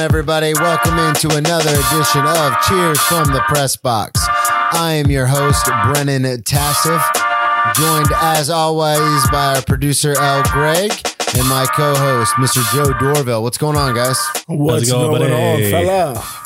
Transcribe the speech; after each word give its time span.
What's 0.00 0.12
going 0.12 0.14
on, 0.14 0.18
everybody? 0.18 0.54
Welcome 0.54 0.98
into 0.98 1.36
another 1.36 1.72
edition 1.72 2.24
of 2.24 2.54
Cheers 2.66 2.98
from 3.00 3.34
the 3.34 3.42
Press 3.48 3.76
Box. 3.76 4.18
I 4.72 4.94
am 4.94 5.10
your 5.10 5.26
host, 5.26 5.66
Brennan 5.66 6.22
Tassif, 6.42 7.02
joined 7.74 8.08
as 8.16 8.48
always 8.48 9.30
by 9.30 9.56
our 9.56 9.62
producer, 9.62 10.18
L. 10.18 10.42
Greg, 10.44 10.90
and 11.36 11.46
my 11.48 11.66
co 11.74 11.94
host, 11.94 12.32
Mr. 12.36 12.64
Joe 12.72 12.94
Dorville. 12.94 13.42
What's 13.42 13.58
going 13.58 13.76
on, 13.76 13.94
guys? 13.94 14.18
What's 14.46 14.90
going, 14.90 15.18
going, 15.18 15.32
on, 15.32 15.58
buddy? 15.58 15.70
fella? 15.70 16.39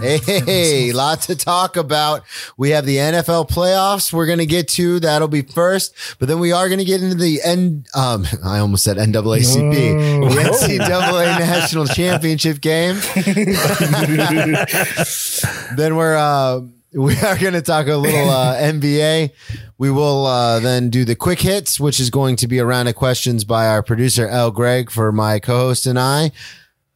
Hey, 0.00 0.92
lot 0.94 1.22
to 1.22 1.36
talk 1.36 1.76
about. 1.76 2.22
We 2.56 2.70
have 2.70 2.86
the 2.86 2.96
NFL 2.96 3.48
playoffs 3.50 4.12
we're 4.12 4.26
going 4.26 4.38
to 4.38 4.46
get 4.46 4.68
to. 4.68 5.00
That'll 5.00 5.28
be 5.28 5.42
first. 5.42 5.94
But 6.18 6.28
then 6.28 6.38
we 6.38 6.52
are 6.52 6.68
going 6.68 6.78
to 6.78 6.84
get 6.84 7.02
into 7.02 7.16
the 7.16 7.40
N. 7.42 7.84
Um, 7.94 8.26
I 8.44 8.58
almost 8.58 8.84
said 8.84 8.96
NAACP, 8.96 10.20
No. 10.20 10.28
the 10.28 10.40
NCAA 10.40 11.38
National 11.38 11.86
Championship 11.98 12.60
game. 12.60 12.96
then 15.76 15.96
we're 15.96 16.16
uh, 16.16 16.60
we 16.94 17.16
are 17.18 17.36
going 17.38 17.52
to 17.54 17.62
talk 17.62 17.86
a 17.86 17.96
little 17.96 18.30
uh, 18.30 18.56
NBA. 18.56 19.30
We 19.76 19.90
will 19.90 20.26
uh, 20.26 20.58
then 20.60 20.90
do 20.90 21.04
the 21.04 21.14
quick 21.14 21.40
hits, 21.40 21.78
which 21.78 22.00
is 22.00 22.10
going 22.10 22.36
to 22.36 22.48
be 22.48 22.58
a 22.58 22.64
round 22.64 22.88
of 22.88 22.94
questions 22.96 23.44
by 23.44 23.66
our 23.68 23.82
producer 23.82 24.26
L. 24.26 24.50
Greg 24.50 24.90
for 24.90 25.12
my 25.12 25.38
co-host 25.38 25.86
and 25.86 25.98
I 25.98 26.32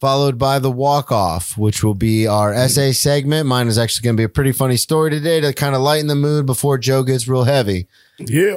followed 0.02 0.36
by 0.36 0.58
the 0.58 0.68
walk 0.68 1.12
off, 1.12 1.56
which 1.56 1.84
will 1.84 1.94
be 1.94 2.26
our 2.26 2.52
essay 2.52 2.90
segment. 2.90 3.46
Mine 3.46 3.68
is 3.68 3.78
actually 3.78 4.02
going 4.02 4.16
to 4.16 4.20
be 4.20 4.24
a 4.24 4.28
pretty 4.28 4.50
funny 4.50 4.76
story 4.76 5.10
today 5.10 5.40
to 5.40 5.52
kind 5.52 5.76
of 5.76 5.80
lighten 5.80 6.08
the 6.08 6.16
mood 6.16 6.44
before 6.44 6.76
Joe 6.76 7.04
gets 7.04 7.28
real 7.28 7.44
heavy. 7.44 7.86
Yeah. 8.18 8.56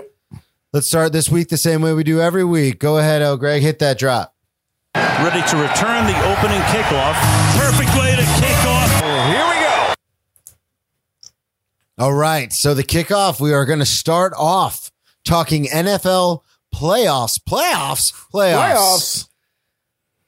Let's 0.74 0.88
start 0.88 1.14
this 1.14 1.30
week 1.30 1.50
the 1.50 1.58
same 1.58 1.84
way 1.84 1.94
we 1.94 2.04
do 2.04 2.20
every 2.20 2.44
week. 2.44 2.80
Go 2.80 2.98
ahead, 2.98 3.22
El 3.22 3.38
Greg, 3.38 3.62
hit 3.62 3.78
that 3.78 4.00
drop. 4.00 4.34
ready 4.96 5.48
to 5.48 5.58
return 5.58 6.08
the 6.08 6.18
opening 6.34 6.62
kickoff. 6.74 7.14
Perfect 7.56 7.96
way 7.96 8.16
to 8.16 8.26
kick 8.42 8.66
off. 8.66 9.04
Here 9.30 9.46
we 9.48 9.62
go. 9.62 9.94
All 12.00 12.14
right. 12.16 12.52
So 12.52 12.74
the 12.74 12.84
kickoff, 12.84 13.40
we 13.40 13.54
are 13.54 13.66
going 13.66 13.78
to 13.78 13.86
start 13.86 14.34
off 14.36 14.90
talking 15.24 15.66
NFL 15.66 16.42
playoffs, 16.74 17.40
playoffs, 17.40 18.12
playoffs. 18.34 18.74
Playoffs. 18.74 19.30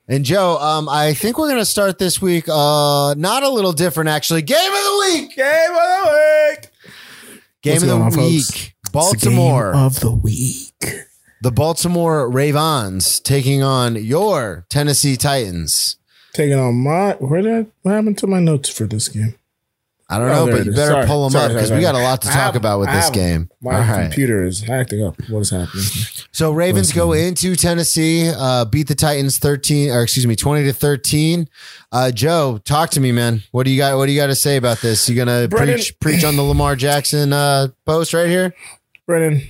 And 0.10 0.24
Joe, 0.24 0.58
um, 0.58 0.88
I 0.88 1.14
think 1.14 1.38
we're 1.38 1.50
going 1.50 1.60
to 1.60 1.66
start 1.66 2.00
this 2.00 2.22
week, 2.22 2.46
uh, 2.48 3.14
not 3.18 3.44
a 3.44 3.50
little 3.50 3.74
different 3.74 4.10
actually. 4.10 4.42
Game 4.42 4.58
of 4.58 4.72
the 4.72 5.06
week. 5.12 5.36
Game 5.36 5.72
of 5.72 5.76
the 5.76 6.58
week. 6.62 6.70
Game 7.62 7.74
What's 7.74 7.84
of 7.84 7.90
the 7.90 7.94
going 7.94 8.02
on, 8.04 8.18
week. 8.18 8.46
folks? 8.46 8.72
Baltimore. 8.92 9.66
The 9.66 9.78
game 9.78 9.86
of 9.86 10.00
the 10.00 10.12
week. 10.12 10.74
the 11.42 11.52
Baltimore 11.52 12.30
Ravens 12.30 13.20
taking 13.20 13.62
on 13.62 13.96
your 13.96 14.66
Tennessee 14.70 15.18
Titans. 15.18 15.98
Taking 16.34 16.58
on 16.58 16.76
my 16.76 17.14
where 17.14 17.42
did 17.42 17.72
what 17.82 17.94
happened 17.94 18.18
to 18.20 18.28
my 18.28 18.40
notes 18.40 18.70
for 18.70 18.86
this 18.86 19.10
game? 19.10 19.36
I 20.10 20.20
don't 20.20 20.30
Oh, 20.30 20.46
know, 20.46 20.52
but 20.58 20.66
you 20.66 20.72
better 20.72 20.92
Sorry, 20.92 21.06
pull 21.06 21.24
them 21.24 21.32
sorry, 21.34 21.46
up 21.48 21.52
because 21.52 21.70
we 21.72 21.82
got 21.82 21.94
a 21.94 22.00
lot 22.00 22.22
to 22.22 22.30
I 22.30 22.32
talk 22.32 22.42
have- 22.42 22.56
about 22.56 22.80
with 22.80 22.88
I 22.88 22.96
this 22.96 23.10
game. 23.10 23.50
My 23.62 23.76
All 23.76 23.82
right. 23.82 24.04
computer 24.04 24.46
is 24.46 24.64
acting 24.70 25.04
up. 25.04 25.16
What 25.30 25.42
is 25.42 25.50
happening? 25.50 25.84
So 26.32 26.52
Ravens 26.54 26.94
go 26.94 27.12
into 27.12 27.58
Tennessee, 27.58 28.32
uh, 28.34 28.64
beat 28.64 28.88
the 28.88 28.96
Titans 28.96 29.38
thirteen, 29.38 29.92
or 29.92 30.02
excuse 30.04 30.26
me, 30.26 30.38
twenty 30.38 30.64
to 30.64 30.72
thirteen. 30.72 31.50
Uh, 31.92 32.12
Joe, 32.12 32.60
talk 32.64 32.90
to 32.92 33.02
me, 33.02 33.12
man. 33.12 33.44
What 33.52 33.64
do 33.66 33.72
you 33.72 33.78
got? 33.78 33.98
What 33.98 34.06
do 34.06 34.14
you 34.14 34.20
got 34.22 34.28
to 34.28 34.36
say 34.36 34.56
about 34.56 34.80
this? 34.80 35.10
You 35.10 35.16
gonna 35.18 35.50
Brennan- 35.50 35.76
preach 35.76 36.00
preach 36.00 36.24
on 36.24 36.38
the 36.38 36.44
Lamar 36.52 36.78
Jackson 36.78 37.34
uh, 37.34 37.68
post 37.86 38.14
right 38.14 38.30
here? 38.30 38.54
Brennan, 39.06 39.42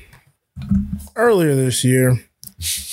earlier 1.15 1.55
this 1.55 1.83
year, 1.83 2.19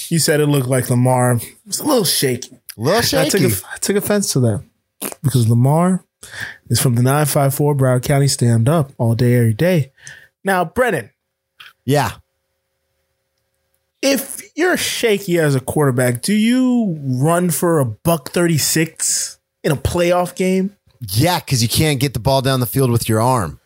you 0.08 0.18
said 0.18 0.40
it 0.40 0.46
looked 0.46 0.68
like 0.68 0.90
Lamar 0.90 1.40
was 1.66 1.80
a 1.80 1.84
little 1.84 2.04
shaky. 2.04 2.58
A 2.76 2.80
little 2.80 2.98
I 2.98 3.00
shaky. 3.02 3.48
took, 3.48 3.62
I 3.72 3.76
took 3.78 3.96
offense 3.96 4.32
to 4.34 4.40
that 4.40 4.62
because 5.22 5.48
Lamar 5.48 6.04
is 6.68 6.80
from 6.80 6.94
the 6.94 7.02
954 7.02 7.74
Broward 7.74 8.02
County 8.02 8.28
stand 8.28 8.68
up 8.68 8.92
all 8.98 9.14
day, 9.14 9.34
every 9.36 9.54
day. 9.54 9.92
Now, 10.42 10.64
Brennan, 10.64 11.10
yeah, 11.84 12.12
if 14.02 14.42
you're 14.54 14.76
shaky 14.76 15.38
as 15.38 15.54
a 15.54 15.60
quarterback, 15.60 16.22
do 16.22 16.34
you 16.34 16.98
run 17.00 17.50
for 17.50 17.80
a 17.80 17.84
buck 17.84 18.30
36 18.30 19.38
in 19.62 19.72
a 19.72 19.76
playoff 19.76 20.34
game? 20.34 20.76
yeah, 21.10 21.40
because 21.40 21.62
you 21.62 21.68
can't 21.68 22.00
get 22.00 22.14
the 22.14 22.20
ball 22.20 22.42
down 22.42 22.60
the 22.60 22.66
field 22.66 22.90
with 22.90 23.08
your 23.08 23.20
arm. 23.20 23.60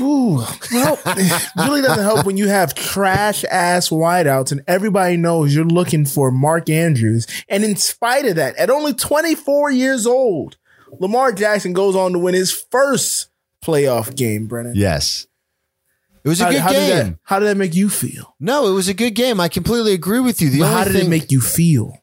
Ooh, 0.00 0.36
well, 0.72 0.98
it 1.06 1.50
really 1.56 1.82
doesn't 1.82 2.02
help 2.02 2.24
when 2.24 2.36
you 2.36 2.48
have 2.48 2.74
trash 2.74 3.44
ass 3.44 3.88
wideouts 3.88 4.52
and 4.52 4.62
everybody 4.66 5.16
knows 5.16 5.54
you're 5.54 5.64
looking 5.64 6.06
for 6.06 6.30
Mark 6.30 6.70
Andrews. 6.70 7.26
And 7.48 7.64
in 7.64 7.76
spite 7.76 8.24
of 8.24 8.36
that, 8.36 8.56
at 8.56 8.70
only 8.70 8.94
24 8.94 9.70
years 9.72 10.06
old, 10.06 10.56
Lamar 11.00 11.32
Jackson 11.32 11.72
goes 11.72 11.94
on 11.96 12.12
to 12.12 12.18
win 12.18 12.34
his 12.34 12.52
first 12.52 13.28
playoff 13.64 14.14
game, 14.16 14.46
Brennan. 14.46 14.74
Yes, 14.76 15.26
it 16.22 16.28
was 16.28 16.40
a 16.40 16.44
How, 16.44 16.50
good 16.50 16.60
how 16.60 16.72
did 16.72 16.78
game. 16.78 17.06
that, 17.12 17.18
how 17.24 17.38
did 17.38 17.46
that 17.46 17.56
make 17.56 17.74
you 17.74 17.88
feel? 17.88 18.34
No, 18.40 18.66
it 18.68 18.72
was 18.72 18.88
a 18.88 18.94
good 18.94 19.14
game. 19.14 19.40
I 19.40 19.48
completely 19.48 19.92
agree 19.92 20.20
with 20.20 20.40
you. 20.40 20.50
The 20.50 20.60
But 20.60 20.68
how 20.72 20.84
did 20.84 20.92
thing 20.94 21.06
it 21.06 21.10
make 21.10 21.30
you 21.30 21.40
feel? 21.40 21.98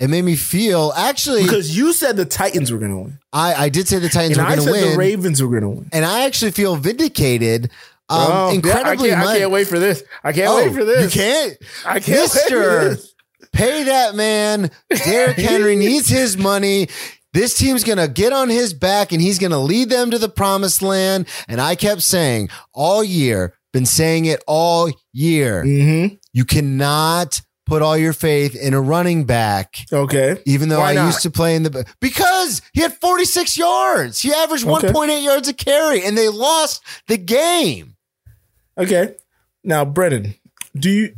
it 0.00 0.08
made 0.10 0.22
me 0.22 0.34
feel 0.36 0.92
actually, 0.96 1.44
Because 1.44 1.76
you 1.76 1.92
said 1.92 2.16
the 2.16 2.24
Titans 2.24 2.70
were 2.72 2.78
going 2.78 2.90
to 2.90 2.96
win. 2.98 3.18
I, 3.32 3.54
I 3.54 3.68
did 3.68 3.86
say 3.88 3.98
the 4.00 4.08
Titans 4.08 4.36
And 4.36 4.46
were 4.46 4.54
going 4.56 4.66
to 4.66 4.72
said 4.74 4.82
win, 4.82 4.90
the 4.92 4.98
Ravens 4.98 5.40
were 5.42 5.48
going 5.48 5.62
to 5.62 5.68
win. 5.68 5.88
and 5.92 6.04
I 6.04 6.24
actually 6.26 6.50
feel 6.50 6.74
vindicated. 6.76 7.70
Um, 8.08 8.18
Oh, 8.30 8.50
incredibly, 8.52 9.12
I, 9.12 9.14
can't, 9.16 9.28
I 9.28 9.38
can't 9.38 9.50
wait 9.52 9.66
for 9.68 9.78
this. 9.78 10.02
I 10.22 10.32
can't 10.32 10.48
Oh, 10.50 10.56
wait 10.56 10.74
for 10.74 10.84
this. 10.84 11.14
You 11.14 11.20
can't, 11.22 11.56
I 11.86 12.00
can't 12.00 12.08
wait 12.20 12.28
for 12.28 12.34
Mister. 12.34 12.88
this. 12.90 13.14
Pay 13.52 13.84
that 13.84 14.14
man. 14.16 14.70
Derrick 14.90 15.36
Henry 15.38 15.76
needs 15.76 16.08
his 16.08 16.36
money. 16.36 16.88
This 17.34 17.58
team's 17.58 17.82
going 17.84 17.98
to 17.98 18.08
get 18.08 18.32
on 18.32 18.48
his 18.48 18.72
back 18.72 19.12
and 19.12 19.20
he's 19.20 19.38
going 19.40 19.50
to 19.50 19.58
lead 19.58 19.90
them 19.90 20.10
to 20.12 20.18
the 20.18 20.28
promised 20.28 20.80
land. 20.82 21.26
And 21.48 21.60
I 21.60 21.74
kept 21.74 22.00
saying 22.02 22.48
all 22.72 23.02
year, 23.04 23.54
been 23.72 23.86
saying 23.86 24.24
it 24.26 24.42
all 24.46 24.88
year. 25.12 25.64
Mm-hmm. 25.64 26.14
You 26.32 26.44
cannot 26.44 27.42
put 27.66 27.82
all 27.82 27.96
your 27.96 28.12
faith 28.12 28.54
in 28.54 28.72
a 28.72 28.80
running 28.80 29.24
back. 29.24 29.84
Okay. 29.92 30.40
Even 30.46 30.68
though 30.68 30.78
Why 30.78 30.92
I 30.92 30.94
not? 30.94 31.06
used 31.06 31.22
to 31.22 31.30
play 31.30 31.56
in 31.56 31.64
the 31.64 31.84
because 32.00 32.62
he 32.72 32.82
had 32.82 32.92
46 32.92 33.58
yards. 33.58 34.20
He 34.20 34.32
averaged 34.32 34.66
Okay. 34.66 34.88
1.8 34.88 35.24
yards 35.24 35.48
a 35.48 35.54
carry 35.54 36.04
and 36.04 36.16
they 36.16 36.28
lost 36.28 36.82
the 37.08 37.16
game. 37.16 37.96
Okay. 38.78 39.16
Now, 39.64 39.84
Brennan, 39.84 40.34
do 40.78 40.88
you 40.90 41.14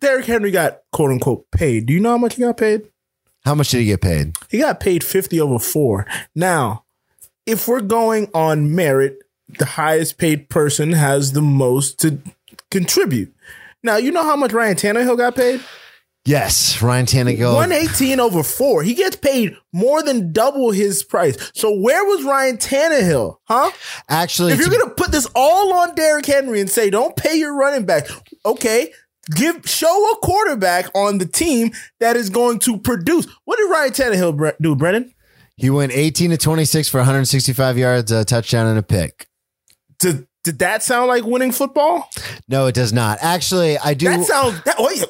Derrick 0.00 0.26
Henry 0.26 0.50
got 0.50 0.80
quote 0.92 1.10
unquote 1.12 1.46
paid. 1.52 1.86
Do 1.86 1.92
you 1.92 2.00
know 2.00 2.10
how 2.10 2.18
much 2.18 2.34
he 2.34 2.42
got 2.42 2.56
paid? 2.56 2.88
How 3.46 3.54
much 3.54 3.70
did 3.70 3.78
he 3.78 3.86
get 3.86 4.00
paid? 4.02 4.34
He 4.50 4.58
got 4.58 4.80
paid 4.80 5.02
50 5.04 5.40
over 5.40 5.58
four. 5.58 6.04
Now, 6.34 6.84
if 7.46 7.66
we're 7.68 7.80
going 7.80 8.28
on 8.34 8.74
merit, 8.74 9.18
the 9.58 9.64
highest 9.64 10.18
paid 10.18 10.48
person 10.50 10.92
has 10.92 11.32
the 11.32 11.40
most 11.42 12.00
to 12.00 12.18
contribute. 12.72 13.32
Now, 13.84 13.96
you 13.96 14.10
know 14.10 14.24
how 14.24 14.34
much 14.36 14.52
Ryan 14.52 14.74
Tannehill 14.76 15.16
got 15.16 15.36
paid? 15.36 15.60
Yes, 16.24 16.82
Ryan 16.82 17.06
Tannehill. 17.06 17.54
118 17.54 18.18
over 18.18 18.42
four. 18.42 18.82
He 18.82 18.94
gets 18.94 19.14
paid 19.14 19.56
more 19.72 20.02
than 20.02 20.32
double 20.32 20.72
his 20.72 21.04
price. 21.04 21.36
So 21.54 21.70
where 21.78 22.04
was 22.04 22.24
Ryan 22.24 22.56
Tannehill? 22.56 23.36
Huh? 23.44 23.70
Actually, 24.08 24.54
If 24.54 24.58
you're 24.58 24.70
to- 24.70 24.76
gonna 24.78 24.90
put 24.94 25.12
this 25.12 25.28
all 25.36 25.72
on 25.72 25.94
Derrick 25.94 26.26
Henry 26.26 26.60
and 26.60 26.68
say 26.68 26.90
don't 26.90 27.14
pay 27.14 27.36
your 27.36 27.54
running 27.54 27.84
back, 27.84 28.08
okay, 28.44 28.92
give 29.34 29.68
show 29.68 30.12
a 30.12 30.16
quarterback 30.16 30.86
on 30.94 31.18
the 31.18 31.26
team 31.26 31.72
that 32.00 32.16
is 32.16 32.30
going 32.30 32.58
to 32.60 32.78
produce. 32.78 33.26
What 33.44 33.56
did 33.56 33.70
Ryan 33.70 33.92
Tannehill 33.92 34.56
do, 34.60 34.76
Brennan? 34.76 35.12
he 35.56 35.70
went 35.70 35.92
18 35.92 36.30
to 36.30 36.36
26 36.36 36.88
for 36.88 36.98
165 36.98 37.78
yards, 37.78 38.12
a 38.12 38.24
touchdown, 38.24 38.66
and 38.66 38.78
a 38.78 38.82
pick. 38.82 39.26
Did, 39.98 40.26
did 40.44 40.58
that 40.58 40.82
sound 40.82 41.08
like 41.08 41.24
winning 41.24 41.52
football? 41.52 42.10
No, 42.46 42.66
it 42.66 42.74
does 42.74 42.92
not. 42.92 43.18
Actually, 43.22 43.78
I 43.78 43.94
do. 43.94 44.06
That 44.06 44.24
sounds. 44.24 44.62
That, 44.64 44.76
wait, 44.78 45.04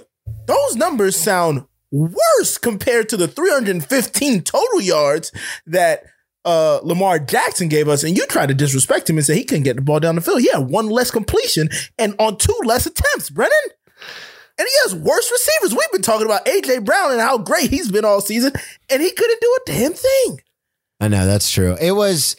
those 0.46 0.76
numbers 0.76 1.16
sound 1.16 1.64
worse 1.90 2.58
compared 2.58 3.08
to 3.08 3.16
the 3.16 3.26
315 3.26 4.42
total 4.42 4.80
yards 4.80 5.32
that 5.66 6.04
uh, 6.44 6.78
Lamar 6.84 7.18
Jackson 7.18 7.68
gave 7.68 7.88
us. 7.88 8.04
And 8.04 8.16
you 8.16 8.24
tried 8.26 8.46
to 8.46 8.54
disrespect 8.54 9.10
him 9.10 9.16
and 9.16 9.26
say 9.26 9.34
he 9.34 9.44
couldn't 9.44 9.64
get 9.64 9.76
the 9.76 9.82
ball 9.82 9.98
down 9.98 10.14
the 10.14 10.20
field. 10.20 10.40
He 10.40 10.50
had 10.50 10.68
one 10.70 10.88
less 10.88 11.10
completion 11.10 11.68
and 11.98 12.14
on 12.20 12.36
two 12.36 12.58
less 12.64 12.86
attempts, 12.86 13.30
Brennan. 13.30 13.52
And 14.58 14.66
he 14.66 14.74
has 14.84 14.94
worse 14.94 15.30
receivers. 15.30 15.76
We've 15.76 15.92
been 15.92 16.02
talking 16.02 16.26
about 16.26 16.46
AJ 16.46 16.84
Brown 16.84 17.12
and 17.12 17.20
how 17.20 17.38
great 17.38 17.70
he's 17.70 17.90
been 17.90 18.04
all 18.04 18.20
season, 18.20 18.52
and 18.90 19.02
he 19.02 19.10
couldn't 19.10 19.40
do 19.40 19.58
a 19.58 19.70
damn 19.70 19.92
thing. 19.92 20.40
I 21.00 21.08
know 21.08 21.26
that's 21.26 21.50
true. 21.50 21.76
It 21.80 21.92
was. 21.92 22.36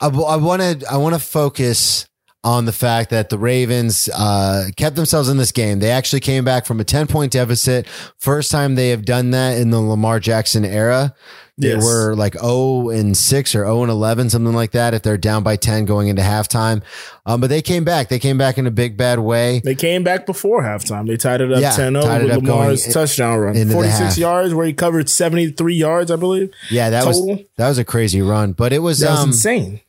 I 0.00 0.08
want 0.08 0.62
to. 0.62 0.84
I 0.90 0.96
want 0.96 1.14
to 1.14 1.20
focus 1.20 2.08
on 2.44 2.64
the 2.64 2.72
fact 2.72 3.10
that 3.10 3.30
the 3.30 3.38
Ravens 3.38 4.08
uh, 4.14 4.68
kept 4.76 4.96
themselves 4.96 5.28
in 5.28 5.36
this 5.36 5.52
game. 5.52 5.78
They 5.78 5.90
actually 5.90 6.20
came 6.20 6.44
back 6.44 6.66
from 6.66 6.80
a 6.80 6.84
10 6.84 7.06
point 7.06 7.32
deficit. 7.32 7.86
First 8.18 8.50
time 8.50 8.74
they 8.74 8.88
have 8.88 9.04
done 9.04 9.30
that 9.30 9.58
in 9.58 9.70
the 9.70 9.80
Lamar 9.80 10.18
Jackson 10.18 10.64
era. 10.64 11.14
They 11.58 11.68
Yes. 11.68 11.84
were 11.84 12.14
like 12.16 12.32
0 12.34 12.88
and 12.88 13.14
6 13.16 13.54
or 13.54 13.64
0 13.64 13.82
and 13.82 13.90
11, 13.90 14.30
something 14.30 14.54
like 14.54 14.70
that, 14.72 14.94
if 14.94 15.02
they're 15.02 15.18
down 15.18 15.42
by 15.42 15.56
10 15.56 15.84
going 15.84 16.08
into 16.08 16.22
halftime. 16.22 16.80
Um, 17.26 17.40
but 17.42 17.50
they 17.50 17.60
came 17.60 17.84
back. 17.84 18.08
They 18.08 18.18
came 18.18 18.38
back 18.38 18.56
in 18.56 18.66
a 18.66 18.70
big, 18.70 18.96
bad 18.96 19.18
way. 19.18 19.60
They 19.62 19.74
came 19.74 20.02
back 20.02 20.24
before 20.24 20.62
halftime. 20.62 21.06
They 21.06 21.16
tied 21.18 21.42
it 21.42 21.52
up 21.52 21.60
Yeah, 21.60 21.72
10 21.76 21.92
0 21.92 22.02
tied 22.04 22.22
it 22.22 22.24
with 22.36 22.36
Lamar's 22.48 22.86
in- 22.86 22.92
touchdown 22.92 23.38
run. 23.38 23.68
46 23.70 24.16
yards 24.16 24.54
where 24.54 24.66
he 24.66 24.72
covered 24.72 25.10
73 25.10 25.74
yards, 25.74 26.10
I 26.10 26.16
believe. 26.16 26.50
Yeah, 26.70 26.88
that 26.90 27.04
was 27.06 27.22
that 27.56 27.68
was 27.68 27.76
a 27.78 27.84
crazy 27.84 28.22
run. 28.22 28.52
But 28.52 28.72
it 28.72 28.78
was, 28.80 29.00
That 29.00 29.10
was 29.10 29.20
um, 29.20 29.28
insane. 29.28 29.80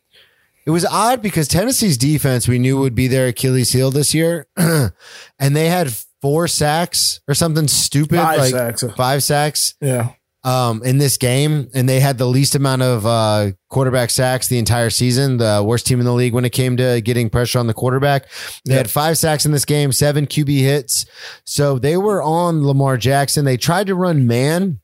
It 0.65 0.71
was 0.71 0.85
odd 0.85 1.21
because 1.21 1.47
Tennessee's 1.47 1.97
defense 1.97 2.47
we 2.47 2.59
knew 2.59 2.77
would 2.79 2.95
be 2.95 3.07
their 3.07 3.27
Achilles 3.27 3.71
heel 3.71 3.89
this 3.91 4.13
year, 4.13 4.47
and 4.57 4.91
they 5.39 5.67
had 5.69 5.93
four 6.21 6.47
sacks 6.47 7.19
or 7.27 7.33
something 7.33 7.67
stupid, 7.67 8.17
Five 8.17 8.39
like 8.39 8.51
sacks. 8.51 8.83
five 8.95 9.23
sacks 9.23 9.75
Yeah. 9.81 10.09
Um, 10.43 10.83
in 10.83 10.97
this 10.97 11.17
game, 11.17 11.69
and 11.73 11.87
they 11.87 11.99
had 11.99 12.17
the 12.17 12.25
least 12.25 12.55
amount 12.55 12.81
of 12.81 13.05
uh, 13.05 13.51
quarterback 13.69 14.09
sacks 14.09 14.47
the 14.47 14.59
entire 14.59 14.89
season. 14.89 15.37
The 15.37 15.63
worst 15.65 15.87
team 15.87 15.99
in 15.99 16.05
the 16.05 16.13
league 16.13 16.33
when 16.33 16.45
it 16.45 16.51
came 16.51 16.77
to 16.77 17.01
getting 17.01 17.29
pressure 17.29 17.59
on 17.59 17.67
the 17.67 17.73
quarterback. 17.73 18.29
They 18.65 18.75
had 18.75 18.89
five 18.89 19.17
sacks 19.17 19.45
in 19.45 19.51
this 19.51 19.65
game, 19.65 19.91
seven 19.91 20.27
QB 20.27 20.59
hits, 20.59 21.05
so 21.45 21.79
they 21.79 21.97
were 21.97 22.21
on 22.21 22.65
Lamar 22.65 22.97
Jackson. 22.97 23.45
They 23.45 23.57
tried 23.57 23.87
to 23.87 23.95
run 23.95 24.27
man 24.27 24.79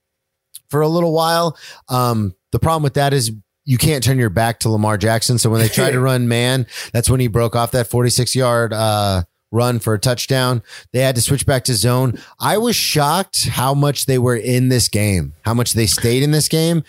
for 0.69 0.81
a 0.81 0.87
little 0.87 1.13
while. 1.13 1.57
Um, 1.89 2.35
the 2.51 2.59
problem 2.59 2.83
with 2.83 2.93
that 2.93 3.13
is 3.13 3.31
you 3.65 3.77
can't 3.77 4.03
turn 4.03 4.17
your 4.17 4.29
back 4.29 4.59
to 4.61 4.69
Lamar 4.69 4.97
Jackson. 4.97 5.37
So 5.37 5.49
when 5.49 5.61
they 5.61 5.67
tried 5.67 5.91
to 5.91 5.99
run 6.01 6.27
man, 6.27 6.65
that's 6.91 7.09
when 7.09 7.19
he 7.19 7.27
broke 7.27 7.55
off 7.55 7.71
that 7.71 7.87
46 7.87 8.35
yard 8.35 8.73
uh, 8.73 9.23
run 9.51 9.79
for 9.79 9.93
a 9.93 9.99
touchdown. 9.99 10.61
They 10.93 10.99
had 10.99 11.15
to 11.15 11.21
switch 11.21 11.45
back 11.45 11.63
to 11.65 11.73
zone. 11.73 12.19
I 12.39 12.57
was 12.57 12.75
shocked 12.75 13.47
how 13.49 13.73
much 13.73 14.05
they 14.05 14.17
were 14.17 14.35
in 14.35 14.69
this 14.69 14.87
game, 14.87 15.33
how 15.43 15.53
much 15.53 15.73
they 15.73 15.85
stayed 15.85 16.23
in 16.23 16.31
this 16.31 16.47
game 16.47 16.83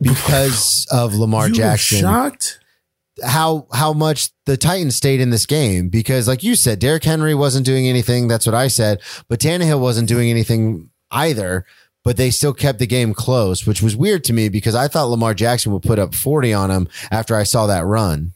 because 0.00 0.86
of 0.92 1.14
Lamar 1.14 1.48
You 1.48 1.54
Jackson 1.54 2.00
shocked? 2.00 2.60
how 3.22 3.66
how 3.72 3.92
much 3.92 4.30
the 4.46 4.56
Titans 4.56 4.96
stayed 4.96 5.20
in 5.20 5.30
this 5.30 5.46
game 5.46 5.88
because, 5.88 6.26
like 6.26 6.42
you 6.42 6.54
said, 6.56 6.78
Derrick 6.80 7.04
Henry 7.04 7.34
wasn't 7.34 7.66
doing 7.66 7.88
anything. 7.88 8.26
That's 8.28 8.46
what 8.46 8.54
I 8.54 8.68
said. 8.68 9.00
But 9.28 9.40
Tannehill 9.40 9.80
wasn't 9.80 10.08
doing 10.08 10.30
anything 10.30 10.90
either. 11.10 11.64
But 12.02 12.18
they 12.18 12.30
still 12.30 12.52
kept 12.52 12.80
the 12.80 12.86
game 12.86 13.14
close, 13.14 13.66
which 13.66 13.80
was 13.80 13.96
weird 13.96 14.24
to 14.24 14.34
me 14.34 14.50
because 14.50 14.74
I 14.74 14.88
thought 14.88 15.04
Lamar 15.08 15.32
Jackson 15.32 15.72
would 15.72 15.82
put 15.84 15.98
up 15.98 16.14
forty 16.14 16.52
on 16.52 16.70
him 16.70 16.86
after 17.10 17.34
I 17.34 17.44
saw 17.44 17.66
that 17.66 17.86
run. 17.86 18.32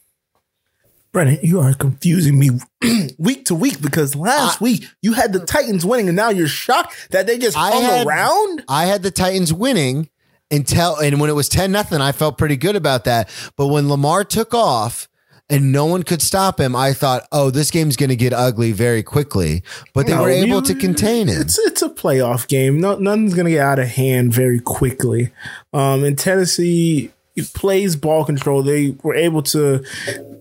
Brennan, 1.12 1.38
you 1.42 1.60
are 1.60 1.72
confusing 1.74 2.38
me 2.38 2.50
week 3.18 3.46
to 3.46 3.54
week 3.54 3.80
because 3.80 4.14
last 4.14 4.60
week 4.60 4.84
you 5.02 5.14
had 5.14 5.32
the 5.32 5.40
Titans 5.40 5.84
winning 5.86 6.08
and 6.08 6.16
now 6.16 6.28
you're 6.28 6.46
shocked 6.48 7.08
that 7.10 7.26
they 7.26 7.38
just 7.38 7.56
I 7.56 7.70
hung 7.70 7.82
had- 7.82 8.06
around? 8.06 8.64
I 8.68 8.84
had 8.86 9.02
the 9.02 9.10
Titans 9.10 9.52
winning 9.52 10.10
until 10.50 10.96
and 10.96 11.20
when 11.20 11.30
it 11.30 11.34
was 11.34 11.48
ten 11.48 11.72
nothing, 11.72 12.00
I 12.00 12.12
felt 12.12 12.38
pretty 12.38 12.56
good 12.56 12.76
about 12.76 13.04
that. 13.04 13.28
But 13.56 13.68
when 13.68 13.88
Lamar 13.88 14.24
took 14.24 14.52
off. 14.54 15.08
And 15.50 15.72
no 15.72 15.86
one 15.86 16.02
could 16.02 16.20
stop 16.20 16.60
him. 16.60 16.76
I 16.76 16.92
thought, 16.92 17.26
oh, 17.32 17.48
this 17.50 17.70
game's 17.70 17.96
going 17.96 18.10
to 18.10 18.16
get 18.16 18.34
ugly 18.34 18.72
very 18.72 19.02
quickly. 19.02 19.62
But 19.94 20.06
they 20.06 20.12
No, 20.12 20.24
were 20.24 20.28
able 20.28 20.56
you- 20.56 20.60
to 20.60 20.74
contain 20.74 21.30
it. 21.30 21.38
It's 21.38 21.58
it's 21.60 21.80
a 21.80 21.88
playoff 21.88 22.46
game. 22.48 22.80
No, 22.82 22.96
nothing's 22.98 23.32
gonna 23.32 23.48
get 23.48 23.62
out 23.64 23.78
of 23.78 23.88
hand 23.88 24.30
very 24.34 24.60
quickly. 24.60 25.32
Um, 25.72 26.04
and 26.04 26.18
Tennessee 26.18 27.12
plays 27.42 27.96
ball 27.96 28.24
control. 28.24 28.62
They 28.62 28.96
were 29.02 29.14
able 29.14 29.42
to 29.44 29.84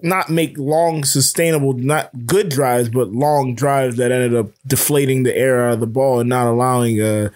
not 0.02 0.30
make 0.30 0.58
long, 0.58 1.04
sustainable, 1.04 1.74
not 1.74 2.26
good 2.26 2.50
drives, 2.50 2.90
but 2.90 3.12
long 3.12 3.56
drives 3.56 3.98
that 3.98 4.12
ended 4.12 4.36
up 4.36 4.48
deflating 4.66 5.24
the 5.24 5.36
air 5.36 5.68
out 5.68 5.74
of 5.76 5.80
the 5.80 5.88
ball 5.88 6.20
and 6.20 6.30
not 6.30 6.48
allowing 6.48 7.02
uh, 7.02 7.30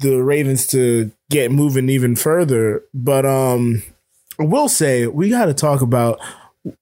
the 0.00 0.22
Ravens 0.22 0.66
to 0.68 1.10
get 1.30 1.50
moving 1.50 1.88
even 1.88 2.16
further. 2.16 2.82
But 2.94 3.24
um, 3.26 3.82
I 4.38 4.44
will 4.44 4.68
say 4.68 5.06
we 5.06 5.30
got 5.30 5.46
to 5.46 5.54
talk 5.54 5.80
about 5.80 6.20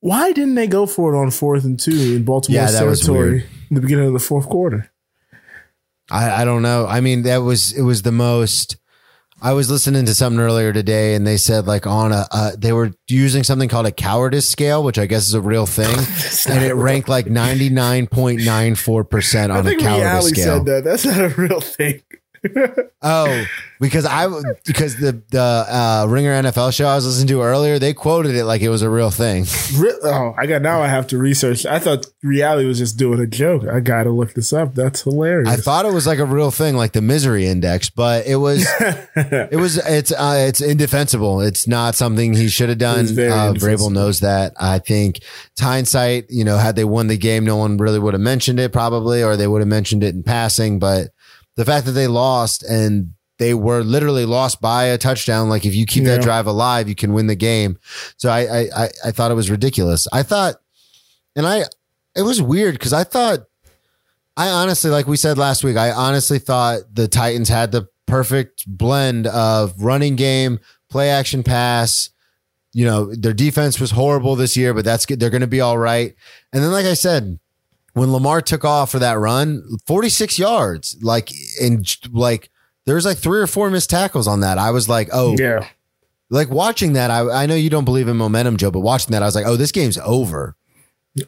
why 0.00 0.32
didn't 0.32 0.55
they 0.55 0.67
go 0.67 0.87
for 0.87 1.14
it 1.14 1.19
on 1.19 1.31
fourth 1.31 1.64
and 1.64 1.79
two 1.79 2.14
in 2.17 2.25
Baltimore's 2.25 2.73
Yeah, 2.73 2.81
territory 2.81 3.44
in 3.70 3.75
the 3.75 3.81
beginning 3.81 4.06
of 4.06 4.12
the 4.12 4.19
fourth 4.19 4.49
quarter? 4.49 4.91
I, 6.11 6.43
I 6.43 6.44
don't 6.44 6.62
know. 6.62 6.87
I 6.87 7.00
mean, 7.00 7.23
that 7.23 7.38
was 7.38 7.73
it 7.73 7.82
was 7.82 8.03
the 8.03 8.12
most. 8.12 8.76
I 9.41 9.53
was 9.53 9.71
listening 9.71 10.06
to 10.06 10.15
something 10.15 10.41
earlier 10.41 10.73
today, 10.73 11.15
and 11.15 11.27
they 11.27 11.37
said 11.37 11.67
like 11.67 11.87
on 11.87 12.12
a 12.12 12.27
uh, 12.31 12.53
they 12.56 12.73
were 12.73 12.93
using 13.09 13.44
something 13.44 13.69
called 13.69 13.87
a 13.87 13.93
cowardice 13.93 14.49
scale, 14.49 14.83
which 14.83 14.99
I 14.99 15.06
guess 15.06 15.29
is 15.29 15.35
a 15.35 15.41
real 15.41 15.67
thing, 15.67 15.94
and 16.49 16.65
it 16.65 16.75
ranked 16.75 17.09
like 17.09 17.27
ninety 17.27 17.69
nine 17.69 18.06
point 18.06 18.44
nine 18.44 18.75
four 18.75 19.05
percent 19.05 19.53
on 19.53 19.67
a 19.67 19.77
cowardice 19.77 20.31
scale. 20.31 20.59
said 20.59 20.67
that. 20.67 20.85
That's 20.85 21.05
not 21.05 21.21
a 21.21 21.29
real 21.29 21.61
thing. 21.61 22.03
Oh, 23.02 23.44
because 23.81 24.06
I 24.06 24.26
because 24.64 24.96
the 24.96 25.22
the 25.31 25.40
uh, 25.40 26.06
Ringer 26.08 26.43
NFL 26.43 26.75
show 26.75 26.87
I 26.87 26.94
was 26.94 27.06
listening 27.06 27.28
to 27.28 27.43
earlier, 27.43 27.78
they 27.78 27.94
quoted 27.94 28.34
it 28.34 28.44
like 28.44 28.62
it 28.62 28.69
was 28.69 28.82
a 28.82 28.90
real 28.90 29.10
thing. 29.10 29.46
Oh, 30.02 30.34
I 30.38 30.46
got 30.46 30.62
now. 30.62 30.82
I 30.82 30.88
have 30.88 31.06
to 31.08 31.19
research. 31.19 31.66
I 31.66 31.78
thought 31.78 32.06
reality 32.22 32.66
was 32.66 32.78
just 32.78 32.96
doing 32.96 33.20
a 33.20 33.26
joke. 33.26 33.64
I 33.69 33.81
got 33.81 34.04
to 34.04 34.10
look 34.10 34.34
this 34.34 34.52
up. 34.52 34.75
That's 34.75 35.02
hilarious. 35.02 35.48
I 35.48 35.56
thought 35.56 35.84
it 35.84 35.93
was 35.93 36.06
like 36.06 36.19
a 36.19 36.25
real 36.25 36.50
thing, 36.50 36.76
like 36.76 36.93
the 36.93 37.02
misery 37.02 37.46
index, 37.46 37.90
but 37.90 38.26
it 38.26 38.37
was, 38.37 38.66
it 38.81 39.58
was, 39.58 39.78
it's, 39.78 40.12
uh, 40.12 40.44
it's 40.48 40.60
indefensible. 40.60 41.40
It's 41.40 41.66
not 41.66 41.94
something 41.94 42.34
he 42.34 42.48
should 42.48 42.69
have 42.69 42.78
done. 42.78 43.06
Uh, 43.06 43.52
Vrabel 43.54 43.93
knows 43.93 44.20
that. 44.20 44.54
I 44.58 44.78
think 44.78 45.20
hindsight, 45.58 46.26
you 46.31 46.44
know, 46.44 46.56
had 46.56 46.76
they 46.76 46.84
won 46.84 47.06
the 47.08 47.16
game, 47.19 47.44
no 47.44 47.56
one 47.56 47.76
really 47.76 47.98
would 47.98 48.14
have 48.14 48.20
mentioned 48.20 48.60
it 48.60 48.72
probably, 48.72 49.22
or 49.22 49.37
they 49.37 49.46
would 49.46 49.60
have 49.60 49.69
mentioned 49.69 50.02
it 50.02 50.14
in 50.14 50.22
passing. 50.22 50.78
But 50.78 51.08
the 51.56 51.64
fact 51.64 51.87
that 51.87 51.93
they 51.93 52.06
lost 52.06 52.62
and 52.62 53.12
they 53.38 53.53
were 53.53 53.82
literally 53.82 54.25
lost 54.25 54.61
by 54.61 54.85
a 54.85 54.99
touchdown. 54.99 55.49
Like 55.49 55.67
if 55.67 55.75
you 55.75 55.85
keep 55.85 56.05
that 56.05 56.22
drive 56.22 56.46
alive, 56.46 56.89
you 56.89 56.94
can 56.94 57.13
win 57.13 57.27
the 57.27 57.36
game. 57.36 57.79
So 58.17 58.31
I, 58.31 58.41
I, 58.41 58.60
I, 58.77 58.89
I 59.06 59.10
thought 59.10 59.31
it 59.31 59.34
was 59.34 59.51
ridiculous. 59.51 60.08
I 60.13 60.22
thought, 60.22 60.56
and 61.34 61.46
I, 61.46 61.65
it 62.15 62.22
was 62.22 62.41
weird 62.41 62.75
because 62.75 62.94
I 62.94 63.05
thought 63.05 63.41
I 64.36 64.48
honestly, 64.48 64.91
like 64.91 65.06
we 65.06 65.17
said 65.17 65.39
last 65.39 65.65
week, 65.65 65.77
I 65.77 65.91
honestly 65.91 66.39
thought 66.39 66.81
the 66.93 67.08
Titans 67.08 67.48
had 67.48 67.72
the 67.72 67.89
perfect 68.05 68.65
blend 68.67 69.27
of 69.27 69.82
running 69.82 70.17
game, 70.17 70.60
play 70.91 71.10
action 71.10 71.43
pass. 71.43 72.10
You 72.72 72.84
know, 72.84 73.15
their 73.15 73.32
defense 73.32 73.81
was 73.81 73.93
horrible 73.93 74.36
this 74.36 74.56
year, 74.56 74.75
but 74.75 74.84
that's 74.84 75.06
good. 75.06 75.19
They're 75.19 75.31
going 75.31 75.41
to 75.41 75.46
be 75.46 75.63
all 75.63 75.79
right. 75.79 76.15
And 76.53 76.63
then, 76.63 76.70
like 76.70 76.84
I 76.84 76.93
said, 76.93 77.39
when 77.96 78.12
Lamar 78.12 78.43
took 78.43 78.62
off 78.62 78.91
for 78.91 78.98
that 78.98 79.19
run, 79.19 79.62
46 79.86 80.38
yards, 80.38 80.98
like, 81.00 81.31
in 81.58 81.82
like, 82.12 82.50
there's 82.84 83.06
like 83.06 83.17
three 83.17 83.41
or 83.41 83.46
four 83.46 83.70
missed 83.70 83.88
tackles 83.88 84.29
on 84.29 84.41
that. 84.41 84.58
I 84.58 84.70
was 84.70 84.86
like, 84.86 85.08
oh, 85.15 85.34
yeah. 85.38 85.67
like 86.29 86.50
watching 86.50 86.93
that. 86.93 87.10
I, 87.10 87.44
I 87.44 87.46
know 87.46 87.55
you 87.55 87.70
don't 87.70 87.86
believe 87.86 88.06
in 88.06 88.19
momentum, 88.19 88.58
Joe, 88.58 88.70
but 88.70 88.81
watching 88.81 89.12
that, 89.12 89.22
I 89.22 89.24
was 89.24 89.34
like, 89.34 89.46
oh, 89.46 89.56
this 89.56 89.72
game's 89.72 89.96
over. 89.96 90.58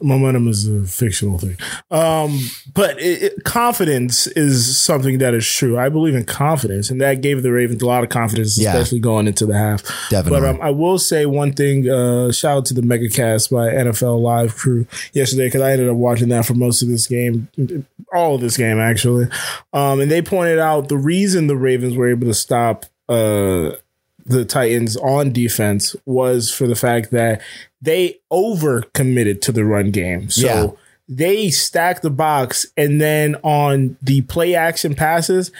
Momentum 0.01 0.47
is 0.47 0.67
a 0.67 0.83
fictional 0.85 1.37
thing. 1.37 1.57
Um, 1.89 2.39
but 2.73 2.99
it, 2.99 3.23
it, 3.23 3.43
confidence 3.43 4.27
is 4.27 4.77
something 4.77 5.17
that 5.19 5.33
is 5.33 5.47
true. 5.47 5.77
I 5.79 5.89
believe 5.89 6.15
in 6.15 6.25
confidence, 6.25 6.89
and 6.89 7.01
that 7.01 7.21
gave 7.21 7.41
the 7.43 7.51
Ravens 7.51 7.81
a 7.81 7.85
lot 7.85 8.03
of 8.03 8.09
confidence, 8.09 8.57
Yeah. 8.57 8.69
especially 8.75 8.99
going 8.99 9.27
into 9.27 9.45
the 9.45 9.57
half. 9.57 9.83
Definitely. 10.09 10.39
But 10.41 10.49
um, 10.49 10.61
I 10.61 10.69
will 10.71 10.99
say 10.99 11.25
one 11.25 11.53
thing. 11.53 11.89
Uh, 11.89 12.31
shout 12.31 12.57
out 12.57 12.65
to 12.67 12.73
the 12.73 12.81
MegaCast 12.81 13.51
by 13.51 13.67
NFL 13.73 14.21
Live 14.21 14.55
crew 14.55 14.85
yesterday 15.13 15.47
because 15.47 15.61
I 15.61 15.71
ended 15.71 15.89
up 15.89 15.95
watching 15.97 16.29
that 16.29 16.45
for 16.45 16.53
most 16.53 16.81
of 16.81 16.87
this 16.87 17.07
game, 17.07 17.47
all 18.13 18.35
of 18.35 18.41
this 18.41 18.57
game 18.57 18.79
actually. 18.79 19.27
Um, 19.73 19.99
and 20.01 20.09
they 20.11 20.21
pointed 20.21 20.59
out 20.59 20.89
the 20.89 20.97
reason 20.97 21.47
the 21.47 21.55
Ravens 21.57 21.95
were 21.95 22.09
able 22.09 22.27
to 22.27 22.33
stop 22.33 22.85
uh, 23.07 23.71
the 24.29 24.45
Titans 24.45 24.95
on 24.97 25.31
defense 25.33 25.95
was 26.05 26.51
for 26.51 26.67
the 26.67 26.75
fact 26.75 27.11
that 27.11 27.41
they 27.81 28.19
over 28.31 28.83
committed 28.93 29.41
to 29.43 29.51
the 29.51 29.65
run 29.65 29.91
game. 29.91 30.29
So 30.29 30.45
Yeah. 30.45 30.67
they 31.07 31.49
stacked 31.49 32.01
the 32.03 32.09
box, 32.09 32.65
and 32.77 33.01
then 33.01 33.35
on 33.43 33.97
the 34.01 34.21
play 34.21 34.55
action 34.55 34.93
passes, 34.95 35.51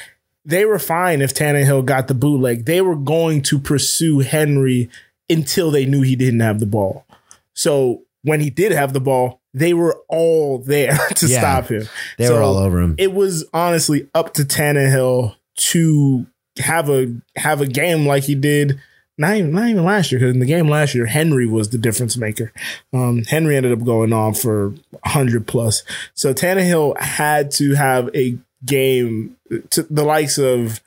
they 0.45 0.65
were 0.65 0.79
fine 0.79 1.21
if 1.21 1.33
Tannehill 1.33 1.85
got 1.85 2.07
the 2.07 2.13
bootleg. 2.13 2.65
They 2.65 2.81
were 2.81 2.95
going 2.95 3.41
to 3.43 3.59
pursue 3.59 4.19
Henry 4.19 4.89
until 5.29 5.69
they 5.71 5.85
knew 5.85 6.01
he 6.01 6.15
didn't 6.15 6.39
have 6.39 6.59
the 6.59 6.65
ball. 6.65 7.05
So 7.53 8.03
when 8.23 8.39
he 8.39 8.49
did 8.49 8.71
have 8.71 8.93
the 8.93 8.99
ball, 9.01 9.41
they 9.53 9.73
were 9.73 9.97
all 10.07 10.59
there 10.59 10.97
to 11.15 11.27
Yeah. 11.27 11.39
stop 11.39 11.67
him. 11.69 11.88
They 12.17 12.27
So 12.27 12.35
were 12.35 12.41
all 12.41 12.57
over 12.57 12.79
him. 12.79 12.95
It 12.97 13.13
was 13.13 13.45
honestly 13.53 14.07
up 14.13 14.33
to 14.35 14.43
Tannehill 14.43 15.35
to 15.57 16.25
have 16.59 16.89
a 16.89 17.13
have 17.35 17.61
a 17.61 17.67
game 17.67 18.05
like 18.05 18.23
he 18.23 18.35
did. 18.35 18.79
Not 19.17 19.35
even 19.35 19.51
not 19.51 19.67
even 19.67 19.83
last 19.83 20.11
year 20.11 20.19
because 20.19 20.33
in 20.33 20.39
the 20.39 20.45
game 20.45 20.69
last 20.69 20.95
year 20.95 21.05
Henry 21.05 21.45
was 21.45 21.69
the 21.69 21.77
difference 21.77 22.15
maker. 22.15 22.53
Um, 22.93 23.23
Henry 23.25 23.57
ended 23.57 23.73
up 23.73 23.83
going 23.83 24.13
on 24.13 24.33
for 24.33 24.73
hundred 25.03 25.45
plus. 25.45 25.83
So 26.13 26.33
Tannehill 26.33 26.99
had 26.99 27.51
to 27.51 27.75
have 27.75 28.09
a 28.15 28.37
game 28.65 29.35
to 29.71 29.83
the 29.83 30.03
likes 30.03 30.37
of 30.37 30.81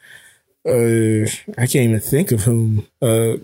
uh, 0.64 1.26
I 1.58 1.66
can't 1.66 1.74
even 1.88 2.00
think 2.00 2.30
of 2.30 2.42
whom, 2.44 2.86
uh, 3.00 3.34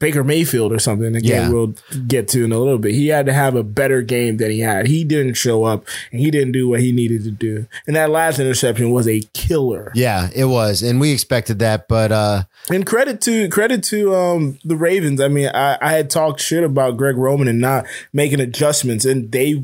Baker 0.00 0.24
Mayfield 0.24 0.72
or 0.72 0.78
something. 0.80 1.14
Again, 1.14 1.42
Yeah. 1.44 1.50
we'll 1.50 1.74
get 2.08 2.26
to 2.28 2.44
in 2.44 2.50
a 2.52 2.58
little 2.58 2.78
bit. 2.78 2.92
He 2.94 3.08
had 3.08 3.26
to 3.26 3.32
have 3.32 3.54
a 3.54 3.62
better 3.62 4.02
game 4.02 4.38
than 4.38 4.50
he 4.50 4.60
had. 4.60 4.88
He 4.88 5.04
didn't 5.04 5.34
show 5.34 5.62
up 5.64 5.86
and 6.10 6.20
he 6.20 6.30
didn't 6.30 6.52
do 6.52 6.68
what 6.68 6.80
he 6.80 6.90
needed 6.90 7.22
to 7.24 7.30
do. 7.30 7.66
And 7.86 7.94
that 7.94 8.10
last 8.10 8.40
interception 8.40 8.90
was 8.90 9.06
a 9.06 9.20
killer. 9.32 9.92
Yeah, 9.94 10.28
it 10.34 10.46
was, 10.46 10.82
and 10.82 11.00
we 11.00 11.12
expected 11.12 11.60
that, 11.60 11.86
but 11.86 12.10
uh, 12.10 12.42
And 12.68 12.84
credit 12.84 13.20
to 13.22 13.48
credit 13.48 13.84
to 13.84 14.14
um 14.16 14.58
the 14.64 14.76
Ravens. 14.76 15.20
I 15.20 15.28
mean, 15.28 15.48
I, 15.54 15.78
I 15.80 15.92
had 15.92 16.10
talked 16.10 16.40
shit 16.40 16.64
about 16.64 16.96
Greg 16.96 17.16
Roman 17.16 17.46
and 17.46 17.60
not 17.60 17.86
making 18.12 18.40
adjustments, 18.40 19.04
and 19.04 19.30
they 19.30 19.62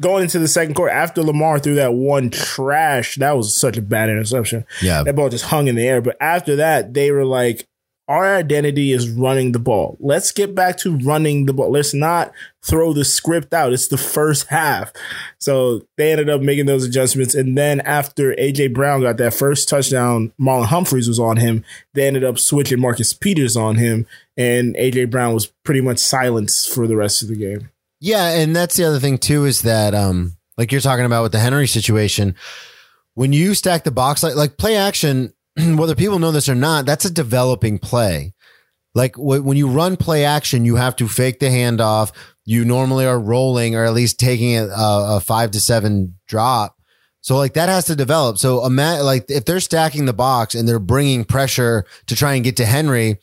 going 0.00 0.22
into 0.24 0.38
the 0.38 0.48
second 0.48 0.74
quarter 0.74 0.92
after 0.92 1.22
Lamar 1.22 1.58
threw 1.58 1.74
that 1.76 1.94
one 1.94 2.30
trash. 2.30 3.16
That 3.16 3.36
was 3.36 3.56
such 3.56 3.76
a 3.76 3.82
bad 3.82 4.08
interception. 4.10 4.64
Yeah. 4.82 5.02
that 5.02 5.16
ball 5.16 5.28
just 5.28 5.46
hung 5.46 5.68
in 5.68 5.74
the 5.74 5.86
air. 5.86 6.00
But 6.00 6.16
after 6.20 6.56
that, 6.56 6.94
they 6.94 7.10
were 7.10 7.24
like, 7.24 7.66
our 8.10 8.34
identity 8.34 8.90
is 8.90 9.08
running 9.08 9.52
the 9.52 9.60
ball. 9.60 9.96
Let's 10.00 10.32
get 10.32 10.52
back 10.52 10.76
to 10.78 10.96
running 10.96 11.46
the 11.46 11.52
ball. 11.52 11.70
Let's 11.70 11.94
not 11.94 12.32
throw 12.60 12.92
the 12.92 13.04
script 13.04 13.54
out. 13.54 13.72
It's 13.72 13.86
the 13.86 13.96
first 13.96 14.48
half. 14.48 14.92
So 15.38 15.82
they 15.96 16.10
ended 16.10 16.28
up 16.28 16.40
making 16.40 16.66
those 16.66 16.84
adjustments. 16.84 17.36
And 17.36 17.56
then 17.56 17.78
after 17.82 18.34
AJ 18.34 18.74
Brown 18.74 19.02
got 19.02 19.16
that 19.18 19.32
first 19.32 19.68
touchdown, 19.68 20.32
Marlon 20.40 20.66
Humphreys 20.66 21.06
was 21.06 21.20
on 21.20 21.36
him. 21.36 21.64
They 21.94 22.08
ended 22.08 22.24
up 22.24 22.40
switching 22.40 22.80
Marcus 22.80 23.12
Peters 23.12 23.56
on 23.56 23.76
him. 23.76 24.08
And 24.36 24.74
AJ 24.74 25.08
Brown 25.12 25.32
was 25.32 25.46
pretty 25.64 25.80
much 25.80 25.98
silenced 25.98 26.74
for 26.74 26.88
the 26.88 26.96
rest 26.96 27.22
of 27.22 27.28
the 27.28 27.36
game. 27.36 27.70
Yeah, 28.00 28.30
and 28.30 28.56
that's 28.56 28.76
the 28.76 28.84
other 28.84 28.98
thing 28.98 29.18
too 29.18 29.44
is 29.44 29.62
that 29.62 29.94
um 29.94 30.36
like 30.56 30.72
you're 30.72 30.80
talking 30.80 31.04
about 31.04 31.22
with 31.22 31.32
the 31.32 31.38
Henry 31.38 31.68
situation, 31.68 32.34
when 33.14 33.32
you 33.32 33.54
stack 33.54 33.84
the 33.84 33.90
box 33.90 34.22
like 34.22 34.34
like 34.34 34.56
play 34.56 34.76
action, 34.76 35.32
whether 35.56 35.94
people 35.94 36.18
know 36.18 36.32
this 36.32 36.48
or 36.48 36.54
not, 36.54 36.86
that's 36.86 37.04
a 37.04 37.10
developing 37.12 37.78
play. 37.78 38.34
Like 38.94 39.14
wh- 39.16 39.44
when 39.44 39.56
you 39.56 39.68
run 39.68 39.96
play 39.96 40.24
action, 40.24 40.64
you 40.64 40.76
have 40.76 40.96
to 40.96 41.08
fake 41.08 41.40
the 41.40 41.46
handoff. 41.46 42.12
You 42.44 42.64
normally 42.64 43.06
are 43.06 43.20
rolling 43.20 43.76
or 43.76 43.84
at 43.84 43.94
least 43.94 44.18
taking 44.18 44.56
a, 44.56 44.66
a 44.70 45.20
five 45.24 45.52
to 45.52 45.60
seven 45.60 46.16
drop. 46.26 46.76
So 47.20 47.36
like 47.36 47.52
that 47.54 47.68
has 47.68 47.84
to 47.86 47.96
develop. 47.96 48.38
So 48.38 48.64
ima- 48.64 49.02
like 49.02 49.30
if 49.30 49.44
they're 49.44 49.60
stacking 49.60 50.06
the 50.06 50.12
box 50.14 50.54
and 50.54 50.66
they're 50.66 50.78
bringing 50.78 51.24
pressure 51.24 51.84
to 52.06 52.16
try 52.16 52.34
and 52.34 52.42
get 52.44 52.56
to 52.56 52.64
Henry, 52.64 53.18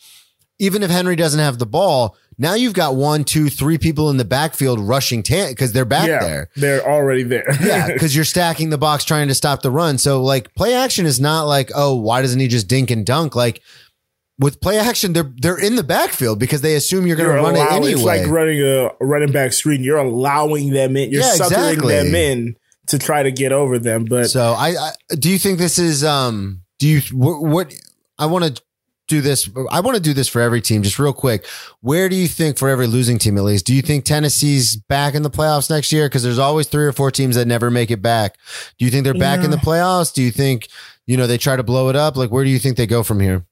even 0.59 0.83
if 0.83 0.91
Henry 0.91 1.15
doesn't 1.15 1.39
have 1.39 1.57
the 1.57 1.65
ball, 1.65 2.15
now 2.37 2.53
you've 2.53 2.73
got 2.73 2.95
one, 2.95 3.23
two, 3.23 3.49
three 3.49 3.77
people 3.77 4.09
in 4.09 4.17
the 4.17 4.25
backfield 4.25 4.79
rushing 4.79 5.23
Tan 5.23 5.49
because 5.51 5.73
they're 5.73 5.85
back 5.85 6.07
yeah, 6.07 6.19
there. 6.19 6.49
they're 6.55 6.83
already 6.87 7.23
there. 7.23 7.47
Yeah, 7.61 7.87
because 7.91 8.15
you're 8.15 8.25
stacking 8.25 8.69
the 8.69 8.77
box 8.77 9.03
trying 9.03 9.27
to 9.29 9.33
stop 9.35 9.61
the 9.61 9.71
run. 9.71 9.97
So 9.97 10.21
like 10.21 10.53
play 10.55 10.73
action 10.75 11.05
is 11.05 11.19
not 11.19 11.43
like, 11.43 11.71
oh, 11.75 11.95
why 11.95 12.21
doesn't 12.21 12.39
he 12.39 12.47
just 12.47 12.67
dink 12.67 12.91
and 12.91 13.05
dunk? 13.05 13.35
Like 13.35 13.61
with 14.39 14.61
play 14.61 14.77
action, 14.77 15.13
they're 15.13 15.31
they're 15.37 15.59
in 15.59 15.75
the 15.75 15.83
backfield 15.83 16.39
because 16.39 16.61
they 16.61 16.75
assume 16.75 17.07
you're 17.07 17.15
going 17.17 17.35
to 17.35 17.41
run 17.41 17.55
it 17.55 17.71
anyway. 17.71 17.91
It's 17.93 18.03
like 18.03 18.27
running 18.27 18.61
a 18.61 18.89
running 19.01 19.31
back 19.31 19.51
screen. 19.53 19.83
You're 19.83 19.97
allowing 19.97 20.69
them 20.71 20.95
in. 20.95 21.09
You're 21.11 21.23
Yeah, 21.23 21.31
suckering 21.33 21.69
exactly. 21.69 21.95
them 21.95 22.13
in 22.15 22.55
to 22.87 22.99
try 22.99 23.23
to 23.23 23.31
get 23.31 23.51
over 23.51 23.79
them. 23.79 24.05
But 24.05 24.29
So 24.29 24.53
I, 24.53 24.69
I 24.69 24.91
do 25.15 25.29
you 25.31 25.39
think 25.39 25.57
this 25.57 25.79
is 25.79 26.03
um 26.03 26.61
do 26.77 26.87
you 26.87 27.01
what, 27.17 27.41
what 27.41 27.73
I 28.19 28.27
want 28.27 28.55
to 28.55 28.61
do 29.07 29.21
this 29.21 29.49
I 29.71 29.79
want 29.79 29.95
to 29.95 30.01
do 30.01 30.13
this 30.13 30.27
for 30.27 30.41
every 30.41 30.61
team 30.61 30.83
just 30.83 30.99
real 30.99 31.13
quick. 31.13 31.45
Where 31.81 32.09
do 32.09 32.15
you 32.15 32.27
think 32.27 32.57
for 32.57 32.69
every 32.69 32.87
losing 32.87 33.17
team 33.17 33.37
at 33.37 33.43
least? 33.43 33.65
Do 33.65 33.73
you 33.73 33.81
think 33.81 34.05
Tennessee's 34.05 34.75
back 34.75 35.15
in 35.15 35.23
the 35.23 35.29
playoffs 35.29 35.69
next 35.69 35.91
year 35.91 36.07
because 36.07 36.23
there's 36.23 36.39
always 36.39 36.67
three 36.67 36.85
or 36.85 36.93
four 36.93 37.11
teams 37.11 37.35
that 37.35 37.47
never 37.47 37.71
make 37.71 37.91
it 37.91 38.01
back. 38.01 38.37
Do 38.77 38.85
you 38.85 38.91
think 38.91 39.03
they're 39.03 39.13
back 39.13 39.43
in 39.43 39.51
the 39.51 39.57
playoffs? 39.57 40.13
Do 40.13 40.21
you 40.21 40.31
think 40.31 40.67
you 41.05 41.17
know 41.17 41.27
they 41.27 41.37
try 41.37 41.55
to 41.55 41.63
blow 41.63 41.89
it 41.89 41.95
up? 41.95 42.15
Like 42.15 42.31
where 42.31 42.43
do 42.43 42.49
you 42.49 42.59
think 42.59 42.77
they 42.77 42.87
go 42.87 43.03
from 43.03 43.19
here? 43.19 43.45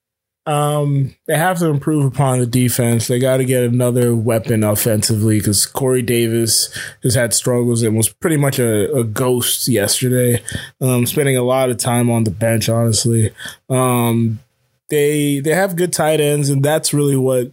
um, 0.48 1.16
they 1.26 1.38
have 1.38 1.58
to 1.60 1.68
improve 1.68 2.06
upon 2.06 2.40
the 2.40 2.46
defense. 2.46 3.08
They 3.08 3.18
got 3.18 3.38
to 3.38 3.46
get 3.46 3.64
another 3.64 4.16
weapon 4.16 4.64
offensively 4.64 5.40
because 5.40 5.66
Corey 5.66 6.04
Davis 6.04 6.70
has 7.02 7.16
had 7.16 7.34
struggles 7.34 7.82
and 7.82 7.98
was 7.98 8.10
pretty 8.10 8.38
much 8.38 8.60
a, 8.60 8.94
a 8.96 9.04
ghost 9.04 9.68
yesterday. 9.68 10.44
Um, 10.80 11.08
spending 11.08 11.36
a 11.36 11.44
lot 11.44 11.72
of 11.72 11.78
time 11.78 12.12
on 12.12 12.26
the 12.26 12.32
bench, 12.32 12.70
honestly. 12.70 13.32
Um, 13.70 14.40
they 14.89 15.39
they 15.39 15.51
have 15.51 15.75
good 15.75 15.94
tight 15.94 16.20
ends, 16.22 16.50
and 16.50 16.63
that's 16.63 16.94
really 16.94 17.18
what 17.18 17.51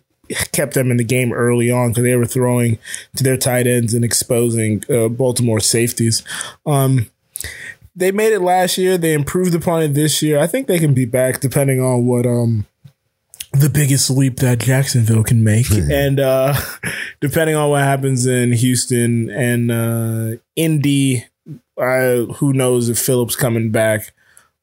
kept 0.52 0.74
them 0.74 0.90
in 0.90 0.96
the 0.96 1.04
game 1.04 1.32
early 1.32 1.70
on 1.70 1.90
because 1.90 2.04
they 2.04 2.16
were 2.16 2.26
throwing 2.26 2.78
to 3.16 3.24
their 3.24 3.36
tight 3.36 3.66
ends 3.66 3.94
and 3.94 4.04
exposing 4.04 4.82
uh, 4.88 5.08
Baltimore 5.08 5.60
safeties. 5.60 6.22
Um, 6.64 7.10
they 7.94 8.12
made 8.12 8.32
it 8.32 8.40
last 8.40 8.78
year. 8.78 8.96
They 8.96 9.12
improved 9.12 9.54
upon 9.54 9.82
it 9.82 9.88
this 9.88 10.22
year. 10.22 10.38
I 10.38 10.46
think 10.46 10.66
they 10.66 10.78
can 10.78 10.94
be 10.94 11.04
back 11.04 11.40
depending 11.40 11.80
on 11.80 12.06
what 12.06 12.26
um 12.26 12.66
the 13.52 13.68
biggest 13.68 14.08
leap 14.08 14.36
that 14.36 14.60
Jacksonville 14.60 15.24
can 15.24 15.44
make. 15.44 15.70
and 15.70 16.18
uh 16.18 16.54
depending 17.20 17.54
on 17.56 17.68
what 17.70 17.82
happens 17.82 18.26
in 18.26 18.52
Houston 18.52 19.28
and 19.30 19.70
uh 19.70 20.36
Indy, 20.56 21.26
uh, 21.76 22.24
who 22.36 22.52
knows 22.54 22.88
if 22.88 22.98
Philip's 22.98 23.36
coming 23.36 23.70
back 23.70 24.12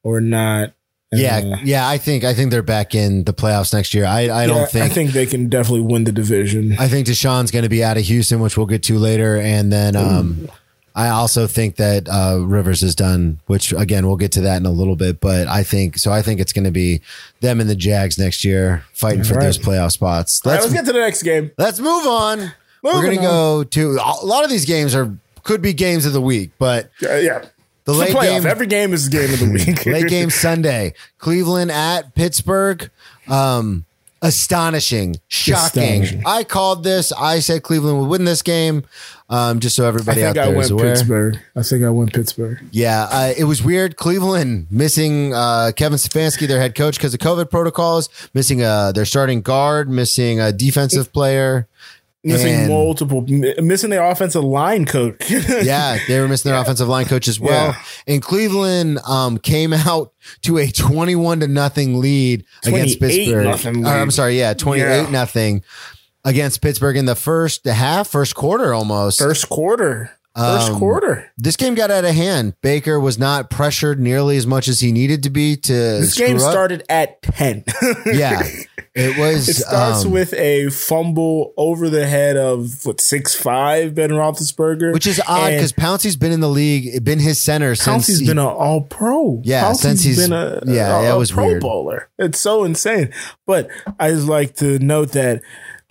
or 0.03 0.21
not. 0.21 0.73
Yeah, 1.11 1.37
Uh, 1.37 1.57
yeah, 1.63 1.87
I 1.87 1.97
think 1.97 2.23
I 2.23 2.33
think 2.33 2.51
they're 2.51 2.61
back 2.61 2.93
in 2.93 3.23
the 3.23 3.33
playoffs 3.33 3.73
next 3.73 3.93
year. 3.93 4.05
I, 4.05 4.21
I 4.21 4.23
yeah, 4.25 4.45
don't 4.47 4.69
think 4.69 4.85
I 4.85 4.89
think 4.89 5.11
they 5.11 5.25
can 5.25 5.49
definitely 5.49 5.81
win 5.81 6.03
the 6.03 6.11
division. 6.11 6.75
I 6.77 6.87
think 6.87 7.07
Deshaun's 7.07 7.49
going 7.49 7.63
to 7.63 7.69
be 7.69 7.83
out 7.83 7.97
of 7.97 8.03
Houston, 8.03 8.39
which 8.39 8.57
we'll 8.57 8.67
get 8.67 8.83
to 8.83 8.99
later, 8.99 9.37
and 9.37 9.71
then 9.73 9.95
um, 9.95 10.47
I 10.95 11.09
also 11.09 11.47
think 11.47 11.77
that 11.77 12.07
uh, 12.07 12.39
Rivers 12.45 12.83
is 12.83 12.93
done, 12.93 13.39
which 13.47 13.71
again 13.73 14.05
we'll 14.05 14.17
get 14.17 14.31
to 14.33 14.41
that 14.41 14.57
in 14.57 14.67
a 14.67 14.71
little 14.71 14.95
bit. 14.95 15.19
But 15.19 15.47
I 15.47 15.63
think 15.63 15.97
so. 15.97 16.11
I 16.11 16.21
think 16.21 16.39
it's 16.39 16.53
going 16.53 16.65
to 16.65 16.71
be 16.71 17.01
them 17.41 17.59
and 17.59 17.67
the 17.67 17.75
Jags 17.75 18.19
next 18.19 18.45
year 18.45 18.83
fighting 18.93 19.23
for 19.23 19.33
right. 19.33 19.43
those 19.45 19.57
playoff 19.57 19.91
spots. 19.93 20.45
Let's 20.45 20.65
let's 20.65 20.73
get 20.73 20.85
to 20.85 20.93
the 20.93 20.99
next 20.99 21.23
game. 21.23 21.49
let's 21.57 21.79
move 21.79 22.05
on. 22.05 22.51
We're 22.83 23.01
going 23.01 23.17
to 23.17 23.21
go 23.23 23.63
to 23.63 23.91
a 24.01 24.25
lot 24.25 24.43
of 24.43 24.49
these 24.49 24.65
games 24.65 24.93
are 24.93 25.11
could 25.43 25.61
be 25.61 25.73
games 25.73 26.05
of 26.05 26.13
the 26.13 26.21
week, 26.21 26.51
but 26.59 26.91
Uh, 27.03 27.15
yeah. 27.15 27.45
The 27.93 28.01
It's 28.03 28.13
late 28.13 28.29
game- 28.29 28.45
Every 28.45 28.67
game 28.67 28.93
is 28.93 29.07
a 29.07 29.09
game 29.09 29.33
of 29.33 29.39
the 29.39 29.49
week. 29.65 29.85
late 29.87 30.07
game 30.07 30.29
Sunday, 30.29 30.93
Cleveland 31.17 31.71
at 31.71 32.13
Pittsburgh. 32.13 32.89
Um, 33.27 33.85
astonishing, 34.21 35.19
shocking. 35.27 36.03
Astonishing. 36.03 36.23
I 36.25 36.43
called 36.43 36.83
this. 36.83 37.11
I 37.13 37.39
said 37.39 37.63
Cleveland 37.63 37.99
would 37.99 38.09
win 38.09 38.25
this 38.25 38.41
game. 38.43 38.83
Um, 39.29 39.59
just 39.59 39.75
so 39.75 39.85
everybody 39.87 40.23
out 40.23 40.33
think 40.35 40.37
I 40.47 40.51
there 40.51 40.59
is 40.61 40.71
went 40.71 40.81
aware. 40.81 40.93
Pittsburgh. 40.95 41.39
I 41.55 41.63
think 41.63 41.83
I 41.83 41.89
went 41.89 42.13
Pittsburgh. 42.13 42.59
Yeah, 42.71 43.07
uh, 43.11 43.33
it 43.37 43.43
was 43.45 43.63
weird. 43.63 43.95
Cleveland 43.95 44.67
missing 44.71 45.33
uh, 45.33 45.71
Kevin 45.75 45.97
Stefanski, 45.97 46.47
their 46.47 46.59
head 46.59 46.75
coach, 46.75 46.97
because 46.97 47.13
of 47.13 47.19
COVID 47.19 47.49
protocols. 47.49 48.09
Missing 48.33 48.61
uh, 48.63 48.91
their 48.91 49.05
starting 49.05 49.41
guard. 49.41 49.89
Missing 49.89 50.39
a 50.39 50.51
defensive 50.51 51.11
player. 51.13 51.67
Missing 52.23 52.53
And- 52.53 52.67
multiple, 52.69 53.21
missing 53.61 53.89
their 53.91 54.03
offensive 54.03 54.43
line 54.43 54.85
coach. 54.85 55.15
Yeah, 55.31 55.97
they 56.07 56.19
were 56.19 56.27
missing 56.27 56.51
their 56.51 56.59
offensive 56.61 56.87
line 56.89 57.05
coach 57.05 57.27
as 57.29 57.39
well. 57.39 57.67
Yeah. 57.71 57.81
And 58.07 58.21
Cleveland 58.21 58.99
um, 59.07 59.37
came 59.37 59.71
out 59.71 60.11
to 60.41 60.57
a 60.57 60.67
twenty-one 60.67 61.39
to 61.39 61.47
nothing 61.47 61.99
lead 61.99 62.43
against 62.65 62.99
Pittsburgh. 62.99 63.45
nothing 63.45 63.85
Or, 63.85 63.89
I'm 63.89 64.11
sorry, 64.11 64.37
yeah, 64.37 64.53
twenty-eight 64.53 65.03
Yeah. 65.03 65.09
nothing 65.09 65.63
against 66.25 66.61
Pittsburgh 66.61 66.97
in 66.97 67.05
the 67.05 67.15
first 67.15 67.63
half, 67.65 68.09
first 68.09 68.35
quarter 68.35 68.73
almost. 68.73 69.19
First 69.19 69.47
quarter. 69.47 70.11
First 70.35 70.71
Um, 70.71 70.79
quarter. 70.79 71.31
This 71.37 71.55
game 71.57 71.73
got 71.75 71.89
out 71.89 72.05
of 72.05 72.13
hand. 72.15 72.53
Baker 72.61 72.99
was 72.99 73.17
not 73.17 73.49
pressured 73.49 73.99
nearly 73.99 74.37
as 74.37 74.45
much 74.45 74.67
as 74.67 74.79
he 74.79 74.91
needed 74.91 75.23
to 75.23 75.29
be 75.29 75.55
to. 75.57 75.73
This 75.73 76.15
game 76.17 76.35
up. 76.35 76.41
started 76.41 76.83
at 76.89 77.21
10. 77.21 77.63
Yeah, 78.05 78.43
it 78.95 79.17
was. 79.17 79.47
It 79.49 79.55
starts 79.55 80.05
um, 80.05 80.11
with 80.11 80.33
a 80.33 80.69
fumble 80.69 81.53
over 81.57 81.89
the 81.89 82.07
head 82.07 82.37
of 82.37 82.85
what 82.85 82.99
six 83.01 83.35
five 83.35 83.95
Ben 83.95 84.09
Roethlisberger, 84.11 84.93
which 84.93 85.07
is 85.07 85.21
odd 85.27 85.51
because 85.51 85.71
Pouncey's 85.73 86.15
been 86.15 86.31
in 86.31 86.39
the 86.39 86.49
league, 86.49 87.03
been 87.03 87.19
his 87.19 87.39
center 87.39 87.75
since 87.75 88.07
Pouncey's 88.07 88.19
he- 88.19 88.27
been 88.27 88.39
an 88.39 88.45
All 88.45 88.81
Pro. 88.81 89.41
Yeah, 89.43 89.73
since 89.73 90.03
he's 90.03 90.17
been 90.19 90.33
a 90.33 90.61
yeah, 90.65 90.99
a, 91.01 91.15
a 91.15 91.17
was 91.17 91.31
Pro 91.31 91.45
weird. 91.47 91.61
Bowler. 91.61 92.09
It's 92.17 92.39
so 92.39 92.63
insane. 92.63 93.13
But 93.45 93.69
I 93.99 94.09
just 94.11 94.27
like 94.27 94.55
to 94.57 94.79
note 94.79 95.11
that 95.13 95.41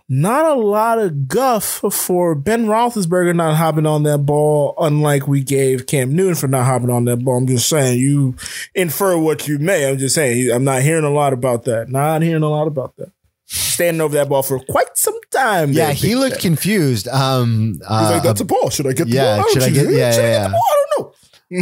not 0.09 0.47
a 0.47 0.55
lot 0.61 0.99
of 0.99 1.29
guff 1.29 1.65
for 1.93 2.35
Ben 2.35 2.67
Roethlisberger 2.67 3.37
not 3.37 3.57
hopping 3.57 3.87
on 3.87 4.05
that 4.05 4.19
ball, 4.19 4.75
unlike 4.79 5.29
we 5.29 5.43
gave 5.43 5.87
Cam 5.87 6.15
Newton 6.17 6.35
for 6.35 6.49
not 6.49 6.65
hopping 6.65 6.91
on 6.91 7.05
that 7.05 7.19
ball. 7.19 7.37
I'm 7.39 7.47
just 7.47 7.69
saying, 7.69 7.99
you 7.99 8.35
infer 8.75 9.19
what 9.19 9.47
you 9.47 9.59
may. 9.59 9.89
I'm 9.89 9.99
just 9.99 10.15
saying, 10.15 10.51
I'm 10.51 10.65
not 10.65 10.83
hearing 10.83 11.05
a 11.05 11.11
lot 11.11 11.33
about 11.35 11.65
that. 11.65 11.91
Not 11.91 12.23
hearing 12.23 12.43
a 12.43 12.49
lot 12.49 12.67
about 12.67 12.97
that. 12.97 13.13
Standing 13.51 14.01
over 14.03 14.15
that 14.15 14.29
ball 14.29 14.43
for 14.43 14.61
quite 14.61 14.97
some 14.97 15.19
time. 15.31 15.73
yeah, 15.73 15.93
he 15.93 16.15
looked 16.15 16.37
Ben. 16.37 16.41
confused. 16.43 17.09
Um, 17.09 17.81
uh, 17.89 18.11
like, 18.13 18.23
that's 18.23 18.41
a 18.41 18.45
ball. 18.45 18.69
Should 18.71 18.87
I 18.87 18.93
get 18.93 19.05
the 19.09 19.15
yeah, 19.15 19.37
ball? 19.39 19.49
should 19.53 19.63
I 19.63 19.71
get- 19.71 19.91
yeah, 19.91 20.15
yeah, 20.15 20.21
yeah. 20.21 20.43
the 20.45 20.49
ball? 20.51 20.61
I 20.71 20.85
don't 20.97 21.07
know. 21.07 21.08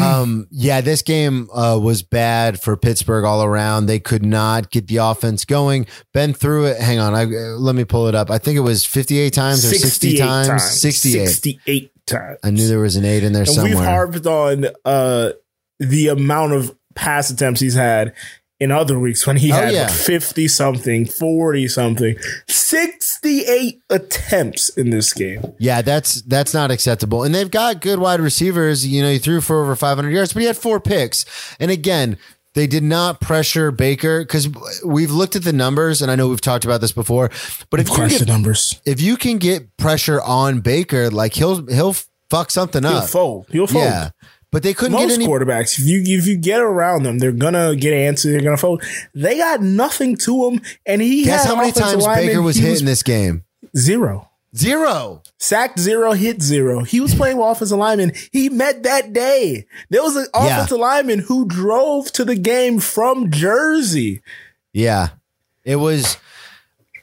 Um, 0.03 0.49
yeah, 0.51 0.81
this 0.81 1.03
game 1.03 1.49
uh, 1.51 1.79
was 1.81 2.03
bad 2.03 2.61
for 2.61 2.77
Pittsburgh 2.77 3.25
all 3.25 3.45
around. 3.45 3.87
They 3.87 4.01
could 4.01 4.25
not 4.25 4.71
get 4.71 4.89
the 4.89 4.97
offense 4.97 5.45
going. 5.45 5.87
Ben 6.13 6.35
threw 6.35 6.67
it. 6.67 6.81
Hang 6.81 6.99
on, 6.99 7.15
I 7.15 7.25
uh, 7.25 7.57
let 7.59 7.75
me 7.75 7.85
pull 7.85 8.09
it 8.09 8.15
up. 8.15 8.31
I 8.31 8.39
think 8.39 8.57
it 8.57 8.61
was 8.61 8.85
fifty-eight 8.85 9.33
times 9.33 9.65
or 9.65 9.69
sixty 9.69 10.17
68 10.17 10.19
times. 10.19 10.63
Sixty-eight. 10.81 11.27
68 11.27 11.93
times. 12.07 12.39
I 12.43 12.51
knew 12.51 12.67
there 12.67 12.81
was 12.81 12.97
an 12.97 13.05
eight 13.05 13.23
in 13.23 13.33
there 13.33 13.43
and 13.43 13.51
somewhere. 13.51 13.77
we've 13.77 13.85
harped 13.85 14.27
on 14.27 14.67
uh, 14.85 15.33
the 15.79 16.09
amount 16.09 16.53
of 16.53 16.77
pass 16.95 17.31
attempts 17.31 17.61
he's 17.61 17.75
had 17.75 18.15
in 18.59 18.71
other 18.73 18.99
weeks 18.99 19.27
when 19.27 19.37
he 19.37 19.53
Oh, 19.53 19.57
had 19.57 19.73
yeah. 19.75 19.87
50 19.89 20.49
something, 20.49 21.05
40 21.07 21.69
something, 21.69 22.17
68 22.49 23.81
attempts 23.91 24.69
in 24.71 24.91
this 24.91 25.13
game. 25.13 25.43
Yeah, 25.59 25.83
that's 25.83 26.23
that's 26.23 26.55
not 26.55 26.71
acceptable. 26.71 27.23
And 27.25 27.35
they've 27.35 27.51
got 27.51 27.81
good 27.81 27.99
wide 27.99 28.21
receivers. 28.21 28.87
You 28.87 29.03
know, 29.03 29.11
he 29.11 29.19
threw 29.19 29.41
for 29.41 29.63
over 29.63 29.77
500 29.77 30.11
yards, 30.11 30.33
but 30.33 30.41
he 30.41 30.47
had 30.47 30.57
four 30.57 30.81
picks. 30.81 31.25
And 31.61 31.71
again, 31.71 32.19
they 32.55 32.67
did 32.67 32.83
not 32.83 33.21
pressure 33.21 33.71
Baker 33.71 34.21
because 34.23 34.49
we've 34.85 35.11
looked 35.11 35.37
at 35.37 35.45
the 35.45 35.53
numbers, 35.53 36.01
and 36.01 36.11
I 36.11 36.17
know 36.17 36.29
we've 36.29 36.41
talked 36.41 36.65
about 36.65 36.81
this 36.81 36.93
before. 36.93 37.31
But 37.71 37.81
if 37.81 37.89
you, 37.91 38.09
get, 38.09 38.27
numbers. 38.27 38.81
if 38.87 39.01
you 39.01 39.17
can 39.19 39.37
get 39.39 39.77
pressure 39.77 40.23
on 40.23 40.61
Baker, 40.61 41.11
like 41.11 41.35
he'll 41.35 41.67
he'll 41.67 41.95
fuck 42.31 42.51
something 42.51 42.83
He'll 42.83 42.93
up. 42.93 43.09
fold. 43.11 43.47
He'll 43.51 43.67
fold. 43.67 43.85
Yeah, 43.85 44.09
but 44.57 44.63
they 44.63 44.73
couldn't 44.73 44.95
Most 44.95 45.09
get 45.11 45.15
any. 45.17 45.27
quarterbacks, 45.27 45.79
if 45.79 45.85
you 45.85 46.01
if 46.19 46.27
you 46.27 46.35
get 46.35 46.63
around 46.63 47.03
them, 47.03 47.19
they're 47.19 47.31
gonna 47.31 47.77
get 47.77 47.93
answered. 47.93 48.33
They're 48.33 48.41
gonna 48.41 48.57
fold. 48.57 48.83
They 49.15 49.37
got 49.37 49.61
nothing 49.61 50.17
to 50.17 50.49
him, 50.49 50.63
and 50.87 51.03
he 51.03 51.25
Guess 51.25 51.43
had 51.45 51.49
how 51.55 51.61
many 51.61 51.73
times 51.73 52.07
Baker 52.07 52.41
was 52.41 52.57
hit 52.57 52.81
in 52.81 52.87
this 52.87 53.03
game? 53.03 53.45
zero. 53.77 54.31
Zero. 54.57 55.21
Sacked 55.37 55.79
zero, 55.79 56.13
hit 56.13 56.41
zero. 56.41 56.85
He 56.85 57.01
was 57.01 57.15
playing 57.15 57.37
with 57.37 57.47
offensive 57.49 57.77
lineman. 57.77 58.13
He 58.33 58.49
met 58.49 58.85
that 58.85 59.13
day. 59.13 59.67
There 59.91 60.03
was 60.03 60.17
an 60.17 60.27
Yeah. 60.35 60.47
offensive 60.57 60.79
lineman 60.79 61.19
who 61.19 61.45
drove 61.47 62.11
to 62.13 62.25
the 62.25 62.35
game 62.37 62.81
from 62.81 63.31
Jersey. 63.31 64.23
Yeah, 64.73 65.09
it 65.67 65.77
was. 65.77 66.17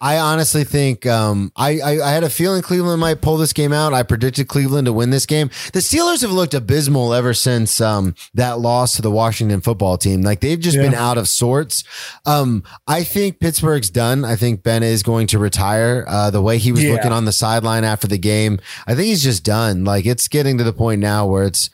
I 0.04 0.18
honestly 0.18 0.66
think 0.66 1.06
um, 1.06 1.54
I, 1.56 1.80
I 1.80 1.92
I 2.10 2.12
had 2.12 2.26
a 2.26 2.30
feeling 2.30 2.62
Cleveland 2.62 3.00
might 3.00 3.22
pull 3.22 3.38
this 3.38 3.54
game 3.54 3.72
out. 3.72 3.94
I 3.94 4.04
predicted 4.04 4.50
Cleveland 4.50 4.86
to 4.88 4.92
win 4.94 5.12
this 5.12 5.26
game. 5.26 5.50
The 5.72 5.80
Steelers 5.80 6.22
have 6.24 6.32
looked 6.32 6.54
abysmal 6.54 7.14
ever 7.14 7.34
since 7.34 7.80
um, 7.80 8.14
that 8.34 8.60
loss 8.60 8.98
to 8.98 9.02
the 9.02 9.10
Washington 9.10 9.62
football 9.62 9.98
team. 9.98 10.22
Like 10.22 10.42
they've 10.42 10.60
just 10.60 10.76
Yeah. 10.76 10.84
been 10.84 10.94
out 10.94 11.18
of 11.18 11.30
sorts. 11.30 11.86
Um, 12.26 12.64
I 12.86 13.06
think 13.06 13.40
Pittsburgh's 13.40 13.90
done. 13.90 14.26
I 14.26 14.36
think 14.36 14.62
Ben 14.62 14.84
is 14.84 15.04
going 15.04 15.28
to 15.28 15.40
retire. 15.40 16.04
Uh, 16.06 16.30
the 16.30 16.42
way 16.42 16.58
he 16.58 16.74
was 16.74 16.84
Yeah. 16.84 16.92
looking 16.92 17.14
on 17.14 17.24
the 17.24 17.32
sideline 17.32 17.86
after 17.86 18.06
the 18.06 18.18
game, 18.18 18.60
I 18.86 18.96
think 18.96 19.08
he's 19.08 19.24
just 19.24 19.46
done. 19.46 19.86
Like 19.86 20.06
it's 20.06 20.28
getting 20.28 20.58
to 20.58 20.66
the 20.66 20.74
point 20.74 21.00
now 21.00 21.26
where 21.28 21.44
it's. 21.46 21.70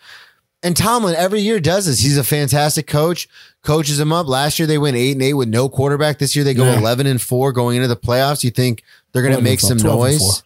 And 0.61 0.75
Tomlin 0.75 1.15
every 1.15 1.39
year 1.39 1.59
does 1.61 1.85
this. 1.85 1.99
He's 2.01 2.17
a 2.17 2.23
fantastic 2.23 2.85
coach. 2.85 3.29
Coaches 3.63 3.97
them 3.97 4.11
up. 4.11 4.27
Last 4.27 4.59
year 4.59 4.67
they 4.67 4.77
went 4.77 4.97
eight 4.97 5.13
and 5.13 5.21
eight 5.21 5.33
with 5.33 5.47
no 5.47 5.69
quarterback. 5.69 6.19
This 6.19 6.35
year 6.35 6.43
they 6.43 6.53
go 6.53 6.65
Yeah. 6.65 6.77
eleven 6.79 7.07
and 7.07 7.21
four 7.21 7.51
going 7.53 7.77
into 7.77 7.87
the 7.87 7.95
playoffs. 7.95 8.43
You 8.43 8.49
think 8.51 8.83
they're 9.11 9.21
going 9.23 9.35
to 9.35 9.41
make 9.41 9.59
some 9.61 9.77
noise? 9.77 10.43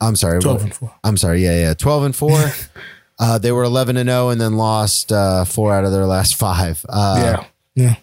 I'm 0.00 0.16
sorry. 0.16 0.40
12 0.40 0.56
what- 0.56 0.62
and 0.64 0.74
four. 0.74 0.94
I'm 1.02 1.16
sorry. 1.16 1.42
Yeah, 1.42 1.56
yeah. 1.58 1.74
Twelve 1.74 2.04
and 2.04 2.14
four. 2.14 2.38
uh, 3.18 3.38
they 3.38 3.52
were 3.52 3.62
eleven 3.64 3.96
and 3.96 4.08
zero 4.08 4.28
and 4.28 4.40
then 4.40 4.54
lost 4.56 5.10
uh, 5.12 5.44
four 5.44 5.72
out 5.72 5.84
of 5.84 5.92
their 5.92 6.06
last 6.06 6.36
five. 6.36 6.84
Uh, 6.88 7.16
yeah. 7.76 7.82
Yeah. 7.86 7.94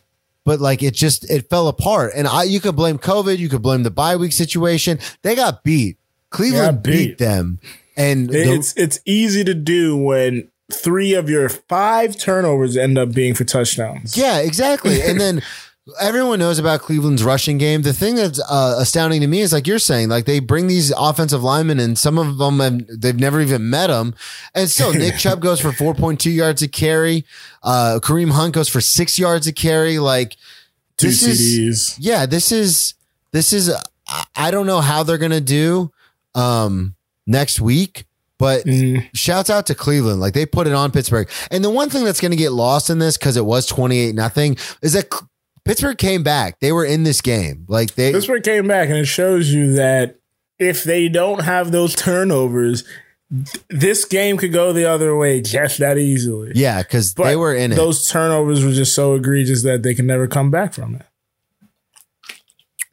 but 0.44 0.60
like 0.60 0.82
it 0.82 0.94
just 0.96 1.30
it 1.30 1.50
fell 1.50 1.68
apart. 1.68 2.14
And 2.16 2.28
I 2.28 2.44
you 2.44 2.60
could 2.60 2.76
blame 2.76 2.98
COVID. 2.98 3.38
You 3.38 3.50
could 3.50 3.62
blame 3.62 3.84
the 3.84 3.92
bye 3.92 4.16
week 4.16 4.32
situation. 4.32 4.98
They 5.22 5.36
got 5.36 5.64
beat. 5.64 5.98
Cleveland 6.32 6.84
They 6.84 6.92
got 6.92 6.98
beat. 6.98 7.08
beat. 7.10 7.18
them. 7.20 7.60
And 7.98 8.30
the- 8.30 8.54
It's 8.54 8.74
it's 8.76 9.00
easy 9.06 9.44
to 9.44 9.54
do 9.54 9.98
when 9.98 10.48
three 10.74 11.14
of 11.14 11.30
your 11.30 11.50
five 11.50 12.18
turnovers 12.18 12.76
end 12.78 12.98
up 12.98 13.12
being 13.14 13.34
for 13.34 13.44
touchdowns. 13.44 14.16
Yeah, 14.18 14.40
exactly. 14.40 15.02
and 15.02 15.20
then 15.20 15.42
everyone 16.02 16.40
knows 16.40 16.60
about 16.60 16.82
Cleveland's 16.82 17.24
rushing 17.24 17.58
game. 17.58 17.82
The 17.82 17.94
thing 17.94 18.16
that's 18.16 18.40
uh, 18.50 18.76
astounding 18.80 19.22
to 19.22 19.28
me 19.28 19.42
is 19.42 19.52
like 19.52 19.68
you're 19.68 19.80
saying, 19.80 20.10
like 20.10 20.26
they 20.26 20.40
bring 20.40 20.68
these 20.68 20.92
offensive 20.96 21.44
linemen, 21.44 21.80
and 21.80 21.98
some 21.98 22.18
of 22.18 22.38
them 22.38 22.60
have, 22.60 22.80
they've 22.88 23.20
never 23.20 23.42
even 23.42 23.70
met 23.70 23.88
them, 23.88 24.14
and 24.56 24.70
still 24.70 24.94
Nick 24.94 25.16
Chubb 25.18 25.42
goes 25.42 25.60
for 25.60 25.72
4.2 25.72 26.34
yards 26.34 26.62
a 26.62 26.68
carry. 26.68 27.26
Uh, 27.64 28.00
Kareem 28.02 28.32
Hunt 28.32 28.54
goes 28.54 28.70
for 28.70 28.82
six 28.82 29.18
yards 29.20 29.48
a 29.48 29.54
carry. 29.54 30.00
Like 30.00 30.36
Two 30.98 31.08
this 31.08 31.24
is 31.24 31.98
yeah, 32.00 32.26
this 32.26 32.52
is 32.52 32.94
this 33.32 33.54
is 33.54 33.70
I- 34.08 34.26
I 34.36 34.52
don't 34.52 34.68
know 34.68 34.82
how 34.82 35.04
they're 35.04 35.18
gonna 35.18 35.42
do 35.42 35.92
um 36.36 36.96
next 37.26 37.60
week. 37.62 38.06
But 38.42 38.66
Mhm. 38.66 39.08
shouts 39.14 39.50
out 39.50 39.68
to 39.68 39.76
Cleveland. 39.76 40.20
Like 40.20 40.34
they 40.34 40.46
put 40.46 40.68
it 40.68 40.74
on 40.74 40.92
Pittsburgh. 40.92 41.30
And 41.52 41.64
the 41.64 41.70
one 41.70 41.90
thing 41.90 42.04
that's 42.04 42.20
going 42.20 42.32
to 42.32 42.38
get 42.38 42.52
lost 42.52 42.90
in 42.90 43.00
this 43.00 43.16
because 43.18 43.38
it 43.38 43.46
was 43.46 43.66
28 43.66 44.16
nothing 44.16 44.58
is 44.82 44.94
that 44.94 45.14
C- 45.14 45.20
Pittsburgh 45.64 45.98
came 45.98 46.24
back. 46.24 46.60
They 46.60 46.72
were 46.72 46.84
in 46.86 47.04
this 47.04 47.22
game. 47.22 47.66
Like 47.68 47.94
they, 47.96 48.12
Pittsburgh 48.12 48.44
came 48.44 48.68
back, 48.68 48.90
and 48.90 48.98
it 48.98 49.06
shows 49.06 49.54
you 49.54 49.74
that 49.74 50.16
if 50.58 50.84
they 50.84 51.08
don't 51.08 51.44
have 51.44 51.72
those 51.72 51.94
turnovers, 51.96 52.84
this 53.70 54.04
game 54.06 54.38
could 54.38 54.52
go 54.52 54.74
the 54.74 54.86
other 54.90 55.16
way 55.16 55.40
just 55.40 55.78
that 55.78 55.98
easily. 56.00 56.52
yeah, 56.56 56.82
because 56.82 57.14
they 57.14 57.36
were 57.36 57.54
in 57.56 57.72
it. 57.72 57.76
Those 57.76 58.08
turnovers 58.10 58.66
were 58.66 58.74
just 58.74 58.94
so 58.96 59.14
egregious 59.16 59.64
that 59.64 59.84
they 59.84 59.94
can 59.94 60.06
never 60.08 60.28
come 60.28 60.50
back 60.52 60.74
from 60.74 60.96
it. 60.96 61.04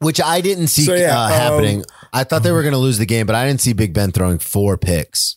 which 0.00 0.20
I 0.20 0.40
didn't 0.40 0.68
see 0.68 0.84
So, 0.84 0.94
yeah, 0.94 1.18
uh, 1.20 1.24
um, 1.24 1.32
happening. 1.32 1.84
I 2.12 2.24
thought 2.24 2.42
they 2.42 2.52
were 2.52 2.62
going 2.62 2.72
to 2.72 2.78
lose 2.78 2.98
the 2.98 3.06
game, 3.06 3.26
but 3.26 3.34
I 3.34 3.46
didn't 3.46 3.60
see 3.60 3.72
Big 3.72 3.92
Ben 3.92 4.12
throwing 4.12 4.38
four 4.38 4.76
picks. 4.76 5.36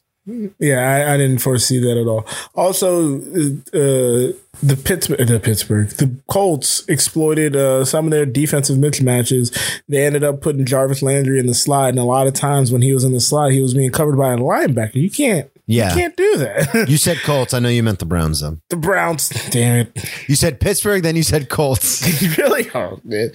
Yeah, 0.60 0.80
I, 0.80 1.16
I 1.16 1.18
didn't 1.18 1.40
foresee 1.40 1.80
that 1.80 1.98
at 1.98 2.08
all. 2.08 2.28
Also, 2.54 3.18
uh, 3.18 4.34
the 4.62 4.78
Pittsburgh, 4.84 5.28
the 5.28 5.40
Pittsburgh, 5.40 5.90
the 5.90 6.16
Colts 6.28 6.88
exploited 6.88 7.56
uh, 7.56 7.84
some 7.86 8.06
of 8.06 8.12
their 8.12 8.28
defensive 8.28 8.78
mismatches. 8.78 9.82
They 9.90 10.06
ended 10.06 10.24
up 10.24 10.42
putting 10.42 10.66
Jarvis 10.66 11.02
Landry 11.02 11.40
in 11.40 11.48
the 11.48 11.56
slide, 11.56 11.90
and 11.90 12.00
a 12.00 12.04
lot 12.04 12.28
of 12.28 12.34
times 12.34 12.72
when 12.72 12.84
he 12.84 12.94
was 12.94 13.04
in 13.04 13.14
the 13.14 13.20
slide, 13.20 13.52
he 13.52 13.62
was 13.62 13.74
being 13.74 13.92
covered 13.92 14.16
by 14.16 14.34
a 14.34 14.38
linebacker. 14.38 14.96
You 14.96 15.10
can't, 15.10 15.50
Yeah. 15.72 15.90
you 15.90 15.96
can't 16.02 16.16
do 16.18 16.38
that. 16.38 16.86
You 16.90 16.98
said 16.98 17.18
Colts. 17.24 17.54
I 17.54 17.60
know 17.60 17.70
you 17.70 17.84
meant 17.84 18.00
the 18.00 18.06
Browns, 18.06 18.42
though. 18.42 18.58
the 18.70 18.76
Browns, 18.76 19.30
damn 19.52 19.88
it, 19.88 20.06
You 20.28 20.36
said 20.36 20.60
Pittsburgh, 20.60 21.04
then 21.04 21.16
you 21.16 21.24
said 21.24 21.50
Colts. 21.50 22.02
really? 22.38 22.70
Oh 22.76 23.00
man, 23.04 23.32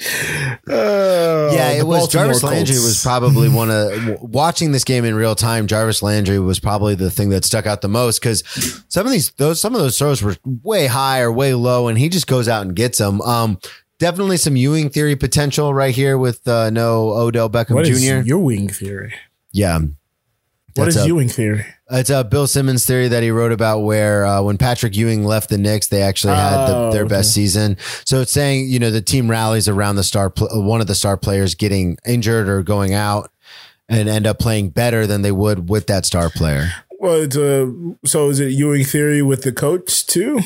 yeah, 0.68 1.70
it 1.72 1.87
was 1.87 2.01
Baltimore 2.01 2.27
Jarvis 2.27 2.42
Landry 2.42 2.75
was 2.77 3.03
probably 3.03 3.49
one 3.62 3.70
of 3.70 4.20
watching 4.22 4.72
this 4.72 4.85
game 4.85 5.05
in 5.05 5.14
real 5.14 5.35
time. 5.35 5.66
Jarvis 5.66 6.03
Landry 6.03 6.38
was 6.38 6.59
probably 6.61 6.94
the 6.94 7.11
thing 7.11 7.31
that 7.31 7.44
stuck 7.44 7.66
out 7.66 7.81
the 7.83 7.88
most 7.88 8.20
because 8.20 8.42
some 8.88 9.07
of 9.07 9.12
these 9.12 9.31
those 9.33 9.61
some 9.61 9.75
of 9.75 9.81
those 9.81 9.99
throws 9.99 10.22
were 10.22 10.37
way 10.62 10.87
high 10.87 11.20
or 11.20 11.33
way 11.33 11.55
low, 11.55 11.88
and 11.88 11.99
he 11.99 12.09
just 12.09 12.27
goes 12.27 12.49
out 12.49 12.62
and 12.66 12.75
gets 12.77 12.99
them. 12.99 13.20
Um, 13.22 13.59
definitely 13.99 14.37
some 14.37 14.57
Ewing 14.57 14.90
theory 14.90 15.16
potential 15.16 15.72
right 15.72 15.94
here 15.94 16.18
with 16.18 16.46
uh, 16.49 16.70
no 16.70 17.11
Odell 17.11 17.49
Beckham 17.51 17.75
What 17.75 17.87
Jr. 17.87 18.27
your 18.27 18.38
wing 18.38 18.68
theory? 18.68 19.14
yeah, 19.53 19.79
What 20.76 20.84
That's 20.84 20.96
is 20.96 21.04
a- 21.04 21.06
Ewing 21.06 21.28
theory? 21.28 21.64
It's 21.90 22.10
a 22.10 22.24
Bill 22.24 22.46
Simmons 22.48 22.84
theory 22.84 23.06
that 23.08 23.22
he 23.22 23.30
wrote 23.30 23.52
about 23.52 23.80
where 23.80 24.26
uh, 24.26 24.42
when 24.42 24.58
Patrick 24.58 24.96
Ewing 24.96 25.24
left 25.24 25.48
the 25.50 25.56
Knicks, 25.58 25.86
they 25.86 26.02
actually 26.02 26.34
had 26.34 26.66
the, 26.66 26.76
Oh, 26.76 26.92
their 26.92 27.02
okay. 27.04 27.08
best 27.10 27.32
season. 27.32 27.76
So 28.04 28.20
it's 28.20 28.32
saying 28.32 28.68
you 28.68 28.78
know 28.80 28.90
the 28.90 29.00
team 29.00 29.30
rallies 29.30 29.68
around 29.68 29.94
the 29.96 30.02
star, 30.04 30.32
one 30.36 30.80
of 30.80 30.88
the 30.88 30.94
star 30.96 31.16
players 31.16 31.54
getting 31.54 31.96
injured 32.06 32.48
or 32.48 32.62
going 32.64 32.92
out, 32.92 33.30
and 33.88 34.08
end 34.08 34.26
up 34.26 34.38
playing 34.40 34.70
better 34.70 35.06
than 35.06 35.22
they 35.22 35.30
would 35.32 35.68
with 35.70 35.86
that 35.86 36.04
star 36.04 36.28
player. 36.28 36.70
Well, 36.98 37.22
it's 37.22 37.36
uh, 37.36 37.70
so 38.04 38.30
is 38.30 38.40
it 38.40 38.50
Ewing 38.52 38.84
theory 38.84 39.22
with 39.22 39.42
the 39.42 39.52
coach 39.52 40.06
too? 40.06 40.40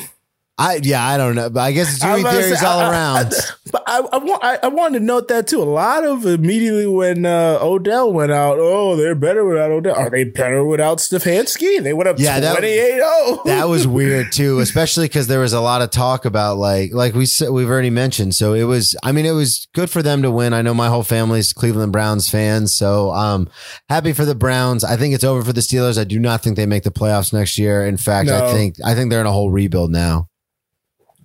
I 0.60 0.78
yeah, 0.82 1.04
I 1.04 1.16
don't 1.16 1.34
know, 1.34 1.48
but 1.50 1.60
I 1.60 1.72
guess 1.72 1.94
it's 1.94 2.04
I 2.04 2.12
was 2.14 2.22
Ewing 2.22 2.26
about 2.26 2.36
to 2.36 2.42
theories 2.44 2.60
say, 2.60 2.66
all 2.66 2.78
I- 2.80 2.84
I- 2.84 2.90
around. 2.90 3.32
But 3.72 3.84
I, 3.86 3.98
I 4.12 4.18
want 4.18 4.42
I, 4.44 4.58
I 4.64 4.66
wanted 4.66 4.98
to 4.98 5.04
note 5.04 5.28
that 5.28 5.46
too. 5.46 5.62
A 5.62 5.64
lot 5.64 6.04
of 6.04 6.26
immediately 6.26 6.88
when 6.88 7.24
uh, 7.24 7.56
Odell 7.62 8.12
went 8.12 8.32
out, 8.32 8.56
oh, 8.58 8.96
they're 8.96 9.14
better 9.14 9.44
without 9.44 9.70
Odell. 9.70 9.94
Are 9.94 10.10
they 10.10 10.24
better 10.24 10.64
without 10.64 10.98
Stefanski? 10.98 11.80
They 11.80 11.92
went 11.92 12.08
up 12.08 12.18
Yeah, 12.18 12.40
that- 12.40 12.58
28-0. 12.60 13.44
that 13.44 13.68
was 13.68 13.86
weird 13.86 14.32
too, 14.32 14.58
especially 14.66 15.04
because 15.06 15.28
there 15.28 15.38
was 15.38 15.52
a 15.52 15.60
lot 15.60 15.82
of 15.82 15.90
talk 15.90 16.24
about 16.24 16.56
like 16.56 16.92
like 16.92 17.14
we 17.14 17.26
said 17.26 17.50
we've 17.50 17.68
already 17.70 17.90
mentioned. 17.90 18.34
So 18.34 18.54
it 18.54 18.64
was, 18.64 18.96
I 19.04 19.12
mean, 19.12 19.24
it 19.24 19.32
was 19.32 19.68
good 19.72 19.88
for 19.88 20.02
them 20.02 20.22
to 20.22 20.32
win. 20.32 20.52
I 20.52 20.62
know 20.62 20.74
my 20.74 20.88
whole 20.88 21.04
family's 21.04 21.52
Cleveland 21.52 21.92
Browns 21.92 22.28
fans, 22.28 22.74
so 22.74 23.12
um, 23.12 23.48
happy 23.88 24.12
for 24.12 24.24
the 24.24 24.34
Browns. 24.34 24.82
I 24.82 24.96
think 24.96 25.14
it's 25.14 25.22
over 25.22 25.44
for 25.44 25.52
the 25.52 25.60
Steelers. 25.60 25.96
I 25.96 26.02
do 26.04 26.18
not 26.18 26.42
think 26.42 26.56
they 26.56 26.66
make 26.66 26.82
the 26.82 26.90
playoffs 26.90 27.32
next 27.32 27.56
year. 27.56 27.86
In 27.86 27.96
fact, 27.96 28.28
I 28.30 28.52
think 28.52 28.74
I 28.84 28.96
think 28.96 29.10
they're 29.12 29.20
in 29.20 29.26
a 29.28 29.32
whole 29.32 29.52
rebuild 29.52 29.92
now. 29.92 30.26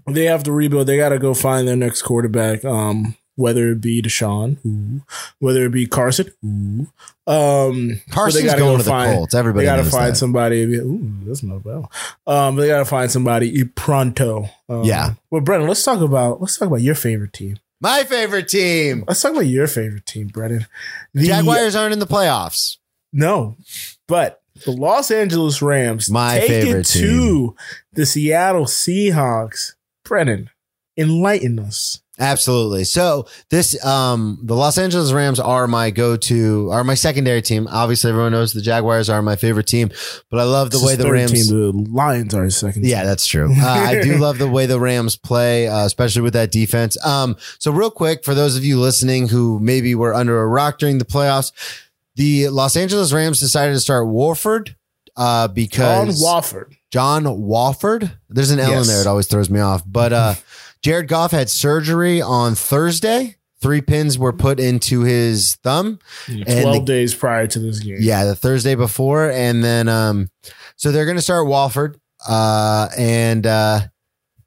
They 0.07 0.25
have 0.25 0.43
to 0.43 0.51
rebuild. 0.51 0.87
They 0.87 0.97
got 0.97 1.09
to 1.09 1.19
go 1.19 1.33
find 1.33 1.67
their 1.67 1.75
next 1.75 2.01
quarterback. 2.03 2.63
Um, 2.65 3.15
whether 3.37 3.71
it 3.71 3.81
be 3.81 4.01
Deshaun, 4.01 4.57
ooh. 4.65 5.01
whether 5.39 5.65
it 5.65 5.71
be 5.73 5.85
Carson, 5.87 6.31
ooh. 6.45 6.87
um, 7.27 7.99
Carson's 8.09 8.43
they 8.43 8.47
gotta 8.47 8.59
going 8.59 8.73
go 8.73 8.77
to 8.77 8.83
the 8.83 8.89
find- 8.89 9.13
Colts. 9.13 9.35
Everybody 9.35 9.65
got 9.65 9.75
to 9.77 9.83
find 9.83 10.11
that. 10.13 10.17
somebody. 10.17 10.63
Ooh, 10.63 11.11
that's 11.25 11.43
not 11.43 11.61
bad. 11.63 11.83
Um, 12.25 12.55
they 12.55 12.67
got 12.67 12.79
to 12.79 12.85
find 12.85 13.11
somebody 13.11 13.63
pronto. 13.65 14.49
Um, 14.69 14.83
Yeah. 14.83 15.15
Well, 15.29 15.41
Brennan, 15.41 15.67
let's 15.67 15.83
talk 15.83 15.99
about 15.99 16.39
let's 16.39 16.57
talk 16.57 16.67
about 16.69 16.81
your 16.81 16.95
favorite 16.95 17.33
team. 17.33 17.59
My 17.81 18.03
favorite 18.05 18.47
team. 18.47 19.03
Let's 19.05 19.21
talk 19.21 19.33
about 19.33 19.41
your 19.41 19.67
favorite 19.67 20.05
team, 20.05 20.27
Brennan. 20.27 20.65
The 21.13 21.27
Jaguars 21.27 21.75
aren't 21.75 21.91
in 21.93 21.99
the 21.99 22.07
playoffs. 22.07 22.77
No, 23.11 23.57
but 24.07 24.41
the 24.65 24.71
Los 24.71 25.11
Angeles 25.11 25.61
Rams 25.61 26.09
My 26.09 26.39
take 26.39 26.47
favorite 26.47 26.95
it 26.95 26.99
to 26.99 27.55
the 27.93 28.05
Seattle 28.05 28.65
Seahawks. 28.65 29.73
Brennan, 30.05 30.49
enlighten 30.97 31.59
us. 31.59 32.01
Absolutely. 32.17 32.85
So 32.85 33.27
this, 33.49 33.83
um, 33.85 34.39
the 34.41 34.55
Los 34.55 34.77
Angeles 34.77 35.11
Rams 35.11 35.37
are 35.37 35.67
my 35.67 35.89
go-to, 35.91 36.69
are 36.71 36.85
my 36.85 36.93
secondary 36.93 37.41
team. 37.41 37.67
Obviously, 37.69 38.09
everyone 38.09 38.31
knows 38.31 38.53
the 38.53 38.61
Jaguars 38.61 39.09
are 39.09 39.21
my 39.21 39.35
favorite 39.35 39.67
team, 39.67 39.91
but 40.31 40.39
I 40.39 40.43
love 40.43 40.71
the 40.71 40.77
It's 40.77 40.85
way 40.85 40.95
the 40.95 41.11
Rams. 41.11 41.49
team, 41.49 41.83
the 41.83 41.91
Lions 41.91 42.33
are 42.33 42.45
his 42.45 42.55
second. 42.55 42.85
Yeah, 42.85 43.03
that's 43.03 43.27
true. 43.27 43.53
Uh, 43.57 43.67
I 43.67 44.01
do 44.01 44.17
love 44.17 44.37
the 44.37 44.49
way 44.49 44.65
the 44.65 44.79
Rams 44.79 45.17
play, 45.17 45.67
uh, 45.67 45.85
especially 45.85 46.21
with 46.21 46.31
that 46.33 46.51
defense. 46.51 46.95
Um, 47.05 47.35
so 47.59 47.69
real 47.71 47.91
quick, 47.91 48.23
for 48.23 48.33
those 48.33 48.55
of 48.55 48.63
you 48.63 48.79
listening 48.79 49.27
who 49.27 49.59
maybe 49.59 49.93
were 49.93 50.13
under 50.13 50.39
a 50.41 50.47
rock 50.47 50.77
during 50.79 50.99
the 50.99 51.05
playoffs, 51.05 51.51
the 52.15 52.47
Los 52.47 52.77
Angeles 52.77 53.11
Rams 53.11 53.41
decided 53.41 53.73
to 53.73 53.79
start 53.81 54.07
Warford, 54.07 54.77
uh, 55.17 55.47
John 55.49 55.53
because 55.53 56.21
Wolford. 56.21 56.77
John 56.95 57.41
Wolford. 57.41 58.09
There's 58.29 58.51
an 58.51 58.59
L 58.61 58.79
in 58.79 58.87
there. 58.87 59.01
It 59.01 59.07
always 59.07 59.27
throws 59.27 59.49
me 59.49 59.59
off. 59.59 59.83
But 59.85 60.13
uh, 60.13 60.35
Jared 60.81 61.09
Goff 61.09 61.31
had 61.31 61.49
surgery 61.49 62.21
on 62.21 62.55
Thursday. 62.55 63.35
Three 63.61 63.81
pins 63.81 64.17
were 64.17 64.31
put 64.31 64.61
into 64.61 65.01
his 65.01 65.55
thumb. 65.61 65.99
And 66.27 66.45
Twelve 66.45 66.85
the- 66.85 66.93
days 66.93 67.13
prior 67.13 67.47
to 67.47 67.59
this 67.59 67.79
game. 67.79 67.97
Yeah, 67.99 68.23
the 68.23 68.33
Thursday 68.35 68.75
before, 68.75 69.29
and 69.29 69.61
then 69.61 69.89
um, 69.89 70.29
so 70.77 70.93
they're 70.93 71.03
going 71.03 71.17
to 71.17 71.21
start 71.21 71.47
Wolford. 71.47 71.99
Uh, 72.25 72.87
and 72.97 73.45
uh, 73.45 73.81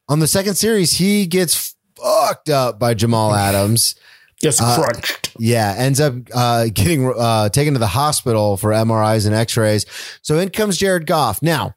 on 0.08 0.20
the 0.20 0.26
second 0.26 0.54
series, 0.54 0.94
he 0.94 1.26
gets 1.26 1.74
fucked 2.00 2.48
up 2.48 2.78
by 2.78 2.94
Jamal 2.94 3.34
Adams. 3.34 3.94
Gets 4.40 4.58
Uh, 4.60 4.74
crunched. 4.82 5.34
Yeah, 5.38 5.74
ends 5.76 6.00
up 6.00 6.14
uh, 6.34 6.66
getting 6.72 7.12
uh, 7.14 7.50
taken 7.50 7.74
to 7.74 7.78
the 7.80 7.88
hospital 7.88 8.56
for 8.56 8.70
MRIs 8.70 9.26
and 9.26 9.34
X-rays. 9.34 9.84
So 10.22 10.38
in 10.38 10.48
comes 10.48 10.78
Jared 10.78 11.06
Goff. 11.06 11.42
Now, 11.42 11.74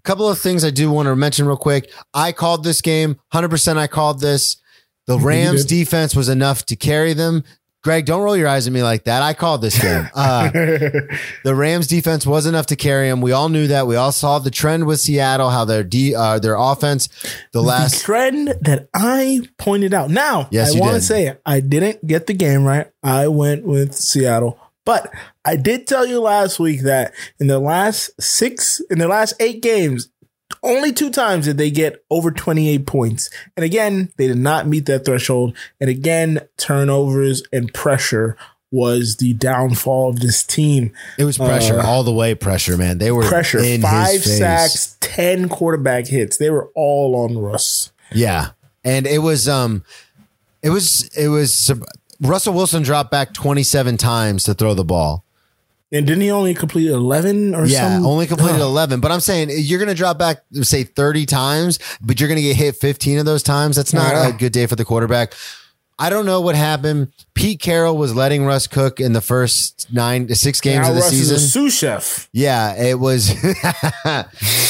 a 0.00 0.08
couple 0.08 0.28
of 0.28 0.38
things 0.38 0.64
I 0.64 0.70
do 0.70 0.90
want 0.90 1.06
to 1.06 1.16
mention 1.16 1.46
real 1.46 1.56
quick. 1.58 1.92
I 2.14 2.32
called 2.32 2.64
this 2.64 2.80
game, 2.80 3.18
hundred 3.32 3.50
percent. 3.50 3.78
I 3.78 3.86
called 3.86 4.20
this. 4.20 4.56
The 5.06 5.18
Rams 5.20 5.64
defense 5.64 6.16
was 6.16 6.28
enough 6.28 6.64
to 6.66 6.76
carry 6.76 7.12
them. 7.12 7.44
Greg, 7.82 8.04
don't 8.04 8.20
roll 8.20 8.36
your 8.36 8.46
eyes 8.46 8.66
at 8.66 8.74
me 8.74 8.82
like 8.82 9.04
that. 9.04 9.22
I 9.22 9.32
called 9.32 9.62
this 9.62 9.80
game. 9.80 10.08
Uh, 10.14 10.50
the 11.44 11.54
Rams 11.54 11.86
defense 11.86 12.26
was 12.26 12.44
enough 12.44 12.66
to 12.66 12.76
carry 12.76 13.08
them. 13.08 13.22
We 13.22 13.32
all 13.32 13.48
knew 13.48 13.68
that. 13.68 13.86
We 13.86 13.96
all 13.96 14.12
saw 14.12 14.38
the 14.38 14.50
trend 14.50 14.86
with 14.86 15.00
Seattle, 15.00 15.48
how 15.48 15.64
their 15.64 15.82
D, 15.82 16.14
uh, 16.14 16.38
their 16.38 16.56
offense, 16.56 17.06
the 17.52 17.60
the 17.60 17.62
last 17.62 18.04
trend 18.04 18.48
that 18.60 18.88
I 18.92 19.40
pointed 19.56 19.94
out. 19.94 20.10
Now, 20.10 20.48
Yes, 20.50 20.76
I 20.76 20.78
want 20.80 20.94
to 20.96 21.00
say 21.00 21.26
it. 21.26 21.40
I 21.46 21.60
didn't 21.60 22.06
get 22.06 22.26
the 22.26 22.34
game 22.34 22.64
right. 22.64 22.86
I 23.02 23.28
went 23.28 23.64
with 23.64 23.94
Seattle, 23.94 24.58
but 24.84 25.12
I 25.44 25.56
did 25.56 25.86
tell 25.86 26.06
you 26.06 26.20
last 26.20 26.58
week 26.58 26.82
that 26.82 27.12
in 27.38 27.46
the 27.46 27.58
last 27.58 28.10
six, 28.20 28.80
in 28.90 28.98
the 28.98 29.08
last 29.08 29.34
eight 29.40 29.62
games, 29.62 30.08
only 30.62 30.92
two 30.92 31.10
times 31.10 31.46
did 31.46 31.58
they 31.58 31.70
get 31.70 32.04
over 32.10 32.30
28 32.30 32.86
points. 32.86 33.30
And 33.56 33.64
again, 33.64 34.12
they 34.16 34.26
did 34.26 34.38
not 34.38 34.66
meet 34.66 34.86
that 34.86 35.04
threshold. 35.04 35.56
And 35.80 35.88
again, 35.88 36.40
turnovers 36.56 37.42
and 37.52 37.72
pressure 37.72 38.36
was 38.72 39.16
the 39.16 39.32
downfall 39.34 40.10
of 40.10 40.20
this 40.20 40.42
team. 40.44 40.92
it 41.18 41.24
was 41.24 41.38
pressure 41.38 41.80
Uh, 41.80 41.86
all 41.86 42.04
the 42.04 42.12
way. 42.12 42.34
Pressure, 42.34 42.76
man. 42.76 42.98
They 42.98 43.10
were 43.10 43.26
Pressure, 43.26 43.58
in 43.58 43.82
five 43.82 44.12
his 44.12 44.24
face. 44.24 44.38
sacks, 44.38 44.96
10 45.00 45.48
quarterback 45.48 46.06
hits. 46.06 46.36
They 46.36 46.50
were 46.50 46.70
all 46.74 47.16
on 47.16 47.36
Russ. 47.38 47.90
Yeah, 48.12 48.50
and 48.84 49.06
it 49.06 49.18
was 49.18 49.48
um, 49.48 49.84
it 50.62 50.70
was 50.70 51.08
it 51.16 51.28
was 51.28 51.70
Russell 52.20 52.54
Wilson 52.54 52.82
dropped 52.82 53.10
back 53.10 53.32
twenty 53.32 53.62
seven 53.62 53.96
times 53.96 54.44
to 54.44 54.54
throw 54.54 54.74
the 54.74 54.84
ball. 54.84 55.24
And 55.92 56.06
didn't 56.06 56.22
he 56.22 56.30
only 56.30 56.54
complete 56.54 56.86
11 56.88 57.52
or 57.52 57.66
Yeah, 57.66 57.88
something? 57.88 58.08
only 58.08 58.28
completed 58.28 58.60
oh. 58.60 58.66
eleven. 58.66 59.00
But 59.00 59.10
I'm 59.10 59.18
saying 59.18 59.48
you're 59.52 59.80
going 59.80 59.88
to 59.88 59.94
drop 59.94 60.18
back 60.18 60.42
say 60.62 60.84
thirty 60.84 61.26
times, 61.26 61.80
but 62.00 62.20
you're 62.20 62.28
going 62.28 62.36
to 62.36 62.42
get 62.42 62.54
hit 62.56 62.76
fifteen 62.76 63.18
of 63.18 63.24
those 63.26 63.42
times. 63.42 63.74
That's 63.76 63.92
not 63.92 64.14
a 64.14 64.32
good 64.32 64.52
day 64.52 64.66
for 64.66 64.76
the 64.76 64.84
quarterback. 64.84 65.34
I 66.00 66.08
don't 66.08 66.24
know 66.24 66.40
what 66.40 66.54
happened. 66.54 67.12
Pete 67.34 67.60
Carroll 67.60 67.94
was 67.94 68.14
letting 68.14 68.46
Russ 68.46 68.66
cook 68.66 69.00
in 69.00 69.12
the 69.12 69.20
first 69.20 69.92
nine, 69.92 70.26
to 70.28 70.34
six 70.34 70.58
games 70.58 70.84
Now 70.84 70.88
of 70.88 70.94
the 70.94 71.02
Russ 71.02 71.10
season. 71.10 71.36
is 71.36 71.44
a 71.44 71.46
sous 71.46 71.76
chef. 71.76 72.30
Yeah, 72.32 72.72
it 72.74 72.98
was. 72.98 73.28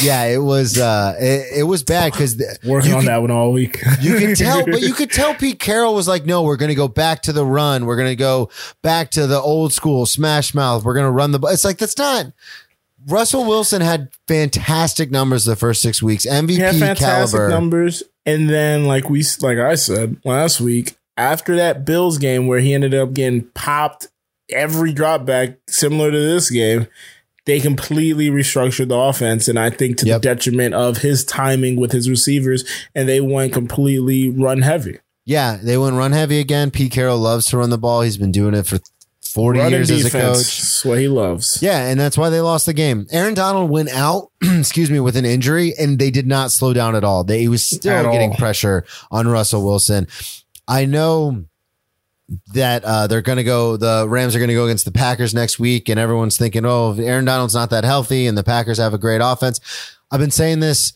yeah, 0.02 0.24
it 0.24 0.42
was. 0.42 0.76
Uh, 0.76 1.14
it, 1.20 1.60
it 1.60 1.62
was 1.62 1.84
bad 1.84 2.10
because 2.12 2.42
Working 2.64 2.94
on 2.94 3.04
that 3.04 3.18
one 3.18 3.30
all 3.30 3.52
week. 3.52 3.80
You 4.00 4.18
could 4.18 4.36
tell, 4.36 4.64
but 4.64 4.80
you 4.80 4.92
could 4.94 5.12
tell 5.12 5.34
Pete 5.34 5.60
Carroll 5.60 5.94
was 5.94 6.08
like, 6.08 6.26
no, 6.26 6.42
we're 6.42 6.56
going 6.56 6.70
to 6.70 6.74
go 6.74 6.88
back 6.88 7.22
to 7.22 7.32
the 7.32 7.44
run. 7.44 7.86
We're 7.86 7.96
going 7.96 8.08
to 8.08 8.16
go 8.16 8.50
back 8.82 9.10
to 9.12 9.26
the 9.28 9.40
old 9.40 9.72
school 9.72 10.06
smash 10.06 10.52
mouth. 10.52 10.84
We're 10.84 10.94
going 10.94 11.06
to 11.06 11.10
run 11.12 11.30
the. 11.30 11.38
It's 11.44 11.64
like, 11.64 11.78
that's 11.78 11.96
not. 11.96 12.26
Russell 13.06 13.44
Wilson 13.44 13.82
had 13.82 14.10
fantastic 14.26 15.10
numbers 15.10 15.44
the 15.44 15.56
first 15.56 15.80
six 15.80 16.02
weeks. 16.02 16.24
He 16.24 16.30
had 16.30 16.44
MVP 16.44 16.78
fantastic 16.78 17.06
caliber. 17.06 17.48
numbers. 17.48 18.02
And 18.26 18.50
then, 18.50 18.86
like 18.86 19.08
we, 19.08 19.24
like 19.40 19.58
I 19.58 19.76
said 19.76 20.16
last 20.24 20.60
week, 20.60 20.96
after 21.20 21.56
that 21.56 21.84
Bills 21.84 22.18
game 22.18 22.46
where 22.46 22.60
he 22.60 22.72
ended 22.74 22.94
up 22.94 23.12
getting 23.12 23.42
popped 23.54 24.08
every 24.50 24.92
drop 24.92 25.24
back, 25.24 25.58
similar 25.68 26.10
to 26.10 26.18
this 26.18 26.50
game, 26.50 26.86
they 27.46 27.60
completely 27.60 28.28
restructured 28.30 28.88
the 28.88 28.96
offense. 28.96 29.48
And 29.48 29.58
I 29.58 29.70
think 29.70 29.96
to 29.98 30.06
Yep. 30.06 30.22
the 30.22 30.28
detriment 30.34 30.74
of 30.74 30.98
his 30.98 31.24
timing 31.24 31.76
with 31.76 31.92
his 31.92 32.08
receivers, 32.08 32.64
and 32.94 33.08
they 33.08 33.20
went 33.20 33.52
completely 33.52 34.28
run 34.30 34.62
heavy. 34.62 34.98
Yeah, 35.24 35.58
they 35.62 35.76
went 35.78 35.96
run 35.96 36.12
heavy 36.12 36.40
again. 36.40 36.70
Pete 36.70 36.92
Carroll 36.92 37.18
loves 37.18 37.46
to 37.46 37.58
run 37.58 37.70
the 37.70 37.78
ball. 37.78 38.00
He's 38.02 38.16
been 38.16 38.32
doing 38.32 38.54
it 38.54 38.66
for 38.66 38.78
40 39.22 39.58
Running 39.60 39.72
years 39.74 39.90
as 39.90 40.06
a 40.06 40.10
coach. 40.10 40.36
That's 40.36 40.84
what 40.84 40.98
he 40.98 41.06
loves. 41.06 41.58
Yeah, 41.62 41.86
and 41.86 42.00
that's 42.00 42.18
why 42.18 42.30
they 42.30 42.40
lost 42.40 42.66
the 42.66 42.72
game. 42.72 43.06
Aaron 43.12 43.34
Donald 43.34 43.70
went 43.70 43.90
out, 43.90 44.30
excuse 44.42 44.90
me, 44.90 44.98
with 44.98 45.16
an 45.16 45.24
injury, 45.24 45.72
and 45.78 45.98
they 46.00 46.10
did 46.10 46.26
not 46.26 46.50
slow 46.50 46.72
down 46.72 46.96
at 46.96 47.04
all. 47.04 47.22
They 47.22 47.40
he 47.40 47.48
was 47.48 47.64
still 47.64 47.92
At 48.06 48.10
getting 48.10 48.30
all. 48.30 48.36
pressure 48.36 48.84
on 49.10 49.28
Russell 49.28 49.64
Wilson. 49.64 50.08
I 50.70 50.86
know 50.86 51.46
that 52.54 52.84
uh, 52.84 53.08
they're 53.08 53.22
going 53.22 53.38
to 53.38 53.44
go. 53.44 53.76
The 53.76 54.06
Rams 54.08 54.36
are 54.36 54.38
going 54.38 54.48
to 54.48 54.54
go 54.54 54.66
against 54.66 54.84
the 54.84 54.92
Packers 54.92 55.34
next 55.34 55.58
week, 55.58 55.88
and 55.88 55.98
everyone's 55.98 56.38
thinking, 56.38 56.64
"Oh, 56.64 56.94
Aaron 56.96 57.24
Donald's 57.24 57.54
not 57.54 57.70
that 57.70 57.82
healthy, 57.82 58.28
and 58.28 58.38
the 58.38 58.44
Packers 58.44 58.78
have 58.78 58.94
a 58.94 58.98
great 58.98 59.20
offense." 59.22 59.60
I've 60.12 60.20
been 60.20 60.30
saying 60.30 60.60
this. 60.60 60.92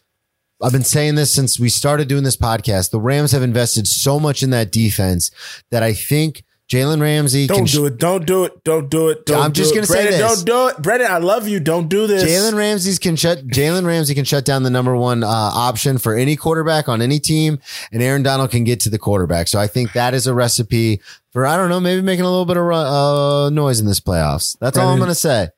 I've 0.62 0.72
been 0.72 0.84
saying 0.84 1.16
this 1.16 1.32
since 1.32 1.58
we 1.58 1.68
started 1.68 2.06
doing 2.06 2.22
this 2.22 2.36
podcast. 2.36 2.90
The 2.90 3.00
Rams 3.00 3.32
have 3.32 3.42
invested 3.42 3.88
so 3.88 4.20
much 4.20 4.44
in 4.44 4.50
that 4.50 4.70
defense 4.70 5.32
that 5.72 5.82
I 5.82 5.92
think 5.92 6.44
Jalen 6.70 7.00
Ramsey 7.00 7.46
Don't 7.46 7.58
can 7.58 7.66
do 7.66 7.86
it. 7.86 7.98
Don't 7.98 8.26
do 8.26 8.44
it. 8.44 8.64
Don't 8.64 8.88
do 8.88 9.10
it. 9.10 9.26
Don't 9.26 9.36
do 9.36 9.42
it. 9.42 9.44
I'm 9.44 9.52
do 9.52 9.60
just 9.60 9.72
it. 9.72 9.74
gonna 9.74 9.86
say 9.86 10.06
this. 10.06 10.18
Don't 10.18 10.46
do 10.46 10.68
it. 10.68 10.82
Brendan, 10.82 11.10
I 11.10 11.18
love 11.18 11.46
you. 11.46 11.60
Don't 11.60 11.88
do 11.88 12.06
this. 12.06 12.24
Jalen 12.24 12.56
Ramsey's 12.56 12.98
can 12.98 13.16
shut 13.16 13.46
Jalen 13.46 13.84
Ramsey 13.84 14.14
can 14.14 14.24
shut 14.24 14.46
down 14.46 14.62
the 14.62 14.70
number 14.70 14.96
one 14.96 15.22
uh, 15.22 15.28
option 15.28 15.98
for 15.98 16.14
any 16.16 16.36
quarterback 16.36 16.88
on 16.88 17.02
any 17.02 17.18
team, 17.20 17.58
and 17.92 18.02
Aaron 18.02 18.22
Donald 18.22 18.50
can 18.50 18.64
get 18.64 18.80
to 18.80 18.90
the 18.90 18.98
quarterback. 18.98 19.48
So 19.48 19.58
I 19.58 19.66
think 19.66 19.92
that 19.92 20.14
is 20.14 20.26
a 20.26 20.32
recipe 20.32 21.00
for 21.32 21.44
I 21.46 21.56
don't 21.58 21.68
know, 21.68 21.80
maybe 21.80 22.00
making 22.00 22.24
a 22.24 22.30
little 22.30 22.46
bit 22.46 22.56
of 22.56 22.70
uh, 22.70 23.50
noise 23.50 23.78
in 23.78 23.86
this 23.86 24.00
playoffs. 24.00 24.56
That's 24.58 24.78
all 24.78 24.88
I'm 24.88 24.98
gonna 24.98 25.14
say. 25.14 25.48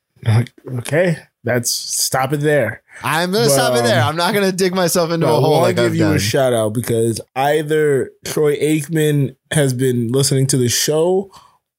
Okay, 0.78 1.18
that's 1.44 1.70
stop 1.70 2.32
it 2.32 2.40
there. 2.40 2.82
I'm 3.02 3.30
gonna 3.32 3.44
But, 3.46 3.50
stop 3.50 3.76
it 3.76 3.82
there. 3.84 4.00
I'm 4.02 4.16
not 4.16 4.32
gonna 4.34 4.52
dig 4.52 4.74
myself 4.74 5.10
into 5.10 5.26
No, 5.26 5.34
a 5.34 5.38
I 5.38 5.40
hole 5.40 5.50
want 5.52 5.62
like 5.64 5.76
give 5.76 5.84
I've 5.86 5.94
you 5.94 6.00
done. 6.04 6.16
a 6.16 6.18
shout 6.18 6.52
out 6.52 6.72
because 6.74 7.20
either 7.34 8.10
Troy 8.24 8.56
Aikman 8.56 9.36
has 9.52 9.74
been 9.74 10.08
listening 10.12 10.46
to 10.48 10.56
the 10.56 10.68
show 10.68 11.30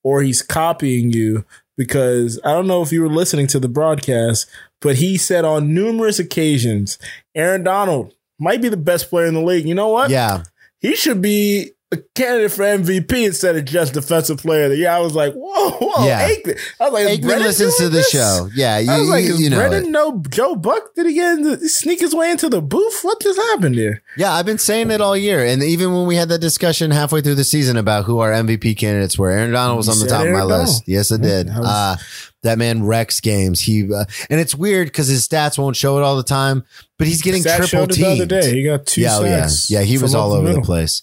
or 0.04 0.22
he's 0.22 0.42
copying 0.42 1.12
you. 1.12 1.46
Because 1.78 2.40
I 2.44 2.54
don't 2.54 2.66
know 2.66 2.82
if 2.82 2.92
you 2.92 3.02
were 3.04 3.10
listening 3.10 3.46
to 3.48 3.60
the 3.60 3.70
broadcast, 3.70 4.48
but 4.82 4.96
he 4.96 5.16
said 5.16 5.46
on 5.46 5.76
numerous 5.76 6.18
occasions, 6.18 6.98
Aaron 7.36 7.64
Donald 7.64 8.16
might 8.40 8.64
be 8.64 8.70
the 8.70 8.78
best 8.78 9.10
player 9.12 9.28
in 9.28 9.36
the 9.36 9.42
league. 9.44 9.68
You 9.68 9.76
know 9.76 9.90
what? 9.90 10.10
yeah, 10.10 10.44
he 10.80 10.96
should 10.96 11.22
be 11.22 11.74
a 11.92 11.98
candidate 12.16 12.52
for 12.52 12.64
MVP 12.64 13.26
instead 13.26 13.56
of 13.56 13.64
just 13.64 13.94
defensive 13.94 14.40
player 14.40 14.66
of 14.66 14.72
the 14.72 14.78
year. 14.78 14.90
I 14.90 15.00
was 15.00 15.16
like, 15.16 15.34
whoa, 15.34 15.72
whoa, 15.72 16.06
Yeah. 16.06 16.28
Aikman. 16.30 16.60
I 16.82 16.90
was 16.90 16.94
like, 16.94 17.08
Aikman 17.08 17.22
Brennan 17.22 17.44
listens 17.44 17.78
to 17.78 17.84
the 17.86 17.90
this? 17.90 18.10
show. 18.10 18.50
Yeah, 18.54 18.78
you, 18.80 18.92
I 18.92 19.00
was 19.00 19.08
like, 19.10 19.24
you, 19.24 19.36
you 19.36 19.50
know 19.50 19.56
Brennan 19.58 19.86
it. 19.86 19.90
know 19.90 20.22
Joe 20.30 20.56
Buck? 20.58 20.94
Did 20.96 21.06
he 21.06 21.14
get 21.14 21.38
in 21.38 21.44
the, 21.44 21.70
sneak 21.70 22.02
his 22.02 22.14
way 22.14 22.30
into 22.30 22.50
the 22.50 22.62
booth? 22.62 23.00
What 23.04 23.22
just 23.22 23.40
happened 23.40 23.78
there? 23.78 24.04
Yeah, 24.18 24.34
I've 24.34 24.46
been 24.46 24.58
saying 24.58 24.92
it 24.92 25.00
all 25.00 25.16
year, 25.16 25.46
and 25.46 25.64
even 25.64 25.94
when 25.94 26.08
we 26.08 26.18
had 26.18 26.28
that 26.30 26.40
discussion 26.40 26.92
halfway 26.92 27.22
through 27.22 27.36
the 27.36 27.46
season 27.46 27.78
about 27.78 28.04
who 28.04 28.20
our 28.20 28.32
MVP 28.32 28.78
candidates 28.78 29.18
were, 29.18 29.30
Aaron 29.32 29.52
Donald 29.54 29.78
was 29.78 29.88
You 29.88 29.94
on 29.94 30.00
the 30.00 30.08
top 30.08 30.26
of 30.26 30.34
my 30.34 30.40
Donald. 30.40 30.62
list. 30.62 30.84
Yes, 30.88 31.12
I 31.12 31.18
did. 31.18 31.48
was- 31.48 31.58
uh, 31.66 31.96
that 32.44 32.58
man 32.60 32.84
wrecks 32.84 33.20
games. 33.20 33.62
He 33.62 33.92
uh, 33.92 34.06
and 34.30 34.40
it's 34.40 34.54
weird 34.54 34.88
because 34.90 35.08
his 35.08 35.28
stats 35.28 35.58
won't 35.58 35.76
show 35.76 35.98
it 35.98 36.04
all 36.04 36.16
the 36.18 36.24
time, 36.24 36.64
but 36.98 37.08
he's 37.08 37.22
getting 37.22 37.42
triple 37.44 37.84
it 37.84 37.88
the 37.88 37.94
teamed. 37.96 38.22
other 38.22 38.26
day. 38.42 38.54
He 38.56 38.64
got 38.64 38.86
two 38.86 39.02
yeah, 39.02 39.18
oh, 39.18 39.24
yeah, 39.26 39.50
yeah. 39.70 39.82
He 39.82 39.98
was 39.98 40.14
all 40.14 40.32
over 40.34 40.44
the 40.44 40.50
middle. 40.50 40.64
place. 40.64 41.02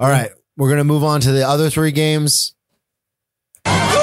All 0.00 0.08
right, 0.08 0.30
we're 0.56 0.70
gonna 0.70 0.82
move 0.84 1.04
on 1.04 1.20
to 1.20 1.30
the 1.30 1.46
other 1.46 1.68
three 1.68 1.92
games. 1.92 2.54
One 3.66 3.74
more. 3.74 4.00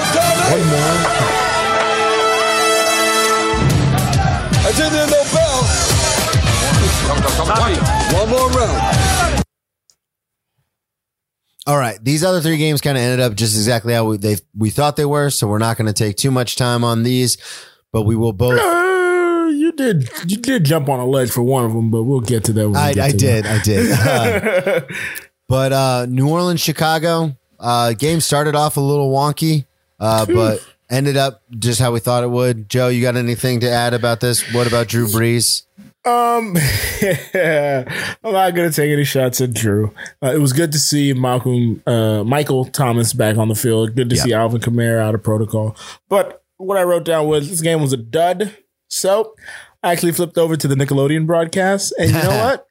I 4.62 4.72
did 4.76 4.92
there 4.92 5.08
no 5.08 5.24
bell. 5.34 5.64
One 8.14 8.30
more 8.30 8.50
round. 8.52 9.44
All 11.66 11.78
right, 11.78 11.98
these 12.04 12.24
other 12.24 12.42
three 12.42 12.58
games 12.58 12.80
kind 12.80 12.96
of 12.96 13.02
ended 13.04 13.20
up 13.20 13.34
just 13.34 13.56
exactly 13.56 13.96
how 13.96 14.06
we 14.06 14.18
they 14.18 14.36
we 14.56 14.70
thought 14.70 14.98
they 14.98 15.06
were. 15.06 15.32
So 15.32 15.48
we're 15.48 15.58
not 15.58 15.78
going 15.78 15.88
to 15.88 15.94
take 15.94 16.16
too 16.16 16.30
much 16.30 16.58
time 16.58 16.84
on 16.84 17.02
these, 17.02 17.38
but 17.92 18.04
we 18.04 18.16
will 18.16 18.34
both. 18.34 18.60
Uh, 18.60 19.50
you 19.50 19.72
did 19.72 20.08
you 20.28 20.38
did 20.38 20.64
jump 20.64 20.90
on 20.90 21.00
a 21.00 21.06
ledge 21.08 21.32
for 21.32 21.42
one 21.42 21.66
of 21.66 21.74
them, 21.74 21.90
but 21.90 22.04
we'll 22.04 22.22
get 22.22 22.44
to 22.44 22.54
that. 22.54 22.70
When 22.70 22.74
we 22.74 22.78
I, 22.78 22.94
get 22.94 23.04
I 23.04 23.12
to 23.12 23.18
did, 23.18 23.46
I 23.48 23.62
did. 23.64 23.92
Uh, 24.00 24.40
that. 24.40 24.88
But 25.48 25.72
uh, 25.74 26.06
New 26.10 26.30
Orleans, 26.30 26.60
Chicago, 26.62 27.36
uh, 27.60 27.94
game 27.94 28.20
started 28.22 28.56
off 28.56 28.78
a 28.78 28.82
little 28.82 29.12
wonky, 29.12 29.66
uh, 30.00 30.26
but 30.26 30.66
ended 30.90 31.18
up 31.18 31.42
just 31.58 31.80
how 31.80 31.92
we 31.92 32.00
thought 32.00 32.24
it 32.24 32.30
would. 32.30 32.70
Joe, 32.70 32.90
you 32.90 33.02
got 33.02 33.16
anything 33.16 33.62
to 33.62 33.70
add 33.70 33.94
about 33.94 34.20
this? 34.20 34.54
What 34.54 34.68
about 34.68 34.88
Drew 34.88 35.08
Brees? 35.08 35.64
Um, 36.06 36.56
I'm 38.24 38.32
not 38.34 38.52
gonna 38.56 38.72
take 38.72 38.92
any 38.92 39.04
shots 39.04 39.42
at 39.42 39.54
Drew. 39.54 39.94
Uh, 40.24 40.32
it 40.34 40.40
was 40.40 40.54
good 40.54 40.72
to 40.72 40.80
see 40.80 41.14
Malcolm, 41.14 41.82
uh, 41.86 42.24
Michael 42.24 42.66
Thomas 42.66 43.14
back 43.14 43.38
on 43.38 43.48
the 43.50 43.56
field. 43.56 43.96
Good 43.96 44.10
to 44.12 44.16
Yeah. 44.16 44.24
see 44.24 44.34
Alvin 44.34 44.62
Kamara 44.62 45.00
out 45.02 45.16
of 45.16 45.24
protocol. 45.24 45.76
But 46.10 46.44
what 46.58 46.78
I 46.78 46.84
wrote 46.84 47.04
down 47.06 47.28
was 47.28 47.50
this 47.50 47.62
game 47.62 47.82
was 47.82 47.94
a 47.94 47.98
dud. 47.98 48.56
So 48.90 49.34
I 49.84 49.92
actually 49.92 50.14
flipped 50.14 50.38
over 50.38 50.56
to 50.56 50.68
the 50.68 50.76
Nickelodeon 50.76 51.26
broadcast, 51.28 51.94
and 52.00 52.10
you 52.12 52.18
know 52.18 52.30
what? 52.44 52.67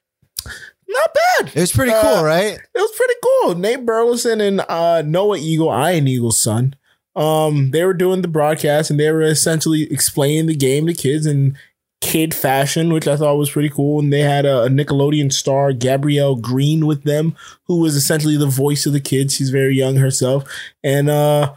Not 0.88 1.10
bad. 1.14 1.48
It 1.56 1.60
was 1.60 1.72
pretty 1.72 1.92
Uh, 1.92 2.00
cool, 2.02 2.24
right? 2.24 2.54
It 2.54 2.60
was 2.74 2.92
pretty 2.96 3.14
cool. 3.22 3.54
Nate 3.56 3.84
Burleson 3.84 4.40
and 4.40 4.60
uh, 4.68 5.02
Noah 5.04 5.38
Eagle, 5.38 5.68
Ian 5.68 6.06
Eagle's 6.08 6.40
son, 6.40 6.74
um, 7.16 7.70
they 7.72 7.84
were 7.84 7.94
doing 7.94 8.22
the 8.22 8.28
broadcast 8.28 8.90
and 8.90 9.00
they 9.00 9.10
were 9.10 9.22
essentially 9.22 9.90
explaining 9.92 10.46
the 10.46 10.54
game 10.54 10.86
to 10.86 10.94
kids 10.94 11.26
in 11.26 11.56
kid 12.00 12.34
fashion, 12.34 12.92
which 12.92 13.08
I 13.08 13.16
thought 13.16 13.36
was 13.38 13.50
pretty 13.50 13.70
cool. 13.70 13.98
And 14.00 14.12
they 14.12 14.20
had 14.20 14.44
a, 14.46 14.64
a 14.64 14.68
Nickelodeon 14.68 15.32
star, 15.32 15.72
Gabrielle 15.72 16.36
Green, 16.36 16.86
with 16.86 17.02
them, 17.04 17.34
who 17.64 17.80
was 17.80 17.96
essentially 17.96 18.36
the 18.36 18.46
voice 18.46 18.86
of 18.86 18.92
the 18.92 19.00
kids. 19.00 19.34
She's 19.34 19.50
very 19.50 19.74
young 19.76 19.96
herself. 19.96 20.44
And 20.84 21.08
uh, 21.10 21.54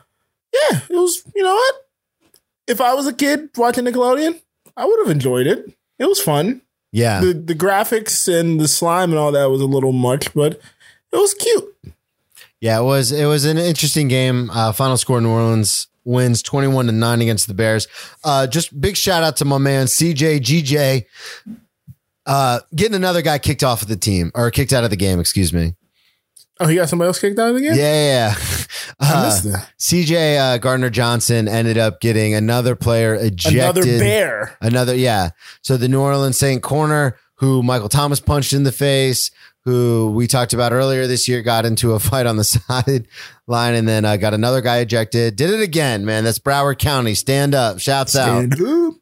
yeah, 0.53 0.79
it 0.89 0.95
was, 0.95 1.23
you 1.35 1.43
know 1.43 1.53
what? 1.53 1.75
If 2.67 2.81
I 2.81 2.93
was 2.93 3.05
a 3.05 3.13
kid 3.13 3.49
watching 3.57 3.83
Nickelodeon, 3.85 4.41
I 4.77 4.85
would 4.85 4.99
have 5.05 5.11
enjoyed 5.11 5.45
it. 5.45 5.71
It 5.99 6.05
was 6.05 6.21
fun 6.21 6.61
Yeah. 6.91 7.19
the 7.21 7.33
the 7.33 7.55
graphics 7.55 8.27
and 8.27 8.59
the 8.59 8.67
slime 8.67 9.11
and 9.11 9.19
all 9.19 9.31
that 9.31 9.49
was 9.49 9.61
a 9.61 9.65
little 9.65 9.91
much, 9.91 10.33
but 10.33 10.53
it 11.11 11.17
was 11.17 11.33
cute. 11.33 11.75
Yeah, 12.61 12.79
it 12.79 12.83
was 12.83 13.11
it 13.11 13.25
was 13.25 13.45
an 13.45 13.57
interesting 13.57 14.07
game. 14.07 14.49
Uh, 14.49 14.71
final 14.71 14.97
score: 14.97 15.21
New 15.21 15.29
Orleans 15.29 15.87
wins 16.03 16.41
twenty 16.41 16.67
one 16.67 16.87
to 16.87 16.91
nine 16.91 17.21
against 17.21 17.47
the 17.47 17.53
Bears. 17.53 17.87
Uh, 18.23 18.47
just 18.47 18.79
big 18.81 18.97
shout 18.97 19.23
out 19.23 19.37
to 19.37 19.45
my 19.45 19.57
man 19.57 19.85
CJ 19.85 20.39
GJ, 20.39 21.05
uh, 22.25 22.59
getting 22.75 22.95
another 22.95 23.21
guy 23.21 23.39
kicked 23.39 23.63
off 23.63 23.81
of 23.81 23.87
the 23.87 23.95
team 23.95 24.31
or 24.35 24.51
kicked 24.51 24.73
out 24.73 24.83
of 24.83 24.89
the 24.89 24.97
game. 24.97 25.19
Excuse 25.19 25.53
me. 25.53 25.75
Oh, 26.61 26.67
he 26.67 26.75
got 26.75 26.89
somebody 26.89 27.07
else 27.07 27.19
kicked 27.19 27.39
out 27.39 27.49
of 27.49 27.55
the 27.55 27.61
Yeah, 27.61 27.75
game. 27.75 27.79
yeah. 28.07 28.35
Uh. 29.01 29.39
CJ 29.79 30.37
uh, 30.37 30.57
Gardner 30.57 30.89
Johnson 30.89 31.47
ended 31.47 31.77
up 31.77 32.01
getting 32.01 32.33
another 32.33 32.75
player 32.75 33.15
ejected. 33.15 33.59
Another 33.61 33.83
bear. 33.83 34.57
Another, 34.61 34.93
yeah. 34.93 35.29
So 35.61 35.77
the 35.77 35.87
New 35.87 36.01
Orleans 36.01 36.37
Saint 36.37 36.61
corner, 36.61 37.15
who 37.35 37.63
Michael 37.63 37.87
Thomas 37.87 38.19
punched 38.19 38.51
in 38.51 38.63
the 38.63 38.73
face, 38.73 39.31
who 39.63 40.11
we 40.13 40.27
talked 40.27 40.53
about 40.53 40.73
earlier 40.73 41.07
this 41.07 41.27
year, 41.29 41.41
got 41.41 41.65
into 41.65 41.93
a 41.93 41.99
fight 41.99 42.25
on 42.25 42.35
the 42.35 42.43
sideline 42.43 43.73
and 43.75 43.87
then 43.87 44.03
uh, 44.03 44.17
got 44.17 44.33
another 44.33 44.59
guy 44.61 44.79
ejected. 44.79 45.35
Did 45.37 45.49
it 45.51 45.61
again, 45.61 46.03
man. 46.05 46.23
That's 46.25 46.39
Broward 46.39 46.77
County. 46.79 47.15
Stand 47.15 47.55
up. 47.55 47.79
Shouts 47.79 48.15
out. 48.17 48.51
Up. 48.61 48.93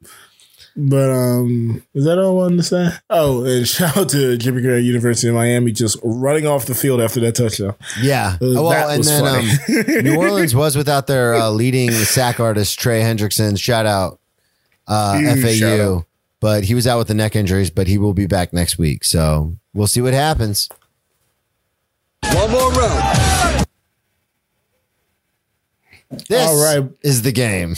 But 0.80 1.10
um, 1.10 1.82
is 1.96 2.06
that 2.06 2.20
all 2.20 2.30
I 2.40 2.44
wanted 2.44 2.58
to 2.58 2.64
say? 2.64 2.90
Oh, 3.10 3.44
and 3.44 3.68
shout 3.68 3.98
out 3.98 4.10
to 4.10 4.38
Jimmy 4.38 4.62
Graham 4.62 4.84
University 4.84 5.28
of 5.28 5.34
Miami 5.34 5.72
just 5.72 5.98
running 6.04 6.46
off 6.46 6.68
the 6.68 6.76
field 6.76 7.02
after 7.02 7.20
that 7.22 7.34
touchdown. 7.34 7.74
Yeah. 8.00 8.38
Uh, 8.40 8.46
Oh, 8.46 8.64
well, 8.64 8.70
that 8.70 8.90
and 8.90 8.98
was 9.00 9.08
then 9.08 9.24
funny. 9.24 9.98
um, 9.98 10.04
New 10.04 10.16
Orleans 10.18 10.54
was 10.54 10.76
without 10.78 11.08
their 11.08 11.34
uh, 11.34 11.50
leading 11.50 11.90
sack 11.92 12.40
artist, 12.40 12.80
Trey 12.80 13.02
Hendrickson. 13.02 13.60
Shout 13.60 13.88
out 13.88 14.20
uh, 14.88 15.18
Huge 15.18 15.42
FAU. 15.42 15.52
shout 15.54 15.80
out. 15.80 16.06
But 16.40 16.64
he 16.66 16.76
was 16.76 16.86
out 16.86 17.00
with 17.00 17.08
the 17.08 17.16
neck 17.16 17.36
injuries, 17.36 17.72
but 17.72 17.88
he 17.88 17.98
will 17.98 18.14
be 18.14 18.28
back 18.28 18.54
next 18.54 18.78
week. 18.78 19.04
So 19.04 19.56
we'll 19.74 19.88
see 19.88 20.02
what 20.02 20.14
happens. 20.14 20.70
One 22.34 22.52
more 22.52 22.72
round. 22.72 23.66
This 26.30 26.48
All 26.48 26.64
right. 26.64 26.88
is 27.02 27.24
the 27.24 27.32
game. 27.32 27.76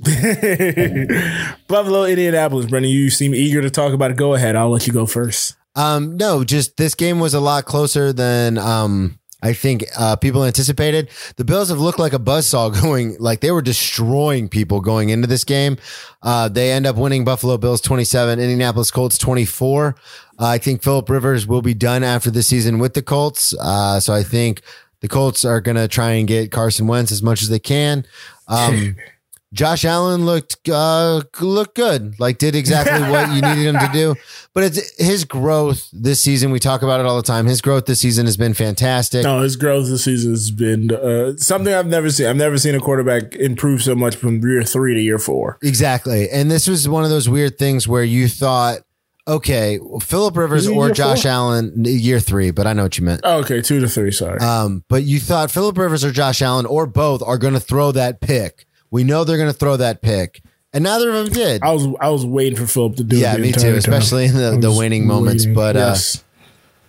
Buffalo, 1.68 2.04
Indianapolis. 2.04 2.66
Brendan, 2.66 2.90
you 2.90 3.10
seem 3.10 3.34
eager 3.34 3.60
to 3.60 3.70
talk 3.70 3.92
about 3.92 4.10
it. 4.10 4.16
Go 4.16 4.34
ahead. 4.34 4.56
I'll 4.56 4.70
let 4.70 4.86
you 4.86 4.92
go 4.92 5.06
first. 5.06 5.56
Um, 5.76 6.16
no, 6.16 6.42
just 6.42 6.76
this 6.76 6.94
game 6.94 7.20
was 7.20 7.34
a 7.34 7.40
lot 7.40 7.64
closer 7.64 8.12
than 8.12 8.58
um 8.58 9.20
I 9.42 9.52
think 9.52 9.84
uh, 9.98 10.16
people 10.16 10.44
anticipated. 10.44 11.08
The 11.36 11.44
Bills 11.44 11.70
have 11.70 11.78
looked 11.78 11.98
like 11.98 12.12
a 12.12 12.18
buzzsaw 12.18 12.72
going, 12.82 13.16
like 13.18 13.40
they 13.40 13.50
were 13.50 13.62
destroying 13.62 14.48
people 14.48 14.80
going 14.80 15.08
into 15.08 15.26
this 15.26 15.44
game. 15.44 15.78
Uh, 16.22 16.48
they 16.48 16.72
end 16.72 16.86
up 16.86 16.96
winning 16.96 17.24
Buffalo 17.24 17.56
Bills 17.56 17.80
27, 17.80 18.38
Indianapolis 18.38 18.90
Colts 18.90 19.16
24. 19.18 19.96
Uh, 20.38 20.46
I 20.46 20.58
think 20.58 20.82
Philip 20.82 21.08
Rivers 21.08 21.46
will 21.46 21.62
be 21.62 21.74
done 21.74 22.02
after 22.02 22.30
the 22.30 22.42
season 22.42 22.78
with 22.78 22.94
the 22.94 23.02
Colts. 23.02 23.54
Uh, 23.58 24.00
so 24.00 24.12
I 24.12 24.22
think 24.22 24.62
the 25.00 25.08
Colts 25.08 25.44
are 25.44 25.60
going 25.60 25.76
to 25.76 25.88
try 25.88 26.12
and 26.12 26.28
get 26.28 26.52
Carson 26.52 26.86
Wentz 26.86 27.12
as 27.12 27.22
much 27.22 27.42
as 27.42 27.48
they 27.48 27.58
can. 27.58 28.04
Um, 28.48 28.96
Josh 29.52 29.84
Allen 29.84 30.24
looked 30.26 30.68
uh, 30.68 31.22
looked 31.40 31.74
good, 31.74 32.18
like 32.20 32.38
did 32.38 32.54
exactly 32.54 33.00
what 33.10 33.28
you 33.28 33.42
needed 33.42 33.74
him 33.74 33.78
to 33.78 33.90
do. 33.92 34.14
But 34.52 34.64
it's 34.64 34.98
his 35.00 35.24
growth 35.24 35.88
this 35.92 36.20
season. 36.20 36.50
We 36.50 36.58
talk 36.58 36.82
about 36.82 36.98
it 36.98 37.06
all 37.06 37.16
the 37.16 37.22
time. 37.22 37.46
His 37.46 37.60
growth 37.60 37.86
this 37.86 38.00
season 38.00 38.26
has 38.26 38.36
been 38.36 38.52
fantastic. 38.52 39.22
No, 39.22 39.42
his 39.42 39.54
growth 39.54 39.88
this 39.88 40.02
season 40.02 40.32
has 40.32 40.50
been 40.50 40.90
uh, 40.92 41.36
something 41.36 41.72
I've 41.72 41.86
never 41.86 42.10
seen. 42.10 42.26
I've 42.26 42.34
never 42.34 42.58
seen 42.58 42.74
a 42.74 42.80
quarterback 42.80 43.36
improve 43.36 43.80
so 43.80 43.94
much 43.94 44.16
from 44.16 44.40
year 44.40 44.64
three 44.64 44.94
to 44.94 45.00
year 45.00 45.20
four. 45.20 45.56
Exactly. 45.62 46.28
And 46.30 46.50
this 46.50 46.66
was 46.66 46.88
one 46.88 47.04
of 47.04 47.10
those 47.10 47.28
weird 47.28 47.58
things 47.58 47.86
where 47.86 48.02
you 48.02 48.26
thought, 48.26 48.80
okay, 49.28 49.78
Philip 50.02 50.36
Rivers 50.36 50.66
or 50.66 50.90
Josh 50.90 51.22
four? 51.22 51.30
Allen, 51.30 51.72
year 51.84 52.18
three, 52.18 52.50
but 52.50 52.66
I 52.66 52.72
know 52.72 52.82
what 52.82 52.98
you 52.98 53.04
meant. 53.04 53.20
Oh, 53.22 53.38
okay, 53.38 53.62
two 53.62 53.78
to 53.78 53.88
three. 53.88 54.10
Sorry. 54.10 54.40
Um, 54.40 54.84
but 54.88 55.04
you 55.04 55.20
thought 55.20 55.52
Philip 55.52 55.78
Rivers 55.78 56.04
or 56.04 56.10
Josh 56.10 56.42
Allen 56.42 56.66
or 56.66 56.86
both 56.86 57.22
are 57.22 57.38
going 57.38 57.54
to 57.54 57.60
throw 57.60 57.92
that 57.92 58.20
pick. 58.20 58.66
We 58.90 59.04
know 59.04 59.24
they're 59.24 59.36
going 59.36 59.52
to 59.52 59.56
throw 59.58 59.76
that 59.76 60.02
pick, 60.02 60.42
and 60.72 60.84
neither 60.84 61.10
of 61.10 61.24
them 61.26 61.32
did. 61.32 61.62
I 61.62 61.72
was 61.72 61.86
I 62.00 62.10
was 62.10 62.26
waiting 62.26 62.58
for 62.58 62.66
Philip 62.66 62.96
to 62.96 63.04
do 63.04 63.16
it. 63.16 63.20
Yeah, 63.20 63.36
me 63.36 63.52
too, 63.52 63.60
time. 63.60 63.74
especially 63.74 64.26
in 64.26 64.34
the- 64.36 64.52
I 64.52 64.56
the 64.56 64.68
was 64.68 64.78
waning 64.78 65.06
moments, 65.06 65.46
but, 65.46 65.76
uh. 65.76 65.96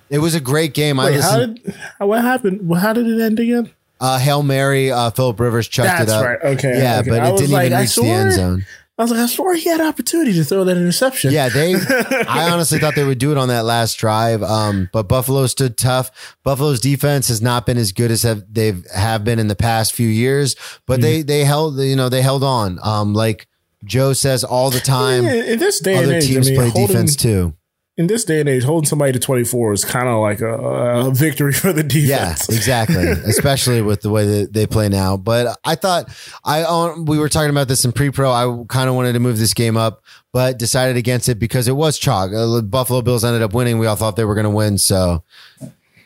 It 0.09 0.19
was 0.19 0.35
a 0.35 0.41
great 0.41 0.73
game. 0.73 0.99
I 0.99 1.05
Wait, 1.05 1.21
how 1.21 1.37
listened. 1.37 1.63
did 1.63 1.75
what 1.99 2.21
happened? 2.21 2.75
How 2.77 2.91
did 2.91 3.07
it 3.07 3.21
end 3.21 3.39
again? 3.39 3.69
Uh, 3.99 4.17
Hail 4.17 4.43
Mary, 4.43 4.91
uh, 4.91 5.09
Philip 5.11 5.39
Rivers 5.39 5.67
chucked 5.69 5.87
That's 5.87 6.11
it 6.11 6.15
up. 6.15 6.25
right. 6.25 6.39
Okay, 6.57 6.79
Yeah, 6.81 6.99
okay. 6.99 7.09
but 7.11 7.19
I 7.21 7.29
it 7.29 7.37
didn't 7.37 7.51
like, 7.51 7.65
even 7.67 7.77
I 7.77 7.81
reach 7.81 7.95
the 7.95 8.03
end 8.07 8.31
zone. 8.33 8.65
I 9.01 9.03
was 9.03 9.11
like, 9.11 9.19
I 9.21 9.25
swore 9.25 9.55
he 9.55 9.67
had 9.67 9.81
opportunity 9.81 10.31
to 10.33 10.43
throw 10.43 10.63
that 10.63 10.77
interception. 10.77 11.31
Yeah, 11.33 11.49
they. 11.49 11.73
I 12.27 12.51
honestly 12.51 12.77
thought 12.77 12.93
they 12.95 13.03
would 13.03 13.17
do 13.17 13.31
it 13.31 13.37
on 13.37 13.47
that 13.47 13.65
last 13.65 13.95
drive, 13.95 14.43
um, 14.43 14.89
but 14.93 15.07
Buffalo 15.07 15.47
stood 15.47 15.75
tough. 15.77 16.35
Buffalo's 16.43 16.79
defense 16.79 17.27
has 17.29 17.41
not 17.41 17.65
been 17.65 17.77
as 17.77 17.91
good 17.91 18.11
as 18.11 18.21
have, 18.23 18.43
they've 18.53 18.85
have 18.93 19.23
been 19.23 19.39
in 19.39 19.47
the 19.47 19.55
past 19.55 19.93
few 19.95 20.07
years, 20.07 20.55
but 20.85 20.99
Mm-hmm. 20.99 21.01
they 21.01 21.21
they 21.23 21.43
held 21.45 21.79
you 21.79 21.95
know 21.95 22.09
they 22.09 22.21
held 22.21 22.43
on. 22.43 22.77
Um, 22.83 23.13
like 23.13 23.47
Joe 23.83 24.13
says 24.13 24.43
all 24.43 24.69
the 24.69 24.79
time, 24.79 25.25
In, 25.25 25.45
in 25.53 25.59
this 25.59 25.79
day 25.79 25.95
and 25.95 26.05
other 26.05 26.15
age, 26.17 26.27
teams 26.27 26.47
I 26.47 26.51
mean, 26.51 26.59
play 26.59 26.69
holding, 26.69 26.87
defense 26.87 27.15
too. 27.15 27.55
In 27.97 28.07
this 28.07 28.23
day 28.23 28.39
and 28.39 28.47
age, 28.47 28.63
holding 28.63 28.87
somebody 28.87 29.11
to 29.11 29.19
twenty 29.19 29.43
four 29.43 29.73
is 29.73 29.83
kind 29.83 30.07
of 30.07 30.21
like 30.21 30.41
a, 30.41 30.53
a 30.53 31.11
victory 31.11 31.53
for 31.53 31.73
the 31.73 31.83
defense. 31.83 32.47
Yeah, 32.49 32.55
exactly. 32.55 33.07
Especially 33.25 33.81
with 33.81 34.01
the 34.01 34.09
way 34.09 34.25
that 34.25 34.53
they 34.53 34.65
play 34.65 34.89
now. 34.89 35.17
But 35.17 35.57
I 35.65 35.75
thought 35.75 36.09
I 36.43 36.93
we 37.05 37.19
were 37.19 37.29
talking 37.29 37.49
about 37.49 37.67
this 37.67 37.85
in 37.85 37.91
pre-pro. 37.91 38.31
I 38.31 38.63
kind 38.67 38.89
of 38.89 38.95
wanted 38.95 39.13
to 39.13 39.19
move 39.19 39.37
this 39.37 39.53
game 39.53 39.77
up, 39.77 40.03
but 40.31 40.57
decided 40.57 40.97
against 40.97 41.29
it 41.29 41.35
because 41.39 41.67
it 41.67 41.75
was 41.75 41.97
chalk. 41.97 42.31
Uh, 42.31 42.47
the 42.47 42.63
Buffalo 42.63 43.01
Bills 43.01 43.23
ended 43.23 43.41
up 43.41 43.53
winning. 43.53 43.77
We 43.77 43.87
all 43.87 43.95
thought 43.95 44.15
they 44.15 44.25
were 44.25 44.35
going 44.35 44.45
to 44.45 44.49
win, 44.49 44.77
so 44.77 45.23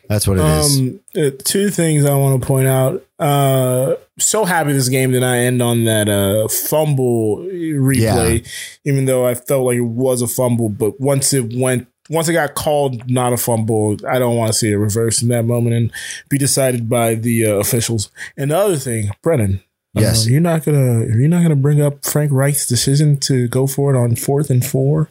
that's 0.07 0.27
what 0.27 0.37
it 0.37 0.45
is. 0.45 0.79
Um, 0.79 0.99
uh, 1.15 1.29
two 1.43 1.69
things 1.69 2.05
I 2.05 2.15
want 2.15 2.41
to 2.41 2.47
point 2.47 2.67
out. 2.67 3.05
Uh, 3.17 3.95
so 4.19 4.45
happy 4.45 4.73
this 4.73 4.89
game 4.89 5.11
did 5.11 5.21
not 5.21 5.33
end 5.35 5.61
on 5.61 5.85
that 5.85 6.09
uh 6.09 6.47
fumble 6.47 7.37
replay, 7.37 8.47
even 8.83 9.05
though 9.05 9.25
I 9.25 9.35
felt 9.35 9.65
like 9.65 9.77
it 9.77 9.81
was 9.81 10.21
a 10.21 10.27
fumble. 10.27 10.69
But 10.69 10.99
once 10.99 11.33
it 11.33 11.53
went, 11.55 11.87
once 12.09 12.27
it 12.29 12.33
got 12.33 12.55
called 12.55 13.09
not 13.09 13.33
a 13.33 13.37
fumble, 13.37 13.97
I 14.07 14.19
don't 14.19 14.35
want 14.35 14.51
to 14.51 14.57
see 14.57 14.71
it 14.71 14.75
reversed 14.75 15.21
in 15.21 15.29
that 15.29 15.43
moment 15.43 15.75
and 15.75 15.91
be 16.29 16.37
decided 16.37 16.89
by 16.89 17.15
the 17.15 17.45
uh, 17.45 17.55
officials. 17.55 18.11
And 18.37 18.51
the 18.51 18.57
other 18.57 18.77
thing, 18.77 19.11
Brennan. 19.21 19.61
uh, 19.97 20.01
Yes. 20.01 20.27
you're 20.27 20.41
not 20.41 20.63
gonna 20.65 21.05
you're 21.05 21.27
not 21.29 21.41
gonna 21.41 21.55
bring 21.55 21.81
up 21.81 22.05
Frank 22.05 22.31
Reich's 22.33 22.67
decision 22.67 23.17
to 23.21 23.47
go 23.47 23.65
for 23.65 23.93
it 23.93 23.97
on 23.97 24.15
fourth 24.17 24.49
and 24.49 24.63
four 24.65 25.09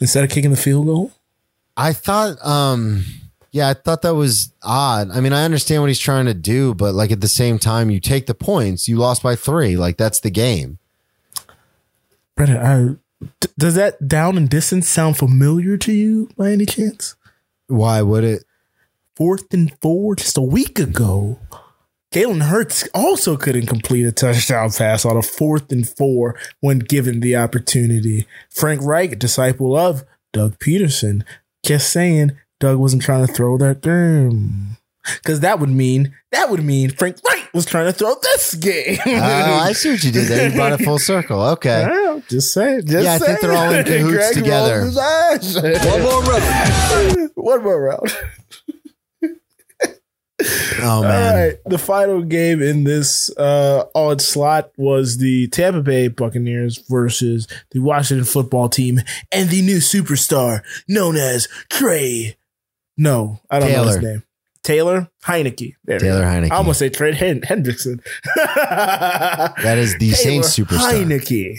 instead 0.00 0.24
of 0.24 0.30
kicking 0.30 0.50
the 0.50 0.56
field 0.58 0.86
goal. 0.86 1.12
I 1.78 1.92
thought, 1.94 2.36
um, 2.46 3.04
yeah, 3.56 3.70
I 3.70 3.74
thought 3.74 4.02
that 4.02 4.14
was 4.14 4.52
odd. 4.62 5.10
I 5.10 5.20
mean, 5.20 5.32
I 5.32 5.44
understand 5.44 5.82
what 5.82 5.88
he's 5.88 5.98
trying 5.98 6.26
to 6.26 6.34
do, 6.34 6.74
but 6.74 6.94
like 6.94 7.10
at 7.10 7.22
the 7.22 7.26
same 7.26 7.58
time, 7.58 7.88
you 7.88 8.00
take 8.00 8.26
the 8.26 8.34
points. 8.34 8.86
You 8.86 8.98
lost 8.98 9.22
by 9.22 9.34
three. 9.34 9.78
Like 9.78 9.96
that's 9.96 10.20
the 10.20 10.30
game. 10.30 10.78
Brennan, 12.34 12.58
I, 12.58 13.24
d- 13.40 13.48
does 13.58 13.74
that 13.76 14.06
down 14.06 14.36
and 14.36 14.50
distance 14.50 14.90
sound 14.90 15.16
familiar 15.16 15.78
to 15.78 15.92
you 15.92 16.28
by 16.36 16.50
any 16.50 16.66
chance? 16.66 17.16
Why 17.66 18.02
would 18.02 18.24
it? 18.24 18.44
Fourth 19.16 19.54
and 19.54 19.74
four 19.80 20.16
just 20.16 20.36
a 20.36 20.42
week 20.42 20.78
ago. 20.78 21.38
Jalen 22.12 22.42
Hurts 22.42 22.86
also 22.92 23.38
couldn't 23.38 23.68
complete 23.68 24.04
a 24.04 24.12
touchdown 24.12 24.70
pass 24.70 25.06
on 25.06 25.16
a 25.16 25.22
fourth 25.22 25.72
and 25.72 25.88
four 25.88 26.38
when 26.60 26.80
given 26.80 27.20
the 27.20 27.36
opportunity. 27.36 28.26
Frank 28.50 28.82
Reich, 28.82 29.18
disciple 29.18 29.74
of 29.74 30.04
Doug 30.34 30.58
Pederson, 30.58 31.24
just 31.64 31.90
saying 31.90 32.36
Doug 32.60 32.78
wasn't 32.78 33.02
trying 33.02 33.26
to 33.26 33.32
throw 33.32 33.56
that 33.58 33.80
game. 33.82 34.76
because 35.22 35.40
that 35.40 35.60
would 35.60 35.68
mean 35.70 36.14
that 36.32 36.50
would 36.50 36.64
mean 36.64 36.90
Frank 36.90 37.16
Reich 37.28 37.52
was 37.54 37.64
trying 37.64 37.86
to 37.86 37.92
throw 37.92 38.14
this 38.22 38.54
game. 38.54 38.98
Oh, 39.06 39.60
I 39.62 39.72
see 39.72 39.90
what 39.90 40.02
you 40.02 40.10
did 40.12 40.26
there. 40.28 40.48
You 40.48 40.54
brought 40.56 40.72
it 40.72 40.84
full 40.84 40.98
circle. 41.12 41.40
Okay. 41.42 41.86
Well, 41.88 42.22
just 42.28 42.52
saying. 42.52 42.86
Just 42.86 43.04
Yeah, 43.04 43.14
I 43.14 43.18
think 43.18 43.40
they're 43.40 43.52
all 43.52 43.70
in 43.72 43.86
saying. 43.86 44.04
cahoots 44.04 44.34
together. 44.34 44.80
rolls 44.80 44.86
his 44.86 44.98
eyes. 44.98 45.86
One 45.86 46.02
more 46.02 46.22
round. 46.22 47.30
One 47.34 47.62
more 47.62 47.82
round. 47.82 48.12
Oh 50.82 51.02
man. 51.02 51.34
right. 51.48 51.58
The 51.64 51.78
final 51.78 52.20
game 52.22 52.60
in 52.60 52.84
this 52.84 53.34
uh, 53.38 53.84
odd 53.94 54.20
slot 54.20 54.70
was 54.76 55.16
the 55.16 55.48
Tampa 55.48 55.80
Bay 55.82 56.08
Buccaneers 56.08 56.76
versus 56.90 57.48
the 57.70 57.78
Washington 57.80 58.26
football 58.26 58.68
team 58.68 59.00
and 59.32 59.48
the 59.48 59.62
new 59.62 59.78
superstar 59.78 60.60
known 60.88 61.16
as 61.16 61.48
Trey. 61.70 62.36
No, 62.96 63.40
I 63.50 63.58
don't 63.60 63.72
know 63.72 63.84
his 63.84 63.98
name. 63.98 64.22
Taylor 64.62 65.08
Heinicke. 65.24 65.74
There 65.84 65.98
Taylor. 66.00 66.24
Heinicke. 66.24 66.50
I 66.50 66.56
almost 66.56 66.80
say 66.80 66.88
Trey 66.88 67.12
Hen- 67.12 67.42
Hendrickson. 67.42 68.00
That 68.36 69.78
is 69.78 69.92
the 69.98 70.10
Taylor 70.10 70.42
Saints 70.42 70.58
superstar. 70.58 71.04
Heinicke. 71.04 71.58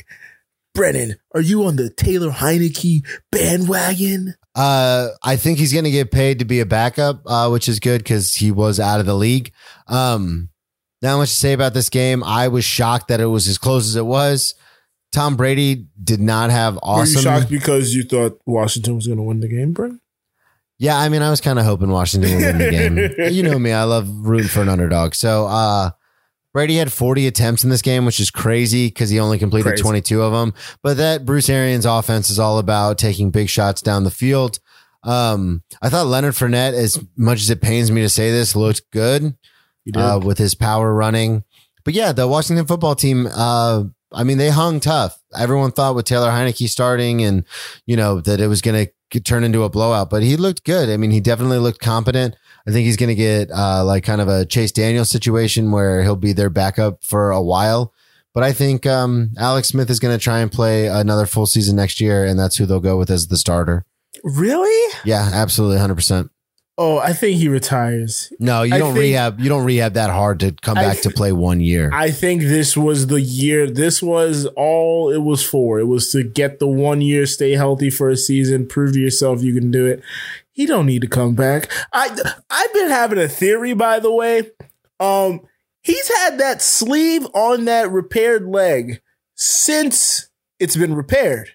Brennan, 0.73 1.15
are 1.33 1.41
you 1.41 1.63
on 1.65 1.75
the 1.75 1.89
Taylor 1.89 2.29
Heinicke 2.29 3.05
bandwagon? 3.31 4.35
Uh, 4.53 5.09
I 5.23 5.35
think 5.35 5.57
he's 5.57 5.71
going 5.73 5.85
to 5.85 5.91
get 5.91 6.11
paid 6.11 6.39
to 6.39 6.45
be 6.45 6.59
a 6.59 6.65
backup, 6.65 7.21
uh, 7.25 7.49
which 7.49 7.67
is 7.67 7.79
good 7.79 7.99
because 7.99 8.35
he 8.35 8.51
was 8.51 8.79
out 8.79 8.99
of 8.99 9.05
the 9.05 9.15
league. 9.15 9.51
Um, 9.87 10.49
not 11.01 11.17
much 11.17 11.29
to 11.29 11.35
say 11.35 11.53
about 11.53 11.73
this 11.73 11.89
game. 11.89 12.23
I 12.23 12.47
was 12.49 12.65
shocked 12.65 13.07
that 13.07 13.19
it 13.21 13.25
was 13.27 13.47
as 13.47 13.57
close 13.57 13.87
as 13.87 13.95
it 13.95 14.05
was. 14.05 14.53
Tom 15.11 15.35
Brady 15.35 15.87
did 16.03 16.19
not 16.19 16.49
have 16.49 16.75
Were 16.75 16.81
awesome. 16.83 17.15
you 17.15 17.21
shocked 17.21 17.49
because 17.49 17.93
you 17.95 18.03
thought 18.03 18.39
Washington 18.45 18.95
was 18.95 19.07
going 19.07 19.17
to 19.17 19.23
win 19.23 19.39
the 19.39 19.47
game, 19.47 19.73
Brennan? 19.73 20.01
Yeah, 20.79 20.97
I 20.97 21.09
mean, 21.09 21.21
I 21.21 21.29
was 21.29 21.41
kind 21.41 21.57
of 21.57 21.65
hoping 21.65 21.89
Washington 21.89 22.35
would 22.35 22.43
win 22.43 22.57
the 22.59 22.69
game. 23.17 23.31
you 23.33 23.43
know 23.43 23.57
me, 23.57 23.71
I 23.71 23.83
love 23.83 24.07
rooting 24.09 24.47
for 24.47 24.61
an 24.61 24.69
underdog. 24.69 25.15
So, 25.15 25.47
uh, 25.47 25.91
Brady 26.53 26.77
had 26.77 26.91
40 26.91 27.27
attempts 27.27 27.63
in 27.63 27.69
this 27.69 27.81
game, 27.83 28.05
which 28.05 28.19
is 28.19 28.31
crazy 28.31 28.87
because 28.87 29.09
he 29.11 29.19
only 29.19 29.37
completed 29.37 29.69
Crazy. 29.69 29.83
22 29.83 30.21
of 30.23 30.33
them. 30.33 30.53
But 30.81 30.97
that 30.97 31.23
Bruce 31.23 31.49
Arians 31.49 31.85
offense 31.85 32.31
is 32.31 32.39
all 32.39 32.57
about 32.57 32.97
taking 32.97 33.29
big 33.29 33.47
shots 33.47 33.81
down 33.81 34.05
the 34.05 34.11
field. 34.11 34.59
Um, 35.03 35.61
I 35.81 35.89
thought 35.89 36.07
Leonard 36.07 36.33
Fournette, 36.33 36.73
as 36.73 36.99
much 37.15 37.41
as 37.41 37.49
it 37.51 37.61
pains 37.61 37.91
me 37.91 38.01
to 38.01 38.09
say 38.09 38.31
this, 38.31 38.55
looked 38.55 38.81
good 38.91 39.35
uh, 39.95 40.19
with 40.23 40.39
his 40.39 40.55
power 40.55 40.93
running. 40.93 41.43
But 41.85 41.93
yeah, 41.93 42.11
the 42.11 42.27
Washington 42.27 42.65
football 42.65 42.95
team, 42.95 43.27
uh, 43.27 43.83
I 44.11 44.23
mean, 44.23 44.39
they 44.39 44.49
hung 44.49 44.79
tough. 44.79 45.15
Everyone 45.37 45.71
thought 45.71 45.95
with 45.95 46.05
Taylor 46.05 46.29
Heinicke 46.29 46.67
starting 46.69 47.23
and, 47.23 47.45
you 47.85 47.95
know, 47.95 48.19
that 48.21 48.41
it 48.41 48.47
was 48.47 48.61
going 48.61 48.85
to 48.85 48.91
turn 49.11 49.43
into 49.43 49.63
a 49.63 49.69
blowout, 49.69 50.09
but 50.09 50.23
he 50.23 50.37
looked 50.37 50.63
good. 50.63 50.89
I 50.89 50.97
mean, 50.97 51.11
he 51.11 51.19
definitely 51.19 51.59
looked 51.59 51.79
competent. 51.79 52.35
I 52.67 52.71
think 52.71 52.85
he's 52.85 52.97
going 52.97 53.09
to 53.09 53.15
get 53.15 53.49
uh, 53.51 53.83
like 53.85 54.03
kind 54.03 54.21
of 54.21 54.27
a 54.27 54.45
Chase 54.45 54.71
Daniels 54.71 55.09
situation 55.09 55.71
where 55.71 56.03
he'll 56.03 56.15
be 56.15 56.33
their 56.33 56.49
backup 56.49 57.03
for 57.03 57.31
a 57.31 57.41
while. 57.41 57.93
But 58.33 58.43
I 58.43 58.53
think 58.53 58.85
um, 58.85 59.31
Alex 59.37 59.69
Smith 59.69 59.89
is 59.89 59.99
going 59.99 60.15
to 60.15 60.23
try 60.23 60.39
and 60.39 60.51
play 60.51 60.87
another 60.87 61.25
full 61.25 61.45
season 61.47 61.75
next 61.75 61.99
year, 61.99 62.23
and 62.23 62.37
that's 62.37 62.57
who 62.57 62.65
they'll 62.65 62.79
go 62.79 62.97
with 62.97 63.09
as 63.09 63.27
the 63.27 63.37
starter. 63.37 63.85
really? 64.23 64.93
Yeah, 65.05 65.29
absolutely, 65.33 65.79
hundred 65.79 65.95
percent. 65.95 66.29
Oh, 66.79 66.99
I 66.99 67.13
think 67.13 67.37
he 67.37 67.47
retires. 67.47 68.31
No, 68.39 68.61
you 68.61 68.75
I 68.75 68.77
don't 68.77 68.93
think- 68.93 69.01
rehab. 69.01 69.39
You 69.39 69.49
don't 69.49 69.63
rehab 69.65 69.93
that 69.93 70.11
hard 70.11 70.39
to 70.41 70.51
come 70.61 70.77
I 70.77 70.83
back 70.83 70.99
to 71.01 71.09
play 71.09 71.31
one 71.31 71.59
year. 71.59 71.89
I 71.91 72.11
think 72.11 72.43
this 72.43 72.77
was 72.77 73.07
the 73.07 73.19
year. 73.19 73.67
This 73.67 74.03
was 74.03 74.45
all 74.55 75.09
it 75.11 75.23
was 75.23 75.43
for. 75.43 75.79
It 75.79 75.85
was 75.87 76.11
to 76.11 76.21
get 76.23 76.59
the 76.59 76.67
one 76.67 77.01
year, 77.01 77.25
stay 77.25 77.53
healthy 77.53 77.89
for 77.89 78.09
a 78.09 78.15
season, 78.17 78.67
prove 78.67 78.93
to 78.93 78.99
yourself 78.99 79.41
you 79.41 79.55
can 79.55 79.71
do 79.71 79.87
it. 79.87 80.03
He 80.51 80.67
don't 80.67 80.85
need 80.85 81.01
to 81.01 81.07
come 81.07 81.33
back. 81.33 81.71
I 81.93 82.09
I've 82.49 82.73
been 82.73 82.89
having 82.89 83.17
a 83.19 83.27
theory, 83.27 83.73
by 83.73 83.99
the 83.99 84.11
way. 84.11 84.51
Um, 84.99 85.41
he's 85.81 86.07
had 86.19 86.37
that 86.39 86.61
sleeve 86.61 87.25
on 87.33 87.65
that 87.65 87.91
repaired 87.91 88.45
leg 88.45 89.01
since 89.35 90.29
it's 90.59 90.75
been 90.75 90.93
repaired. 90.95 91.51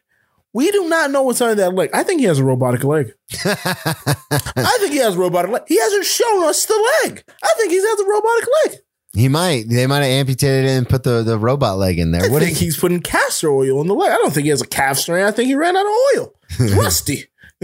We 0.54 0.70
do 0.70 0.88
not 0.88 1.10
know 1.10 1.22
what's 1.22 1.40
under 1.40 1.54
that 1.54 1.74
leg. 1.74 1.90
I 1.94 2.02
think 2.02 2.20
he 2.20 2.26
has 2.26 2.38
a 2.38 2.44
robotic 2.44 2.84
leg. 2.84 3.14
I 3.44 4.76
think 4.80 4.92
he 4.92 4.98
has 4.98 5.16
a 5.16 5.18
robotic 5.18 5.50
leg. 5.50 5.62
He 5.66 5.78
hasn't 5.78 6.04
shown 6.04 6.44
us 6.44 6.66
the 6.66 6.90
leg. 7.04 7.24
I 7.42 7.54
think 7.56 7.70
he 7.70 7.76
has 7.76 8.00
a 8.00 8.04
robotic 8.04 8.48
leg. 8.66 8.80
He 9.14 9.28
might. 9.28 9.68
They 9.68 9.86
might 9.86 9.98
have 10.02 10.06
amputated 10.06 10.70
it 10.70 10.76
and 10.76 10.88
put 10.88 11.02
the, 11.04 11.22
the 11.22 11.38
robot 11.38 11.78
leg 11.78 11.98
in 11.98 12.12
there. 12.12 12.24
I 12.24 12.28
What 12.28 12.42
think 12.42 12.56
he's 12.56 12.76
putting 12.78 13.00
castor 13.00 13.50
oil 13.50 13.80
in 13.80 13.86
the 13.86 13.94
leg. 13.94 14.10
I 14.10 14.16
don't 14.16 14.32
think 14.32 14.44
he 14.44 14.50
has 14.50 14.62
a 14.62 14.66
calf 14.66 14.98
strain. 14.98 15.24
I 15.24 15.30
think 15.30 15.48
he 15.48 15.54
ran 15.54 15.76
out 15.76 15.86
of 15.86 15.92
oil. 16.16 16.34
It's 16.60 16.72
rusty. 16.74 17.24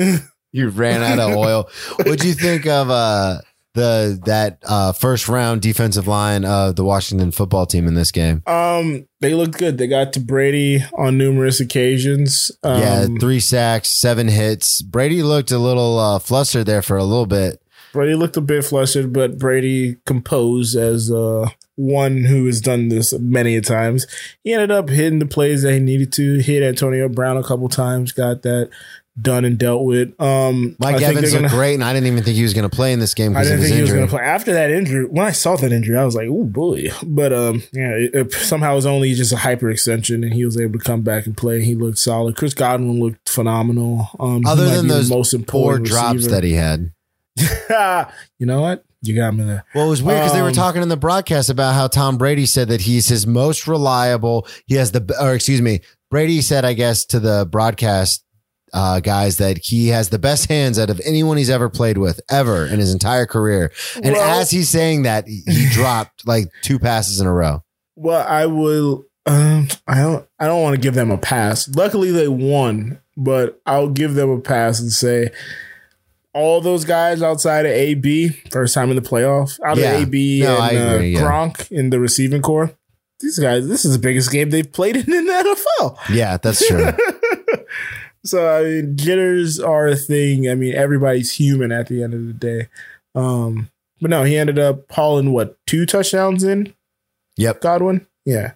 you 0.53 0.68
ran 0.68 1.03
out 1.03 1.18
of 1.18 1.37
oil? 1.37 1.68
What'd 1.96 2.24
you 2.24 2.35
think 2.35 2.66
of 2.66 2.90
uh, 2.90 3.40
the 3.79 4.21
that 4.27 4.59
uh, 4.67 4.93
first 4.93 5.29
round 5.29 5.62
defensive 5.62 6.07
line 6.07 6.45
of 6.45 6.77
the 6.77 6.85
Washington 6.85 7.31
football 7.31 7.67
team 7.67 7.87
in 7.87 7.95
this 7.95 8.11
game? 8.11 8.43
Um, 8.47 9.07
they 9.21 9.35
looked 9.35 9.59
good. 9.59 9.79
They 9.79 9.87
got 9.87 10.12
to 10.14 10.21
Brady 10.21 10.85
on 10.97 11.17
numerous 11.17 11.61
occasions. 11.61 12.51
Um, 12.62 12.81
yeah, 12.81 13.07
three 13.21 13.41
sacks, 13.41 13.88
seven 13.88 14.29
hits. 14.29 14.83
Brady 14.83 15.23
looked 15.23 15.51
a 15.51 15.59
little 15.59 15.99
uh, 15.99 16.19
flustered 16.19 16.67
there 16.67 16.83
for 16.83 16.97
a 16.97 17.05
little 17.05 17.27
bit. 17.27 17.62
Brady 17.93 18.14
looked 18.14 18.37
a 18.37 18.43
bit 18.43 18.64
flustered, 18.64 19.12
but 19.12 19.38
Brady 19.38 19.97
composed 20.05 20.77
as 20.77 21.11
uh, 21.11 21.49
one 21.77 22.25
who 22.25 22.45
has 22.47 22.61
done 22.61 22.88
this 22.88 23.12
many 23.19 23.57
a 23.57 23.62
times. 23.62 24.07
He 24.45 24.53
ended 24.53 24.71
up 24.71 24.91
hitting 24.91 25.21
the 25.21 25.27
plays 25.27 25.62
that 25.62 25.73
he 25.73 25.81
needed 25.81 26.12
to. 26.14 26.38
Hit 26.38 26.62
Antonio 26.62 27.09
Brown 27.09 27.37
a 27.37 27.43
couple 27.43 27.69
times. 27.69 28.12
Got 28.12 28.43
that 28.43 28.71
done 29.20 29.44
and 29.44 29.59
dealt 29.59 29.85
with. 29.85 30.18
Um, 30.20 30.76
Mike 30.78 30.96
I 30.96 31.04
Evans 31.04 31.33
looked 31.33 31.44
gonna- 31.44 31.48
great, 31.48 31.74
and 31.74 31.83
I 31.85 31.92
didn't 31.92 32.07
even 32.07 32.22
think 32.22 32.37
he 32.37 32.42
was 32.42 32.54
going 32.54 32.68
to 32.68 32.74
play 32.74 32.92
in 32.92 33.00
this 33.00 33.14
game 33.14 33.37
I 33.37 33.42
didn't 33.42 33.59
his 33.61 33.66
think 33.68 33.76
he 33.76 33.83
was 33.83 33.92
going 33.92 34.07
to 34.07 34.11
play 34.11 34.22
after 34.22 34.52
that 34.52 34.70
injury. 34.70 35.07
When 35.07 35.24
I 35.26 35.33
saw 35.33 35.57
that 35.57 35.72
injury, 35.72 35.96
I 35.96 36.04
was 36.04 36.14
like, 36.14 36.28
"Oh 36.31 36.44
boy!" 36.44 36.90
But 37.07 37.33
um, 37.33 37.62
yeah, 37.72 37.90
it, 37.90 38.14
it 38.14 38.33
somehow 38.33 38.72
it 38.72 38.76
was 38.76 38.87
only 38.87 39.14
just 39.14 39.33
a 39.33 39.37
hyperextension, 39.37 40.22
and 40.22 40.33
he 40.33 40.44
was 40.44 40.59
able 40.61 40.78
to 40.78 40.85
come 40.85 41.02
back 41.02 41.26
and 41.26 41.37
play. 41.37 41.62
He 41.62 41.74
looked 41.74 41.98
solid. 41.98 42.37
Chris 42.37 42.54
Godwin 42.54 43.00
looked 43.00 43.28
phenomenal. 43.28 44.09
Um, 44.20 44.46
Other 44.46 44.68
than 44.68 44.87
those 44.88 45.09
most 45.11 45.35
important 45.35 45.87
drops 45.87 46.14
receiver. 46.14 46.35
that 46.35 46.44
he 46.44 46.52
had. 46.54 46.92
you 48.38 48.46
know 48.46 48.61
what? 48.61 48.85
You 49.02 49.14
got 49.14 49.33
me 49.35 49.44
there. 49.44 49.64
Well, 49.74 49.87
it 49.87 49.90
was 49.90 50.02
weird 50.02 50.18
because 50.18 50.33
they 50.33 50.42
were 50.42 50.48
Um, 50.48 50.54
talking 50.54 50.83
in 50.83 50.88
the 50.88 50.96
broadcast 50.96 51.50
about 51.50 51.74
how 51.74 51.87
Tom 51.87 52.18
Brady 52.18 52.46
said 52.46 52.68
that 52.68 52.81
he's 52.81 53.07
his 53.09 53.26
most 53.28 53.68
reliable. 53.68 54.46
He 54.66 54.74
has 54.74 54.90
the, 54.90 55.16
or 55.20 55.35
excuse 55.35 55.62
me, 55.62 55.83
Brady 56.11 56.40
said, 56.40 56.64
I 56.64 56.72
guess, 56.72 57.04
to 57.07 57.20
the 57.20 57.46
broadcast 57.48 58.24
uh, 58.72 59.00
guys 59.00 59.37
that 59.38 59.59
he 59.59 59.88
has 59.88 60.09
the 60.11 60.18
best 60.18 60.48
hands 60.48 60.78
out 60.78 60.90
of 60.90 61.00
anyone 61.04 61.37
he's 61.37 61.50
ever 61.50 61.68
played 61.68 61.98
with 61.98 62.20
ever 62.31 62.66
in 62.66 62.78
his 62.78 62.92
entire 62.92 63.26
career. 63.26 63.72
And 64.02 64.14
Well- 64.14 64.40
as 64.40 64.50
he's 64.50 64.68
saying 64.70 65.02
that, 65.02 65.26
he 65.26 65.68
dropped 65.72 66.26
like 66.26 66.50
two 66.62 66.78
passes 66.78 67.20
in 67.20 67.26
a 67.26 67.33
row. 67.33 67.62
Well, 67.96 68.26
I 68.26 68.46
will. 68.46 69.04
Um, 69.26 69.68
I 69.87 70.00
don't. 70.00 70.26
I 70.38 70.46
don't 70.46 70.62
want 70.62 70.74
to 70.74 70.81
give 70.81 70.94
them 70.94 71.11
a 71.11 71.18
pass. 71.18 71.68
Luckily, 71.68 72.11
they 72.11 72.28
won, 72.28 73.00
but 73.16 73.61
I'll 73.66 73.88
give 73.90 74.14
them 74.14 74.31
a 74.31 74.40
pass 74.40 74.81
and 74.81 74.90
say 74.90 75.31
all 76.35 76.61
those 76.61 76.85
guys 76.85 77.22
outside 77.22 77.66
of 77.66 77.72
AB, 77.72 78.28
first 78.50 78.72
time 78.74 78.90
in 78.90 78.96
the 78.96 79.02
playoff, 79.02 79.59
out 79.66 79.76
Yeah. 79.76 79.92
of 79.96 80.02
AB 80.09 80.40
No, 80.42 80.54
and 80.54 80.62
I 80.62 80.70
agree, 80.70 81.16
uh, 81.16 81.20
yeah. 81.20 81.26
Gronk 81.26 81.70
in 81.72 81.90
the 81.90 81.98
receiving 81.98 82.42
corps. 82.42 82.70
These 83.20 83.38
guys, 83.40 83.66
this 83.66 83.85
is 83.85 83.94
the 83.94 83.98
biggest 83.98 84.31
game 84.31 84.50
they've 84.50 84.70
played 84.70 84.94
in, 84.96 85.12
in 85.12 85.26
the 85.26 85.33
NFL. 85.81 85.98
Yeah, 86.14 86.37
that's 86.37 86.64
true. 86.66 86.87
So 88.24 88.48
I 88.48 88.62
mean, 88.64 88.96
jitters 88.96 89.61
are 89.61 89.87
a 89.87 89.96
thing. 89.96 90.48
I 90.50 90.54
mean, 90.54 90.74
everybody's 90.74 91.33
human 91.33 91.72
at 91.72 91.87
the 91.88 92.02
end 92.02 92.14
of 92.14 92.26
the 92.26 92.33
day. 92.33 92.68
Um, 93.14 93.70
but 94.00 94.11
no, 94.11 94.24
he 94.24 94.37
ended 94.37 94.59
up 94.59 94.90
hauling 94.92 95.33
what 95.33 95.57
two 95.66 95.87
touchdowns 95.87 96.44
in 96.44 96.74
yep. 97.37 97.61
Godwin. 97.61 98.07
Yeah. 98.24 98.52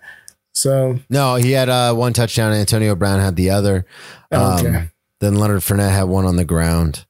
So 0.54 0.98
No, 1.08 1.36
he 1.36 1.52
had 1.52 1.68
uh, 1.68 1.94
one 1.94 2.12
touchdown. 2.12 2.52
Antonio 2.52 2.94
Brown 2.94 3.20
had 3.20 3.36
the 3.36 3.50
other. 3.50 3.86
Um, 4.30 4.66
Okay. 4.66 4.88
Then 5.20 5.36
Leonard 5.36 5.60
Fournette 5.62 5.90
had 5.90 6.04
one 6.04 6.26
on 6.26 6.36
the 6.36 6.44
ground. 6.44 7.06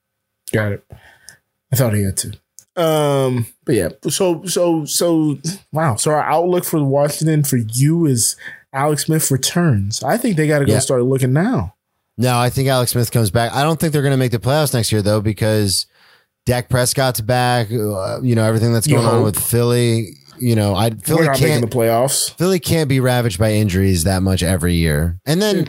Got 0.53 0.73
it. 0.73 0.85
I 1.73 1.77
thought 1.77 1.95
he 1.95 2.03
had 2.03 2.17
two. 2.17 2.33
Um, 2.77 3.47
but 3.65 3.75
yeah, 3.75 3.89
so 4.09 4.45
so 4.45 4.85
so 4.85 5.39
wow. 5.73 5.97
So 5.97 6.11
our 6.11 6.23
outlook 6.23 6.65
for 6.65 6.83
Washington 6.85 7.43
for 7.45 7.57
you 7.57 8.07
is 8.07 8.37
Alex 8.73 9.05
Smith 9.07 9.31
returns. 9.31 10.03
I 10.03 10.17
think 10.19 10.37
they 10.37 10.47
got 10.47 10.61
to 10.61 10.65
go 10.67 10.73
Yeah. 10.75 10.79
start 10.79 11.03
looking 11.05 11.33
now. 11.33 11.75
No, 12.19 12.39
I 12.39 12.51
think 12.51 12.69
Alex 12.69 12.93
Smith 12.93 13.11
comes 13.11 13.31
back. 13.31 13.53
I 13.53 13.63
don't 13.63 13.81
think 13.81 13.93
they're 13.93 14.03
going 14.03 14.13
to 14.13 14.19
make 14.19 14.33
the 14.33 14.39
playoffs 14.39 14.75
next 14.75 14.93
year 14.93 15.03
though 15.03 15.21
because 15.21 15.87
Dak 16.47 16.69
Prescott's 16.69 17.21
back. 17.21 17.71
Uh, 17.71 18.21
you 18.23 18.35
know 18.35 18.45
everything 18.45 18.73
that's 18.73 18.87
going 18.87 19.07
on 19.07 19.23
with 19.23 19.39
Philly. 19.39 20.17
You 20.43 20.57
know, 20.57 20.75
I 20.75 20.89
We're 20.89 20.97
Philly 20.97 21.27
not 21.27 21.41
making 21.41 21.47
can't 21.61 21.71
the 21.71 21.77
playoffs. 21.77 22.35
Philly 22.37 22.59
can't 22.59 22.89
be 22.89 22.99
ravaged 22.99 23.39
by 23.39 23.53
injuries 23.53 24.03
that 24.05 24.23
much 24.23 24.43
every 24.43 24.75
year. 24.75 25.19
And 25.25 25.41
then 25.41 25.65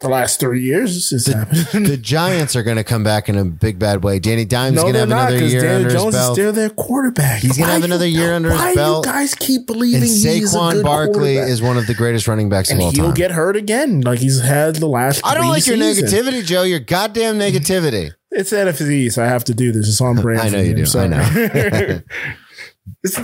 The 0.00 0.08
last 0.08 0.40
three 0.40 0.62
years, 0.62 1.10
has 1.10 1.26
happened. 1.26 1.86
the 1.86 1.96
Giants 2.02 2.56
are 2.56 2.62
going 2.64 2.76
to 2.76 2.82
come 2.84 3.04
back 3.04 3.28
in 3.28 3.36
a 3.36 3.44
big 3.44 3.78
bad 3.78 4.02
way. 4.02 4.18
Danny 4.18 4.44
Dimes 4.44 4.80
going 4.80 4.94
to 4.94 4.98
have 5.00 5.08
not 5.08 5.30
another 5.30 5.46
year 5.46 5.60
Daniel 5.60 5.76
under 5.76 5.88
his 5.90 5.94
Jones 6.02 6.14
is 6.16 6.20
belt. 6.20 6.34
still 6.34 6.52
their 6.52 6.70
quarterback. 6.70 7.40
He's 7.42 7.56
gonna 7.56 7.70
have 7.72 7.80
you- 7.80 7.84
another 7.86 8.06
year 8.08 8.34
under 8.34 8.50
his 8.50 8.58
why 8.58 8.74
belt. 8.74 9.06
you 9.06 9.12
guys 9.12 9.34
keep 9.34 9.66
believing 9.66 10.02
And 10.02 10.10
Saquon 10.10 10.82
Barkley 10.82 11.36
is 11.36 11.62
one 11.62 11.76
of 11.76 11.86
the 11.86 11.94
greatest 11.94 12.26
running 12.26 12.48
backs 12.48 12.70
and 12.70 12.80
of 12.80 12.86
all 12.86 12.92
time. 12.92 13.04
he'll 13.04 13.12
get 13.14 13.30
hurt 13.30 13.54
again, 13.56 14.00
like 14.00 14.18
he's 14.18 14.40
had 14.40 14.74
the 14.76 14.88
last. 14.88 15.20
I 15.24 15.34
don't 15.34 15.48
like 15.48 15.66
your 15.66 15.76
seasons. 15.76 16.12
negativity, 16.12 16.44
Joe. 16.44 16.64
Your 16.64 16.80
goddamn 16.80 17.38
negativity. 17.38 18.10
It's 18.32 18.50
NFC 18.52 18.90
East. 18.90 19.18
I 19.18 19.26
have 19.28 19.44
to 19.44 19.54
do 19.54 19.70
this. 19.72 19.88
It's 19.88 20.00
on 20.00 20.16
brand. 20.20 20.40
I 20.40 20.48
know 20.50 20.58
me. 20.58 20.68
you 20.70 20.76
I'm 20.78 20.84
do. 20.84 20.98
I 20.98 21.06
know. 21.06 22.00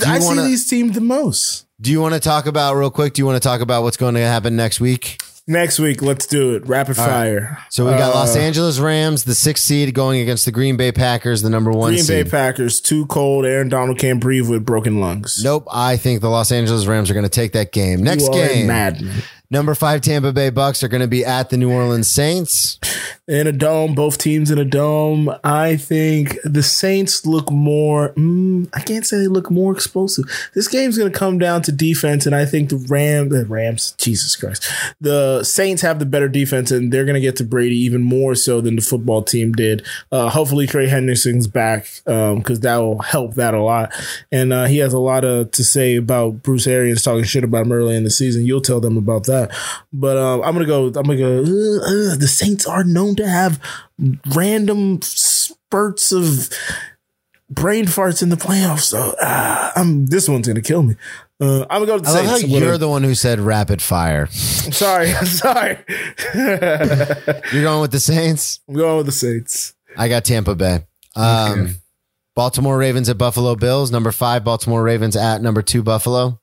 I 0.05 0.19
see 0.19 0.25
wanna- 0.27 0.43
these 0.43 0.69
teams 0.69 0.95
the 0.95 1.01
most. 1.01 1.67
Do 1.81 1.91
you 1.91 2.01
want 2.01 2.15
to 2.15 2.21
talk 2.21 2.47
about 2.47 2.75
real 2.77 2.91
quick? 2.91 3.13
Do 3.15 3.23
you 3.23 3.27
want 3.27 3.43
to 3.43 3.47
talk 3.49 3.61
about 3.61 3.83
what's 3.83 3.97
going 3.97 4.15
to 4.15 4.21
happen 4.21 4.55
next 4.55 4.81
week? 4.81 5.21
Next 5.49 5.81
week, 5.81 6.01
let's 6.01 6.25
do 6.29 6.55
it. 6.55 6.65
Rapid 6.69 6.97
All 7.01 7.05
right. 7.05 7.13
fire. 7.13 7.59
So 7.71 7.85
we 7.85 7.91
got 7.91 8.13
Uh, 8.15 8.19
Los 8.21 8.37
Angeles 8.37 8.79
Rams, 8.79 9.25
the 9.25 9.35
sixth 9.35 9.65
seed, 9.65 9.93
going 9.93 10.21
against 10.21 10.45
the 10.45 10.53
Green 10.53 10.77
Bay 10.77 10.93
Packers, 10.93 11.43
the 11.43 11.51
number 11.51 11.73
one 11.73 11.93
Green 11.95 12.07
Bay. 12.07 12.23
Packers, 12.23 12.81
too 12.81 13.07
cold. 13.07 13.45
Aaron 13.45 13.69
Donald 13.69 13.99
can't 13.99 14.21
breathe 14.21 14.49
with 14.49 14.65
broken 14.65 15.01
lungs. 15.01 15.41
Nope, 15.43 15.67
I 15.73 15.97
think 15.97 16.21
the 16.21 16.31
Los 16.31 16.53
Angeles 16.53 16.87
Rams 16.87 17.11
are 17.11 17.15
going 17.15 17.25
to 17.25 17.29
take 17.29 17.51
that 17.55 17.73
game. 17.73 18.01
Next 18.05 18.29
game, 18.33 18.69
madman. 18.69 19.11
number 19.51 19.75
five 19.75 20.01
Tampa 20.03 20.33
Bay 20.33 20.51
Bucks 20.51 20.85
are 20.85 20.89
going 20.89 21.01
to 21.03 21.09
be 21.09 21.25
at 21.25 21.51
the 21.51 21.57
New 21.57 21.73
Orleans 21.73 22.09
Saints. 22.09 22.79
In 23.29 23.47
a 23.47 23.53
dome, 23.53 23.95
both 23.95 24.19
teams 24.19 24.51
in 24.51 24.59
a 24.59 24.65
dome. 24.65 25.33
I 25.45 25.77
think 25.77 26.39
the 26.43 26.63
Saints 26.63 27.25
look 27.25 27.53
more. 27.53 28.13
Mm, 28.15 28.69
I 28.73 28.81
can't 28.81 29.07
say 29.07 29.19
they 29.19 29.29
look 29.29 29.49
more 29.49 29.73
explosive. 29.73 30.25
This 30.57 30.67
game's 30.67 30.99
going 30.99 31.13
to 31.13 31.17
come 31.17 31.39
down 31.39 31.63
to 31.63 31.73
defense, 31.73 32.27
and 32.27 32.35
I 32.35 32.45
think 32.45 32.71
the 32.71 32.85
Ram, 32.89 33.29
the 33.29 33.47
Rams, 33.47 33.95
Jesus 33.97 34.35
Christ, 34.35 34.69
the 35.01 35.45
Saints 35.45 35.83
have 35.83 36.01
the 36.01 36.05
better 36.05 36.29
defense, 36.29 36.73
and 36.73 36.93
they're 36.93 37.05
going 37.05 37.15
to 37.15 37.21
get 37.21 37.37
to 37.37 37.45
Brady 37.45 37.77
even 37.77 38.03
more 38.03 38.35
so 38.35 38.61
than 38.61 38.75
the 38.75 38.83
football 38.83 39.23
team 39.23 39.53
did. 39.53 39.87
Uh, 40.11 40.29
hopefully, 40.29 40.67
Trey 40.67 40.89
Hendrickson's 40.89 41.47
back 41.47 41.87
because 42.05 42.59
that 42.61 42.79
will 42.79 43.03
help 43.03 43.35
that 43.35 43.55
a 43.55 43.63
lot, 43.63 43.93
and 44.33 44.53
uh, 44.53 44.65
he 44.65 44.79
has 44.79 44.93
a 44.93 44.99
lot 44.99 45.25
of, 45.25 45.53
to 45.53 45.63
say 45.63 45.95
about 45.95 46.43
Bruce 46.43 46.67
Arians 46.67 47.05
talking 47.05 47.23
shit 47.23 47.45
about 47.45 47.67
him 47.67 47.73
early 47.73 47.95
in 47.95 48.03
the 48.03 48.11
season. 48.11 48.47
You'll 48.47 48.61
tell 48.61 48.81
them 48.81 48.97
about 48.97 49.27
that, 49.27 49.57
but 49.93 50.17
um, 50.17 50.43
I'm 50.43 50.55
gonna 50.55 50.67
go. 50.67 50.87
I'm 50.87 50.93
gonna 50.93 51.17
go. 51.17 51.39
Uh, 51.39 52.13
uh, 52.13 52.17
the 52.17 52.29
Saints 52.29 52.67
are 52.67 52.83
known 52.83 53.13
to 53.17 53.22
have 53.29 53.61
random 54.35 55.01
spurts 55.03 56.13
of 56.13 56.51
brain 57.51 57.85
farts 57.87 58.23
in 58.23 58.29
the 58.29 58.37
playoffs. 58.37 58.83
So 58.83 59.15
uh, 59.21 59.73
I'm 59.77 60.07
this 60.07 60.29
one's 60.29 60.49
gonna 60.49 60.61
kill 60.63 60.83
me. 60.83 60.97
Uh, 61.41 61.63
I'm 61.69 61.85
gonna 61.85 61.87
go 61.87 61.95
with 61.95 62.05
the 62.05 62.11
I 62.11 62.15
love 62.23 62.27
how 62.27 62.37
you're 62.37 62.79
the 62.79 62.89
one 62.89 63.03
who 63.03 63.15
said 63.15 63.41
rapid 63.41 63.83
fire. 63.83 64.23
I'm 64.23 64.29
sorry, 64.73 65.13
I'm 65.13 65.27
sorry. 65.27 65.79
You're 66.35 67.63
going 67.63 67.81
with 67.81 67.91
the 67.91 68.01
Saints? 68.01 68.61
I'm 68.69 68.75
going 68.75 68.99
with 68.99 69.07
the 69.07 69.13
Saints. 69.13 69.75
I 69.97 70.09
got 70.09 70.25
Tampa 70.25 70.55
Bay. 70.55 70.87
Um, 71.17 71.77
Baltimore 72.35 72.79
Ravens 72.79 73.09
at 73.09 73.19
Buffalo 73.19 73.57
Bills. 73.57 73.91
Number 73.91 74.13
five, 74.13 74.45
Baltimore 74.45 74.83
Ravens 74.83 75.17
at 75.17 75.43
number 75.43 75.63
two, 75.63 75.83
Buffalo. 75.83 76.41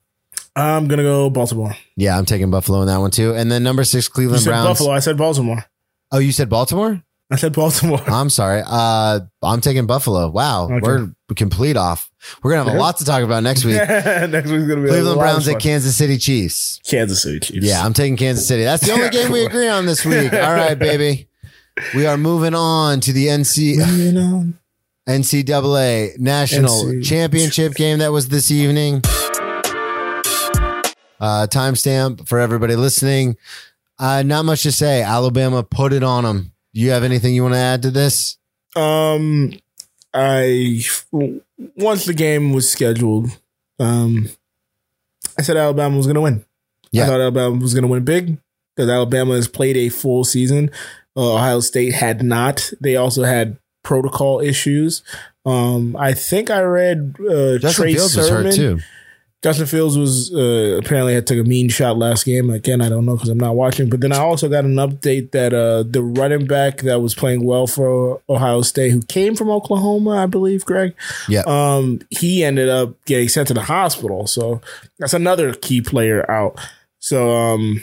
I'm 0.56 0.88
gonna 0.88 1.04
go 1.04 1.30
Baltimore. 1.30 1.76
Yeah, 1.96 2.18
I'm 2.18 2.26
taking 2.26 2.52
Buffalo 2.52 2.82
in 2.82 2.88
that 2.88 2.98
one 2.98 3.12
too. 3.12 3.34
And 3.34 3.50
then 3.52 3.64
number 3.64 3.84
six, 3.84 4.08
Cleveland 4.10 4.44
said 4.44 4.50
Browns. 4.50 4.68
Buffalo. 4.68 4.92
I 4.92 5.00
said 5.00 5.18
Baltimore. 5.18 5.64
Oh, 6.12 6.20
you 6.20 6.32
said 6.32 6.50
Baltimore? 6.50 7.04
I 7.32 7.36
said 7.36 7.54
Baltimore. 7.54 8.02
I'm 8.08 8.30
sorry. 8.32 8.64
Uh, 8.66 9.20
I'm 9.44 9.62
taking 9.62 9.86
Buffalo. 9.86 10.30
Wow, 10.30 10.66
Okay. 10.72 10.80
we're 10.82 11.14
complete 11.36 11.78
off. 11.78 12.10
We're 12.42 12.52
gonna 12.52 12.64
have 12.66 12.74
a 12.74 12.80
lot 12.80 12.98
to 12.98 13.06
talk 13.06 13.22
about 13.24 13.44
next 13.44 13.64
week. 13.64 13.76
Next 13.88 14.50
week's 14.50 14.68
gonna 14.68 14.82
be 14.82 14.88
a 14.88 14.92
Cleveland 14.92 15.20
Browns 15.20 15.48
at 15.48 15.60
Kansas 15.60 15.96
City 15.96 16.18
Chiefs. 16.18 16.80
Kansas 16.84 17.22
City 17.22 17.40
Chiefs. 17.40 17.66
Yeah, 17.66 17.86
I'm 17.86 17.94
taking 17.94 18.18
Kansas 18.18 18.48
City. 18.48 18.64
That's 18.64 18.84
the 18.86 18.92
only 18.94 19.10
game 19.12 19.32
we 19.32 19.46
agree 19.46 19.68
on 19.70 19.86
this 19.86 20.04
week. 20.04 20.34
All 20.34 20.40
right, 20.54 20.78
baby. 20.78 21.28
We 21.96 22.08
are 22.08 22.18
moving 22.18 22.56
on 22.56 23.00
to 23.02 23.14
the 23.14 23.28
NC 23.28 23.78
NCAA 25.08 26.18
National 26.20 26.84
NC. 26.86 27.06
Championship 27.06 27.76
game 27.76 28.00
that 28.00 28.12
was 28.12 28.30
this 28.30 28.50
evening. 28.52 29.02
Uh, 31.22 31.46
timestamp 31.48 32.28
for 32.28 32.40
everybody 32.40 32.76
listening. 32.76 33.38
Uh, 34.00 34.24
not 34.24 34.46
much 34.46 34.64
to 34.64 34.72
say. 34.72 35.02
Alabama 35.04 35.62
put 35.62 35.92
it 35.92 36.04
on 36.04 36.24
them. 36.24 36.54
Do 36.74 36.82
you 36.82 36.92
have 36.92 37.04
anything 37.04 37.34
you 37.34 37.44
want 37.44 37.56
to 37.56 37.60
add 37.60 37.82
to 37.82 37.92
this? 37.92 38.38
Um, 38.76 39.54
I 40.14 40.82
once 41.76 42.06
the 42.06 42.14
game 42.14 42.54
was 42.54 42.72
scheduled, 42.72 43.30
um, 43.80 44.30
I 45.38 45.42
said 45.42 45.58
Alabama 45.58 45.98
was 45.98 46.06
going 46.06 46.16
to 46.16 46.22
win. 46.22 46.46
Yeah. 46.92 47.04
I 47.04 47.08
thought 47.08 47.22
Alabama 47.22 47.58
was 47.58 47.74
going 47.74 47.84
to 47.84 47.88
win 47.88 48.06
big 48.06 48.38
because 48.76 48.90
Alabama 48.90 49.36
has 49.36 49.48
played 49.48 49.78
a 49.78 49.90
full 49.90 50.24
season. 50.24 50.72
Uh, 51.16 51.36
Ohio 51.36 51.60
State 51.60 51.94
had 51.94 52.24
not. 52.24 52.72
They 52.80 52.96
also 52.96 53.24
had 53.24 53.58
protocol 53.84 54.40
issues. 54.40 55.04
Um, 55.46 55.96
I 55.98 56.14
think 56.14 56.50
I 56.50 56.62
read 56.62 57.16
uh, 57.20 57.58
Justin 57.58 57.84
Trey 57.84 57.94
Fields 57.96 58.16
was 58.16 58.30
hurt 58.30 58.54
too. 58.54 58.80
Justin 59.42 59.68
Fields 59.68 59.98
was 59.98 60.34
uh, 60.34 60.78
apparently 60.84 61.14
had 61.14 61.26
took 61.26 61.40
a 61.40 61.48
mean 61.48 61.70
shot 61.70 61.98
last 61.98 62.26
game. 62.26 62.50
Again, 62.50 62.82
I 62.82 62.90
don't 62.90 63.06
know 63.06 63.16
because 63.16 63.30
I'm 63.30 63.40
not 63.40 63.56
watching. 63.56 63.90
But 63.90 64.02
then 64.02 64.12
I 64.12 64.18
also 64.18 64.50
got 64.50 64.66
an 64.66 64.76
update 64.76 65.32
that 65.32 65.54
uh, 65.54 65.84
the 65.84 66.04
running 66.04 66.46
back 66.46 66.80
that 66.80 67.02
was 67.02 67.16
playing 67.16 67.46
well 67.46 67.66
for 67.66 68.22
Ohio 68.28 68.62
State, 68.64 68.92
who 68.92 69.02
came 69.02 69.36
from 69.36 69.50
Oklahoma, 69.50 70.12
I 70.12 70.26
believe, 70.26 70.66
Greg. 70.66 70.94
Yeah. 71.30 71.44
Um, 71.48 72.02
he 72.10 72.44
ended 72.44 72.68
up 72.68 72.94
getting 73.06 73.30
sent 73.30 73.48
to 73.48 73.54
the 73.54 73.62
hospital. 73.62 74.28
So 74.28 74.60
that's 74.98 75.14
another 75.14 75.54
key 75.54 75.80
player 75.80 76.30
out. 76.30 76.60
So 77.00 77.32
um, 77.32 77.82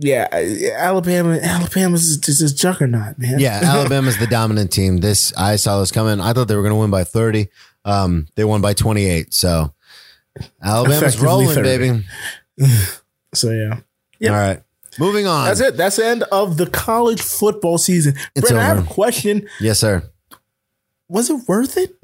yeah, 0.00 0.26
Alabama, 0.76 1.38
Alabama's 1.42 2.16
just 2.18 2.42
a 2.42 2.54
juggernaut, 2.54 3.18
man. 3.18 3.38
Yeah, 3.38 3.60
Alabama's 3.62 4.18
the 4.18 4.26
dominant 4.26 4.72
team. 4.72 4.98
This 4.98 5.32
I 5.36 5.54
saw 5.56 5.78
this 5.78 5.92
coming. 5.92 6.20
I 6.20 6.32
thought 6.32 6.48
they 6.48 6.56
were 6.56 6.62
going 6.62 6.74
to 6.74 6.80
win 6.80 6.90
by 6.90 7.04
30. 7.04 7.48
Um, 7.84 8.26
they 8.34 8.44
won 8.44 8.60
by 8.60 8.74
28. 8.74 9.32
So 9.32 9.72
Alabama's 10.62 11.20
rolling, 11.20 11.48
30. 11.48 11.62
baby. 11.62 12.04
So 13.34 13.50
yeah. 13.50 13.80
Yep. 14.20 14.32
All 14.32 14.38
right. 14.38 14.62
Moving 14.98 15.26
on. 15.26 15.46
That's 15.46 15.60
it. 15.60 15.76
That's 15.76 15.96
the 15.96 16.06
end 16.06 16.22
of 16.32 16.56
the 16.56 16.66
college 16.66 17.20
football 17.20 17.76
season. 17.76 18.14
It's 18.34 18.50
Brent, 18.50 18.58
I 18.58 18.64
have 18.66 18.84
a 18.84 18.88
question. 18.88 19.46
Yes, 19.60 19.78
sir. 19.78 20.02
Was 21.08 21.28
it 21.28 21.46
worth 21.46 21.76
it? 21.76 21.94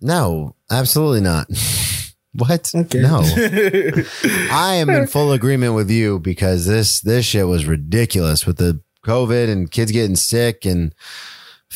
No, 0.00 0.54
absolutely 0.70 1.20
not. 1.22 1.48
What? 2.38 2.70
Okay. 2.74 3.00
No. 3.00 3.20
I 4.52 4.74
am 4.74 4.90
in 4.90 5.06
full 5.06 5.32
agreement 5.32 5.74
with 5.74 5.90
you 5.90 6.18
because 6.18 6.66
this 6.66 7.00
this 7.00 7.24
shit 7.24 7.46
was 7.46 7.64
ridiculous 7.64 8.44
with 8.44 8.58
the 8.58 8.82
COVID 9.06 9.50
and 9.50 9.70
kids 9.70 9.90
getting 9.90 10.16
sick 10.16 10.66
and 10.66 10.94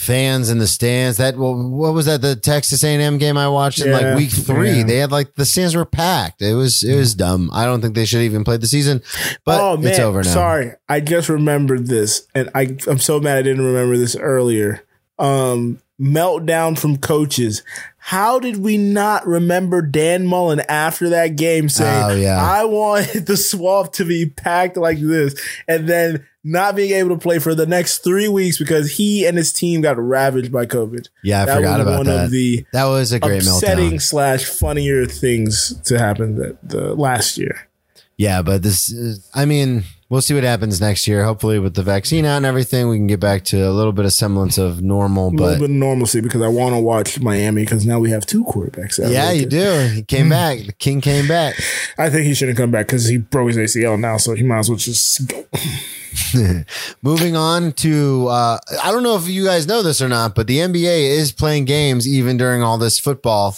fans 0.01 0.49
in 0.49 0.57
the 0.57 0.67
stands. 0.67 1.19
That 1.19 1.37
well, 1.37 1.55
what 1.55 1.93
was 1.93 2.07
that? 2.07 2.23
The 2.23 2.35
Texas 2.35 2.83
A&M 2.83 3.19
game 3.19 3.37
I 3.37 3.49
watched 3.49 3.81
in 3.81 3.89
Yeah, 3.89 3.99
like 3.99 4.17
week 4.17 4.31
three. 4.31 4.79
yeah. 4.79 4.85
They 4.85 4.97
had 4.97 5.13
like 5.13 5.35
the 5.35 5.45
stands 5.45 5.77
were 5.77 5.85
packed. 5.85 6.41
It 6.41 6.55
was 6.55 6.83
it 6.83 6.97
was 6.97 7.15
dumb. 7.15 7.51
I 7.53 7.67
don't 7.67 7.83
think 7.83 7.95
they 7.95 8.07
should 8.07 8.23
even 8.23 8.43
play 8.43 8.57
the 8.57 8.67
season. 8.67 9.03
But 9.45 9.61
oh 9.61 9.77
man, 9.77 9.89
it's 9.91 9.99
over 9.99 10.23
now. 10.23 10.31
sorry. 10.31 10.73
I 10.89 11.01
just 11.01 11.29
remembered 11.29 11.87
this, 11.87 12.27
and 12.35 12.49
I 12.55 12.77
I'm 12.87 12.99
so 12.99 13.21
mad 13.21 13.37
I 13.37 13.43
didn't 13.43 13.65
remember 13.65 13.99
this 13.99 14.17
earlier. 14.17 14.83
Um, 15.19 15.81
meltdown 16.01 16.79
from 16.79 16.97
coaches. 16.97 17.63
How 18.03 18.39
did 18.41 18.57
we 18.57 18.77
not 18.79 19.27
remember 19.27 19.83
Dan 19.83 20.27
Mullen 20.27 20.61
after 20.69 21.11
that 21.11 21.37
game 21.37 21.69
saying, 21.69 22.03
Oh, 22.11 22.15
yeah. 22.15 22.41
"I 22.43 22.65
want 22.65 23.07
the 23.27 23.37
swamp 23.37 23.93
to 23.95 24.05
be 24.05 24.27
packed 24.27 24.77
like 24.77 24.99
this," 24.99 25.39
and 25.69 25.89
then 25.89 26.27
not 26.43 26.75
being 26.75 26.93
able 26.93 27.11
to 27.11 27.19
play 27.19 27.39
for 27.39 27.55
the 27.55 27.67
next 27.67 27.99
three 27.99 28.27
weeks 28.27 28.59
because 28.59 28.93
he 28.93 29.27
and 29.27 29.37
his 29.37 29.53
team 29.53 29.83
got 29.83 29.99
ravaged 29.99 30.51
by 30.51 30.65
COVID. 30.65 31.09
Yeah, 31.23 31.43
I 31.43 31.45
that 31.45 31.57
forgot 31.57 31.79
was 31.79 31.87
about 31.87 31.97
one 31.99 32.07
that. 32.07 32.25
of 32.25 32.31
the 32.31 32.65
that 32.73 32.87
was 32.87 33.13
a 33.13 33.21
great 33.21 33.43
upsetting 33.43 33.93
meltdown. 33.93 34.03
slash 34.03 34.45
funnier 34.47 35.05
things 35.05 35.79
to 35.83 35.99
happen 35.99 36.37
that 36.37 36.57
the 36.67 36.95
last 36.95 37.37
year. 37.37 37.69
Yeah, 38.17 38.41
but 38.43 38.63
this, 38.63 38.91
is, 38.91 39.31
I 39.35 39.45
mean, 39.45 39.85
we'll 40.11 40.21
see 40.21 40.35
what 40.35 40.43
happens 40.43 40.81
next 40.81 41.09
year. 41.09 41.25
Hopefully, 41.25 41.59
with 41.59 41.75
the 41.75 41.83
vaccine 41.83 42.27
out 42.27 42.37
and 42.37 42.45
everything, 42.45 42.89
we 42.91 42.99
can 42.99 43.07
get 43.07 43.21
back 43.21 43.45
to 43.45 43.57
a 43.67 43.71
little 43.71 43.93
bit 43.93 44.05
of 44.05 44.13
semblance 44.13 44.59
of 44.59 44.83
normal. 44.83 45.29
a 45.29 45.31
little 45.31 45.55
bit 45.55 45.63
of 45.65 45.71
normalcy 45.71 46.21
because 46.21 46.43
I 46.43 46.49
want 46.49 46.75
to 46.75 46.81
watch 46.81 47.19
Miami 47.21 47.63
because 47.63 47.87
now 47.87 47.99
we 47.99 48.11
have 48.11 48.27
two 48.27 48.45
quarterbacks. 48.45 49.03
out 49.03 49.11
yeah, 49.11 49.31
you 49.31 49.47
do. 49.47 49.89
He 49.95 50.03
came 50.03 50.29
back. 50.29 50.59
The 50.59 50.73
king 50.73 51.01
came 51.01 51.27
back. 51.27 51.55
I 51.97 52.11
think 52.11 52.27
he 52.27 52.35
shouldn't 52.35 52.59
come 52.59 52.71
back 52.71 52.89
because 52.89 53.07
he 53.09 53.17
broke 53.17 53.49
his 53.49 53.57
ACL 53.57 53.99
now, 53.99 54.19
so 54.19 54.35
he 54.35 54.43
might 54.43 54.59
as 54.59 54.69
well 54.69 54.79
just 54.79 55.27
go. 55.27 55.47
Moving 57.03 57.37
on 57.37 57.73
to, 57.75 58.27
uh, 58.29 58.59
I 58.83 58.91
don't 58.91 59.05
know 59.05 59.17
if 59.17 59.29
you 59.29 59.45
guys 59.45 59.67
know 59.67 59.83
this 59.83 60.03
or 60.03 60.09
not, 60.09 60.35
but 60.35 60.49
the 60.49 60.59
NBA 60.59 61.17
is 61.17 61.33
playing 61.33 61.65
games 61.65 62.07
even 62.07 62.37
during 62.37 62.63
all 62.63 62.79
this 62.79 62.99
football. 62.99 63.57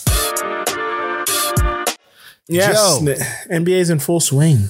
Yes, 2.48 2.76
Joe. 2.76 3.14
NBA's 3.50 3.88
in 3.88 3.98
full 3.98 4.20
swing. 4.20 4.68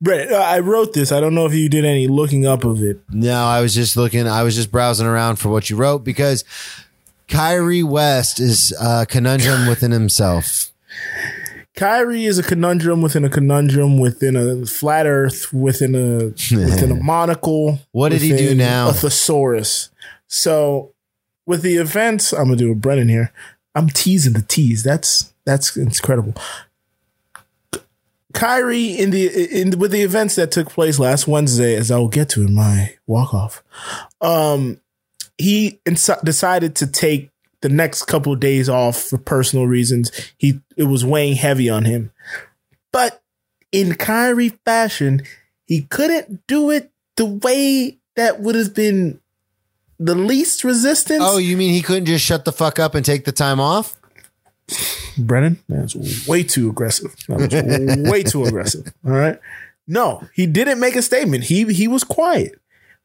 Brett, 0.00 0.30
uh, 0.32 0.36
I 0.36 0.60
wrote 0.60 0.92
this. 0.92 1.12
I 1.12 1.20
don't 1.20 1.34
know 1.34 1.46
if 1.46 1.54
you 1.54 1.68
did 1.68 1.84
any 1.84 2.08
looking 2.08 2.46
up 2.46 2.64
of 2.64 2.82
it. 2.82 3.00
No, 3.10 3.44
I 3.44 3.60
was 3.60 3.74
just 3.74 3.96
looking, 3.96 4.26
I 4.26 4.42
was 4.42 4.54
just 4.54 4.70
browsing 4.70 5.06
around 5.06 5.36
for 5.36 5.48
what 5.48 5.70
you 5.70 5.76
wrote 5.76 6.04
because 6.04 6.44
Kyrie 7.28 7.82
West 7.82 8.40
is 8.40 8.74
a 8.80 9.06
conundrum 9.06 9.66
within 9.66 9.90
himself. 9.90 10.72
Kyrie 11.74 12.24
is 12.24 12.38
a 12.38 12.42
conundrum 12.42 13.02
within 13.02 13.24
a 13.24 13.28
conundrum 13.28 13.98
within 13.98 14.34
a 14.34 14.64
flat 14.64 15.06
Earth 15.06 15.52
within 15.52 15.94
a 15.94 16.26
within 16.28 16.90
a 16.90 16.94
monocle. 17.02 17.80
What 17.92 18.10
did 18.10 18.22
he 18.22 18.34
do 18.34 18.54
now? 18.54 18.88
A 18.88 18.92
thesaurus. 18.94 19.90
So 20.26 20.94
with 21.44 21.60
the 21.60 21.76
events, 21.76 22.32
I'm 22.32 22.44
gonna 22.44 22.56
do 22.56 22.72
a 22.72 22.74
Brennan 22.74 23.10
here. 23.10 23.30
I'm 23.74 23.88
teasing 23.90 24.32
the 24.32 24.42
tease. 24.42 24.82
That's 24.82 25.34
that's 25.44 25.76
incredible. 25.76 26.34
Kyrie 28.36 28.90
in 28.90 29.10
the 29.10 29.60
in 29.60 29.78
with 29.78 29.92
the 29.92 30.02
events 30.02 30.36
that 30.36 30.50
took 30.50 30.68
place 30.68 30.98
last 30.98 31.26
Wednesday, 31.26 31.74
as 31.74 31.90
I 31.90 31.96
will 31.96 32.08
get 32.08 32.28
to 32.30 32.42
in 32.42 32.54
my 32.54 32.94
walk 33.06 33.32
off. 33.32 33.64
Um, 34.20 34.78
he 35.38 35.80
decided 35.84 36.76
to 36.76 36.86
take 36.86 37.30
the 37.62 37.70
next 37.70 38.04
couple 38.04 38.34
of 38.34 38.40
days 38.40 38.68
off 38.68 39.02
for 39.02 39.16
personal 39.16 39.66
reasons. 39.66 40.10
He 40.36 40.60
it 40.76 40.84
was 40.84 41.02
weighing 41.02 41.36
heavy 41.36 41.70
on 41.70 41.86
him, 41.86 42.12
but 42.92 43.22
in 43.72 43.94
Kyrie 43.94 44.50
fashion, 44.66 45.22
he 45.66 45.82
couldn't 45.82 46.46
do 46.46 46.70
it 46.70 46.90
the 47.16 47.24
way 47.24 47.98
that 48.16 48.40
would 48.40 48.54
have 48.54 48.74
been 48.74 49.18
the 49.98 50.14
least 50.14 50.62
resistance. 50.62 51.24
Oh, 51.24 51.38
you 51.38 51.56
mean 51.56 51.72
he 51.72 51.80
couldn't 51.80 52.04
just 52.04 52.24
shut 52.24 52.44
the 52.44 52.52
fuck 52.52 52.78
up 52.78 52.94
and 52.94 53.04
take 53.04 53.24
the 53.24 53.32
time 53.32 53.60
off? 53.60 53.98
Brennan, 55.18 55.58
that's 55.68 56.26
way 56.26 56.42
too 56.42 56.70
aggressive. 56.70 57.14
That 57.28 57.38
was 57.38 58.10
way 58.10 58.22
too 58.22 58.44
aggressive. 58.44 58.92
All 59.04 59.12
right. 59.12 59.38
No, 59.86 60.22
he 60.34 60.46
didn't 60.46 60.80
make 60.80 60.96
a 60.96 61.02
statement. 61.02 61.44
He 61.44 61.72
he 61.72 61.88
was 61.88 62.04
quiet. 62.04 62.58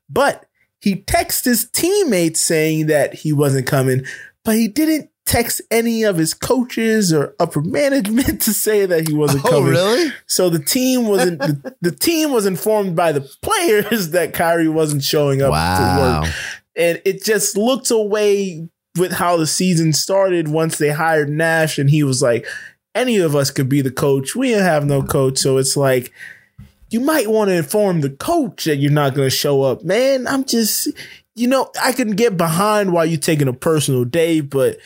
But 0.09 0.45
he 0.79 0.95
texted 0.95 1.45
his 1.45 1.69
teammates 1.69 2.41
saying 2.41 2.87
that 2.87 3.13
he 3.13 3.31
wasn't 3.31 3.67
coming, 3.67 4.03
but 4.43 4.55
he 4.55 4.67
didn't 4.67 5.09
text 5.25 5.61
any 5.69 6.03
of 6.03 6.17
his 6.17 6.33
coaches 6.33 7.13
or 7.13 7.35
upper 7.39 7.61
management 7.63 8.41
to 8.41 8.53
say 8.53 8.85
that 8.85 9.07
he 9.07 9.13
wasn't 9.13 9.43
coming. 9.43 9.57
Oh, 9.57 9.59
coming. 9.59 9.71
really? 9.73 10.13
So 10.25 10.49
the 10.49 10.59
team 10.59 11.07
wasn't 11.07 11.39
the, 11.39 11.75
the 11.81 11.91
team 11.91 12.31
was 12.31 12.45
informed 12.45 12.95
by 12.95 13.11
the 13.11 13.21
players 13.41 14.09
that 14.11 14.33
Kyrie 14.33 14.67
wasn't 14.67 15.03
showing 15.03 15.41
up 15.41 15.51
to 15.51 16.01
work. 16.01 16.33
And 16.75 17.01
it 17.05 17.23
just 17.23 17.57
looked 17.57 17.91
away 17.91 18.67
with 18.97 19.13
how 19.13 19.37
the 19.37 19.47
season 19.47 19.93
started 19.93 20.47
once 20.47 20.77
they 20.77 20.89
hired 20.89 21.29
Nash 21.29 21.77
and 21.77 21.89
he 21.89 22.03
was 22.03 22.21
like, 22.21 22.45
any 22.93 23.17
of 23.17 23.35
us 23.35 23.51
could 23.51 23.69
be 23.69 23.81
the 23.81 23.91
coach. 23.91 24.35
We 24.35 24.49
didn't 24.49 24.65
have 24.65 24.85
no 24.85 25.01
coach. 25.01 25.37
So 25.37 25.57
it's 25.57 25.77
like, 25.77 26.11
you 26.89 26.99
might 26.99 27.29
want 27.29 27.49
to 27.49 27.55
inform 27.55 28.01
the 28.01 28.09
coach 28.09 28.65
that 28.65 28.77
you're 28.77 28.91
not 28.91 29.13
going 29.15 29.29
to 29.29 29.35
show 29.35 29.63
up, 29.63 29.83
man. 29.83 30.27
I'm 30.27 30.43
just, 30.43 30.89
you 31.35 31.47
know, 31.47 31.71
I 31.81 31.93
can 31.93 32.11
get 32.11 32.35
behind 32.35 32.91
while 32.91 33.05
you're 33.05 33.17
taking 33.17 33.47
a 33.47 33.53
personal 33.53 34.03
day, 34.03 34.41
but 34.41 34.77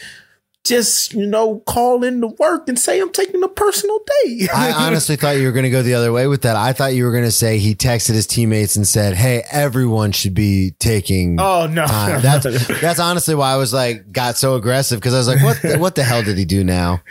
just, 0.66 1.13
you 1.13 1.26
know, 1.26 1.59
call 1.59 2.03
in 2.03 2.22
to 2.22 2.28
work 2.28 2.68
and 2.68 2.78
say 2.78 2.99
I'm 2.99 3.11
taking 3.11 3.43
a 3.43 3.47
personal 3.47 3.99
day. 4.24 4.47
I 4.53 4.72
honestly 4.78 5.16
thought 5.16 5.38
you 5.38 5.45
were 5.45 5.51
going 5.51 5.63
to 5.63 5.70
go 5.70 5.82
the 5.82 5.93
other 5.93 6.11
way 6.11 6.28
with 6.28 6.41
that. 6.41 6.55
I 6.55 6.74
thought 6.74 6.93
you 6.95 7.05
were 7.05 7.11
going 7.11 7.24
to 7.24 7.32
say 7.32 7.59
he 7.59 7.76
texted 7.76 8.13
his 8.16 8.28
teammates 8.28 8.76
and 8.76 8.88
said, 8.88 9.13
"Hey, 9.13 9.43
everyone 9.51 10.11
should 10.11 10.34
be 10.34 10.72
taking." 10.80 11.39
oh, 11.39 11.68
no. 11.68 11.86
time." 11.86 12.22
That's 12.26 12.68
that's 12.82 12.99
honestly 12.99 13.36
why 13.36 13.51
I 13.51 13.57
was 13.57 13.74
like 13.74 14.11
got 14.11 14.36
so 14.38 14.55
aggressive 14.55 14.99
because 14.99 15.13
I 15.13 15.18
was 15.18 15.28
like, 15.28 15.43
"What? 15.43 15.61
The, 15.61 15.78
what 15.78 15.95
the 15.95 16.03
hell 16.03 16.24
did 16.24 16.38
he 16.38 16.45
do 16.45 16.63
now?" 16.63 17.01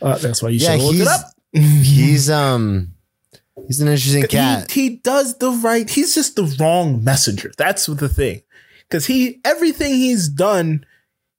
Uh, 0.00 0.18
that's 0.18 0.42
why 0.42 0.48
you 0.48 0.58
Yeah, 0.58 0.76
should 0.76 0.82
look 0.82 0.94
it 0.94 0.98
he's 0.98 1.06
up. 1.06 1.20
he's 1.52 2.30
um 2.30 2.92
he's 3.68 3.80
an 3.80 3.88
interesting 3.88 4.24
cat. 4.24 4.70
He, 4.70 4.88
he 4.88 4.96
does 4.96 5.38
the 5.38 5.50
right. 5.50 5.88
He's 5.88 6.14
just 6.14 6.34
the 6.36 6.44
wrong 6.58 7.04
messenger. 7.04 7.52
That's 7.56 7.86
the 7.86 8.08
thing. 8.08 8.42
Because 8.88 9.06
he 9.06 9.40
everything 9.44 9.94
he's 9.94 10.28
done, 10.28 10.84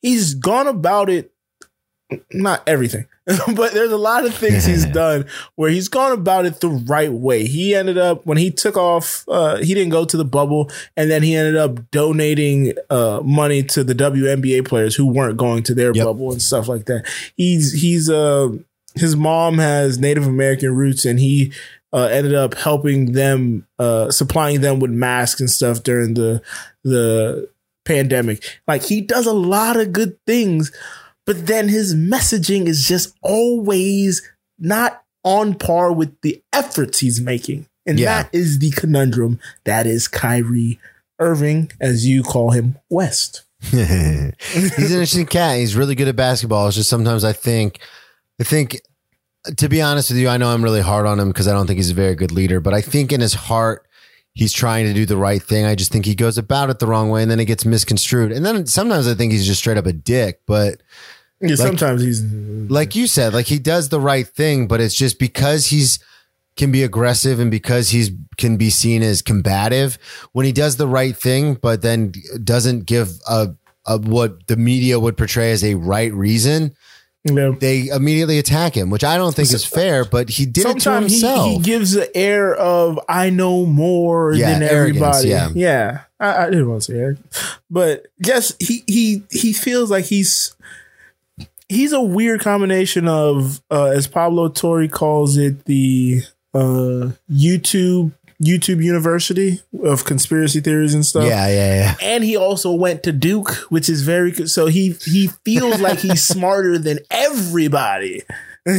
he's 0.02 0.34
gone 0.34 0.68
about 0.68 1.10
it. 1.10 1.33
Not 2.32 2.62
everything, 2.68 3.08
but 3.56 3.74
there's 3.74 3.92
a 3.92 3.98
lot 3.98 4.26
of 4.26 4.36
things 4.36 4.66
he's 4.66 4.86
done 4.94 5.26
where 5.56 5.72
he's 5.72 5.88
gone 5.88 6.12
about 6.12 6.46
it 6.46 6.60
the 6.60 6.70
right 6.70 7.12
way. 7.12 7.46
He 7.46 7.74
ended 7.74 7.98
up 7.98 8.26
when 8.26 8.38
he 8.38 8.52
took 8.52 8.78
off. 8.78 9.24
Uh, 9.28 9.58
he 9.58 9.74
didn't 9.74 9.92
go 9.92 10.06
to 10.06 10.18
the 10.18 10.26
bubble, 10.26 10.70
and 10.96 11.10
then 11.10 11.24
he 11.24 11.36
ended 11.36 11.56
up 11.56 11.90
donating 11.90 12.74
uh, 12.90 13.22
money 13.24 13.64
to 13.64 13.84
the 13.84 13.96
WNBA 13.96 14.68
players 14.68 14.96
who 14.96 15.08
weren't 15.08 15.38
going 15.38 15.64
to 15.64 15.74
their 15.74 15.92
Yep. 15.96 16.06
bubble 16.06 16.32
and 16.32 16.42
stuff 16.42 16.68
like 16.68 16.86
that. 16.86 17.08
He's 17.36 17.74
he's 17.74 18.10
uh 18.10 18.50
his 18.96 19.16
mom 19.16 19.58
has 19.58 19.98
Native 19.98 20.28
American 20.28 20.76
roots, 20.76 21.06
and 21.06 21.20
he 21.20 21.52
uh, 21.94 22.10
ended 22.12 22.36
up 22.36 22.54
helping 22.56 23.14
them, 23.14 23.66
uh, 23.80 24.12
supplying 24.12 24.62
them 24.62 24.80
with 24.80 24.92
masks 24.92 25.40
and 25.40 25.50
stuff 25.50 25.82
during 25.82 26.14
the 26.14 26.44
the 26.84 27.50
pandemic. 27.86 28.44
Like 28.68 28.84
he 28.84 29.02
does 29.02 29.26
a 29.26 29.34
lot 29.34 29.78
of 29.80 29.94
good 29.94 30.18
things, 30.28 30.72
but 31.26 31.48
then 31.48 31.70
his 31.70 31.96
messaging 31.96 32.68
is 32.68 32.88
just 32.88 33.16
always 33.22 34.22
not 34.60 35.04
on 35.24 35.54
par 35.56 35.92
with 35.92 36.20
the 36.22 36.42
efforts 36.52 37.00
he's 37.00 37.22
making, 37.22 37.66
and 37.86 38.00
Yeah. 38.00 38.24
that 38.24 38.30
is 38.36 38.60
the 38.60 38.72
conundrum. 38.72 39.40
That 39.64 39.86
is 39.88 40.08
Kyrie 40.08 40.80
Irving, 41.20 41.72
as 41.80 42.06
you 42.06 42.24
call 42.24 42.52
him, 42.52 42.78
West. 42.90 43.44
he's 43.62 43.80
an 43.90 44.34
interesting 44.78 45.26
cat. 45.26 45.58
He's 45.58 45.76
really 45.76 45.96
good 45.96 46.08
at 46.10 46.16
basketball. 46.18 46.68
It's 46.68 46.76
just 46.76 46.90
sometimes 46.90 47.24
I 47.24 47.32
think, 47.34 47.80
I 48.40 48.44
think, 48.44 48.82
to 49.58 49.70
be 49.70 49.82
honest 49.82 50.10
with 50.10 50.20
you, 50.20 50.28
I 50.28 50.36
know 50.38 50.50
I'm 50.50 50.64
really 50.64 50.82
hard 50.82 51.06
on 51.06 51.20
him 51.20 51.30
because 51.30 51.48
I 51.48 51.54
don't 51.54 51.68
think 51.68 51.78
he's 51.78 51.92
a 51.92 51.94
very 51.96 52.16
good 52.16 52.32
leader. 52.32 52.60
But 52.60 52.74
I 52.74 52.82
think 52.82 53.12
in 53.14 53.22
his 53.22 53.34
heart, 53.34 53.86
he's 54.34 54.52
trying 54.52 54.86
to 54.88 54.94
do 54.94 55.06
the 55.06 55.16
right 55.18 55.42
thing. 55.42 55.64
I 55.66 55.76
just 55.76 55.92
think 55.92 56.06
he 56.06 56.16
goes 56.16 56.38
about 56.38 56.70
it 56.70 56.80
the 56.80 56.88
wrong 56.88 57.10
way, 57.10 57.22
and 57.22 57.32
then 57.32 57.40
it 57.40 57.46
gets 57.46 57.66
misconstrued. 57.66 58.32
And 58.34 58.46
then 58.46 58.66
sometimes 58.66 59.08
I 59.08 59.14
think 59.14 59.32
he's 59.32 59.46
just 59.46 59.60
straight 59.62 59.78
up 59.78 59.86
a 59.86 59.94
dick. 59.94 60.42
But 60.46 60.82
Yeah, 61.44 61.56
sometimes 61.56 62.02
he's 62.02 62.22
like 62.24 62.96
you 62.96 63.06
said, 63.08 63.34
like 63.34 63.48
he 63.48 63.60
does 63.60 63.90
the 63.90 64.00
right 64.00 64.28
thing, 64.28 64.68
but 64.68 64.80
it's 64.82 64.96
just 64.96 65.20
because 65.20 65.68
he's 65.68 66.00
can 66.56 66.72
be 66.72 66.84
aggressive 66.84 67.40
and 67.40 67.50
because 67.52 67.90
he's 67.90 68.12
can 68.38 68.58
be 68.58 68.70
seen 68.70 69.02
as 69.04 69.22
combative 69.22 69.98
when 70.34 70.46
he 70.46 70.52
does 70.52 70.78
the 70.78 70.88
right 70.88 71.16
thing, 71.18 71.56
but 71.56 71.82
then 71.82 72.14
doesn't 72.44 72.86
give 72.86 73.10
a, 73.28 73.50
a 73.86 73.98
what 73.98 74.48
the 74.48 74.56
media 74.56 75.00
would 75.00 75.18
portray 75.18 75.52
as 75.52 75.64
a 75.64 75.74
right 75.76 76.14
reason. 76.14 76.74
know, 77.26 77.54
They 77.54 77.88
immediately 77.88 78.38
attack 78.40 78.76
him, 78.78 78.90
which 78.90 79.04
I 79.04 79.18
don't 79.18 79.36
think 79.36 79.52
is 79.52 79.66
fair. 79.66 80.06
But 80.06 80.30
he 80.30 80.46
did 80.46 80.62
it 80.68 80.74
to 80.76 80.80
sometimes 80.82 81.12
he, 81.12 81.20
himself. 81.20 81.48
he 81.48 81.60
gives 81.60 81.92
the 81.94 82.16
air 82.16 82.54
of 82.56 83.00
I 83.10 83.30
know 83.32 83.66
more 83.66 84.34
Yeah, 84.34 84.54
than 84.54 84.64
everybody. 84.64 85.30
yeah. 85.30 85.50
yeah. 85.54 86.02
I, 86.20 86.46
I 86.46 86.50
didn't 86.52 86.70
want 86.70 86.84
to 86.84 86.92
say 86.94 87.00
arrogant, 87.00 87.26
but 87.70 88.06
just 88.22 88.62
he 88.62 88.84
he 88.88 89.24
he 89.32 89.52
feels 89.54 89.90
like 89.92 90.06
he's 90.06 90.56
he's 91.70 91.94
a 91.94 92.02
weird 92.02 92.42
combination 92.42 93.08
of 93.08 93.62
uh, 93.72 93.86
as 93.86 94.08
Pablo 94.08 94.50
Torre 94.50 94.88
calls 94.88 95.38
it 95.38 95.66
the 95.66 96.22
uh, 96.54 97.12
YouTube 97.32 98.14
YouTube 98.42 98.84
University 98.84 99.62
of 99.84 100.06
conspiracy 100.06 100.60
theories 100.60 100.94
and 100.94 101.06
stuff. 101.06 101.24
yeah, 101.24 101.48
yeah, 101.48 101.76
yeah. 101.76 101.96
And 102.02 102.24
he 102.24 102.36
also 102.36 102.72
went 102.74 103.04
to 103.04 103.12
Duke, 103.12 103.52
which 103.70 103.88
is 103.88 104.02
very 104.04 104.32
good. 104.32 104.50
So 104.50 104.68
he 104.68 104.96
he 105.06 105.28
feels 105.46 105.80
like 105.80 106.00
he's 106.00 106.24
smarter 106.28 106.78
than 106.78 107.00
everybody. 107.10 108.24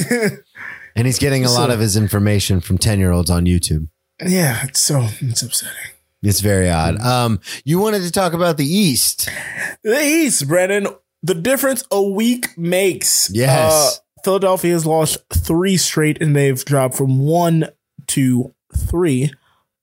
And 0.96 1.06
he's 1.06 1.18
getting 1.18 1.44
a 1.44 1.50
lot 1.50 1.70
of 1.70 1.80
his 1.80 1.96
information 1.96 2.60
from 2.60 2.78
ten 2.78 3.00
year 3.00 3.10
olds 3.10 3.28
on 3.28 3.46
YouTube. 3.46 3.88
Yeah, 4.24 4.64
it's 4.64 4.78
so 4.78 5.08
it's 5.20 5.42
upsetting. 5.42 5.74
It's 6.22 6.40
very 6.40 6.70
odd. 6.70 7.00
Um, 7.00 7.40
you 7.64 7.80
wanted 7.80 8.02
to 8.02 8.12
talk 8.12 8.32
about 8.32 8.58
the 8.58 8.64
East. 8.64 9.28
The 9.82 10.00
East, 10.00 10.46
Brennan. 10.46 10.86
The 11.24 11.34
difference 11.34 11.82
a 11.90 12.02
week 12.02 12.56
makes. 12.58 13.30
Yes. 13.32 13.72
Uh, 13.72 14.20
Philadelphia 14.24 14.72
has 14.74 14.84
lost 14.84 15.18
three 15.32 15.78
straight, 15.78 16.20
and 16.20 16.36
they've 16.36 16.62
dropped 16.64 16.94
from 16.96 17.18
one 17.20 17.68
to 18.08 18.54
three. 18.76 19.32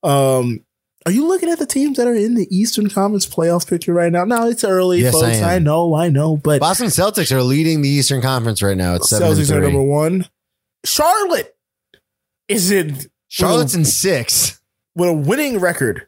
Um, 0.04 0.64
are 1.06 1.12
you 1.12 1.28
looking 1.28 1.50
at 1.50 1.58
the 1.58 1.66
teams 1.66 1.98
that 1.98 2.06
are 2.06 2.14
in 2.14 2.36
the 2.36 2.48
Eastern 2.56 2.90
Conference 2.90 3.26
playoff 3.26 3.68
picture 3.68 3.92
right 3.92 4.12
now? 4.12 4.24
Now 4.24 4.48
it's 4.48 4.64
early, 4.64 5.02
Yes, 5.02 5.16
I 5.16 5.20
folks. 5.20 5.38
am. 5.38 5.50
I, 5.50 5.58
know, 5.58 5.96
I 5.96 6.10
know, 6.10 6.38
but 6.38 6.60
Boston 6.60 6.88
Celtics 6.88 7.32
are 7.32 7.42
leading 7.42 7.82
the 7.82 7.90
Eastern 7.90 8.22
Conference 8.22 8.62
right 8.62 8.78
now. 8.78 8.94
It's 8.96 9.12
Celtics 9.12 9.52
are 9.52 9.62
number 9.62 9.82
one. 9.82 10.28
Charlotte 10.86 11.56
is 12.48 12.70
in 12.70 13.00
Charlotte's 13.30 13.74
in 13.74 13.86
six. 13.86 14.62
with 14.96 15.10
a 15.10 15.14
winning 15.14 15.60
record. 15.60 16.06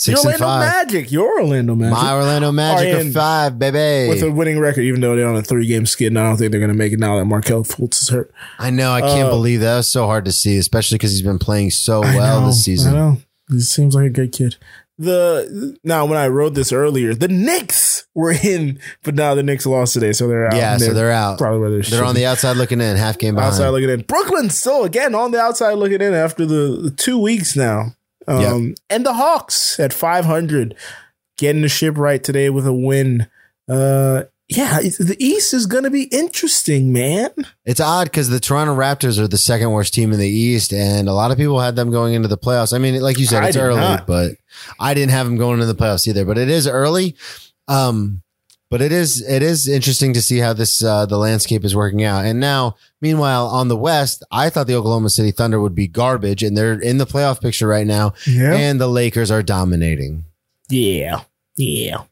Six 0.00 0.24
Your 0.24 0.32
Orlando 0.32 0.44
five. 0.46 0.60
Magic. 0.86 1.12
Your 1.12 1.40
Orlando 1.42 1.74
Magic. 1.74 1.92
My 1.92 2.14
Orlando 2.14 2.52
Magic 2.52 2.94
are 2.94 3.00
in 3.00 3.12
five, 3.12 3.58
baby. 3.58 4.08
with 4.08 4.22
a 4.22 4.30
winning 4.30 4.58
record, 4.58 4.80
even 4.80 5.02
though 5.02 5.14
they're 5.14 5.28
on 5.28 5.36
a 5.36 5.42
three 5.42 5.66
game 5.66 5.84
skid, 5.84 6.06
and 6.06 6.18
I 6.18 6.22
don't 6.22 6.38
think 6.38 6.52
they're 6.52 6.60
going 6.60 6.72
to 6.72 6.76
make 6.76 6.94
it 6.94 6.98
now 6.98 7.18
that 7.18 7.26
Markelle 7.26 7.64
Fultz 7.64 8.00
is 8.00 8.08
hurt. 8.08 8.32
I 8.58 8.70
know. 8.70 8.92
I 8.92 9.02
can't 9.02 9.28
Uh, 9.28 9.30
believe 9.30 9.60
that. 9.60 9.66
That 9.72 9.76
was 9.76 9.88
so 9.88 10.06
hard 10.06 10.24
to 10.24 10.32
see, 10.32 10.56
especially 10.56 10.96
because 10.96 11.10
he's 11.12 11.20
been 11.20 11.38
playing 11.38 11.70
so 11.72 12.02
I 12.02 12.16
well 12.16 12.40
know, 12.40 12.46
this 12.46 12.56
I 12.56 12.60
season. 12.62 12.94
know. 12.94 13.18
He 13.50 13.60
seems 13.60 13.94
like 13.94 14.06
a 14.06 14.10
good 14.10 14.32
kid. 14.32 14.56
The 14.96 15.76
now 15.84 16.06
when 16.06 16.16
I 16.18 16.28
wrote 16.28 16.54
this 16.54 16.72
earlier, 16.72 17.14
the 17.14 17.28
Knicks 17.28 18.06
were 18.14 18.32
in, 18.32 18.78
but 19.02 19.14
now 19.14 19.34
the 19.34 19.42
Knicks 19.42 19.66
lost 19.66 19.92
today, 19.94 20.12
so 20.12 20.28
they're 20.28 20.46
out. 20.46 20.54
Yeah, 20.56 20.76
so 20.78 20.94
they're 20.94 21.10
out. 21.10 21.36
probably 21.38 21.60
where 21.60 21.70
they're, 21.70 21.82
They're 21.82 22.04
on 22.04 22.14
the 22.14 22.24
outside 22.26 22.56
looking 22.56 22.80
in, 22.80 22.96
half 22.96 23.18
game 23.18 23.34
behind. 23.34 23.52
outside 23.52 23.68
looking 23.68 23.90
in. 23.90 24.00
Brooklyn 24.02 24.48
still 24.50 24.84
again 24.84 25.14
on 25.14 25.30
the 25.30 25.40
outside 25.40 25.74
looking 25.74 26.00
in 26.00 26.14
after 26.14 26.44
the, 26.46 26.80
the 26.84 26.90
two 26.90 27.18
weeks 27.18 27.54
now. 27.56 27.94
Um, 28.30 28.74
and 28.88 29.04
the 29.04 29.14
Hawks 29.14 29.80
at 29.80 29.92
500 29.92 30.76
getting 31.38 31.62
the 31.62 31.68
ship 31.68 31.96
right 31.96 32.22
today 32.22 32.50
with 32.50 32.66
a 32.66 32.72
win. 32.72 33.28
Uh, 33.68 34.24
yeah, 34.48 34.80
the 34.80 35.16
East 35.20 35.54
is 35.54 35.66
going 35.66 35.84
to 35.84 35.90
be 35.90 36.04
interesting, 36.04 36.92
man. 36.92 37.30
It's 37.64 37.80
odd 37.80 38.06
because 38.06 38.28
the 38.28 38.40
Toronto 38.40 38.74
Raptors 38.74 39.18
are 39.18 39.28
the 39.28 39.38
second 39.38 39.70
worst 39.70 39.94
team 39.94 40.12
in 40.12 40.18
the 40.18 40.28
East, 40.28 40.72
and 40.72 41.08
a 41.08 41.12
lot 41.12 41.30
of 41.30 41.36
people 41.36 41.60
had 41.60 41.76
them 41.76 41.92
going 41.92 42.14
into 42.14 42.26
the 42.26 42.36
playoffs. 42.36 42.74
I 42.74 42.78
mean, 42.78 43.00
like 43.00 43.18
you 43.18 43.26
said, 43.26 43.44
I 43.44 43.48
it's 43.48 43.56
early, 43.56 43.80
not. 43.80 44.08
but 44.08 44.32
I 44.80 44.92
didn't 44.92 45.12
have 45.12 45.26
them 45.26 45.36
going 45.36 45.60
into 45.60 45.72
the 45.72 45.80
playoffs 45.80 46.08
either. 46.08 46.24
But 46.24 46.36
it 46.36 46.48
is 46.48 46.66
early. 46.66 47.16
Um, 47.68 48.22
but 48.70 48.80
it 48.80 48.92
is 48.92 49.20
it 49.28 49.42
is 49.42 49.66
interesting 49.68 50.14
to 50.14 50.22
see 50.22 50.38
how 50.38 50.52
this 50.52 50.82
uh, 50.82 51.04
the 51.06 51.18
landscape 51.18 51.64
is 51.64 51.74
working 51.76 52.04
out. 52.04 52.24
And 52.24 52.38
now, 52.40 52.76
meanwhile, 53.00 53.46
on 53.46 53.68
the 53.68 53.76
West, 53.76 54.22
I 54.30 54.48
thought 54.48 54.66
the 54.68 54.76
Oklahoma 54.76 55.10
City 55.10 55.32
Thunder 55.32 55.60
would 55.60 55.74
be 55.74 55.86
garbage, 55.88 56.42
and 56.42 56.56
they're 56.56 56.80
in 56.80 56.98
the 56.98 57.06
playoff 57.06 57.40
picture 57.40 57.66
right 57.66 57.86
now. 57.86 58.14
Yeah. 58.26 58.54
And 58.54 58.80
the 58.80 58.88
Lakers 58.88 59.30
are 59.30 59.42
dominating. 59.42 60.24
Yeah. 60.68 61.22
Yeah. 61.56 62.02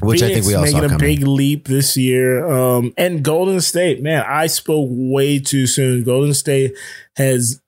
which 0.00 0.22
I 0.22 0.32
think 0.32 0.46
we 0.46 0.54
all 0.54 0.62
making 0.62 0.78
saw 0.78 0.84
a 0.86 0.88
coming. 0.90 0.98
big 0.98 1.26
leap 1.26 1.66
this 1.66 1.96
year. 1.96 2.46
Um, 2.46 2.94
and 2.96 3.24
Golden 3.24 3.60
State, 3.60 4.00
man, 4.00 4.24
I 4.28 4.46
spoke 4.46 4.88
way 4.90 5.40
too 5.40 5.66
soon. 5.66 6.04
Golden 6.04 6.32
State 6.34 6.72
has 7.16 7.60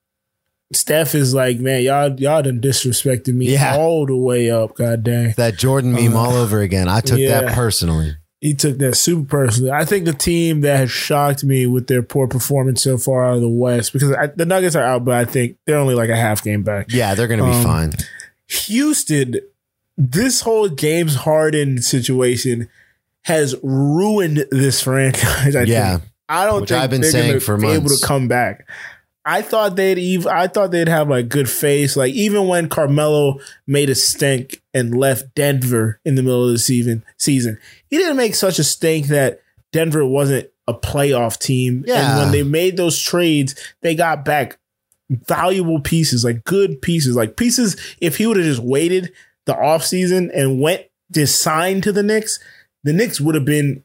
Steph 0.71 1.13
is 1.15 1.33
like, 1.33 1.59
man, 1.59 1.81
y'all 1.81 2.17
y'all 2.19 2.41
done 2.43 2.61
disrespected 2.61 3.33
me 3.33 3.51
Yeah. 3.51 3.75
all 3.75 4.05
the 4.05 4.15
way 4.15 4.49
up. 4.49 4.75
God 4.77 5.03
dang. 5.03 5.33
that 5.35 5.57
Jordan 5.57 5.91
meme 5.91 6.15
all 6.15 6.33
over 6.35 6.61
again. 6.61 6.87
I 6.87 7.01
took 7.01 7.17
Uh, 7.17 7.21
yeah. 7.21 7.41
that 7.41 7.53
personally. 7.53 8.15
He 8.41 8.53
took 8.53 8.77
that 8.77 8.95
super 8.95 9.27
personally. 9.27 9.71
I 9.71 9.83
think 9.83 10.05
the 10.05 10.13
team 10.13 10.61
that 10.61 10.77
has 10.77 10.89
shocked 10.91 11.43
me 11.43 11.67
with 11.67 11.87
their 11.87 12.01
poor 12.01 12.25
performance 12.27 12.81
so 12.81 12.97
far 12.97 13.25
out 13.25 13.35
of 13.35 13.41
the 13.41 13.49
West, 13.49 13.91
because 13.91 14.13
I, 14.13 14.27
the 14.27 14.45
Nuggets 14.45 14.75
are 14.77 14.83
out, 14.83 15.03
but 15.03 15.15
I 15.15 15.25
think 15.25 15.57
they're 15.65 15.77
only 15.77 15.93
like 15.95 16.09
a 16.09 16.15
half 16.15 16.41
game 16.43 16.63
back. 16.63 16.85
Yeah, 16.89 17.15
they're 17.15 17.27
going 17.27 17.41
to 17.41 17.45
be 17.45 17.51
Um, 17.51 17.63
fine. 17.63 17.93
Houston, 18.47 19.35
this 19.97 20.41
whole 20.41 20.69
James 20.69 21.15
Harden 21.15 21.81
situation 21.81 22.69
has 23.23 23.55
ruined 23.61 24.45
this 24.51 24.81
franchise. 24.81 25.55
I 25.55 25.63
Yeah. 25.63 25.97
think. 25.97 26.09
I 26.29 26.45
don't 26.45 26.61
Which 26.61 26.69
think 26.69 26.81
I've 26.81 26.89
been 26.91 27.01
they're 27.01 27.11
saying 27.11 27.39
for 27.39 27.57
be 27.57 27.67
able 27.69 27.89
to 27.89 28.05
come 28.05 28.27
back. 28.27 28.67
I 29.29 29.43
thought 29.43 29.75
they'd 29.75 29.99
even. 29.99 30.27
I 30.27 30.47
thought 30.47 30.71
they'd 30.71 30.87
have 30.87 31.07
like 31.07 31.29
good 31.29 31.47
face. 31.47 31.95
Like 31.95 32.13
even 32.13 32.47
when 32.47 32.67
Carmelo 32.67 33.39
made 33.67 33.91
a 33.91 33.95
stink 33.95 34.63
and 34.73 34.97
left 34.97 35.35
Denver 35.35 35.99
in 36.03 36.15
the 36.15 36.23
middle 36.23 36.45
of 36.45 36.51
the 36.51 36.57
season, 36.57 37.05
season 37.17 37.59
he 37.89 37.97
didn't 37.97 38.17
make 38.17 38.33
such 38.33 38.57
a 38.57 38.63
stink 38.63 39.07
that 39.07 39.41
Denver 39.71 40.03
wasn't 40.03 40.49
a 40.67 40.73
playoff 40.73 41.37
team. 41.37 41.83
Yeah. 41.85 42.09
And 42.09 42.19
when 42.19 42.31
they 42.31 42.41
made 42.41 42.75
those 42.75 42.99
trades, 42.99 43.53
they 43.81 43.93
got 43.93 44.25
back 44.25 44.57
valuable 45.11 45.79
pieces, 45.79 46.25
like 46.25 46.43
good 46.43 46.81
pieces, 46.81 47.15
like 47.15 47.37
pieces. 47.37 47.77
If 48.01 48.17
he 48.17 48.25
would 48.25 48.37
have 48.37 48.45
just 48.47 48.63
waited 48.63 49.11
the 49.45 49.53
offseason 49.53 50.31
and 50.33 50.59
went 50.59 50.85
just 51.11 51.39
signed 51.39 51.83
to 51.83 51.91
the 51.91 52.03
Knicks, 52.03 52.39
the 52.83 52.93
Knicks 52.93 53.21
would 53.21 53.35
have 53.35 53.45
been 53.45 53.83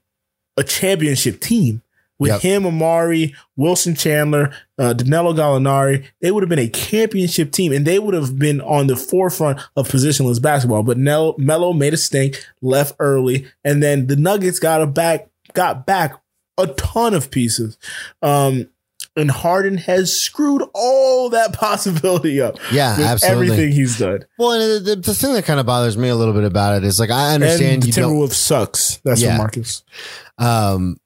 a 0.57 0.64
championship 0.64 1.40
team. 1.40 1.82
With 2.19 2.31
Yep. 2.31 2.41
him, 2.43 2.62
Amar'e, 2.62 3.35
Wilson 3.57 3.95
Chandler, 3.97 4.53
uh, 4.79 4.93
Danilo 4.93 5.33
Gallinari, 5.35 6.05
they 6.21 6.31
would 6.31 6.43
have 6.45 6.49
been 6.49 6.59
a 6.61 6.69
championship 6.69 7.51
team 7.51 7.73
and 7.73 7.85
they 7.85 7.99
would 7.99 8.15
have 8.15 8.39
been 8.39 8.61
on 8.61 8.87
the 8.87 8.95
forefront 8.97 9.59
of 9.77 9.89
positionless 9.89 10.41
basketball. 10.41 10.85
But 10.85 10.97
Nel- 10.97 11.35
Melo 11.39 11.73
made 11.73 11.93
a 11.93 11.97
stink, 11.97 12.45
left 12.62 12.95
early, 13.01 13.47
and 13.65 13.83
then 13.83 14.07
the 14.07 14.15
Nuggets 14.17 14.61
got 14.61 14.81
a 14.81 14.87
back, 14.87 15.29
got 15.55 15.87
back 15.87 16.15
a 16.57 16.69
ton 16.69 17.15
of 17.15 17.33
pieces. 17.33 17.77
Um, 18.23 18.69
and 19.17 19.31
Harden 19.31 19.77
has 19.79 20.12
screwed 20.12 20.62
all 20.73 21.31
that 21.31 21.53
possibility 21.59 22.41
up. 22.41 22.59
Yeah, 22.73 22.97
absolutely. 22.99 23.47
Everything 23.49 23.73
he's 23.73 23.99
done. 23.99 24.25
Well, 24.39 24.53
and 24.53 24.87
the, 24.87 24.97
the 24.97 25.15
thing 25.15 25.35
that 25.35 25.45
kind 25.45 25.59
of 25.61 25.67
bothers 25.67 25.97
me 25.97 26.09
a 26.09 26.17
little 26.17 26.35
bit 26.35 26.45
about 26.45 26.77
it 26.77 26.85
is 26.85 26.99
like 27.01 27.11
I 27.11 27.35
And 27.35 27.43
understand 27.43 27.83
the 27.83 27.87
you 27.89 27.93
Timberwolves 27.93 28.33
sucks. 28.35 29.01
That's 29.05 29.21
Yeah. 29.23 29.31
what 29.33 29.39
Marcus. 29.39 29.83
um, 30.39 30.97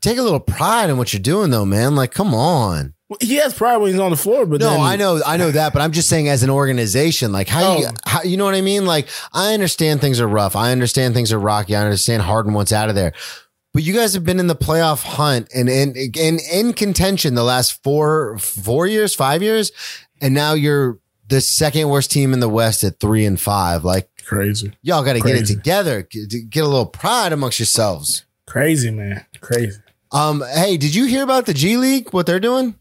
take 0.00 0.18
a 0.18 0.22
little 0.22 0.40
pride 0.40 0.90
in 0.90 0.96
what 0.98 1.12
you're 1.12 1.22
doing, 1.22 1.50
though, 1.50 1.64
man. 1.64 1.94
Like, 1.94 2.12
come 2.12 2.34
on. 2.34 2.94
He 3.20 3.36
has 3.36 3.54
pride 3.54 3.76
when 3.76 3.92
he's 3.92 4.00
on 4.00 4.10
the 4.10 4.16
floor, 4.16 4.44
but 4.46 4.60
No, 4.60 4.70
then, 4.70 4.80
I 4.80 4.96
know, 4.96 5.20
I 5.24 5.36
know 5.36 5.50
that, 5.50 5.72
but 5.72 5.82
I'm 5.82 5.92
just 5.92 6.08
saying, 6.08 6.28
as 6.28 6.42
an 6.42 6.50
organization, 6.50 7.32
like 7.32 7.48
how 7.48 7.78
you, 7.78 7.86
Oh. 7.86 7.90
how, 8.06 8.22
you 8.22 8.36
know 8.36 8.44
what 8.44 8.54
I 8.54 8.60
mean? 8.60 8.86
Like, 8.86 9.08
I 9.32 9.54
understand 9.54 10.00
things 10.00 10.20
are 10.20 10.26
rough. 10.26 10.56
I 10.56 10.72
understand 10.72 11.14
things 11.14 11.32
are 11.32 11.38
rocky. 11.38 11.76
I 11.76 11.82
understand 11.84 12.22
Harden 12.22 12.54
wants 12.54 12.72
out 12.72 12.88
of 12.88 12.94
there, 12.96 13.12
but 13.72 13.82
you 13.84 13.92
guys 13.92 14.14
have 14.14 14.24
been 14.24 14.40
in 14.40 14.46
the 14.48 14.56
playoff 14.56 15.02
hunt 15.04 15.48
and 15.54 15.68
in 15.68 15.94
in 16.16 16.38
in 16.52 16.72
contention 16.72 17.34
the 17.34 17.44
last 17.44 17.82
four 17.84 18.38
four 18.38 18.86
years, 18.86 19.14
five 19.14 19.42
years, 19.42 19.70
and 20.20 20.34
now 20.34 20.54
you're 20.54 20.98
the 21.28 21.40
second 21.40 21.88
worst 21.90 22.10
team 22.10 22.32
in 22.32 22.40
the 22.40 22.48
West 22.48 22.82
at 22.84 22.98
three 23.00 23.26
and 23.26 23.38
five. 23.38 23.84
Like, 23.84 24.08
crazy, 24.24 24.72
y'all 24.82 25.04
got 25.04 25.12
to 25.12 25.20
get 25.20 25.36
it 25.36 25.46
together. 25.46 26.02
Get, 26.10 26.50
get 26.50 26.64
a 26.64 26.68
little 26.68 26.86
pride 26.86 27.32
amongst 27.32 27.58
yourselves. 27.60 28.24
crazy 28.46 28.90
man, 28.90 29.24
crazy. 29.40 29.78
Um, 30.14 30.42
hey, 30.54 30.76
did 30.76 30.94
you 30.94 31.04
hear 31.06 31.22
about 31.24 31.46
the 31.46 31.54
G 31.54 31.76
League? 31.76 32.10
What 32.12 32.24
they're 32.26 32.40
doing? 32.40 32.76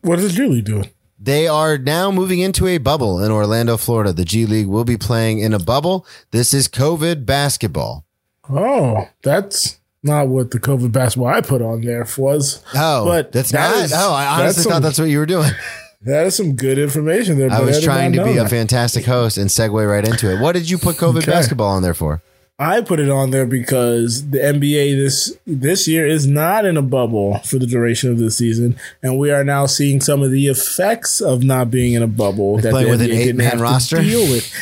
What 0.00 0.18
is 0.18 0.34
G 0.34 0.46
League 0.46 0.64
doing? 0.64 0.90
They 1.20 1.46
are 1.48 1.76
now 1.78 2.10
moving 2.10 2.38
into 2.38 2.66
a 2.66 2.78
bubble 2.78 3.22
in 3.22 3.30
Orlando, 3.30 3.76
Florida. 3.76 4.12
The 4.12 4.24
G 4.24 4.46
League 4.46 4.66
will 4.68 4.84
be 4.84 4.96
playing 4.96 5.40
in 5.40 5.52
a 5.52 5.58
bubble. 5.58 6.06
This 6.30 6.54
is 6.54 6.68
COVID 6.68 7.26
basketball. 7.26 8.04
Oh, 8.48 9.08
that's 9.22 9.78
not 10.02 10.28
what 10.28 10.52
the 10.52 10.58
COVID 10.60 10.90
basketball 10.92 11.28
I 11.28 11.40
put 11.42 11.60
on 11.60 11.82
there 11.82 12.06
was. 12.16 12.62
Oh, 12.74 13.04
But 13.04 13.32
that's 13.32 13.50
that 13.52 13.70
not. 13.74 13.84
is- 13.84 13.92
oh, 13.94 14.12
I 14.12 14.26
honestly 14.26 14.44
that's 14.46 14.56
thought 14.64 14.72
some- 14.74 14.82
that's 14.82 14.98
what 14.98 15.08
you 15.10 15.18
were 15.18 15.26
doing. 15.26 15.50
That 16.02 16.26
is 16.28 16.36
some 16.36 16.54
good 16.54 16.78
information 16.78 17.38
there. 17.38 17.50
I 17.50 17.58
was 17.60 17.78
did 17.78 17.84
trying 17.84 18.12
to 18.12 18.22
be 18.24 18.34
know 18.34 18.44
a 18.44 18.48
fantastic 18.48 19.04
host 19.04 19.36
and 19.36 19.50
segue 19.50 19.84
right 19.90 20.06
into 20.06 20.32
it. 20.32 20.40
What 20.40 20.52
did 20.52 20.70
you 20.70 20.78
put 20.78 20.94
COVID 20.94 21.16
Okay. 21.22 21.32
basketball 21.32 21.66
on 21.72 21.82
there 21.82 21.92
for? 21.92 22.22
I 22.60 22.80
put 22.80 22.98
it 22.98 23.08
on 23.08 23.30
there 23.30 23.46
because 23.46 24.30
the 24.30 24.38
NBA 24.38 24.96
this 24.96 25.36
this 25.46 25.86
year 25.86 26.06
is 26.06 26.26
not 26.26 26.64
in 26.64 26.76
a 26.76 26.82
bubble 26.82 27.38
for 27.40 27.56
the 27.58 27.66
duration 27.66 28.10
of 28.10 28.18
the 28.18 28.32
season, 28.32 28.76
and 29.00 29.16
we 29.16 29.30
are 29.30 29.44
now 29.44 29.66
seeing 29.66 30.00
some 30.00 30.22
of 30.22 30.32
the 30.32 30.48
effects 30.48 31.20
of 31.20 31.44
not 31.44 31.70
being 31.70 31.92
in 31.92 32.02
a 32.02 32.08
bubble. 32.08 32.58
that 32.58 32.72
playing 32.72 32.86
the 32.86 32.90
with 32.92 33.02
an 33.02 33.10
NBA 33.10 33.10
didn't 33.10 33.28
eight-man 33.28 33.60
roster? 33.60 34.02
Deal 34.02 34.28
with 34.28 34.52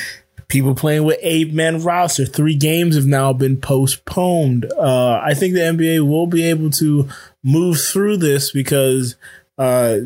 people 0.48 0.74
playing 0.74 1.04
with 1.04 1.18
eight 1.22 1.54
man 1.54 1.82
roster. 1.82 2.26
Three 2.26 2.54
games 2.54 2.96
have 2.96 3.06
now 3.06 3.32
been 3.32 3.58
postponed. 3.58 4.70
Uh, 4.78 5.18
I 5.24 5.32
think 5.32 5.54
the 5.54 5.60
NBA 5.60 6.06
will 6.06 6.26
be 6.26 6.44
able 6.44 6.70
to 6.70 7.08
move 7.42 7.80
through 7.80 8.18
this 8.18 8.50
because. 8.50 9.16
Uh, 9.58 10.00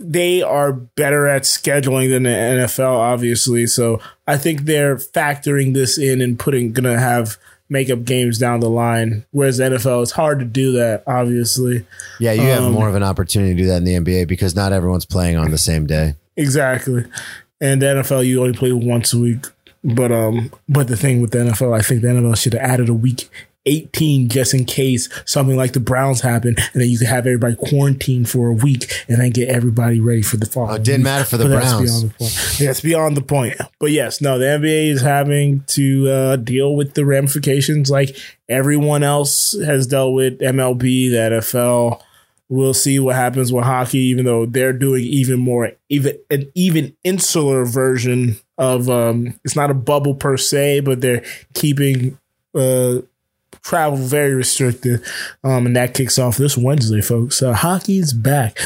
they 0.00 0.42
are 0.42 0.72
better 0.72 1.28
at 1.28 1.42
scheduling 1.42 2.10
than 2.10 2.24
the 2.24 2.30
NFL, 2.30 2.96
obviously. 2.96 3.64
So 3.66 4.00
I 4.28 4.36
think 4.36 4.62
they're 4.62 4.96
factoring 4.96 5.74
this 5.74 5.98
in 5.98 6.20
and 6.20 6.38
putting 6.38 6.72
gonna 6.72 7.00
have 7.00 7.36
makeup 7.68 8.04
games 8.04 8.38
down 8.38 8.60
the 8.60 8.70
line. 8.70 9.24
Whereas 9.30 9.56
the 9.56 9.64
NFL, 9.64 10.02
it's 10.02 10.12
hard 10.12 10.38
to 10.38 10.44
do 10.44 10.72
that, 10.72 11.02
obviously. 11.06 11.84
Yeah, 12.20 12.32
you 12.32 12.42
have 12.42 12.62
Um, 12.62 12.72
more 12.72 12.88
of 12.88 12.94
an 12.94 13.02
opportunity 13.02 13.54
to 13.54 13.62
do 13.62 13.66
that 13.68 13.78
in 13.78 13.84
the 13.84 13.94
NBA 13.94 14.26
because 14.28 14.54
not 14.54 14.72
everyone's 14.72 15.04
playing 15.04 15.36
on 15.36 15.50
the 15.50 15.58
same 15.58 15.86
day. 15.86 16.14
Exactly. 16.36 17.04
And 17.60 17.82
the 17.82 17.86
NFL, 17.86 18.24
you 18.26 18.40
only 18.40 18.56
play 18.56 18.72
once 18.72 19.12
a 19.12 19.18
week. 19.18 19.46
But 19.84 20.12
um, 20.12 20.50
but 20.68 20.88
the 20.88 20.96
thing 20.96 21.20
with 21.20 21.30
the 21.30 21.38
NFL, 21.38 21.76
I 21.76 21.82
think 21.82 22.02
the 22.02 22.08
NFL 22.08 22.36
should 22.36 22.52
have 22.52 22.62
added 22.62 22.88
a 22.88 22.94
week 22.94 23.30
18 23.66 24.28
just 24.28 24.54
in 24.54 24.64
case 24.64 25.08
something 25.26 25.56
like 25.56 25.72
the 25.72 25.80
Browns 25.80 26.20
happen, 26.20 26.54
and 26.72 26.82
then 26.82 26.88
you 26.88 26.98
could 26.98 27.06
have 27.06 27.26
everybody 27.26 27.56
quarantined 27.56 28.28
for 28.30 28.48
a 28.48 28.52
week 28.54 29.04
and 29.08 29.20
then 29.20 29.30
get 29.30 29.48
everybody 29.48 30.00
ready 30.00 30.22
for 30.22 30.36
the 30.36 30.46
fall. 30.46 30.70
Oh, 30.70 30.74
it 30.74 30.84
didn't 30.84 31.02
matter 31.02 31.24
for 31.24 31.36
the 31.36 31.44
But 31.44 31.60
Browns. 31.60 31.82
beyond 31.90 32.10
the 32.10 32.14
point. 32.18 32.56
That's 32.58 32.80
beyond 32.80 33.16
the 33.16 33.22
point. 33.22 33.56
But 33.78 33.90
yes, 33.90 34.20
no, 34.20 34.38
the 34.38 34.46
NBA 34.46 34.90
is 34.90 35.02
having 35.02 35.64
to 35.68 36.08
uh, 36.08 36.36
deal 36.36 36.74
with 36.76 36.94
the 36.94 37.04
ramifications 37.04 37.90
like 37.90 38.16
everyone 38.48 39.02
else 39.02 39.54
has 39.62 39.86
dealt 39.86 40.14
with 40.14 40.38
MLB, 40.40 41.10
the 41.10 41.36
NFL. 41.40 42.00
We'll 42.50 42.72
see 42.72 42.98
what 42.98 43.14
happens 43.14 43.52
with 43.52 43.64
hockey, 43.64 43.98
even 43.98 44.24
though 44.24 44.46
they're 44.46 44.72
doing 44.72 45.04
even 45.04 45.38
more, 45.38 45.72
even 45.90 46.18
an 46.30 46.50
even 46.54 46.96
insular 47.04 47.66
version 47.66 48.38
of. 48.56 48.88
Um, 48.88 49.38
it's 49.44 49.54
not 49.54 49.70
a 49.70 49.74
bubble 49.74 50.14
per 50.14 50.38
se, 50.38 50.80
but 50.80 51.02
they're 51.02 51.22
keeping 51.52 52.18
uh, 52.54 53.00
travel 53.62 53.98
very 53.98 54.34
restricted. 54.34 55.02
Um, 55.44 55.66
and 55.66 55.76
that 55.76 55.94
kicks 55.94 56.18
off 56.18 56.36
this 56.36 56.56
Wednesday, 56.56 57.00
folks. 57.00 57.42
Uh, 57.42 57.52
hockey's 57.52 58.12
back. 58.12 58.58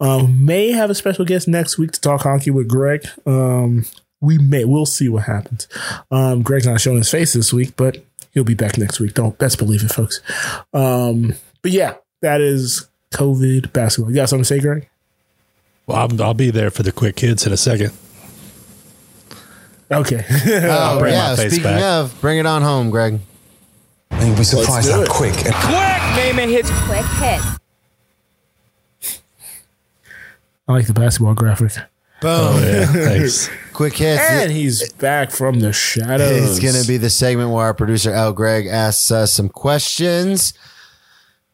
Um, 0.00 0.44
may 0.44 0.72
have 0.72 0.90
a 0.90 0.94
special 0.94 1.24
guest 1.24 1.48
next 1.48 1.78
week 1.78 1.92
to 1.92 2.00
talk 2.00 2.22
hockey 2.22 2.50
with 2.50 2.68
Greg. 2.68 3.06
Um, 3.26 3.84
we 4.20 4.38
may, 4.38 4.64
we'll 4.64 4.86
see 4.86 5.08
what 5.08 5.24
happens. 5.24 5.68
Um, 6.10 6.42
Greg's 6.42 6.66
not 6.66 6.80
showing 6.80 6.98
his 6.98 7.10
face 7.10 7.32
this 7.34 7.52
week, 7.52 7.76
but 7.76 7.98
he'll 8.32 8.44
be 8.44 8.54
back 8.54 8.78
next 8.78 8.98
week. 9.00 9.14
Don't 9.14 9.38
best 9.38 9.58
believe 9.58 9.82
it, 9.84 9.92
folks. 9.92 10.20
Um, 10.72 11.34
but 11.62 11.70
yeah, 11.70 11.94
that 12.22 12.40
is 12.40 12.88
COVID 13.12 13.72
basketball. 13.72 14.10
You 14.10 14.16
got 14.16 14.28
something 14.28 14.42
to 14.44 14.48
say, 14.48 14.60
Greg? 14.60 14.88
Well, 15.86 15.98
I'll, 15.98 16.22
I'll 16.22 16.34
be 16.34 16.50
there 16.50 16.70
for 16.70 16.82
the 16.82 16.92
quick 16.92 17.16
kids 17.16 17.46
in 17.46 17.52
a 17.52 17.56
second. 17.56 17.92
Okay. 19.90 20.24
Oh, 20.68 20.98
bring 20.98 21.12
my 21.12 21.16
yeah. 21.16 21.36
face 21.36 21.52
Speaking 21.52 21.70
back. 21.70 21.82
of, 21.82 22.20
bring 22.20 22.38
it 22.38 22.46
on 22.46 22.62
home, 22.62 22.90
Greg. 22.90 23.20
And 24.10 24.28
you'll 24.28 24.36
be 24.36 24.44
surprised 24.44 24.88
do 24.88 24.94
how 24.94 25.02
it. 25.02 25.08
quick 25.08 25.34
and 25.44 25.54
Naaman 26.16 26.48
hits 26.48 26.70
Quick 26.86 27.04
hit. 27.20 27.40
I 30.68 30.72
like 30.72 30.86
the 30.86 30.92
basketball 30.92 31.34
graphic. 31.34 31.72
Boom. 32.20 32.30
Oh, 32.30 32.58
yeah, 32.64 32.86
thanks. 32.86 33.48
Quick 33.72 33.94
hits. 33.96 34.22
And 34.22 34.50
he's 34.50 34.90
back 34.94 35.30
from 35.30 35.60
the 35.60 35.72
shadows. 35.72 36.58
It's 36.58 36.60
going 36.60 36.80
to 36.82 36.88
be 36.88 36.96
the 36.96 37.10
segment 37.10 37.50
where 37.50 37.66
our 37.66 37.74
producer, 37.74 38.10
L. 38.10 38.32
Greg, 38.32 38.66
asks 38.66 39.10
us 39.10 39.32
some 39.32 39.48
questions. 39.48 40.54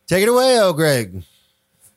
Take 0.06 0.22
it 0.22 0.28
away, 0.28 0.56
L. 0.56 0.72
Greg. 0.72 1.24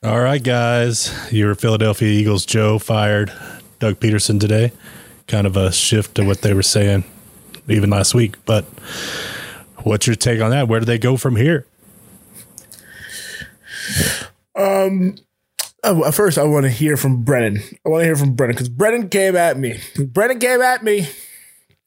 All 0.03 0.19
right, 0.19 0.43
guys. 0.43 1.13
Your 1.31 1.55
Philadelphia 1.55 2.07
Eagles 2.07 2.45
Joe 2.45 2.79
fired 2.79 3.31
Doug 3.79 3.99
Pederson 3.99 4.39
today. 4.39 4.71
Kind 5.27 5.47
of 5.47 5.55
a 5.55 5.71
shift 5.71 6.15
to 6.15 6.25
what 6.25 6.41
they 6.41 6.53
were 6.53 6.63
saying 6.63 7.03
even 7.67 7.91
last 7.91 8.13
week. 8.13 8.35
But 8.45 8.65
what's 9.85 10.07
your 10.07 10.15
take 10.15 10.41
on 10.41 10.51
that? 10.51 10.67
Where 10.67 10.79
do 10.79 10.85
they 10.85 10.97
go 10.99 11.17
from 11.17 11.35
here? 11.37 11.65
Uh, 15.83 16.11
first, 16.11 16.37
I 16.37 16.43
want 16.43 16.65
to 16.65 16.69
hear 16.69 16.97
from 16.97 17.23
Brennan. 17.23 17.59
I 17.85 17.89
want 17.89 18.01
to 18.01 18.05
hear 18.05 18.15
from 18.15 18.33
Brennan 18.33 18.55
because 18.55 18.69
Brennan 18.69 19.09
came 19.09 19.35
at 19.35 19.57
me. 19.57 19.79
Brennan 19.97 20.39
came 20.39 20.61
at 20.61 20.83
me 20.83 21.07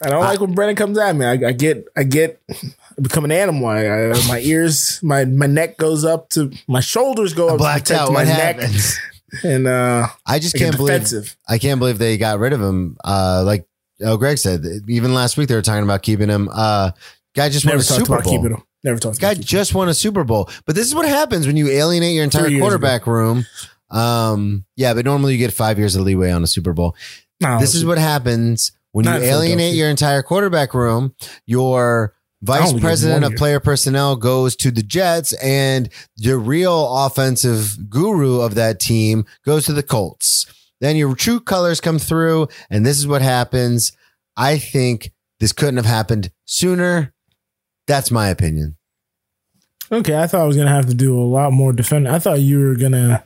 I 0.01 0.11
don't 0.11 0.21
like 0.23 0.41
when 0.41 0.55
Brennan 0.55 0.77
comes 0.77 0.97
at 0.99 1.17
me. 1.17 1.25
I, 1.25 1.33
I 1.33 1.53
get, 1.53 1.89
I 1.97 2.05
get, 2.05 2.41
I 2.49 3.03
become 3.03 3.25
an 3.25 3.33
animal. 3.33 3.67
I, 3.67 3.85
I, 3.85 4.29
my 4.29 4.39
ears, 4.41 5.01
my 5.03 5.25
my 5.25 5.47
neck 5.47 5.77
goes 5.77 6.05
up 6.05 6.29
to 6.31 6.53
my 6.69 6.81
shoulders 6.81 7.35
go 7.35 7.49
up 7.49 7.59
Blacked 7.59 7.87
to 7.87 7.95
protect 7.95 8.09
out. 8.09 8.13
my 8.13 8.25
What 8.25 8.29
neck, 8.29 8.61
happens? 8.61 8.99
and 9.45 9.67
uh, 9.67 10.07
I 10.25 10.39
just 10.39 10.55
can't 10.57 10.77
believe. 10.77 10.93
defensive. 10.93 11.37
I 11.49 11.59
can't 11.59 11.81
believe 11.81 11.99
they 11.99 12.17
got 12.17 12.39
rid 12.39 12.53
of 12.53 12.63
him. 12.63 12.97
Uh, 13.03 13.43
like 13.45 13.67
oh, 14.03 14.17
Greg 14.17 14.39
said, 14.39 14.65
even 14.89 15.15
last 15.15 15.37
week 15.37 15.49
they 15.49 15.57
were 15.57 15.63
talking 15.63 15.85
about 15.85 16.03
keeping 16.03 16.29
him. 16.29 16.49
Uh, 16.53 16.93
guy 17.39 17.49
just 17.49 17.65
won 17.65 17.75
a 17.75 17.79
talked 17.79 17.89
Super 18.01 18.15
about 18.15 18.25
Bowl. 18.25 18.63
Never 18.85 18.99
talked 18.99 19.21
Guy 19.21 19.33
about 19.33 19.45
just 19.45 19.75
won 19.75 19.89
a 19.89 19.95
Super 19.95 20.25
Bowl. 20.25 20.49
But 20.67 20.75
this 20.75 20.87
is 20.87 20.95
what 20.95 21.07
happens 21.07 21.47
when 21.47 21.57
you 21.57 21.69
alienate 21.69 22.15
your 22.15 22.25
entire 22.25 22.45
Three 22.45 22.53
years 22.55 22.63
quarterback 22.63 23.07
room. 23.07 23.45
Um, 23.91 24.65
yeah, 24.77 24.95
but 24.95 25.05
normally 25.05 25.33
you 25.33 25.39
get 25.39 25.53
five 25.53 25.79
years 25.79 25.97
of 25.97 26.03
leeway 26.03 26.31
on 26.31 26.43
a 26.45 26.47
Super 26.47 26.73
Bowl. 26.73 26.95
No, 27.41 27.59
This 27.61 27.75
is 27.75 27.85
what 27.85 27.99
happens 27.99 28.73
when 28.93 29.05
you 29.05 29.11
Not 29.13 29.23
alienate 29.23 29.49
Philadelphia. 29.59 29.75
your 29.79 29.89
entire 29.91 30.23
quarterback 30.23 30.75
room. 30.75 31.15
Your 31.47 32.15
vice 32.43 32.69
only 32.69 32.81
president 32.81 33.23
one 33.23 33.25
of 33.25 33.31
year. 33.33 33.39
player 33.39 33.61
personnel 33.61 34.17
goes 34.17 34.55
to 34.57 34.71
the 34.71 34.83
Jets, 34.83 35.33
and 35.35 35.89
the 36.17 36.37
real 36.37 36.95
offensive 37.07 37.89
guru 37.89 38.41
of 38.41 38.55
that 38.57 38.79
team 38.81 39.25
goes 39.45 39.67
to 39.67 39.73
the 39.73 39.83
Colts. 39.83 40.47
Then 40.81 40.97
your 40.97 41.15
true 41.15 41.41
colors 41.41 41.81
come 41.81 41.99
through, 41.99 42.49
and 42.71 42.85
this 42.87 42.99
is 42.99 43.07
what 43.07 43.23
happens. 43.23 43.93
I 44.37 44.59
think 44.59 45.11
this 45.41 45.53
couldn't 45.53 45.77
have 45.77 45.87
happened 45.87 46.31
sooner. 46.45 47.13
That's 47.89 48.13
my 48.13 48.29
opinion. 48.29 48.77
Okay, 49.91 50.17
I 50.17 50.27
thought 50.27 50.43
I 50.43 50.47
was 50.47 50.57
gonna 50.57 50.69
have 50.71 50.87
to 50.87 50.95
do 50.95 51.19
a 51.19 51.25
lot 51.25 51.53
more 51.53 51.73
defending. 51.73 52.13
I 52.13 52.19
thought 52.19 52.41
you 52.41 52.61
were 52.61 52.77
gonna, 52.77 53.25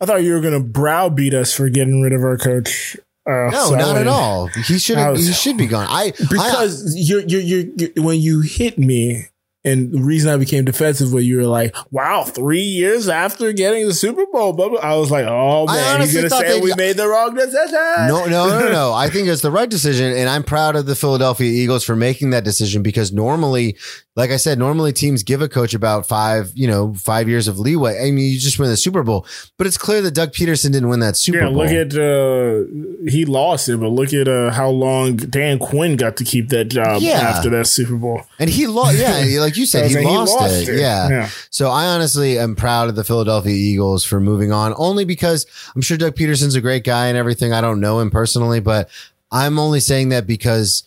I 0.00 0.04
thought 0.06 0.24
you 0.24 0.34
were 0.34 0.40
gonna 0.40 0.60
browbeat 0.60 1.32
us 1.32 1.54
for 1.54 1.68
getting 1.70 2.02
rid 2.02 2.12
of 2.12 2.22
our 2.22 2.36
coach. 2.36 2.96
Uh, 3.26 3.48
No, 3.50 3.66
so 3.70 3.76
not 3.76 3.96
at 3.96 4.08
all. 4.08 4.48
He 4.48 4.78
should 4.78 4.98
he 5.16 5.32
should 5.32 5.56
be 5.56 5.66
gone. 5.66 5.86
I 5.88 6.10
Because 6.28 6.94
you're, 6.96 7.20
you're, 7.22 7.40
you 7.40 7.92
when 8.02 8.20
you 8.20 8.40
hit 8.40 8.76
me, 8.78 9.26
and 9.64 9.92
the 9.92 10.02
reason 10.02 10.30
I 10.30 10.36
became 10.36 10.64
defensive 10.64 11.12
was 11.12 11.24
you 11.24 11.36
were 11.38 11.46
like, 11.46 11.74
"Wow, 11.90 12.24
three 12.24 12.60
years 12.60 13.08
after 13.08 13.52
getting 13.52 13.86
the 13.88 13.94
Super 13.94 14.26
Bowl," 14.32 14.52
blah, 14.52 14.68
blah. 14.68 14.78
I 14.80 14.94
was 14.96 15.10
like, 15.10 15.26
"Oh 15.26 15.66
man, 15.66 16.00
he's 16.02 16.14
honestly 16.16 16.28
gonna 16.28 16.48
say 16.48 16.60
we 16.60 16.74
made 16.76 16.96
the 16.96 17.08
wrong 17.08 17.34
decision." 17.34 17.78
No, 18.08 18.26
no, 18.26 18.48
no, 18.58 18.70
no. 18.70 18.92
I 18.94 19.08
think 19.08 19.28
it's 19.28 19.42
the 19.42 19.50
right 19.50 19.68
decision, 19.68 20.12
and 20.12 20.28
I'm 20.28 20.42
proud 20.42 20.76
of 20.76 20.86
the 20.86 20.94
Philadelphia 20.94 21.50
Eagles 21.50 21.84
for 21.84 21.96
making 21.96 22.30
that 22.30 22.44
decision 22.44 22.82
because 22.82 23.12
normally, 23.12 23.76
like 24.16 24.30
I 24.30 24.36
said, 24.36 24.58
normally 24.58 24.92
teams 24.92 25.22
give 25.22 25.40
a 25.42 25.48
coach 25.48 25.74
about 25.74 26.06
five, 26.06 26.50
you 26.54 26.66
know, 26.66 26.94
five 26.94 27.28
years 27.28 27.48
of 27.48 27.58
leeway. 27.58 27.98
I 28.00 28.10
mean, 28.10 28.32
you 28.32 28.38
just 28.38 28.58
win 28.58 28.68
the 28.68 28.76
Super 28.76 29.02
Bowl, 29.02 29.26
but 29.56 29.66
it's 29.66 29.78
clear 29.78 30.02
that 30.02 30.12
Doug 30.14 30.32
Pederson 30.32 30.72
didn't 30.72 30.88
win 30.88 31.00
that 31.00 31.16
Super 31.16 31.38
Yeah, 31.38 31.44
Bowl. 31.46 31.64
look 31.64 31.70
at 31.70 31.94
uh, 31.96 33.10
he 33.10 33.24
lost 33.24 33.68
it, 33.68 33.78
but 33.80 33.88
look 33.88 34.12
at 34.12 34.28
uh, 34.28 34.50
how 34.50 34.68
long 34.68 35.16
Dan 35.16 35.58
Quinn 35.58 35.96
got 35.96 36.16
to 36.18 36.24
keep 36.24 36.48
that 36.50 36.66
job 36.66 37.00
Yeah. 37.02 37.12
after 37.20 37.48
that 37.50 37.66
Super 37.66 37.96
Bowl. 37.96 38.22
and 38.38 38.50
he 38.50 38.66
lost. 38.66 38.98
Yeah, 38.98 39.24
like 39.40 39.53
you 39.56 39.66
said, 39.66 39.90
he, 39.90 39.96
was 39.96 40.04
saying 40.04 40.06
lost, 40.06 40.68
it. 40.68 40.78
Yeah. 40.80 41.08
Yeah. 41.08 41.30
So 41.50 41.70
I 41.70 41.86
honestly 41.86 42.38
am 42.38 42.56
proud 42.56 42.88
of 42.88 42.96
the 42.96 43.04
Philadelphia 43.04 43.54
Eagles 43.54 44.04
for 44.04 44.20
moving 44.20 44.52
on, 44.52 44.74
only 44.76 45.04
because 45.04 45.46
I'm 45.74 45.82
sure 45.82 45.96
Doug 45.96 46.16
Pederson's 46.16 46.54
a 46.54 46.60
great 46.60 46.84
guy 46.84 47.06
and 47.06 47.16
everything. 47.16 47.52
I 47.52 47.60
don't 47.60 47.80
know 47.80 48.00
him 48.00 48.10
personally, 48.10 48.60
but 48.60 48.88
I'm 49.30 49.58
only 49.58 49.80
saying 49.80 50.10
that 50.10 50.26
because 50.26 50.84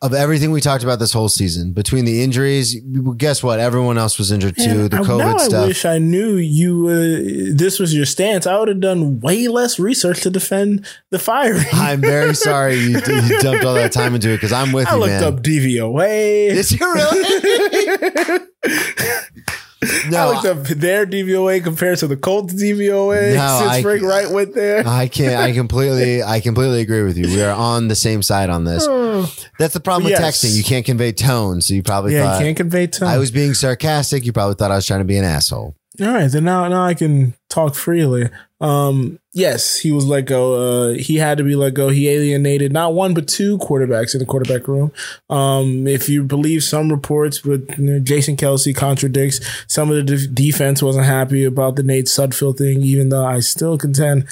of 0.00 0.14
everything 0.14 0.50
we 0.50 0.60
talked 0.60 0.82
about 0.84 0.98
this 0.98 1.12
whole 1.12 1.28
season. 1.28 1.72
Between 1.72 2.04
the 2.04 2.22
injuries, 2.22 2.76
guess 3.16 3.42
what? 3.42 3.58
Everyone 3.60 3.98
else 3.98 4.18
was 4.18 4.30
injured 4.32 4.56
too. 4.56 4.74
Man, 4.74 4.88
the 4.88 4.96
I- 4.98 5.00
COVID 5.00 5.34
I 5.34 5.36
stuff. 5.38 5.66
wish 5.68 5.84
I 5.84 5.98
knew 5.98 6.36
you. 6.36 6.88
Uh, 6.88 7.52
this 7.56 7.78
was 7.78 7.94
your 7.94 8.06
stance. 8.06 8.46
I 8.46 8.58
would 8.58 8.68
have 8.68 8.80
done 8.80 9.20
way 9.20 9.48
less 9.48 9.78
research 9.78 10.20
to 10.22 10.30
defend 10.30 10.86
the 11.10 11.18
firing. 11.18 11.66
I'm 11.72 12.00
very 12.00 12.34
sorry 12.34 12.76
you, 12.76 12.98
you 12.98 13.00
dumped 13.40 13.64
all 13.64 13.74
that 13.74 13.92
time 13.92 14.14
into 14.14 14.30
it 14.30 14.36
because 14.36 14.52
I'm 14.52 14.72
with 14.72 14.86
I 14.88 14.92
you, 14.92 14.96
I 14.96 15.00
looked 15.00 15.10
man. 15.10 15.24
up 15.24 15.42
DVOA. 15.42 16.48
Is 16.50 16.72
you 16.72 16.94
really? 16.94 18.40
I 19.84 20.08
no, 20.10 20.32
looked 20.32 20.44
up 20.46 20.66
their 20.78 21.06
DVOA 21.06 21.62
compared 21.62 21.98
to 21.98 22.08
the 22.08 22.16
Colts 22.16 22.52
DVOA. 22.54 23.34
No, 23.34 23.58
Since 23.60 23.70
I- 23.70 23.82
Frank 23.82 24.02
Reich 24.02 24.30
went 24.30 24.54
there. 24.54 24.82
I 24.86 25.06
can't. 25.08 25.36
I 25.36 25.52
completely. 25.54 26.22
I 26.22 26.40
completely 26.40 26.80
agree 26.80 27.02
with 27.02 27.16
you. 27.16 27.26
We 27.28 27.42
are 27.42 27.54
on 27.54 27.88
the 27.88 27.94
same 27.94 28.22
side 28.22 28.50
on 28.50 28.64
this. 28.64 28.86
That's 29.58 29.74
the 29.74 29.80
problem 29.80 30.04
with 30.04 30.12
Yes. 30.18 30.42
texting. 30.44 30.56
You 30.56 30.64
can't 30.64 30.84
convey 30.84 31.12
tone, 31.12 31.60
so 31.60 31.74
you 31.74 31.82
probably 31.82 32.14
yeah, 32.14 32.24
thought 32.24 32.40
you 32.40 32.46
can't 32.46 32.56
convey 32.56 32.86
tone. 32.88 33.08
I 33.08 33.18
was 33.18 33.30
being 33.30 33.54
sarcastic. 33.54 34.24
You 34.24 34.32
probably 34.32 34.54
thought 34.56 34.70
I 34.72 34.76
was 34.76 34.86
trying 34.86 35.00
to 35.00 35.04
be 35.04 35.16
an 35.16 35.24
asshole. 35.24 35.76
All 36.00 36.06
right, 36.06 36.30
then 36.30 36.44
now 36.44 36.68
now 36.68 36.84
I 36.84 36.94
can 36.94 37.34
talk 37.48 37.74
freely. 37.74 38.30
Um, 38.60 39.18
yes, 39.32 39.76
he 39.76 39.90
was 39.90 40.04
let 40.04 40.26
go. 40.26 40.54
Uh, 40.54 40.94
he 40.94 41.16
had 41.16 41.38
to 41.38 41.44
be 41.44 41.56
let 41.56 41.74
go. 41.74 41.88
He 41.88 42.08
alienated 42.08 42.72
not 42.72 42.94
one 42.94 43.14
but 43.14 43.26
two 43.26 43.58
quarterbacks 43.58 44.14
in 44.14 44.20
the 44.20 44.26
quarterback 44.26 44.68
room. 44.68 44.92
Um, 45.28 45.86
if 45.86 46.08
you 46.08 46.22
believe 46.22 46.62
some 46.62 46.90
reports, 46.90 47.40
but 47.40 47.78
you 47.78 47.84
know, 47.84 47.98
Jason 47.98 48.36
Kelce 48.36 48.74
contradicts. 48.74 49.40
Some 49.66 49.90
of 49.90 49.96
the 49.96 50.02
de- 50.02 50.28
defense 50.28 50.82
wasn't 50.82 51.06
happy 51.06 51.44
about 51.44 51.76
the 51.76 51.82
Nate 51.82 52.06
Sudfeld 52.06 52.58
thing, 52.58 52.82
even 52.82 53.08
though 53.08 53.24
I 53.24 53.40
still 53.40 53.76
contend 53.76 54.26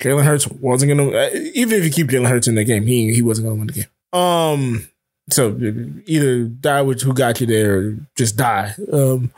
Jalen 0.00 0.24
Hurts 0.24 0.48
wasn't 0.48 0.96
going 0.96 1.10
to. 1.12 1.50
Even 1.54 1.78
if 1.78 1.84
you 1.84 1.90
keep 1.90 2.08
Jalen 2.08 2.28
Hurts 2.28 2.48
in 2.48 2.54
the 2.54 2.64
game, 2.64 2.86
he 2.86 3.14
he 3.14 3.22
wasn't 3.22 3.46
going 3.46 3.56
to 3.56 3.60
win 3.60 3.66
the 3.68 3.72
game. 3.72 4.20
Um, 4.20 4.88
so 5.30 5.56
either 6.06 6.44
die 6.44 6.82
with 6.82 7.02
who 7.02 7.12
got 7.12 7.40
you 7.40 7.46
there, 7.46 7.78
or 7.78 7.96
just 8.16 8.36
die. 8.36 8.74
Um, 8.92 9.32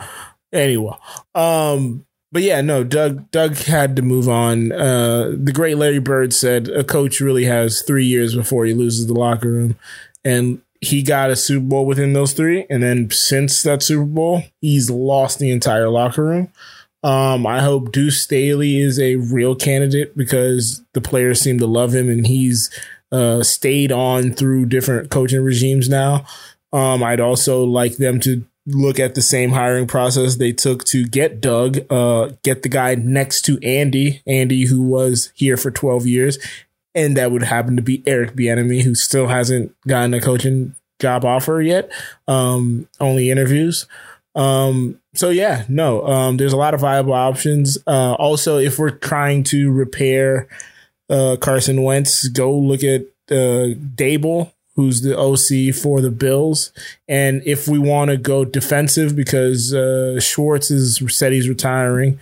anyway, 0.53 0.97
um, 1.35 2.05
but 2.31 2.43
yeah, 2.43 2.61
no, 2.63 2.83
Doug 2.83 3.31
Doug 3.31 3.57
had 3.57 3.95
to 3.97 4.03
move 4.03 4.29
on. 4.29 4.73
Uh, 4.73 5.33
the 5.37 5.53
great 5.53 5.77
Larry 5.77 5.99
Bird 5.99 6.33
said 6.33 6.69
a 6.69 6.83
coach 6.83 7.21
really 7.21 7.45
has 7.45 7.83
three 7.83 8.07
years 8.07 8.35
before 8.35 8.65
he 8.65 8.73
loses 8.73 9.07
the 9.07 9.15
locker 9.15 9.51
room, 9.51 9.77
and 10.25 10.63
he 10.81 11.03
got 11.03 11.31
a 11.31 11.37
Super 11.37 11.67
Bowl 11.67 11.87
within 11.87 12.13
those 12.13 12.33
three, 12.33 12.67
and 12.71 12.83
then 12.83 13.11
since 13.11 13.63
that 13.63 13.83
Super 13.83 14.05
Bowl, 14.05 14.43
he's 14.61 14.91
lost 14.91 15.39
the 15.39 15.51
entire 15.51 15.89
locker 15.89 16.25
room. 16.25 16.53
Um, 17.05 17.47
I 17.47 17.61
hope 17.61 17.93
Deuce 17.93 18.23
Staley 18.23 18.79
is 18.79 18.99
a 18.99 19.17
real 19.17 19.55
candidate 19.55 20.17
because 20.17 20.83
the 20.93 21.01
players 21.01 21.41
seem 21.41 21.59
to 21.59 21.67
love 21.67 21.95
him, 21.95 22.09
and 22.09 22.27
he's 22.27 22.71
uh, 23.13 23.43
stayed 23.43 23.93
on 23.93 24.33
through 24.33 24.67
different 24.67 25.11
coaching 25.11 25.43
regimes 25.43 25.89
now. 25.89 26.25
Um, 26.73 27.03
I'd 27.03 27.21
also 27.21 27.63
like 27.65 27.99
them 27.99 28.19
to 28.21 28.45
look 28.67 28.99
at 28.99 29.15
the 29.15 29.23
same 29.23 29.51
hiring 29.51 29.87
process 29.87 30.37
they 30.37 30.53
took 30.53 30.85
to 30.85 31.05
get 31.05 31.41
Doug, 31.41 31.79
uh, 31.91 32.31
get 32.43 32.63
the 32.63 32.69
guy 32.69 32.95
next 32.95 33.43
to 33.43 33.59
Andy, 33.63 34.23
Andy 34.27 34.67
who 34.67 34.83
was 34.83 35.33
here 35.35 35.57
for 35.57 35.71
12 35.71 36.07
years. 36.07 36.39
And 36.95 37.17
that 37.17 37.33
would 37.33 37.43
happen 37.43 37.77
to 37.77 37.83
be 37.83 38.03
Eric 38.07 38.35
Bieniemy, 38.37 38.83
who 38.83 38.95
still 38.95 39.29
hasn't 39.29 39.75
gotten 39.87 40.13
a 40.15 40.21
coaching 40.21 40.75
job 41.01 41.25
offer 41.25 41.61
yet. 41.61 41.91
Um, 42.29 42.87
only 43.01 43.31
interviews. 43.31 43.87
Um, 44.35 45.01
so 45.15 45.31
yeah, 45.31 45.65
no, 45.69 46.07
um, 46.07 46.37
there's 46.37 46.53
a 46.53 46.59
lot 46.59 46.75
of 46.75 46.81
viable 46.81 47.13
options. 47.13 47.79
Uh, 47.87 48.15
also, 48.15 48.59
if 48.59 48.79
we're 48.79 48.91
trying 48.91 49.43
to 49.45 49.71
repair, 49.71 50.49
uh, 51.11 51.37
Carson 51.41 51.83
Wentz, 51.83 52.29
go 52.29 52.55
look 52.55 52.83
at, 52.83 53.03
uh, 53.31 53.75
Daboll, 53.95 54.53
who's 54.75 55.03
the 55.03 55.19
OC 55.19 55.75
for 55.75 56.01
the 56.01 56.11
Bills. 56.11 56.73
And 57.09 57.43
if 57.45 57.69
we 57.69 57.79
want 57.79 58.11
to 58.11 58.17
go 58.17 58.45
defensive 58.45 59.15
because, 59.15 59.75
uh, 59.75 60.19
Schwartz 60.21 60.71
is 60.71 61.03
said 61.09 61.33
he's 61.33 61.49
retiring, 61.49 62.19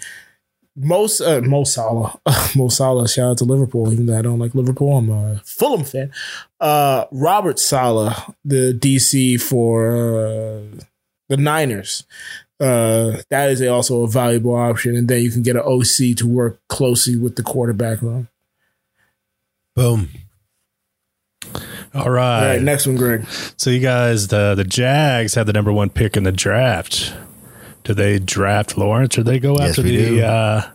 most 0.77 1.21
uh, 1.21 1.41
Mo 1.43 1.65
Salah, 1.65 2.19
Mo 2.57 2.69
Salah. 2.69 3.09
Shout 3.09 3.31
out 3.33 3.39
to 3.39 3.45
Liverpool, 3.45 3.93
even 3.93 4.07
though 4.07 4.19
I 4.19 4.23
don't 4.23 4.39
like 4.39 4.55
Liverpool. 4.55 4.97
I'm 4.97 5.11
a 5.11 5.43
Fulham 5.45 5.85
fan. 5.85 6.13
Uh, 6.61 7.07
Robert 7.11 7.59
Saleh, 7.59 8.15
the 8.45 8.73
DC 8.73 9.41
for 9.41 10.27
uh, 10.27 10.81
the 11.29 11.37
Niners. 11.37 12.05
Uh, 12.59 13.23
that 13.31 13.51
is 13.51 13.61
a, 13.63 13.69
also 13.69 14.03
a 14.03 14.09
valuable 14.09 14.55
option, 14.55 14.95
and 14.95 15.09
then 15.09 15.23
you 15.23 15.31
can 15.31 15.43
get 15.43 15.57
an 15.57 15.63
OC 15.63 16.17
to 16.17 16.29
work 16.29 16.61
closely 16.69 17.17
with 17.17 17.37
the 17.37 17.43
quarterback 17.43 18.03
room. 18.03 18.29
Boom. 19.75 20.11
All 21.95 22.03
All 22.03 22.11
right. 22.11 22.47
right, 22.57 22.63
next 22.63 22.87
one, 22.87 22.97
Greg. 22.97 23.27
So 23.57 23.71
you 23.71 23.81
guys, 23.81 24.29
the 24.29 24.55
the 24.55 24.65
Jags 24.65 25.35
had 25.35 25.47
the 25.47 25.53
number 25.53 25.73
one 25.73 25.91
pick 25.91 26.17
in 26.17 26.23
the 26.25 26.33
draft. 26.33 27.13
Do 27.85 27.95
they 27.95 28.19
draft 28.19 28.77
Lawrence 28.79 29.19
or 29.19 29.23
they 29.25 29.39
go 29.41 29.57
Yes, 29.59 29.71
after 29.71 29.83
the 29.83 29.97
do. 29.97 30.23
uh, 30.23 30.71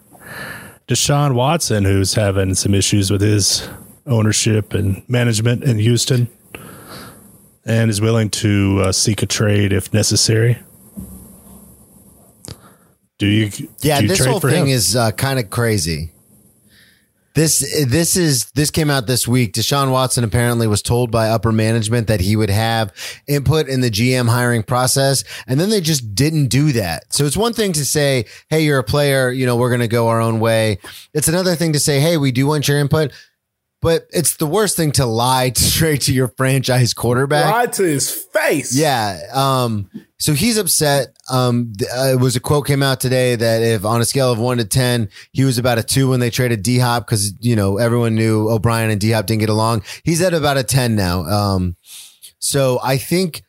Deshaun 0.87 1.33
Watson, 1.35 1.85
who's 1.85 2.15
having 2.15 2.53
some 2.55 2.73
issues 2.73 3.11
with 3.11 3.21
his 3.21 3.67
ownership 4.07 4.73
and 4.73 5.07
management 5.07 5.63
in 5.63 5.77
Houston, 5.79 6.27
and 7.65 7.89
is 7.89 8.01
willing 8.01 8.29
to 8.31 8.81
uh, 8.85 8.91
seek 8.91 9.21
a 9.23 9.25
trade 9.25 9.71
if 9.71 9.93
necessary? 9.93 10.57
Do 13.17 13.27
you? 13.27 13.51
Yeah, 13.81 13.97
do 13.97 14.03
you 14.03 14.09
this 14.09 14.17
trade 14.17 14.29
whole 14.29 14.39
for 14.41 14.49
thing 14.49 14.63
him? 14.65 14.69
is 14.73 14.95
uh, 14.95 15.11
kind 15.11 15.39
of 15.39 15.49
crazy. 15.49 16.11
This 17.35 17.85
this 17.85 18.15
is 18.15 18.45
this 18.51 18.71
came 18.71 18.89
out 18.89 19.07
this 19.07 19.27
week. 19.27 19.53
Deshaun 19.53 19.91
Watson 19.91 20.23
apparently 20.23 20.67
was 20.67 20.81
told 20.81 21.11
by 21.11 21.29
upper 21.29 21.51
management 21.51 22.07
that 22.07 22.21
he 22.21 22.37
would 22.37 22.49
have 22.49 22.93
input 23.27 23.67
in 23.67 23.81
the 23.81 23.91
GM 23.91 24.29
hiring 24.29 24.63
process, 24.63 25.25
and 25.45 25.59
then 25.59 25.69
they 25.69 25.81
just 25.81 26.15
didn't 26.15 26.47
do 26.47 26.71
that. 26.71 27.13
So 27.13 27.25
it's 27.25 27.35
one 27.35 27.51
thing 27.51 27.73
to 27.73 27.85
say, 27.85 28.25
"Hey, 28.49 28.61
you're 28.61 28.79
a 28.79 28.85
player. 28.85 29.31
You 29.31 29.45
know, 29.45 29.57
we're 29.57 29.69
going 29.69 29.81
to 29.81 29.89
go 29.89 30.07
our 30.07 30.21
own 30.21 30.39
way." 30.39 30.79
It's 31.13 31.27
another 31.27 31.55
thing 31.55 31.73
to 31.73 31.79
say, 31.79 31.99
"Hey, 31.99 32.15
we 32.15 32.31
do 32.31 32.47
want 32.47 32.67
your 32.67 32.79
input." 32.79 33.11
but 33.81 34.07
it's 34.09 34.37
the 34.37 34.47
worst 34.47 34.75
thing 34.75 34.91
to 34.91 35.05
lie 35.05 35.51
straight 35.55 36.01
to 36.01 36.11
your 36.11 36.27
franchise 36.29 36.91
quarterback. 36.95 37.53
Lied 37.53 37.73
to 37.73 37.83
his 37.83 38.09
face. 38.09 38.75
Yeah. 38.75 39.19
Um, 39.31 39.91
so 40.17 40.33
he's 40.33 40.57
upset. 40.57 41.15
Um, 41.29 41.73
uh, 41.81 42.13
it 42.13 42.19
was 42.19 42.35
a 42.35 42.39
quote 42.39 42.67
came 42.67 42.81
out 42.81 42.99
today 42.99 43.35
that 43.35 43.61
if 43.61 43.83
on 43.83 43.99
a 43.99 44.05
scale 44.05 44.31
of 44.31 44.39
one 44.39 44.57
to 44.57 44.65
10, 44.65 45.09
he 45.33 45.43
was 45.43 45.57
about 45.57 45.77
a 45.77 45.83
two 45.83 46.09
when 46.09 46.19
they 46.19 46.29
traded 46.29 46.63
D 46.63 46.79
Hop 46.79 47.05
because, 47.05 47.33
you 47.39 47.55
know, 47.55 47.77
everyone 47.77 48.15
knew 48.15 48.49
O'Brien 48.49 48.89
and 48.89 49.01
D 49.01 49.11
Hop 49.11 49.25
didn't 49.25 49.41
get 49.41 49.49
along. 49.49 49.83
He's 50.03 50.21
at 50.21 50.33
about 50.33 50.57
a 50.57 50.63
10 50.63 50.95
now. 50.95 51.23
Um, 51.25 51.75
so 52.39 52.79
I 52.81 52.97
think 52.97 53.43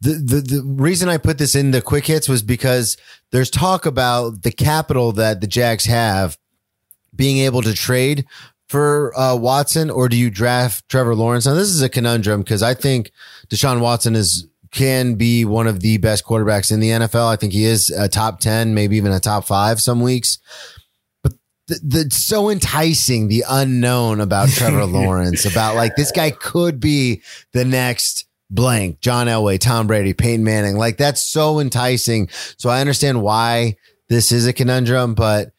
the, 0.00 0.12
the, 0.12 0.40
the 0.40 0.62
reason 0.62 1.08
I 1.08 1.16
put 1.16 1.38
this 1.38 1.54
in 1.56 1.72
the 1.72 1.82
quick 1.82 2.06
hits 2.06 2.28
was 2.28 2.42
because 2.42 2.96
there's 3.32 3.50
talk 3.50 3.84
about 3.86 4.42
the 4.42 4.52
capital 4.52 5.10
that 5.12 5.40
the 5.40 5.46
Jags 5.46 5.86
have 5.86 6.38
being 7.14 7.38
able 7.38 7.62
to 7.62 7.74
trade 7.74 8.26
for 8.68 9.16
uh, 9.18 9.34
Watson, 9.34 9.90
or 9.90 10.08
do 10.08 10.16
you 10.16 10.30
draft 10.30 10.88
Trevor 10.88 11.14
Lawrence? 11.14 11.46
Now, 11.46 11.54
this 11.54 11.68
is 11.68 11.82
a 11.82 11.88
conundrum 11.88 12.42
because 12.42 12.62
I 12.62 12.74
think 12.74 13.12
Deshaun 13.48 13.80
Watson 13.80 14.14
is 14.16 14.46
can 14.76 15.14
be 15.14 15.44
one 15.44 15.66
of 15.66 15.80
the 15.80 15.96
best 15.96 16.24
quarterbacks 16.24 16.70
in 16.70 16.80
the 16.80 16.90
NFL. 16.90 17.26
I 17.26 17.36
think 17.36 17.52
he 17.52 17.64
is 17.64 17.90
a 17.90 18.08
top 18.08 18.38
ten, 18.38 18.74
maybe 18.74 18.96
even 18.96 19.10
a 19.10 19.18
top 19.18 19.46
five 19.46 19.80
some 19.80 20.00
weeks. 20.00 20.38
But 21.22 21.32
the, 21.66 21.80
the 21.82 22.10
so 22.10 22.50
enticing, 22.50 23.28
the 23.28 23.44
unknown 23.48 24.20
about 24.20 24.48
Trevor 24.50 24.84
Lawrence, 24.84 25.46
about 25.46 25.74
like 25.74 25.96
this 25.96 26.12
guy 26.12 26.30
could 26.30 26.78
be 26.78 27.22
the 27.52 27.64
next 27.64 28.26
blank, 28.50 29.00
John 29.00 29.26
Elway, 29.26 29.58
Tom 29.58 29.86
Brady, 29.86 30.12
Peyton 30.12 30.44
Manning. 30.44 30.76
Like 30.76 30.98
that's 30.98 31.26
so 31.26 31.58
enticing. 31.58 32.28
So 32.58 32.68
I 32.68 32.80
understand 32.80 33.22
why 33.22 33.76
this 34.08 34.30
is 34.30 34.46
a 34.46 34.52
conundrum, 34.52 35.14
but 35.14 35.52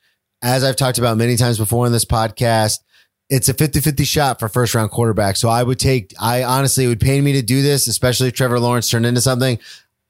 as 0.44 0.64
I've 0.64 0.76
talked 0.76 1.00
about 1.00 1.18
many 1.18 1.36
times 1.36 1.58
before 1.58 1.88
in 1.88 1.92
this 1.92 2.06
podcast, 2.06 2.78
it's 3.30 3.50
a 3.50 3.54
50-50 3.54 4.06
shot 4.06 4.40
for 4.40 4.48
first 4.48 4.74
round 4.74 4.92
quarterback. 4.92 5.36
So 5.36 5.50
I 5.50 5.64
would 5.64 5.80
take 5.80 6.14
I 6.20 6.44
honestly 6.44 6.88
would 6.88 7.00
pain 7.00 7.24
me 7.24 7.34
to 7.34 7.42
do 7.42 7.62
this, 7.62 7.88
especially 7.88 8.30
if 8.30 8.34
Trevor 8.34 8.60
Lawrence 8.60 8.90
turned 8.90 9.06
into 9.06 9.22
something. 9.22 9.60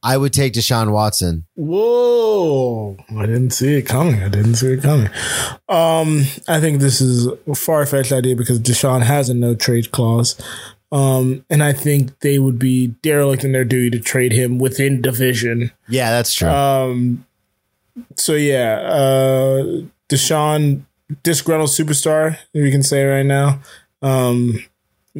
I 0.04 0.16
would 0.16 0.32
take 0.32 0.54
Deshaun 0.54 0.92
Watson. 0.92 1.46
Whoa. 1.56 2.98
I 3.18 3.26
didn't 3.26 3.50
see 3.50 3.76
it 3.78 3.84
coming. 3.84 4.22
I 4.22 4.30
didn't 4.30 4.56
see 4.56 4.74
it 4.74 4.82
coming. 4.82 5.10
Um, 5.68 6.24
I 6.48 6.60
think 6.62 6.80
this 6.80 7.02
is 7.02 7.28
a 7.48 7.56
far 7.56 7.86
fetched 7.86 8.12
idea 8.12 8.36
because 8.36 8.60
Deshaun 8.60 9.02
has 9.02 9.30
a 9.30 9.34
no 9.34 9.56
trade 9.56 9.92
clause. 9.92 10.40
Um, 10.92 11.44
and 11.50 11.64
I 11.64 11.74
think 11.74 12.20
they 12.20 12.40
would 12.40 12.60
be 12.60 12.88
derelict 13.02 13.44
in 13.44 13.52
their 13.52 13.66
duty 13.66 13.98
to 13.98 14.04
trade 14.04 14.32
him 14.32 14.60
within 14.60 15.02
division. 15.02 15.72
Yeah, 15.90 16.12
that's 16.12 16.34
true. 16.34 16.48
Um, 16.48 17.26
so 18.16 18.34
yeah, 18.34 18.80
uh, 18.80 19.82
Deshaun, 20.10 20.84
disgruntled 21.24 21.70
superstar, 21.70 22.38
we 22.54 22.72
can 22.72 22.84
say 22.84 23.06
right 23.06 23.26
now. 23.26 23.60
Um, 24.02 24.64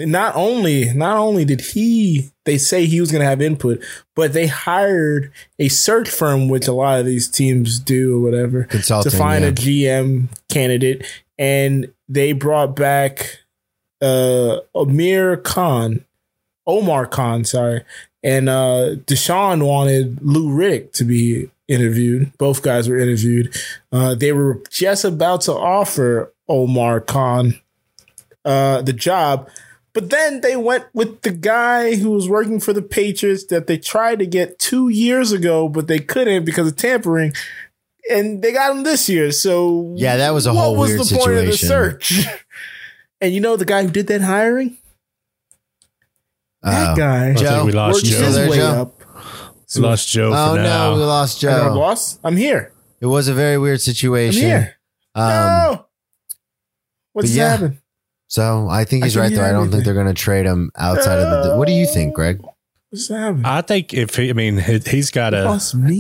not 0.06 0.36
only, 0.36 0.94
not 0.94 1.18
only 1.18 1.44
did 1.44 1.62
he, 1.62 2.30
they 2.46 2.58
say 2.58 2.86
he 2.86 3.02
was 3.02 3.12
going 3.12 3.22
to 3.22 3.28
have 3.28 3.42
input, 3.42 3.84
but 4.16 4.34
they 4.34 4.48
hired 4.48 5.32
a 5.58 5.70
search 5.70 6.10
firm, 6.10 6.50
which 6.50 6.68
a 6.68 6.74
lot 6.74 7.00
of 7.00 7.06
these 7.06 7.30
teams 7.30 7.80
do 7.80 8.18
or 8.18 8.20
whatever, 8.20 8.66
Consulting, 8.66 9.12
to 9.12 9.18
find 9.18 9.44
yeah. 9.44 9.50
a 9.50 9.54
GM 9.54 10.28
candidate, 10.50 11.06
and 11.40 11.92
they 12.08 12.32
brought 12.32 12.76
back 12.76 13.40
uh 14.02 14.60
Amir 14.76 15.38
Khan, 15.38 16.06
Omar 16.68 17.08
Khan, 17.08 17.44
sorry, 17.44 17.84
and 18.24 18.48
uh 18.50 18.96
Deshaun 19.06 19.66
wanted 19.66 20.20
Lou 20.22 20.50
Riddick 20.50 20.92
to 20.94 21.04
be 21.04 21.50
interviewed. 21.68 22.32
Both 22.38 22.62
guys 22.62 22.88
were 22.90 22.98
interviewed. 22.98 23.56
Uh, 23.92 24.16
they 24.16 24.32
were 24.32 24.62
just 24.70 25.04
about 25.06 25.42
to 25.42 25.54
offer 25.54 26.34
Omar 26.48 27.02
Khan 27.02 27.60
uh, 28.46 28.82
the 28.82 28.94
job, 28.94 29.50
but 29.94 30.10
then 30.10 30.42
they 30.42 30.56
went 30.56 30.86
with 30.94 31.22
the 31.24 31.32
guy 31.32 31.96
who 31.96 32.12
was 32.12 32.30
working 32.30 32.60
for 32.60 32.72
the 32.74 32.82
Patriots 32.82 33.46
that 33.48 33.68
they 33.68 33.78
tried 33.78 34.20
to 34.20 34.26
get 34.26 34.60
two 34.60 34.90
years 34.90 35.32
ago, 35.32 35.68
but 35.68 35.88
they 35.88 36.00
couldn't 36.00 36.46
because 36.46 36.68
of 36.68 36.76
tampering. 36.78 37.34
And 38.10 38.42
they 38.42 38.54
got 38.54 38.72
him 38.76 38.84
this 38.84 39.10
year. 39.10 39.32
So 39.34 39.94
Yeah, 39.98 40.16
that 40.18 40.34
was 40.34 40.46
a 40.46 40.54
what 40.54 40.62
whole 40.62 40.76
was 40.78 40.92
weird 40.92 41.02
the 41.02 41.16
point 41.16 41.32
of 41.32 41.46
the 41.48 41.52
situation. 41.58 41.68
search? 41.68 42.26
and 43.22 43.34
you 43.34 43.42
know 43.42 43.58
the 43.58 43.66
guy 43.66 43.84
who 43.84 43.90
did 43.92 44.08
that 44.08 44.22
hiring? 44.22 44.78
That 46.64 46.92
Uh, 46.92 46.96
guy 46.96 47.34
Joe, 47.34 47.66
we 47.66 47.72
lost 47.74 47.96
worked 47.96 48.06
Joe. 48.06 48.18
his 48.26 48.38
way 48.38 48.56
Joe? 48.58 48.82
up. 48.82 48.97
We 49.76 49.82
lost 49.82 50.08
Joe 50.10 50.32
oh 50.34 50.56
for 50.56 50.62
now. 50.62 50.92
no, 50.92 50.96
we 50.98 51.04
lost 51.04 51.44
I 51.44 51.48
got 51.50 51.68
Joe. 51.70 51.74
lost. 51.80 52.20
I'm 52.24 52.38
here. 52.38 52.72
It 53.02 53.06
was 53.08 53.28
a 53.28 53.34
very 53.34 53.58
weird 53.58 53.82
situation. 53.82 54.28
I'm 54.44 54.50
situation. 54.50 54.62
here. 54.62 54.76
Um, 55.16 55.30
no. 55.30 55.86
What's 57.14 57.36
yeah. 57.36 57.50
happening? 57.50 57.82
so 58.28 58.68
I 58.70 58.84
think 58.86 59.04
he's 59.04 59.14
can 59.14 59.22
right 59.24 59.30
hear 59.32 59.40
though. 59.40 59.46
I 59.46 59.52
don't 59.52 59.72
think 59.72 59.84
they're 59.86 59.94
going 59.94 60.08
to 60.08 60.14
trade 60.14 60.46
him 60.46 60.72
outside 60.78 61.20
of 61.20 61.44
the. 61.46 61.58
What 61.58 61.68
do 61.68 61.74
you 61.74 61.86
think, 61.86 62.14
Greg? 62.16 62.42
What's 62.90 63.10
happening? 63.10 63.46
I 63.46 63.62
think 63.62 63.94
if 63.94 64.16
he, 64.16 64.30
I 64.30 64.34
mean, 64.34 64.58
he- 64.58 64.80
he's 64.80 65.12
got 65.12 65.34
a 65.34 65.44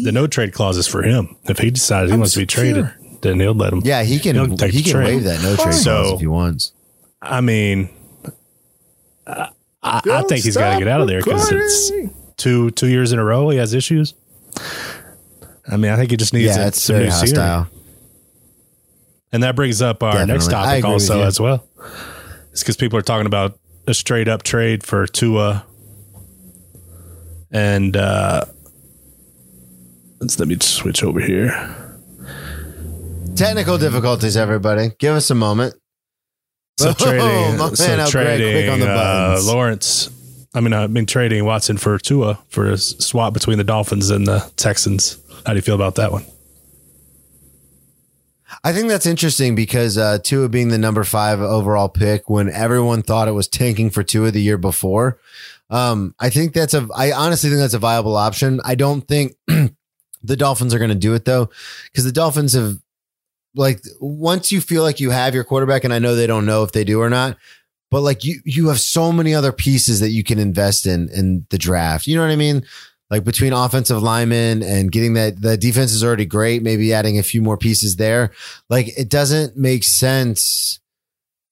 the 0.03 0.11
no 0.13 0.27
trade 0.27 0.53
clause 0.53 0.77
is 0.77 0.87
for 0.87 1.03
him. 1.03 1.35
If 1.43 1.59
he 1.59 1.69
decides 1.71 2.09
he 2.09 2.13
I'm 2.13 2.19
wants 2.21 2.33
to 2.33 2.39
be 2.39 2.45
traded, 2.45 2.89
then 3.21 3.39
he'll 3.39 3.53
let 3.53 3.73
him. 3.73 3.81
Yeah, 3.83 4.03
he 4.03 4.19
can. 4.19 4.35
He'll 4.35 4.55
take 4.55 4.71
He 4.71 4.83
can 4.83 4.93
trade. 4.93 5.05
waive 5.15 5.23
that 5.25 5.41
no 5.41 5.55
trade 5.55 5.57
Fine. 5.57 5.65
clause 5.71 5.83
So- 5.83 6.13
if 6.15 6.19
he 6.21 6.27
wants. 6.27 6.71
I 7.21 7.41
mean, 7.41 7.89
I, 9.25 9.49
I, 9.81 10.01
I 10.05 10.21
think 10.23 10.43
he's 10.45 10.55
got 10.55 10.73
to 10.73 10.79
get 10.79 10.87
out 10.87 11.01
of 11.01 11.07
there 11.07 11.19
because 11.19 11.51
it's 11.51 11.91
two 12.37 12.71
two 12.71 12.87
years 12.87 13.11
in 13.11 13.19
a 13.19 13.23
row 13.23 13.49
he 13.49 13.57
has 13.57 13.73
issues. 13.73 14.13
I 15.69 15.75
mean, 15.77 15.91
I 15.91 15.97
think 15.97 16.11
he 16.11 16.17
just 16.17 16.33
needs 16.33 16.55
Yeah, 16.55 16.65
a, 16.65 16.67
it's 16.67 16.81
some 16.81 16.95
very 16.95 17.05
new 17.07 17.11
scenery. 17.11 17.65
And 19.33 19.43
that 19.43 19.55
brings 19.55 19.81
up 19.81 20.01
our 20.03 20.25
next 20.25 20.47
Definitely. 20.47 20.55
I 20.77 20.81
topic 20.81 20.85
also 20.85 21.21
as 21.23 21.39
well. 21.39 21.67
It's 22.51 22.61
because 22.63 22.77
people 22.77 22.97
are 22.97 23.01
talking 23.03 23.25
about 23.25 23.59
a 23.85 23.93
straight 23.93 24.27
up 24.29 24.43
trade 24.43 24.83
for 24.83 25.05
Tua. 25.05 25.65
And 27.51 27.95
uh 27.97 28.45
let's 30.19 30.39
let 30.39 30.47
me 30.47 30.57
switch 30.61 31.03
over 31.03 31.19
here. 31.19 31.51
Technical 33.35 33.77
difficulties, 33.77 34.35
everybody. 34.35 34.89
Give 34.97 35.13
us 35.13 35.29
a 35.29 35.35
moment. 35.35 35.75
So 36.79 36.89
Oh, 36.89 36.93
trading, 36.93 37.57
my 37.57 37.69
so 37.73 38.07
trading 38.09 38.53
quick 38.53 38.71
on 38.71 38.79
the 38.79 38.89
uh. 38.89 39.41
Lawrence. 39.43 40.09
I 40.53 40.61
mean, 40.61 40.73
I've 40.73 40.93
been 40.93 41.05
trading 41.05 41.45
Watson 41.45 41.77
for 41.77 41.97
Tua 41.97 42.39
for 42.49 42.69
a 42.69 42.77
swap 42.77 43.33
between 43.33 43.57
the 43.57 43.63
Dolphins 43.63 44.09
and 44.09 44.25
the 44.25 44.49
Texans. 44.55 45.19
How 45.45 45.53
do 45.53 45.57
you 45.57 45.61
feel 45.61 45.75
about 45.75 45.95
that 45.95 46.11
one? 46.11 46.25
I 48.63 48.73
think 48.73 48.87
that's 48.87 49.05
interesting 49.05 49.55
because 49.55 49.97
uh, 49.97 50.19
Tua 50.19 50.49
being 50.49 50.69
the 50.69 50.77
number 50.77 51.03
five 51.03 51.41
overall 51.41 51.89
pick 51.89 52.29
when 52.29 52.49
everyone 52.49 53.01
thought 53.01 53.27
it 53.27 53.33
was 53.33 53.47
tanking 53.47 53.89
for 53.89 54.03
Tua 54.03 54.31
the 54.31 54.41
year 54.41 54.57
before. 54.57 55.19
Um, 55.69 56.15
I 56.19 56.29
think 56.29 56.53
that's 56.53 56.73
a, 56.73 56.87
I 56.95 57.11
honestly 57.11 57.49
think 57.49 57.59
that's 57.59 57.73
a 57.73 57.79
viable 57.79 58.15
option. 58.15 58.61
I 58.63 58.75
don't 58.75 59.01
think 59.01 59.33
the 59.47 60.35
Dolphins 60.35 60.73
are 60.73 60.79
going 60.79 60.89
to 60.89 60.95
do 60.95 61.13
it 61.13 61.25
though, 61.25 61.49
because 61.91 62.05
the 62.05 62.11
Dolphins 62.11 62.53
have, 62.53 62.77
like, 63.55 63.81
once 63.99 64.51
you 64.51 64.61
feel 64.61 64.83
like 64.83 64.99
you 64.99 65.09
have 65.09 65.33
your 65.33 65.43
quarterback, 65.43 65.83
and 65.83 65.93
I 65.93 65.99
know 65.99 66.15
they 66.15 66.27
don't 66.27 66.45
know 66.45 66.63
if 66.63 66.71
they 66.71 66.83
do 66.83 67.01
or 67.01 67.09
not, 67.09 67.37
but 67.91 68.01
like 68.01 68.23
you, 68.23 68.39
you 68.45 68.67
have 68.69 68.79
so 68.79 69.11
many 69.11 69.33
other 69.33 69.51
pieces 69.51 69.99
that 69.99 70.09
you 70.09 70.23
can 70.23 70.39
invest 70.39 70.85
in 70.85 71.09
in 71.09 71.45
the 71.49 71.57
draft. 71.57 72.07
You 72.07 72.15
know 72.17 72.23
what 72.23 72.31
I 72.31 72.35
mean? 72.35 72.63
like 73.09 73.23
between 73.23 73.53
offensive 73.53 74.03
linemen 74.03 74.61
and 74.61 74.91
getting 74.91 75.13
that 75.13 75.41
the 75.41 75.55
defense 75.55 75.93
is 75.93 76.03
already 76.03 76.25
great, 76.25 76.61
maybe 76.61 76.91
adding 76.93 77.17
a 77.17 77.23
few 77.23 77.41
more 77.41 77.57
pieces 77.57 77.95
there. 77.95 78.31
Like 78.69 78.89
it 78.97 79.09
doesn't 79.09 79.55
make 79.55 79.85
sense. 79.85 80.79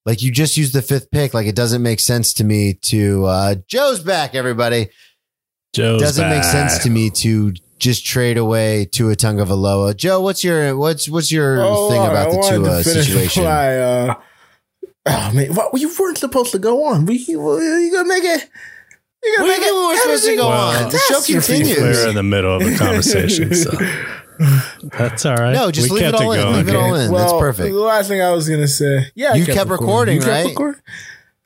Like 0.05 0.21
you 0.21 0.31
just 0.31 0.57
use 0.57 0.73
the 0.73 0.81
fifth 0.81 1.09
pick. 1.11 1.33
Like 1.33 1.47
it 1.47 1.55
doesn't 1.55 1.81
make 1.81 1.99
sense 2.01 2.33
to 2.33 2.43
me 2.43 2.73
to 2.83 3.25
uh 3.25 3.55
Joe's 3.67 4.01
back, 4.01 4.35
everybody. 4.35 4.89
Joe's 5.73 6.01
doesn't 6.01 6.29
make 6.29 6.43
sense 6.43 6.79
to 6.79 6.89
me 6.89 7.09
to 7.11 7.53
just 7.79 8.05
trade 8.05 8.37
away 8.37 8.85
Tua 8.91 9.15
Tagovailoa. 9.15 9.95
Joe, 9.95 10.19
what's 10.21 10.43
your 10.43 10.77
what's 10.77 11.07
what's 11.09 11.31
your 11.31 11.59
Oh, 11.61 11.89
thing 11.89 12.01
about 12.01 12.27
I 12.27 12.31
the 12.31 12.37
wanted 12.37 12.57
Tua 12.57 12.83
to 12.83 12.83
situation? 13.03 13.43
My, 13.45 13.79
uh, 13.79 14.15
oh 15.07 15.31
man, 15.33 15.53
what, 15.53 15.79
you 15.79 15.93
weren't 15.99 16.17
supposed 16.17 16.51
to 16.53 16.59
go 16.59 16.85
on. 16.85 17.05
We 17.05 17.17
you 17.17 17.37
gonna 17.91 18.07
make 18.07 18.23
it. 18.23 18.49
You 19.23 19.35
gonna 19.37 19.49
What 19.49 19.57
make 19.59 19.67
you 19.67 19.73
mean 19.73 19.87
we're 19.87 19.97
supposed 19.97 20.25
to 20.25 20.35
go 20.35 20.49
Well, 20.49 20.85
on? 20.85 20.91
The 20.91 20.97
show 20.99 21.21
continues. 21.21 21.77
We're 21.79 22.09
in 22.09 22.15
the 22.15 22.23
middle 22.23 22.55
of 22.55 22.61
a 22.61 22.75
conversation, 22.77 23.53
so 23.55 23.71
that's 24.97 25.25
all 25.25 25.35
right. 25.35 25.53
No, 25.53 25.71
just 25.71 25.89
We 25.89 25.97
leave 25.99 26.07
it 26.07 26.11
kept 26.11 26.23
all 26.23 26.31
in. 26.33 26.39
going. 26.41 26.55
Leave 26.57 26.67
it 26.69 26.75
all 26.75 26.95
in. 26.95 27.11
Well, 27.11 27.21
That's 27.27 27.39
perfect. 27.39 27.73
The 27.73 27.79
last 27.79 28.07
thing 28.07 28.21
I 28.21 28.31
was 28.31 28.47
gonna 28.49 28.67
say, 28.67 29.11
yeah, 29.15 29.33
You 29.33 29.45
kept 29.45 29.69
recording, 29.69 30.15
You 30.15 30.21
kept 30.21 30.31
right? 30.31 30.45
recording? 30.47 30.81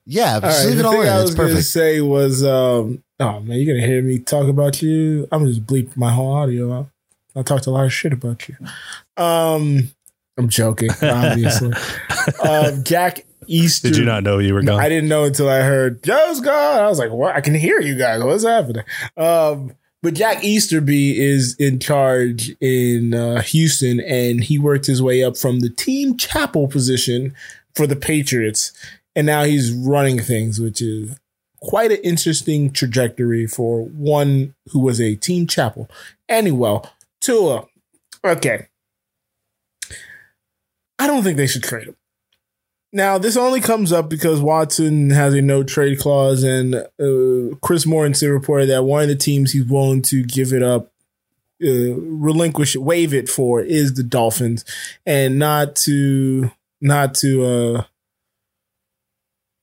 Yeah, 0.06 0.36
All 0.36 0.42
just 0.42 0.60
right, 0.66 0.68
leave 0.70 0.78
the 0.78 0.84
it 0.84 0.86
all 0.86 0.92
thing 0.94 1.02
in. 1.04 1.08
I 1.08 1.18
That's 1.18 1.24
was 1.30 1.36
gonna 1.36 1.62
say 1.62 2.02
was, 2.02 2.44
um, 2.44 3.04
oh 3.20 3.40
man, 3.42 3.58
you're 3.60 3.76
gonna 3.76 3.86
hear 3.86 4.02
me 4.02 4.18
talk 4.20 4.48
about 4.48 4.82
you. 4.82 5.28
I'm 5.32 5.42
gonna 5.44 5.52
just 5.54 5.66
bleep 5.68 5.96
my 5.96 6.12
whole 6.12 6.34
audio 6.34 6.74
out. 6.74 6.90
I 7.36 7.44
talked 7.44 7.68
a 7.68 7.72
lot 7.72 7.86
of 7.86 7.94
shit 7.94 8.12
about 8.12 8.50
you. 8.50 8.56
Um, 9.18 9.90
I'm 10.38 10.50
joking, 10.50 10.90
obviously. 11.04 11.74
um, 12.44 12.84
Jack 12.84 13.26
Easter. 13.50 13.90
Did 13.90 13.98
you 13.98 14.06
not 14.06 14.24
know 14.24 14.38
you 14.40 14.54
were 14.54 14.62
gone? 14.62 14.80
I 14.80 14.88
didn't 14.88 15.10
know 15.10 15.24
until 15.26 15.50
I 15.50 15.62
heard 15.62 16.04
Joe's 16.04 16.40
gone. 16.40 16.84
I 16.84 16.88
was 16.88 17.00
like, 17.00 17.12
what? 17.12 17.36
I 17.36 17.42
can 17.42 17.56
hear 17.56 17.82
you 17.82 17.96
guys. 17.98 18.24
What's 18.24 18.46
happening? 18.46 18.84
Um, 19.18 19.74
but 20.02 20.14
Jack 20.14 20.44
Easterby 20.44 21.20
is 21.20 21.56
in 21.60 21.80
charge 21.80 22.56
in 22.62 23.14
uh, 23.14 23.42
Houston, 23.42 24.00
and 24.00 24.44
he 24.44 24.58
worked 24.58 24.86
his 24.86 25.02
way 25.02 25.24
up 25.24 25.36
from 25.36 25.60
the 25.60 25.70
team 25.70 26.16
chapel 26.16 26.68
position 26.70 27.36
for 27.76 27.86
the 27.86 27.96
Patriots. 27.98 28.72
and 29.16 29.26
now 29.26 29.44
he's 29.44 29.72
running 29.72 30.20
things, 30.20 30.60
which 30.62 30.82
is 30.82 31.20
quite 31.62 31.92
an 31.92 31.98
interesting 32.04 32.72
trajectory 32.72 33.46
for 33.46 33.84
one 33.84 34.56
who 34.68 34.80
was 34.80 35.02
a 35.02 35.16
team 35.16 35.46
chapel. 35.48 35.90
Anyway, 36.30 36.80
Tua, 37.20 37.66
okay. 38.24 38.68
I 40.98 41.08
don't 41.08 41.24
think 41.24 41.38
they 41.38 41.48
should 41.48 41.64
trade 41.64 41.88
him. 41.88 41.96
Now, 42.92 43.20
this 43.20 43.38
only 43.38 43.62
comes 43.62 43.92
up 43.92 44.10
because 44.10 44.42
Watson 44.42 45.12
has 45.12 45.36
a 45.36 45.42
no 45.42 45.64
trade 45.64 46.00
clause, 46.00 46.44
and 46.44 46.74
uh, 46.76 47.56
Chris 47.62 47.86
Mortensen 47.86 48.32
reported 48.32 48.70
that 48.70 48.84
one 48.84 49.04
of 49.04 49.08
the 49.10 49.16
teams 49.16 49.52
he's 49.52 49.66
willing 49.66 50.02
to 50.04 50.24
give 50.24 50.54
it 50.54 50.64
up, 50.64 50.92
uh, 51.64 51.94
relinquish, 51.94 52.76
it, 52.76 52.80
waive 52.80 53.14
it 53.14 53.30
for 53.30 53.62
is 53.62 53.94
the 53.94 54.02
Dolphins, 54.02 54.66
and 55.06 55.38
not 55.38 55.76
to, 55.78 56.52
not 56.82 57.14
to, 57.16 57.46
uh, 57.46 57.84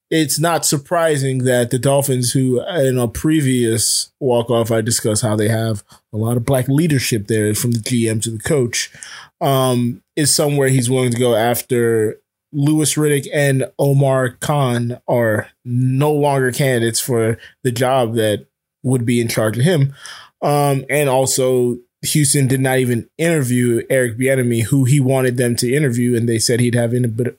it's 0.09 0.39
not 0.39 0.65
surprising 0.65 1.39
that 1.39 1.73
the 1.73 1.81
Dolphins, 1.81 2.31
who 2.31 2.61
in 2.65 2.97
a 2.97 3.09
previous 3.09 4.13
walk 4.21 4.51
off, 4.51 4.71
I 4.71 4.83
discussed 4.83 5.23
how 5.23 5.35
they 5.35 5.49
have 5.49 5.83
a 6.13 6.17
lot 6.17 6.37
of 6.37 6.45
black 6.45 6.69
leadership 6.69 7.27
there 7.27 7.53
from 7.57 7.73
the 7.73 7.81
GM 7.81 8.23
to 8.23 8.31
the 8.31 8.39
coach, 8.39 8.93
um, 9.41 10.05
is 10.15 10.33
somewhere 10.33 10.69
he's 10.69 10.89
willing 10.89 11.11
to 11.11 11.19
go 11.19 11.35
after 11.35 12.21
Louis 12.57 12.95
Riddick 12.95 13.29
and 13.35 13.71
Omar 13.79 14.31
Khan 14.31 14.99
are 15.07 15.49
no 15.63 16.11
longer 16.11 16.51
candidates 16.51 17.01
for 17.01 17.37
the 17.63 17.71
job 17.71 18.15
that 18.15 18.47
would 18.83 19.05
be 19.05 19.21
in 19.21 19.29
charge 19.29 19.59
of 19.59 19.65
him. 19.65 19.95
Um, 20.41 20.87
and 20.89 21.11
also, 21.11 21.77
Houston 22.01 22.47
did 22.47 22.61
not 22.61 22.79
even 22.79 23.11
interview 23.19 23.83
Eric 23.91 24.17
Bieniemy, 24.17 24.65
who 24.65 24.85
he 24.85 25.01
wanted 25.01 25.37
them 25.37 25.55
to 25.57 25.71
interview, 25.71 26.17
and 26.17 26.27
they 26.27 26.39
said 26.39 26.61
he'd 26.61 26.75
have 26.75 26.95
input, 26.95 27.39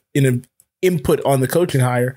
input 0.82 1.24
on 1.24 1.40
the 1.40 1.48
coaching 1.48 1.80
hire. 1.80 2.14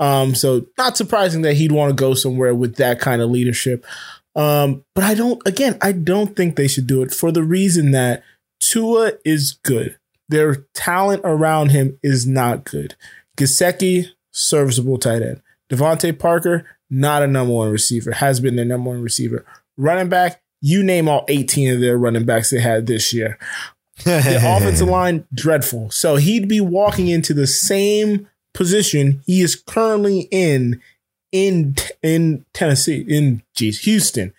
Um, 0.00 0.34
so 0.34 0.66
not 0.76 0.96
surprising 0.96 1.42
that 1.42 1.54
he'd 1.54 1.72
want 1.72 1.90
to 1.90 1.94
go 1.94 2.14
somewhere 2.14 2.54
with 2.54 2.76
that 2.76 2.98
kind 2.98 3.22
of 3.22 3.30
leadership. 3.30 3.86
Um, 4.34 4.84
but 4.96 5.04
I 5.04 5.14
don't, 5.14 5.40
again, 5.46 5.78
I 5.82 5.92
don't 5.92 6.34
think 6.34 6.56
they 6.56 6.68
should 6.68 6.88
do 6.88 7.02
it 7.02 7.12
for 7.12 7.30
the 7.30 7.44
reason 7.44 7.92
that 7.92 8.24
Tua 8.58 9.12
is 9.24 9.52
good. 9.62 9.99
Their 10.30 10.66
talent 10.74 11.22
around 11.24 11.70
him 11.70 11.98
is 12.02 12.26
not 12.26 12.64
good. 12.64 12.94
Gesicki, 13.36 14.06
serviceable 14.30 14.96
tight 14.96 15.22
end. 15.22 15.42
DeVante 15.70 16.16
Parker, 16.16 16.66
not 16.88 17.22
a 17.22 17.26
number 17.26 17.52
one 17.52 17.70
receiver, 17.70 18.12
has 18.12 18.38
been 18.38 18.54
their 18.54 18.64
number 18.64 18.90
one 18.90 19.02
receiver. 19.02 19.44
Running 19.76 20.08
back, 20.08 20.40
you 20.60 20.84
name 20.84 21.08
all 21.08 21.24
18 21.28 21.74
of 21.74 21.80
their 21.80 21.98
running 21.98 22.24
backs 22.24 22.50
they 22.50 22.60
had 22.60 22.86
this 22.86 23.12
year. 23.12 23.38
the 24.04 24.40
offensive 24.56 24.88
line, 24.88 25.26
dreadful. 25.34 25.90
So 25.90 26.14
he'd 26.16 26.46
be 26.48 26.60
walking 26.60 27.08
into 27.08 27.34
the 27.34 27.46
same 27.48 28.28
position 28.54 29.22
he 29.26 29.40
is 29.40 29.56
currently 29.56 30.28
in 30.30 30.80
in 31.32 31.74
in 32.02 32.44
Tennessee, 32.54 33.04
in 33.08 33.42
geez, 33.54 33.80
Houston. 33.80 34.32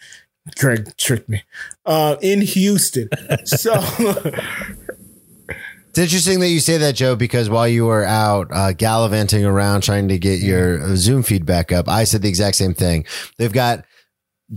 Greg 0.58 0.96
tricked 0.98 1.30
me. 1.30 1.44
Uh, 1.86 2.16
in 2.22 2.42
Houston. 2.42 3.10
So 3.46 3.74
It's 5.92 6.00
interesting 6.00 6.40
that 6.40 6.48
you 6.48 6.62
say 6.62 6.78
that, 6.78 6.96
Joe, 6.96 7.18
because 7.18 7.50
while 7.50 7.68
you 7.68 7.86
were 7.86 8.06
out 8.06 8.48
uh, 8.50 8.72
gallivanting 8.72 9.44
around 9.44 9.82
trying 9.82 10.08
to 10.08 10.18
get 10.18 10.40
your 10.40 10.82
uh, 10.82 10.96
Zoom 10.96 11.22
feedback 11.22 11.74
up, 11.74 11.90
I 11.90 12.06
said 12.06 12.22
the 12.22 12.30
exact 12.30 12.56
same 12.56 12.74
thing. 12.74 13.04
They've 13.38 13.52
got 13.52 13.84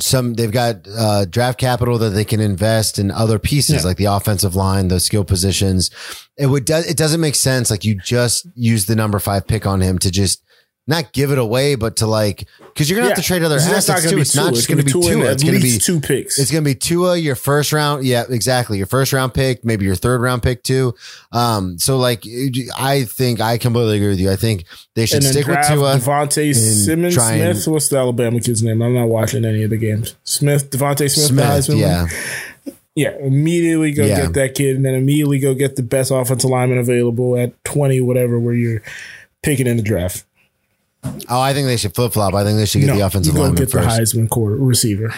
some, 0.01 0.35
they've 0.35 0.53
got 0.53 0.87
uh, 0.97 1.25
draft 1.25 1.59
capital 1.59 1.99
that 1.99 2.11
they 2.11 2.25
can 2.25 2.39
invest 2.39 3.01
in 3.01 3.11
other 3.11 3.41
pieces 3.41 3.83
Yeah. 3.83 3.89
like 3.89 3.97
the 3.97 4.05
offensive 4.05 4.55
line, 4.55 4.87
those 4.87 5.07
skill 5.07 5.25
positions. 5.25 5.91
It 6.39 6.47
would, 6.47 6.67
do, 6.67 6.75
it 6.77 6.97
doesn't 6.97 7.21
make 7.21 7.35
sense. 7.35 7.69
Like 7.69 7.85
you 7.85 7.97
just 7.97 8.47
use 8.55 8.87
the 8.87 8.95
number 8.95 9.19
five 9.19 9.45
pick 9.49 9.67
on 9.67 9.81
him 9.81 9.99
to 9.99 10.13
just 10.13 10.41
not 10.87 11.13
give 11.13 11.31
it 11.31 11.39
away, 11.39 11.77
but 11.77 11.97
to 11.97 12.07
like, 12.07 12.47
cause 12.77 12.91
you're 12.91 12.97
going 12.99 13.09
to 13.09 13.15
have 13.15 13.23
to 13.23 13.27
trade 13.27 13.43
other 13.43 13.57
assets 13.57 13.89
not 13.89 14.11
too. 14.11 14.19
It's 14.19 14.37
not 14.37 14.49
Tua. 14.49 14.53
just 14.53 14.69
going 14.69 14.79
to 14.79 14.85
be 14.85 14.91
Tua 14.93 15.03
two. 15.03 15.23
at 15.25 15.33
It's 15.33 15.43
going 15.43 15.55
to 15.55 15.63
be 15.63 15.79
two 15.79 15.99
picks. 16.01 16.39
it's 16.39 16.51
going 16.51 16.63
to 16.63 16.69
be 16.71 16.75
Tua, 16.75 17.17
your 17.17 17.37
first 17.37 17.73
round. 17.73 18.05
Yeah, 18.05 18.25
exactly. 18.29 18.77
Your 18.77 18.87
first 18.87 19.13
round 19.15 19.33
pick, 19.33 19.65
maybe 19.65 19.87
your 19.87 19.95
third 19.95 20.21
round 20.21 20.43
pick 20.43 20.63
too. 20.63 20.95
Um, 21.33 21.79
so 21.79 21.97
like, 21.97 22.25
I 22.79 23.05
think 23.05 23.41
I 23.41 23.57
completely 23.57 23.97
agree 23.97 24.09
with 24.09 24.21
you. 24.21 24.31
I 24.31 24.37
think 24.37 24.65
they 24.95 25.07
should 25.07 25.23
stick 25.23 25.47
with 25.47 25.67
Tua. 25.67 25.97
Devontae 25.97 26.55
Simmons 26.55 27.17
and- 27.17 27.57
Smith. 27.57 27.69
What's 27.73 27.89
the 27.89 27.97
Alabama 27.97 28.39
kid's 28.41 28.63
name? 28.63 28.83
I'm 28.83 28.95
not 28.95 29.07
watching 29.09 29.45
any 29.47 29.63
of 29.63 29.71
the 29.71 29.79
games. 29.79 30.17
Smith, 30.25 30.71
DeVonta 30.71 31.09
Smith, 31.11 31.65
Smith, 31.65 31.79
yeah. 31.79 32.07
Yeah, 32.97 33.17
immediately 33.19 33.91
go 33.93 34.05
Yeah. 34.05 34.23
get 34.23 34.35
that 34.35 34.55
kid, 34.55 34.77
and 34.77 34.85
then 34.85 34.95
immediately 34.95 35.39
go 35.41 35.55
get 35.55 35.75
the 35.77 35.83
best 35.83 36.11
offensive 36.13 36.49
lineman 36.49 36.79
available 36.79 37.37
at 37.37 37.53
20, 37.65 38.01
whatever, 38.01 38.39
where 38.39 38.55
you're 38.55 38.83
picking 39.43 39.67
in 39.67 39.77
the 39.77 39.83
draft. 39.83 40.25
Oh, 41.29 41.41
I 41.41 41.53
think 41.55 41.67
they 41.67 41.77
should 41.77 41.95
flip 41.95 42.13
flop. 42.13 42.35
I 42.35 42.45
think 42.45 42.57
they 42.59 42.67
should 42.67 42.81
get 42.83 42.95
the 42.95 43.01
offensive 43.01 43.35
you 43.35 43.41
go 43.41 43.53
get 43.53 43.71
first. 43.71 43.97
the 43.97 44.03
Heisman 44.21 44.29
quarter 44.29 44.57
receiver. 44.57 45.13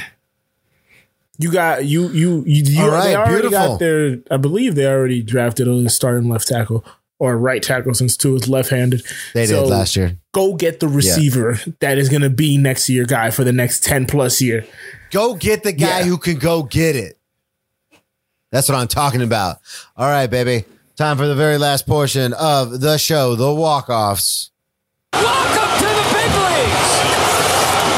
You 1.39 1.53
got 1.53 1.85
you 1.85 2.09
you 2.09 2.43
you, 2.47 2.63
you 2.65 2.83
All 2.83 2.91
right, 2.91 3.09
they 3.09 3.17
already 3.17 3.43
beautiful. 3.43 3.69
got 3.69 3.79
their 3.79 4.19
I 4.31 4.37
believe 4.39 4.75
they 4.75 4.87
already 4.87 5.23
drafted 5.23 5.69
a 5.69 5.89
starting 5.91 6.29
left 6.31 6.49
tackle 6.49 6.85
or 7.19 7.37
right 7.37 7.63
tackle 7.63 7.93
since 7.95 8.17
Tua 8.17 8.37
is 8.37 8.49
left 8.49 8.71
handed. 8.71 9.03
They 9.35 9.47
did 9.47 9.61
last 9.67 9.97
year. 9.97 10.17
Go 10.33 10.55
get 10.55 10.81
the 10.81 10.89
receiver 10.89 11.59
that 11.81 11.99
is 11.99 12.09
gonna 12.09 12.31
be 12.31 12.57
next 12.57 12.87
to 12.87 12.93
your 12.95 13.05
guy 13.07 13.31
for 13.31 13.45
the 13.45 13.53
next 13.53 13.85
ten 13.85 14.07
plus 14.07 14.41
year. 14.41 14.65
Go 15.11 15.35
get 15.35 15.63
the 15.63 15.73
guy 15.73 16.01
Yeah. 16.01 16.05
who 16.07 16.17
can 16.19 16.39
go 16.39 16.63
get 16.63 16.97
it. 16.97 17.19
That's 18.51 18.69
what 18.69 18.77
I'm 18.79 18.89
talking 18.89 19.23
about. 19.23 19.59
All 19.97 20.09
right, 20.09 20.29
baby. 20.29 20.65
Time 20.97 21.19
for 21.19 21.27
the 21.27 21.35
very 21.35 21.59
last 21.59 21.87
portion 21.87 22.33
of 22.33 22.81
the 22.81 22.97
show, 22.97 23.35
the 23.35 23.53
walk 23.53 23.91
offs. 23.91 24.51
Welcome 25.23 25.73
to 25.81 25.89
the 25.89 26.07
big 26.13 26.31
leagues. 26.47 26.91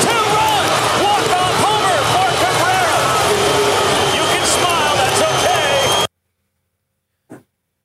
Two-run 0.04 0.64
walk-off 1.02 1.54
homer 1.64 1.98
for 2.14 2.28
Cabrera. 2.42 3.04
You 4.14 4.24
can 4.32 4.44
smile. 4.46 4.94
That's 4.96 5.22
okay. 5.32 6.06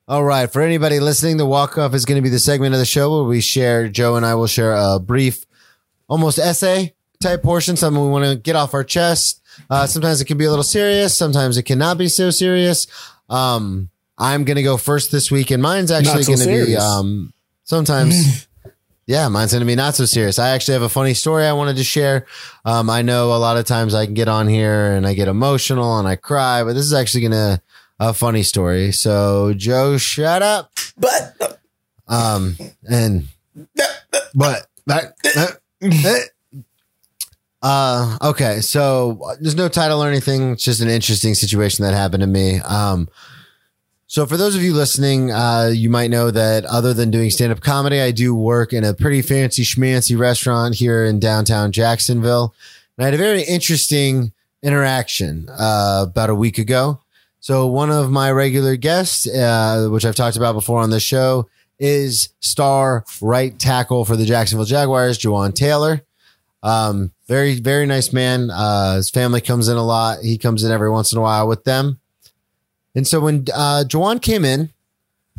All 0.07 0.23
right. 0.23 0.51
For 0.51 0.61
anybody 0.61 0.99
listening, 0.99 1.37
the 1.37 1.45
walk 1.45 1.77
off 1.77 1.93
is 1.93 2.05
going 2.05 2.17
to 2.17 2.21
be 2.21 2.29
the 2.29 2.39
segment 2.39 2.73
of 2.73 2.79
the 2.79 2.85
show 2.85 3.15
where 3.15 3.23
we 3.27 3.41
share, 3.41 3.87
Joe 3.89 4.15
and 4.15 4.25
I 4.25 4.35
will 4.35 4.47
share 4.47 4.73
a 4.73 4.99
brief, 4.99 5.45
almost 6.07 6.39
essay 6.39 6.93
type 7.21 7.41
portion, 7.41 7.75
something 7.75 8.01
we 8.03 8.09
want 8.09 8.25
to 8.25 8.35
get 8.35 8.55
off 8.55 8.73
our 8.73 8.83
chest. 8.83 9.41
Uh, 9.69 9.87
sometimes 9.87 10.19
it 10.21 10.25
can 10.25 10.37
be 10.37 10.45
a 10.45 10.49
little 10.49 10.63
serious. 10.63 11.17
Sometimes 11.17 11.57
it 11.57 11.63
cannot 11.63 11.97
be 11.97 12.07
so 12.07 12.29
serious. 12.29 12.87
Um, 13.29 13.89
I'm 14.17 14.43
going 14.43 14.57
to 14.57 14.63
go 14.63 14.77
first 14.77 15.11
this 15.11 15.31
week, 15.31 15.51
and 15.51 15.61
mine's 15.61 15.91
actually 15.91 16.23
so 16.23 16.35
going 16.35 16.47
to 16.47 16.65
be 16.65 16.75
um, 16.75 17.33
sometimes. 17.63 18.47
Yeah, 19.05 19.27
mine's 19.27 19.51
going 19.51 19.59
to 19.61 19.65
be 19.65 19.75
not 19.75 19.95
so 19.95 20.05
serious. 20.05 20.39
I 20.39 20.49
actually 20.49 20.73
have 20.75 20.81
a 20.83 20.89
funny 20.89 21.13
story 21.13 21.45
I 21.45 21.53
wanted 21.53 21.75
to 21.75 21.83
share. 21.83 22.25
Um, 22.63 22.89
I 22.89 23.01
know 23.01 23.33
a 23.33 23.37
lot 23.37 23.57
of 23.57 23.65
times 23.65 23.93
I 23.93 24.05
can 24.05 24.13
get 24.13 24.29
on 24.29 24.47
here 24.47 24.93
and 24.93 25.05
I 25.05 25.13
get 25.13 25.27
emotional 25.27 25.99
and 25.99 26.07
I 26.07 26.15
cry, 26.15 26.63
but 26.63 26.73
this 26.73 26.85
is 26.85 26.93
actually 26.93 27.21
going 27.21 27.31
to 27.31 27.61
a 27.99 28.13
funny 28.13 28.43
story. 28.43 28.91
So, 28.93 29.53
Joe, 29.55 29.97
shut 29.97 30.41
up. 30.41 30.71
But 30.97 31.59
Um, 32.07 32.57
and 32.89 33.27
but 34.35 34.67
but 34.93 35.13
uh, 37.61 38.17
okay. 38.21 38.61
So 38.61 39.19
there's 39.39 39.55
no 39.55 39.69
title 39.69 40.03
or 40.03 40.07
anything. 40.07 40.51
It's 40.51 40.63
just 40.63 40.81
an 40.81 40.89
interesting 40.89 41.33
situation 41.33 41.83
that 41.85 41.93
happened 41.93 42.21
to 42.21 42.27
me. 42.27 42.59
Um, 42.59 43.07
so 44.13 44.27
for 44.27 44.37
those 44.37 44.55
of 44.55 44.61
you 44.61 44.75
listening, 44.75 45.31
uh, 45.31 45.71
you 45.73 45.89
might 45.89 46.11
know 46.11 46.29
that 46.29 46.65
other 46.65 46.93
than 46.93 47.09
doing 47.09 47.31
stand 47.31 47.51
up 47.51 47.61
comedy, 47.61 47.99
I 47.99 48.11
do 48.11 48.35
work 48.35 48.71
in 48.71 48.83
a 48.83 48.93
pretty 48.93 49.23
fancy 49.23 49.63
schmancy 49.63 50.15
restaurant 50.15 50.75
here 50.75 51.03
in 51.03 51.19
downtown 51.19 51.71
Jacksonville. 51.71 52.53
And 52.95 53.05
I 53.05 53.07
had 53.07 53.15
a 53.15 53.17
very 53.17 53.41
interesting 53.41 54.31
interaction, 54.61 55.49
uh, 55.49 56.05
about 56.07 56.29
a 56.29 56.35
week 56.35 56.59
ago. 56.59 56.99
So 57.39 57.65
one 57.65 57.89
of 57.89 58.11
my 58.11 58.31
regular 58.31 58.75
guests, 58.75 59.27
uh, 59.27 59.87
which 59.89 60.05
I've 60.05 60.13
talked 60.13 60.37
about 60.37 60.53
before 60.53 60.81
on 60.81 60.91
the 60.91 60.99
show, 60.99 61.49
is 61.79 62.29
star 62.39 63.05
right 63.19 63.57
tackle 63.57 64.05
for 64.05 64.15
the 64.15 64.25
Jacksonville 64.25 64.65
Jaguars, 64.65 65.17
Jawaan 65.17 65.55
Taylor. 65.55 66.03
Um, 66.61 67.13
very, 67.27 67.59
very 67.59 67.87
nice 67.87 68.13
man. 68.13 68.51
Uh, 68.51 68.97
his 68.97 69.09
family 69.09 69.41
comes 69.41 69.69
in 69.69 69.77
a 69.77 69.83
lot. 69.83 70.19
He 70.21 70.37
comes 70.37 70.63
in 70.63 70.71
every 70.71 70.91
once 70.91 71.11
in 71.11 71.17
a 71.17 71.21
while 71.21 71.47
with 71.47 71.63
them. 71.63 71.99
And 72.95 73.07
so 73.07 73.19
when 73.21 73.45
uh, 73.53 73.83
Jawaan 73.87 74.21
came 74.21 74.45
in, 74.45 74.69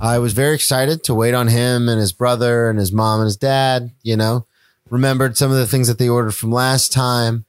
I 0.01 0.19
was 0.19 0.33
very 0.33 0.55
excited 0.55 1.05
to 1.05 1.15
wait 1.15 1.35
on 1.35 1.49
him 1.49 1.89
and 1.89 2.01
his 2.01 2.13
brother 2.13 2.69
and 2.69 2.79
his 2.79 2.93
mom 2.93 3.21
and 3.21 3.27
his 3.27 3.37
dad. 3.37 3.93
You 4.03 4.17
know, 4.17 4.47
remembered 4.91 5.37
some 5.37 5.51
of 5.51 5.57
the 5.57 5.67
things 5.67 5.89
that 5.89 5.99
they 5.99 6.09
ordered 6.09 6.35
from 6.35 6.51
last 6.51 6.93
time. 6.93 7.45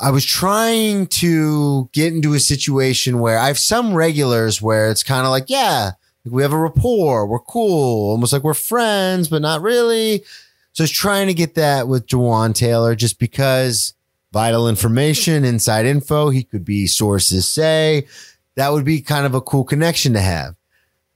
I 0.00 0.10
was 0.10 0.24
trying 0.24 1.08
to 1.08 1.90
get 1.92 2.14
into 2.14 2.32
a 2.32 2.40
situation 2.40 3.18
where 3.18 3.38
I 3.38 3.48
have 3.48 3.58
some 3.58 3.92
regulars 3.92 4.62
where 4.62 4.90
it's 4.90 5.02
kind 5.02 5.26
of 5.26 5.30
like, 5.30 5.44
yeah, 5.48 5.92
we 6.24 6.42
have 6.42 6.52
a 6.52 6.58
rapport, 6.58 7.26
we're 7.26 7.40
cool, 7.40 8.10
almost 8.10 8.32
like 8.32 8.44
we're 8.44 8.54
friends, 8.54 9.28
but 9.28 9.42
not 9.42 9.62
really. 9.62 10.22
So 10.72 10.82
I 10.82 10.84
was 10.84 10.90
trying 10.90 11.26
to 11.26 11.34
get 11.34 11.54
that 11.56 11.88
with 11.88 12.06
Jawaan 12.06 12.54
Taylor 12.54 12.94
just 12.94 13.18
because 13.18 13.94
vital 14.32 14.68
information, 14.68 15.44
inside 15.44 15.86
info, 15.86 16.30
he 16.30 16.44
could 16.44 16.64
be 16.64 16.86
sources 16.86 17.48
say 17.48 18.06
that 18.60 18.72
would 18.72 18.84
be 18.84 19.00
kind 19.00 19.24
of 19.24 19.34
a 19.34 19.40
cool 19.40 19.64
connection 19.64 20.12
to 20.12 20.20
have. 20.20 20.54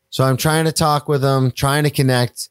So 0.08 0.24
I'm 0.24 0.38
trying 0.38 0.64
to 0.64 0.72
talk 0.72 1.08
with 1.08 1.22
him, 1.22 1.50
trying 1.50 1.84
to 1.84 1.90
connect. 1.90 2.48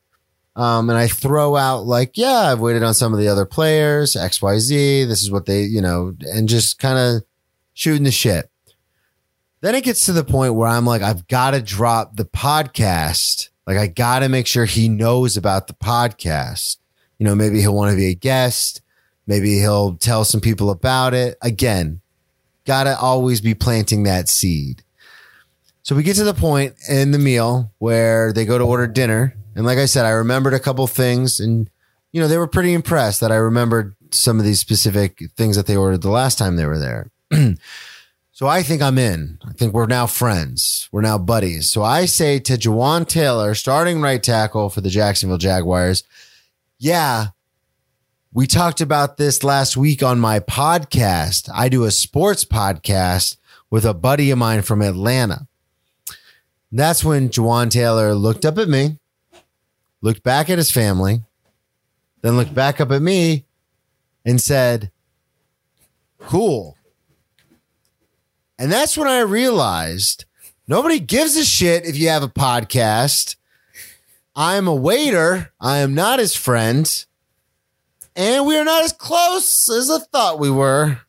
Um, 0.56 0.88
and 0.88 1.00
I 1.00 1.08
throw 1.08 1.56
out 1.56 1.88
like, 1.88 2.16
yeah, 2.16 2.52
I've 2.52 2.60
waited 2.60 2.84
on 2.84 2.94
some 2.94 3.12
of 3.12 3.18
the 3.18 3.28
other 3.28 3.48
players, 3.48 4.14
XYZ. 4.14 5.08
This 5.08 5.24
is 5.24 5.32
what 5.32 5.48
they, 5.48 5.64
you 5.64 5.82
know, 5.82 6.14
and 6.22 6.48
just 6.48 6.78
kind 6.78 7.00
of 7.00 7.24
shooting 7.74 8.04
the 8.04 8.12
shit. 8.12 8.52
Then 9.62 9.74
it 9.74 9.84
gets 9.84 10.06
to 10.06 10.14
the 10.14 10.24
point 10.24 10.54
where 10.54 10.68
I'm 10.68 10.86
like, 10.86 11.02
I've 11.02 11.28
got 11.28 11.52
to 11.52 11.62
drop 11.62 12.16
the 12.16 12.26
podcast. 12.26 13.50
Like, 13.66 13.78
I 13.78 13.88
got 13.88 14.20
to 14.20 14.30
make 14.30 14.46
sure 14.46 14.66
he 14.66 14.90
knows 14.90 15.38
about 15.38 15.66
the 15.66 15.74
podcast. 15.74 16.78
You 17.18 17.26
know, 17.26 17.34
maybe 17.34 17.62
he'll 17.62 17.74
want 17.74 17.90
to 17.90 17.98
be 17.98 18.12
a 18.12 18.16
guest. 18.16 18.84
Maybe 19.26 19.58
he'll 19.58 19.96
tell 19.96 20.24
some 20.24 20.42
people 20.42 20.70
about 20.70 21.16
it. 21.16 21.36
Again, 21.42 22.02
got 22.66 22.86
to 22.86 22.98
always 22.98 23.42
be 23.42 23.54
planting 23.54 24.04
that 24.04 24.30
seed. 24.30 24.83
So 25.84 25.96
we 25.96 26.04
get 26.04 26.16
to 26.16 26.24
the 26.24 26.34
point 26.34 26.76
in 26.88 27.12
the 27.12 27.20
meal 27.20 27.74
where 27.78 28.32
they 28.32 28.46
go 28.46 28.58
to 28.58 28.64
order 28.64 28.88
dinner. 28.88 29.36
And 29.54 29.66
like 29.66 29.78
I 29.78 29.86
said, 29.86 30.06
I 30.06 30.12
remembered 30.12 30.54
a 30.54 30.60
couple 30.60 30.88
things 30.88 31.42
and, 31.42 31.70
you 32.14 32.22
know, 32.22 32.30
they 32.30 32.38
were 32.38 32.48
pretty 32.48 32.74
impressed 32.74 33.20
that 33.20 33.34
I 33.34 33.36
remembered 33.36 33.96
some 34.12 34.40
of 34.40 34.46
these 34.46 34.62
specific 34.62 35.30
things 35.36 35.58
that 35.58 35.68
they 35.68 35.76
ordered 35.76 36.02
the 36.02 36.10
last 36.10 36.38
time 36.38 36.56
they 36.56 36.66
were 36.66 36.80
there. 36.80 37.12
so 38.32 38.48
I 38.48 38.64
think 38.64 38.82
I'm 38.82 38.98
in. 38.98 39.40
I 39.46 39.52
think 39.52 39.74
we're 39.74 39.86
now 39.86 40.08
friends. 40.08 40.88
We're 40.94 41.02
now 41.02 41.18
buddies. 41.18 41.70
So 41.70 41.84
I 41.84 42.06
say 42.06 42.40
to 42.40 42.54
Jawaan 42.54 43.06
Taylor, 43.06 43.54
starting 43.54 44.00
right 44.00 44.24
tackle 44.24 44.70
for 44.70 44.80
the 44.80 44.90
Jacksonville 44.90 45.38
Jaguars, 45.38 46.06
yeah, 46.80 47.28
we 48.32 48.48
talked 48.48 48.80
about 48.80 49.18
this 49.18 49.44
last 49.44 49.76
week 49.76 50.02
on 50.02 50.18
my 50.18 50.40
podcast. 50.40 51.50
I 51.54 51.68
do 51.68 51.84
a 51.84 51.92
sports 51.92 52.46
podcast 52.46 53.36
with 53.70 53.84
a 53.84 53.94
buddy 53.94 54.32
of 54.32 54.38
mine 54.38 54.62
from 54.62 54.82
Atlanta. 54.82 55.48
That's 56.76 57.04
when 57.04 57.30
Jawaan 57.30 57.70
Taylor 57.70 58.16
looked 58.16 58.46
up 58.46 58.58
at 58.58 58.68
me, 58.68 58.98
looked 60.02 60.24
back 60.24 60.50
at 60.50 60.58
his 60.58 60.72
family, 60.72 61.22
then 62.24 62.36
looked 62.36 62.56
back 62.56 62.82
up 62.82 62.92
at 62.92 63.02
me 63.02 63.46
and 64.26 64.42
said, 64.42 64.90
Cool. 66.18 66.76
And 68.58 68.72
that's 68.72 68.98
when 68.98 69.08
I 69.08 69.20
realized 69.20 70.26
nobody 70.68 71.00
gives 71.00 71.38
a 71.38 71.46
shit 71.46 71.86
if 71.86 71.96
you 71.96 72.10
have 72.10 72.24
a 72.24 72.28
podcast. 72.28 73.36
I'm 74.36 74.68
a 74.68 74.74
waiter. 74.74 75.54
I 75.62 75.78
am 75.78 75.94
not 75.94 76.18
his 76.18 76.36
friend. 76.36 77.06
And 78.16 78.48
we 78.48 78.58
are 78.58 78.66
not 78.66 78.84
as 78.84 78.94
close 78.94 79.70
as 79.70 79.92
I 79.92 80.00
thought 80.00 80.40
we 80.40 80.50
were. 80.50 81.02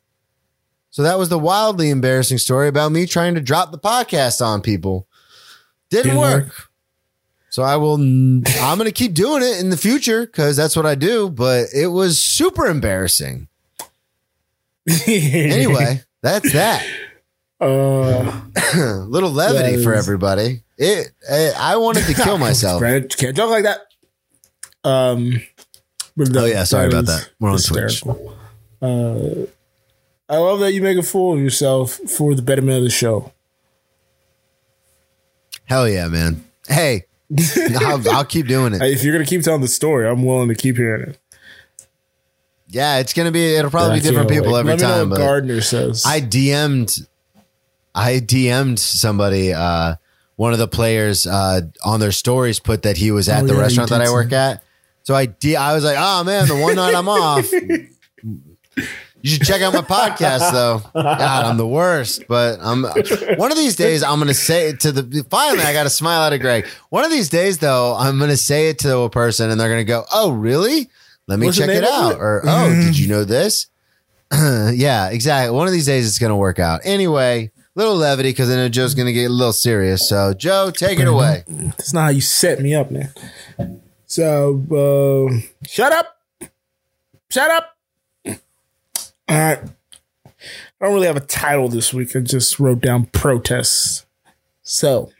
So 0.91 1.01
that 1.01 1.17
was 1.17 1.29
the 1.29 1.39
wildly 1.39 1.89
embarrassing 1.89 2.37
story 2.37 2.67
about 2.67 2.91
me 2.91 3.07
trying 3.07 3.33
to 3.33 3.41
drop 3.41 3.71
the 3.71 3.79
podcast 3.79 4.45
on 4.45 4.61
people. 4.61 5.07
Didn't, 6.03 6.15
Didn't 6.15 6.19
work. 6.19 6.43
work. 6.45 6.69
So 7.49 7.63
I 7.63 7.77
will, 7.77 7.95
I'm 8.61 8.77
going 8.77 8.85
to 8.85 8.91
keep 8.91 9.13
doing 9.13 9.41
it 9.41 9.59
in 9.59 9.69
the 9.69 9.77
future 9.77 10.25
because 10.25 10.57
that's 10.57 10.75
what 10.75 10.85
I 10.85 10.95
do. 10.95 11.29
But 11.29 11.67
it 11.73 11.87
was 11.87 12.19
super 12.19 12.65
embarrassing. 12.67 13.47
Anyway, 15.07 16.01
that's 16.21 16.51
that. 16.53 16.85
uh, 17.59 18.41
Little 19.07 19.31
levity 19.31 19.81
for 19.83 19.93
everybody. 19.95 20.61
It, 20.77 21.11
I 21.31 21.53
I 21.57 21.75
wanted 21.77 22.05
to 22.05 22.13
kill 22.23 22.37
myself. 22.37 22.79
Brad, 22.79 23.15
can't 23.17 23.35
joke 23.35 23.49
like 23.49 23.63
that. 23.63 23.79
Um, 24.87 25.41
but 26.15 26.35
Oh, 26.35 26.45
yeah, 26.45 26.63
sorry 26.65 26.87
about 26.89 27.05
that. 27.07 27.29
We're 27.39 27.49
on 27.51 27.57
Twitch. 27.59 28.03
Uh, 28.81 29.47
I 30.29 30.37
love 30.37 30.59
that 30.59 30.73
you 30.73 30.81
make 30.81 30.97
a 30.97 31.03
fool 31.03 31.33
of 31.33 31.39
yourself 31.39 31.93
for 31.93 32.35
the 32.35 32.41
betterment 32.43 32.77
of 32.77 32.83
the 32.83 32.89
show. 32.91 33.31
Hell 35.65 35.87
yeah, 35.89 36.07
man. 36.07 36.43
Hey, 36.67 37.05
I'll, 37.81 38.01
I'll 38.11 38.25
keep 38.25 38.47
doing 38.47 38.73
it. 38.73 38.81
If 38.81 39.03
you're 39.03 39.13
gonna 39.13 39.25
keep 39.25 39.41
telling 39.41 39.61
the 39.61 39.67
story, 39.67 40.07
I'm 40.07 40.23
willing 40.23 40.49
to 40.49 40.55
keep 40.55 40.77
hearing 40.77 41.09
it. 41.09 41.17
Yeah, 42.67 42.97
it's 42.99 43.13
gonna 43.13 43.31
be. 43.31 43.55
It'll 43.55 43.71
probably 43.71 43.93
I 43.93 43.95
be 43.95 44.01
different 44.01 44.29
can't 44.29 44.41
people 44.41 44.53
wait. 44.53 44.59
every 44.59 44.71
Let 44.73 44.77
me 44.79 44.83
know 44.83 44.89
time. 44.99 45.09
what 45.09 45.15
But 45.19 45.25
Gardner 45.25 45.61
says. 45.61 46.03
I 46.05 46.19
DM'd, 46.21 47.07
I 47.93 48.13
DM'd 48.19 48.79
somebody. 48.79 49.53
Uh, 49.53 49.95
one 50.35 50.51
of 50.51 50.59
the 50.59 50.67
players 50.67 51.25
uh, 51.25 51.61
on 51.85 51.99
their 52.01 52.11
stories 52.11 52.59
put 52.59 52.81
that 52.81 52.97
he 52.97 53.09
was 53.11 53.29
at 53.29 53.43
Oh, 53.43 53.47
the 53.47 53.53
yeah, 53.53 53.57
you 53.59 53.61
restaurant 53.61 53.89
that 53.91 53.99
did 53.99 54.07
I 54.07 54.11
work 54.11 54.31
at. 54.33 54.63
So 55.03 55.15
I 55.15 55.27
D- 55.27 55.55
I 55.55 55.73
was 55.73 55.83
like, 55.85 55.95
oh 55.97 56.23
man, 56.25 56.47
the 56.47 56.55
one 56.57 56.75
night 56.75 56.93
I'm 56.95 57.07
off. 57.07 57.49
You 59.25 59.31
should 59.31 59.41
check 59.41 59.63
out 59.63 59.73
my 59.73 59.81
podcast 59.81 60.51
though. 60.51 60.83
God, 60.93 61.45
I'm 61.45 61.57
the 61.57 61.65
worst, 61.65 62.25
but 62.27 62.59
I'm 62.61 62.83
one 63.39 63.51
of 63.51 63.57
these 63.57 63.75
days 63.75 64.03
I'm 64.03 64.19
gonna 64.19 64.35
say 64.35 64.69
it 64.69 64.81
to 64.81 64.91
the 64.91 65.25
finally 65.31 65.63
I 65.63 65.73
gotta 65.73 65.89
smile 65.89 66.21
at 66.21 66.33
it, 66.33 66.37
Greg. 66.37 66.67
One 66.89 67.03
of 67.03 67.09
these 67.09 67.27
days 67.27 67.57
though, 67.57 67.95
I'm 67.95 68.19
gonna 68.19 68.37
say 68.37 68.69
it 68.69 68.77
to 68.79 68.99
a 68.99 69.09
person 69.09 69.49
and 69.49 69.59
they're 69.59 69.67
gonna 69.67 69.83
go, 69.83 70.03
Oh, 70.13 70.29
really? 70.29 70.91
Let 71.25 71.39
me 71.39 71.47
What's 71.47 71.57
check 71.57 71.69
it 71.69 71.83
out. 71.83 72.11
it? 72.11 72.17
Or 72.19 72.43
oh, 72.45 72.69
did 72.69 72.99
you 72.99 73.07
know 73.07 73.23
this? 73.23 73.65
yeah, 74.31 75.09
exactly. 75.09 75.55
One 75.57 75.65
of 75.65 75.73
these 75.73 75.87
days 75.87 76.07
it's 76.07 76.19
gonna 76.19 76.37
work 76.37 76.59
out. 76.59 76.81
Anyway, 76.83 77.49
little 77.73 77.95
levity 77.95 78.29
because 78.29 78.51
I 78.51 78.57
know 78.57 78.69
Joe's 78.69 78.93
gonna 78.93 79.11
get 79.11 79.25
a 79.25 79.33
little 79.33 79.53
serious. 79.53 80.07
So 80.07 80.35
Joe, 80.35 80.69
take 80.69 80.99
it 80.99 81.07
away. 81.07 81.45
That's 81.47 81.93
not 81.93 82.03
how 82.03 82.09
you 82.09 82.21
set 82.21 82.59
me 82.59 82.75
up, 82.75 82.91
man. 82.91 83.11
So, 84.05 85.27
um, 85.31 85.43
shut 85.65 85.91
up. 85.91 86.15
Shut 87.31 87.49
up. 87.49 87.74
I 89.27 89.59
don't 90.81 90.93
really 90.93 91.07
have 91.07 91.17
a 91.17 91.21
title 91.21 91.67
this 91.69 91.93
week. 91.93 92.15
I 92.15 92.19
just 92.19 92.59
wrote 92.59 92.81
down 92.81 93.05
protests. 93.07 94.05
So, 94.61 95.11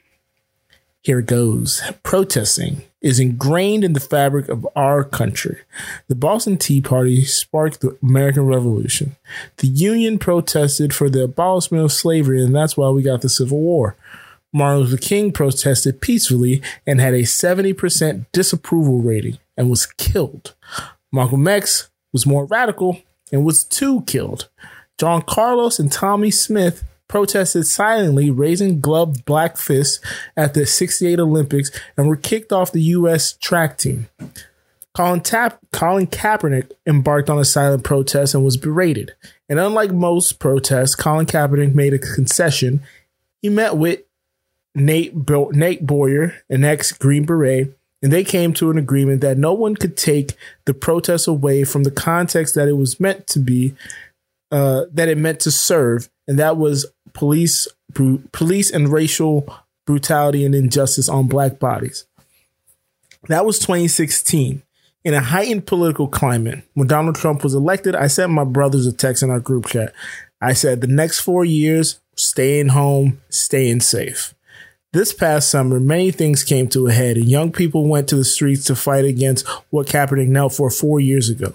here 1.01 1.19
it 1.19 1.27
goes. 1.27 1.81
Protesting 2.03 2.83
is 3.01 3.19
ingrained 3.19 3.83
in 3.83 3.93
the 3.93 3.99
fabric 3.99 4.49
of 4.49 4.67
our 4.75 5.03
country. 5.03 5.59
The 6.07 6.15
Boston 6.15 6.57
Tea 6.57 6.81
Party 6.81 7.23
sparked 7.23 7.81
the 7.81 7.97
American 8.01 8.47
Revolution. 8.47 9.15
The 9.57 9.67
Union 9.67 10.17
protested 10.17 10.93
for 10.93 11.09
the 11.09 11.23
abolishment 11.23 11.83
of 11.83 11.91
slavery, 11.91 12.43
and 12.43 12.55
that's 12.55 12.75
why 12.75 12.89
we 12.89 13.03
got 13.03 13.21
the 13.21 13.29
Civil 13.29 13.59
War. 13.59 13.95
Martin 14.51 14.83
Luther 14.83 14.97
King 14.97 15.31
protested 15.31 16.01
peacefully 16.01 16.61
and 16.87 16.99
had 16.99 17.13
a 17.13 17.21
70% 17.23 18.25
disapproval 18.31 19.01
rating 19.01 19.37
and 19.55 19.69
was 19.69 19.85
killed. 19.85 20.55
Malcolm 21.11 21.47
X 21.47 21.89
was 22.11 22.25
more 22.25 22.45
radical 22.45 23.01
and 23.31 23.45
was 23.45 23.63
two 23.63 24.01
killed. 24.03 24.49
John 24.97 25.21
Carlos 25.21 25.79
and 25.79 25.91
Tommie 25.91 26.31
Smith 26.31 26.83
protested 27.07 27.67
silently, 27.67 28.29
raising 28.31 28.79
gloved 28.79 29.25
black 29.25 29.57
fists 29.57 29.99
at 30.35 30.53
the 30.53 30.65
68 30.65 31.19
Olympics 31.19 31.69
and 31.97 32.07
were 32.07 32.15
kicked 32.15 32.51
off 32.51 32.71
the 32.71 32.81
U.S. 32.81 33.33
track 33.33 33.77
team. 33.77 34.07
Colin, 34.93 35.19
Tap- 35.19 35.59
Colin 35.73 36.07
Kaepernick 36.07 36.71
embarked 36.87 37.29
on 37.29 37.37
a 37.37 37.45
silent 37.45 37.83
protest 37.83 38.33
and 38.33 38.45
was 38.45 38.55
berated. 38.55 39.13
And 39.49 39.59
unlike 39.59 39.91
most 39.91 40.39
protests, 40.39 40.95
Colin 40.95 41.25
Kaepernick 41.25 41.75
made 41.75 41.93
a 41.93 41.99
concession. 41.99 42.81
He 43.41 43.49
met 43.49 43.75
with 43.75 44.01
Nate 44.73 45.13
Bo- 45.13 45.51
Nate 45.51 45.85
Boyer, 45.85 46.35
an 46.49 46.63
ex 46.63 46.93
Green 46.93 47.25
Beret, 47.25 47.77
and 48.05 48.13
they 48.13 48.23
came 48.23 48.53
to 48.53 48.69
an 48.69 48.77
agreement 48.77 49.21
that 49.21 49.35
no 49.35 49.51
one 49.51 49.75
could 49.75 49.97
take 49.97 50.33
the 50.65 50.75
protest 50.75 51.27
away 51.27 51.63
from 51.63 51.81
the 51.81 51.89
context 51.89 52.53
that 52.53 52.67
it 52.67 52.73
was 52.77 52.99
meant 52.99 53.25
to 53.25 53.39
be, 53.39 53.73
uh, 54.51 54.83
that 54.93 55.09
it 55.09 55.17
meant 55.17 55.39
to 55.39 55.49
serve, 55.49 56.07
and 56.27 56.37
that 56.37 56.55
was 56.55 56.85
police, 57.13 57.67
bru- 57.91 58.21
police 58.31 58.69
and 58.69 58.89
racial 58.89 59.51
brutality 59.87 60.45
and 60.45 60.53
injustice 60.53 61.09
on 61.09 61.25
black 61.25 61.57
bodies. 61.57 62.05
That 63.27 63.43
was 63.43 63.57
2016. 63.57 64.61
In 65.03 65.13
a 65.15 65.21
heightened 65.21 65.65
political 65.65 66.07
climate, 66.07 66.61
when 66.75 66.87
Donald 66.87 67.15
Trump 67.15 67.43
was 67.43 67.55
elected, 67.55 67.95
I 67.95 68.05
sent 68.05 68.31
my 68.31 68.43
brothers 68.43 68.85
a 68.85 68.93
text 68.93 69.23
in 69.23 69.31
our 69.31 69.39
group 69.39 69.65
chat. 69.65 69.93
I 70.39 70.53
said, 70.53 70.81
the 70.81 70.85
next 70.85 71.21
four 71.21 71.43
years, 71.43 71.99
staying 72.15 72.67
home, 72.67 73.19
staying 73.29 73.79
safe. 73.79 74.34
This 74.95 75.11
past 75.11 75.49
summer, 75.49 75.77
many 75.81 76.09
things 76.09 76.41
came 76.41 76.69
to 76.69 76.87
a 76.87 76.93
head, 76.93 77.17
and 77.17 77.27
young 77.27 77.51
people 77.51 77.85
went 77.85 78.07
to 78.07 78.15
the 78.15 78.23
streets 78.23 78.63
to 78.67 78.77
fight 78.77 79.03
against 79.03 79.45
what 79.69 79.87
Kaepernick 79.87 80.29
knelt 80.29 80.53
for 80.53 80.69
four 80.69 81.01
years 81.01 81.27
ago. 81.27 81.53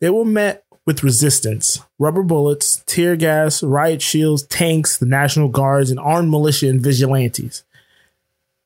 They 0.00 0.10
were 0.10 0.24
met 0.24 0.64
with 0.84 1.04
resistance 1.04 1.78
rubber 2.00 2.24
bullets, 2.24 2.82
tear 2.86 3.14
gas, 3.14 3.62
riot 3.62 4.02
shields, 4.02 4.42
tanks, 4.42 4.96
the 4.96 5.06
National 5.06 5.48
Guards, 5.48 5.92
and 5.92 6.00
armed 6.00 6.28
militia 6.28 6.70
and 6.70 6.80
vigilantes. 6.80 7.62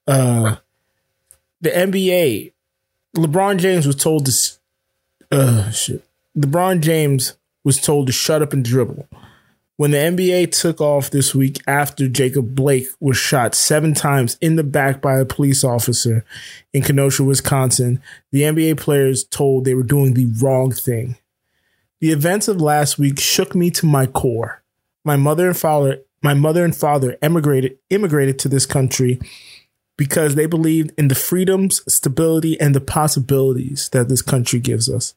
Uh, 0.06 0.56
the 1.60 1.68
NBA, 1.68 2.55
LeBron 3.18 3.59
James 3.59 3.86
was 3.86 3.97
told 3.97 4.24
to, 4.24 4.32
uh, 5.30 5.70
shit. 5.72 6.02
LeBron 6.34 6.80
James 6.80 7.34
was 7.64 7.78
told 7.78 8.06
to 8.06 8.14
shut 8.14 8.40
up 8.40 8.55
and 8.55 8.64
dribble. 8.64 9.06
When 9.78 9.90
the 9.90 9.98
NBA 9.98 10.58
took 10.58 10.80
off 10.80 11.10
this 11.10 11.34
week 11.34 11.60
after 11.66 12.08
Jacob 12.08 12.54
Blake 12.54 12.86
was 12.98 13.18
shot 13.18 13.54
seven 13.54 13.92
times 13.92 14.38
in 14.40 14.56
the 14.56 14.64
back 14.64 15.02
by 15.02 15.18
a 15.18 15.26
police 15.26 15.62
officer 15.64 16.24
in 16.72 16.82
Kenosha, 16.82 17.22
Wisconsin, 17.22 18.02
the 18.32 18.42
NBA 18.42 18.78
players 18.78 19.24
told 19.24 19.64
they 19.64 19.74
were 19.74 19.82
doing 19.82 20.14
the 20.14 20.32
wrong 20.40 20.72
thing. 20.72 21.16
The 22.00 22.10
events 22.10 22.48
of 22.48 22.58
last 22.58 22.98
week 22.98 23.20
shook 23.20 23.54
me 23.54 23.70
to 23.72 23.84
my 23.84 24.06
core. 24.06 24.62
My 25.04 25.16
mother 25.16 25.48
and 25.48 25.56
father, 25.56 25.98
my 26.22 26.32
mother 26.32 26.64
and 26.64 26.74
father 26.74 27.18
emigrated 27.20 27.76
immigrated 27.90 28.38
to 28.40 28.48
this 28.48 28.64
country 28.64 29.20
because 29.98 30.36
they 30.36 30.46
believed 30.46 30.92
in 30.96 31.08
the 31.08 31.14
freedoms, 31.14 31.82
stability, 31.86 32.58
and 32.58 32.74
the 32.74 32.80
possibilities 32.80 33.90
that 33.92 34.08
this 34.08 34.22
country 34.22 34.58
gives 34.58 34.88
us. 34.88 35.14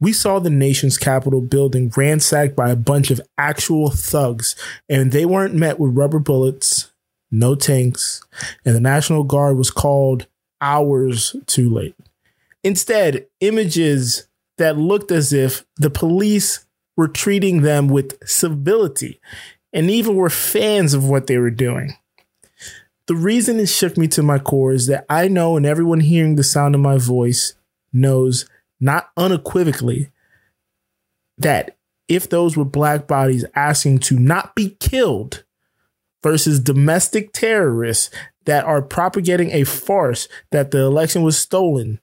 We 0.00 0.12
saw 0.12 0.38
the 0.38 0.50
nation's 0.50 0.96
capital 0.96 1.40
building 1.40 1.92
ransacked 1.96 2.54
by 2.54 2.70
a 2.70 2.76
bunch 2.76 3.10
of 3.10 3.20
actual 3.36 3.90
thugs, 3.90 4.54
and 4.88 5.10
they 5.10 5.24
weren't 5.24 5.54
met 5.54 5.80
with 5.80 5.96
rubber 5.96 6.20
bullets, 6.20 6.92
no 7.30 7.54
tanks, 7.54 8.22
and 8.64 8.76
the 8.76 8.80
National 8.80 9.24
Guard 9.24 9.56
was 9.56 9.70
called 9.70 10.26
hours 10.60 11.34
too 11.46 11.68
late. 11.68 11.96
Instead, 12.62 13.26
images 13.40 14.28
that 14.58 14.76
looked 14.76 15.10
as 15.10 15.32
if 15.32 15.64
the 15.76 15.90
police 15.90 16.64
were 16.96 17.08
treating 17.08 17.62
them 17.62 17.88
with 17.88 18.18
civility 18.28 19.20
and 19.72 19.90
even 19.90 20.16
were 20.16 20.30
fans 20.30 20.94
of 20.94 21.08
what 21.08 21.26
they 21.26 21.38
were 21.38 21.50
doing. 21.50 21.94
The 23.06 23.14
reason 23.14 23.58
it 23.58 23.68
shook 23.68 23.96
me 23.96 24.08
to 24.08 24.22
my 24.22 24.38
core 24.38 24.72
is 24.72 24.86
that 24.86 25.06
I 25.08 25.28
know, 25.28 25.56
and 25.56 25.64
everyone 25.64 26.00
hearing 26.00 26.36
the 26.36 26.42
sound 26.42 26.74
of 26.74 26.80
my 26.80 26.98
voice 26.98 27.54
knows 27.92 28.46
not 28.80 29.10
unequivocally 29.16 30.10
that 31.38 31.76
if 32.08 32.28
those 32.28 32.56
were 32.56 32.64
black 32.64 33.06
bodies 33.06 33.44
asking 33.54 33.98
to 33.98 34.18
not 34.18 34.54
be 34.54 34.76
killed 34.80 35.44
versus 36.22 36.58
domestic 36.58 37.32
terrorists 37.32 38.10
that 38.46 38.64
are 38.64 38.82
propagating 38.82 39.50
a 39.50 39.64
farce 39.64 40.26
that 40.50 40.70
the 40.70 40.78
election 40.78 41.22
was 41.22 41.38
stolen, 41.38 42.00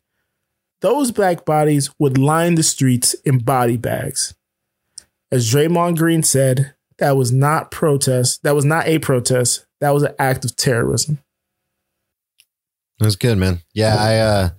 those 0.81 1.11
black 1.11 1.45
bodies 1.45 1.89
would 1.99 2.17
line 2.17 2.55
the 2.55 2.63
streets 2.63 3.13
in 3.25 3.39
body 3.39 3.77
bags. 3.77 4.35
As 5.31 5.51
Draymond 5.51 5.97
Green 5.97 6.23
said, 6.23 6.75
that 6.97 7.17
was 7.17 7.31
not 7.31 7.71
protest. 7.71 8.43
That 8.43 8.55
was 8.55 8.63
not 8.63 8.87
a 8.87 8.99
protest. 8.99 9.65
That 9.81 9.89
was 9.89 10.03
an 10.03 10.13
act 10.19 10.45
of 10.45 10.55
terrorism. 10.55 11.19
It 13.01 13.03
was 13.03 13.17
good, 13.17 13.37
man. 13.37 13.61
Yeah, 13.73 13.95
I 13.97 14.17
uh 14.17 14.49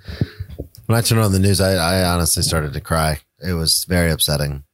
when 0.87 0.99
I 0.99 1.03
turned 1.03 1.21
on 1.21 1.33
the 1.33 1.39
news, 1.39 1.61
I, 1.61 1.75
I 1.75 2.05
honestly 2.05 2.43
started 2.43 2.73
to 2.73 2.81
cry. 2.81 3.21
It 3.47 3.53
was 3.53 3.85
very 3.85 4.11
upsetting. 4.11 4.65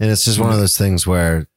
And 0.00 0.10
it's 0.10 0.24
just 0.24 0.38
one 0.38 0.52
of 0.52 0.58
those 0.58 0.78
things 0.78 1.06
where 1.06 1.48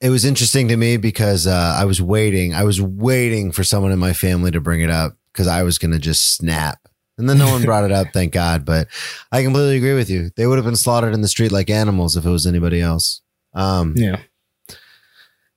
it 0.00 0.10
was 0.10 0.24
interesting 0.24 0.68
to 0.68 0.76
me 0.76 0.96
because 0.96 1.46
uh, 1.46 1.74
I 1.76 1.84
was 1.84 2.00
waiting. 2.00 2.54
I 2.54 2.64
was 2.64 2.80
waiting 2.80 3.52
for 3.52 3.64
someone 3.64 3.92
in 3.92 3.98
my 3.98 4.12
family 4.12 4.50
to 4.52 4.60
bring 4.60 4.80
it 4.80 4.90
up 4.90 5.16
because 5.32 5.46
I 5.46 5.62
was 5.62 5.78
going 5.78 5.92
to 5.92 5.98
just 5.98 6.36
snap. 6.36 6.78
And 7.18 7.28
then 7.28 7.38
no 7.38 7.50
one 7.50 7.62
brought 7.62 7.84
it 7.84 7.92
up, 7.92 8.08
thank 8.12 8.32
God. 8.32 8.64
But 8.64 8.88
I 9.30 9.42
completely 9.42 9.76
agree 9.76 9.94
with 9.94 10.08
you. 10.08 10.30
They 10.36 10.46
would 10.46 10.56
have 10.56 10.64
been 10.64 10.76
slaughtered 10.76 11.12
in 11.12 11.20
the 11.20 11.28
street 11.28 11.52
like 11.52 11.68
animals 11.68 12.16
if 12.16 12.24
it 12.24 12.30
was 12.30 12.46
anybody 12.46 12.80
else. 12.80 13.20
Um, 13.52 13.94
Yeah. 13.96 14.20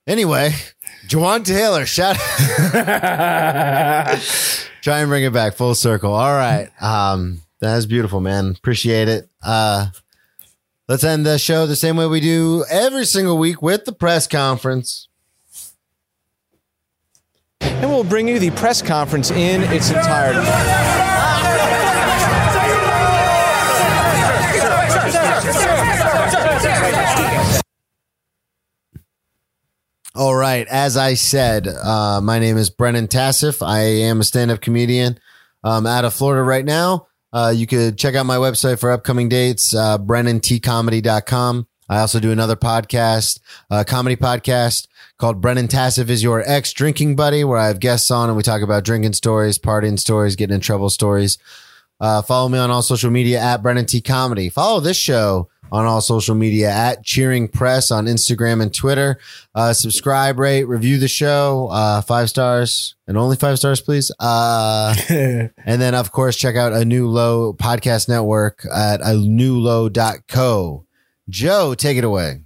Anyway, 0.05 0.51
Jawaan 1.07 1.45
Taylor, 1.45 1.85
shout 1.85 2.17
Try 4.83 4.99
and 4.99 5.07
bring 5.07 5.23
it 5.23 5.31
back 5.31 5.55
full 5.55 5.75
circle. 5.75 6.13
All 6.13 6.33
right. 6.33 6.69
Um, 6.81 7.41
that 7.61 7.73
was 7.73 7.85
beautiful, 7.85 8.19
man. 8.19 8.51
Appreciate 8.51 9.07
it. 9.07 9.29
Uh, 9.41 9.87
let's 10.89 11.05
end 11.05 11.25
the 11.25 11.39
show 11.39 11.65
the 11.65 11.77
same 11.77 11.95
way 11.95 12.05
we 12.05 12.19
do 12.19 12.65
every 12.69 13.05
single 13.05 13.37
week 13.37 13.61
with 13.61 13.85
the 13.85 13.93
press 13.93 14.27
conference. 14.27 15.07
and 17.61 17.89
we'll 17.89 18.03
bring 18.03 18.27
you 18.27 18.39
the 18.39 18.51
press 18.51 18.81
conference 18.81 19.31
in 19.31 19.61
its 19.73 19.89
entirety. 19.89 21.22
All 30.15 30.35
right. 30.35 30.67
As 30.67 30.95
I 30.95 31.15
said, 31.15 31.67
uh, 31.67 32.21
my 32.21 32.37
name 32.37 32.55
is 32.55 32.69
Brennan 32.69 33.07
Tassif. 33.07 33.63
I 33.63 33.79
am 33.81 34.21
a 34.21 34.23
stand 34.23 34.51
up 34.51 34.61
comedian 34.61 35.17
um, 35.63 35.87
out 35.87 36.05
of 36.05 36.13
Florida 36.13 36.43
right 36.43 36.63
now. 36.63 37.07
Uh, 37.31 37.51
you 37.55 37.65
could 37.65 37.97
check 37.97 38.13
out 38.13 38.27
my 38.27 38.35
website 38.35 38.79
for 38.79 38.91
upcoming 38.91 39.27
dates, 39.27 39.73
uh, 39.73 39.97
brennantcomedy.com. 39.97 41.67
I 41.89 41.99
also 41.99 42.19
do 42.19 42.31
another 42.31 42.55
podcast, 42.55 43.39
uh, 43.71 43.83
comedy 43.87 44.15
podcast 44.15 44.87
called 45.17 45.41
Brennan 45.41 45.67
Tassif 45.67 46.11
is 46.11 46.21
Your 46.21 46.43
Ex 46.47 46.73
Drinking 46.73 47.15
Buddy, 47.15 47.43
where 47.43 47.57
I 47.57 47.65
have 47.65 47.79
guests 47.79 48.11
on 48.11 48.29
and 48.29 48.37
we 48.37 48.43
talk 48.43 48.61
about 48.61 48.83
drinking 48.83 49.13
stories, 49.13 49.57
partying 49.57 49.99
stories, 49.99 50.35
getting 50.35 50.53
in 50.53 50.61
trouble 50.61 50.91
stories. 50.91 51.39
Uh, 51.99 52.21
follow 52.21 52.49
me 52.49 52.59
on 52.59 52.69
all 52.69 52.83
social 52.83 53.09
media 53.09 53.39
at 53.39 53.63
Brennan 53.63 53.87
T 53.87 53.99
Comedy. 53.99 54.49
Follow 54.49 54.79
this 54.79 54.97
show 54.97 55.49
on 55.73 55.87
all 55.87 56.01
social 56.01 56.35
media 56.35 56.69
at 56.69 57.03
Cheering 57.03 57.47
Press 57.47 57.89
on 57.89 58.05
Instagram 58.05 58.61
and 58.61 58.71
Twitter. 58.73 59.17
Uh, 59.55 59.73
subscribe, 59.73 60.37
rate, 60.37 60.65
review 60.65 60.99
the 60.99 61.07
show. 61.07 61.67
Uh, 61.71 61.99
five 62.01 62.29
stars 62.29 62.93
and 63.07 63.17
only 63.17 63.35
five 63.35 63.57
stars, 63.57 63.81
please. 63.81 64.11
Uh, 64.19 64.95
and 65.09 65.81
then, 65.81 65.95
of 65.95 66.11
course, 66.11 66.37
check 66.37 66.55
out 66.55 66.73
a 66.73 66.85
new 66.85 67.07
low 67.07 67.53
podcast 67.53 68.07
network 68.07 68.63
at 68.71 69.01
a 69.01 69.15
newlow.co. 69.15 70.85
Joe, 71.27 71.73
take 71.73 71.97
it 71.97 72.03
away. 72.03 72.42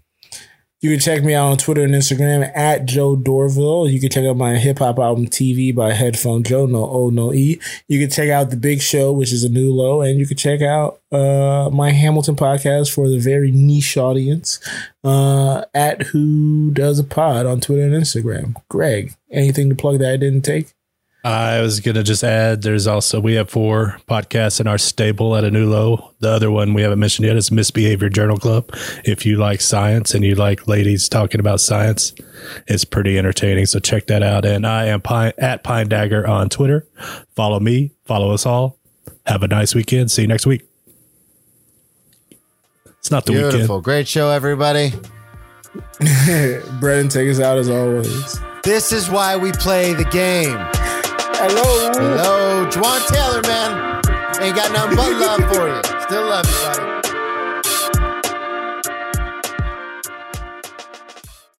You 0.87 0.93
can 0.93 1.01
check 1.01 1.21
me 1.21 1.33
out 1.33 1.49
on 1.49 1.57
Twitter 1.57 1.83
and 1.83 1.93
Instagram 1.93 2.49
at 2.55 2.85
Joe 2.85 3.17
Dorville. 3.17 3.91
You 3.91 3.99
can 3.99 4.09
check 4.09 4.23
out 4.23 4.37
my 4.37 4.55
hip 4.55 4.79
hop 4.79 4.99
album 4.99 5.25
TV 5.25 5.75
by 5.75 5.91
Headphone 5.91 6.43
Joe, 6.43 6.65
no 6.65 6.89
O, 6.89 7.09
no 7.09 7.33
E. 7.33 7.59
You 7.89 7.99
can 7.99 8.09
check 8.09 8.29
out 8.29 8.51
The 8.51 8.55
Big 8.55 8.79
Show, 8.79 9.11
which 9.11 9.33
is 9.33 9.43
a 9.43 9.49
new 9.49 9.73
low, 9.73 10.01
and 10.01 10.17
you 10.17 10.25
can 10.25 10.37
check 10.37 10.61
out 10.61 11.01
uh, 11.11 11.69
my 11.73 11.91
Hamilton 11.91 12.37
podcast 12.37 12.93
for 12.93 13.09
the 13.09 13.19
very 13.19 13.51
niche 13.51 13.97
audience 13.97 14.61
uh, 15.03 15.65
at 15.73 16.03
Who 16.03 16.71
Does 16.71 16.99
a 16.99 17.03
Pod 17.03 17.45
on 17.45 17.59
Twitter 17.59 17.83
and 17.83 17.93
Instagram. 17.93 18.55
Greg, 18.69 19.13
anything 19.29 19.67
to 19.67 19.75
plug 19.75 19.99
that 19.99 20.13
I 20.13 20.15
didn't 20.15 20.43
take? 20.43 20.73
I 21.27 21.59
was 21.59 21.81
gonna 21.81 22.03
just 22.03 22.23
add. 22.23 22.61
There's 22.61 22.87
also 22.87 23.19
we 23.19 23.33
have 23.33 23.49
four 23.49 23.97
podcasts 24.07 24.61
in 24.61 24.67
our 24.67 24.77
stable 24.77 25.35
at 25.35 25.43
a 25.43 25.51
new 25.51 25.69
low. 25.69 26.13
The 26.21 26.29
other 26.29 26.49
one 26.49 26.73
we 26.73 26.83
haven't 26.83 26.99
mentioned 26.99 27.27
yet 27.27 27.35
is 27.35 27.51
Misbehavior 27.51 28.07
Journal 28.07 28.37
Club. 28.37 28.69
If 29.03 29.25
you 29.25 29.35
like 29.35 29.59
science 29.59 30.13
and 30.13 30.23
you 30.23 30.35
like 30.35 30.69
ladies 30.69 31.09
talking 31.09 31.41
about 31.41 31.59
science, 31.59 32.13
it's 32.65 32.85
pretty 32.85 33.17
entertaining. 33.17 33.65
So 33.65 33.79
check 33.79 34.07
that 34.07 34.23
out. 34.23 34.45
And 34.45 34.65
I 34.65 34.85
am 34.85 35.01
Pine, 35.01 35.33
at 35.37 35.65
Pine 35.65 35.89
Dagger 35.89 36.25
on 36.25 36.47
Twitter. 36.47 36.87
Follow 37.35 37.59
me. 37.59 37.91
Follow 38.05 38.31
us 38.31 38.45
all. 38.45 38.79
Have 39.25 39.43
a 39.43 39.49
nice 39.49 39.75
weekend. 39.75 40.09
See 40.09 40.21
you 40.21 40.29
next 40.29 40.45
week. 40.45 40.61
It's 42.99 43.11
not 43.11 43.25
the 43.25 43.33
Beautiful. 43.33 43.47
weekend. 43.47 43.51
Beautiful. 43.51 43.81
Great 43.81 44.07
show, 44.07 44.29
everybody. 44.29 44.93
Brendan, 46.79 47.09
take 47.09 47.29
us 47.29 47.41
out 47.41 47.57
as 47.57 47.69
always. 47.69 48.39
This 48.63 48.93
is 48.93 49.09
why 49.09 49.35
we 49.35 49.51
play 49.51 49.93
the 49.93 50.05
game. 50.05 50.57
Hello. 51.39 51.91
Hello, 51.93 52.65
Jawaan 52.65 53.05
Taylor, 53.13 53.43
man. 53.43 54.01
Ain't 54.41 54.55
got 54.55 54.71
nothing 54.71 54.97
but 54.97 55.11
love 55.21 55.41
for 55.53 55.67
you. 55.69 56.01
Still 56.01 56.23
love 56.23 56.47
you, 56.47 56.55
buddy. 56.65 56.86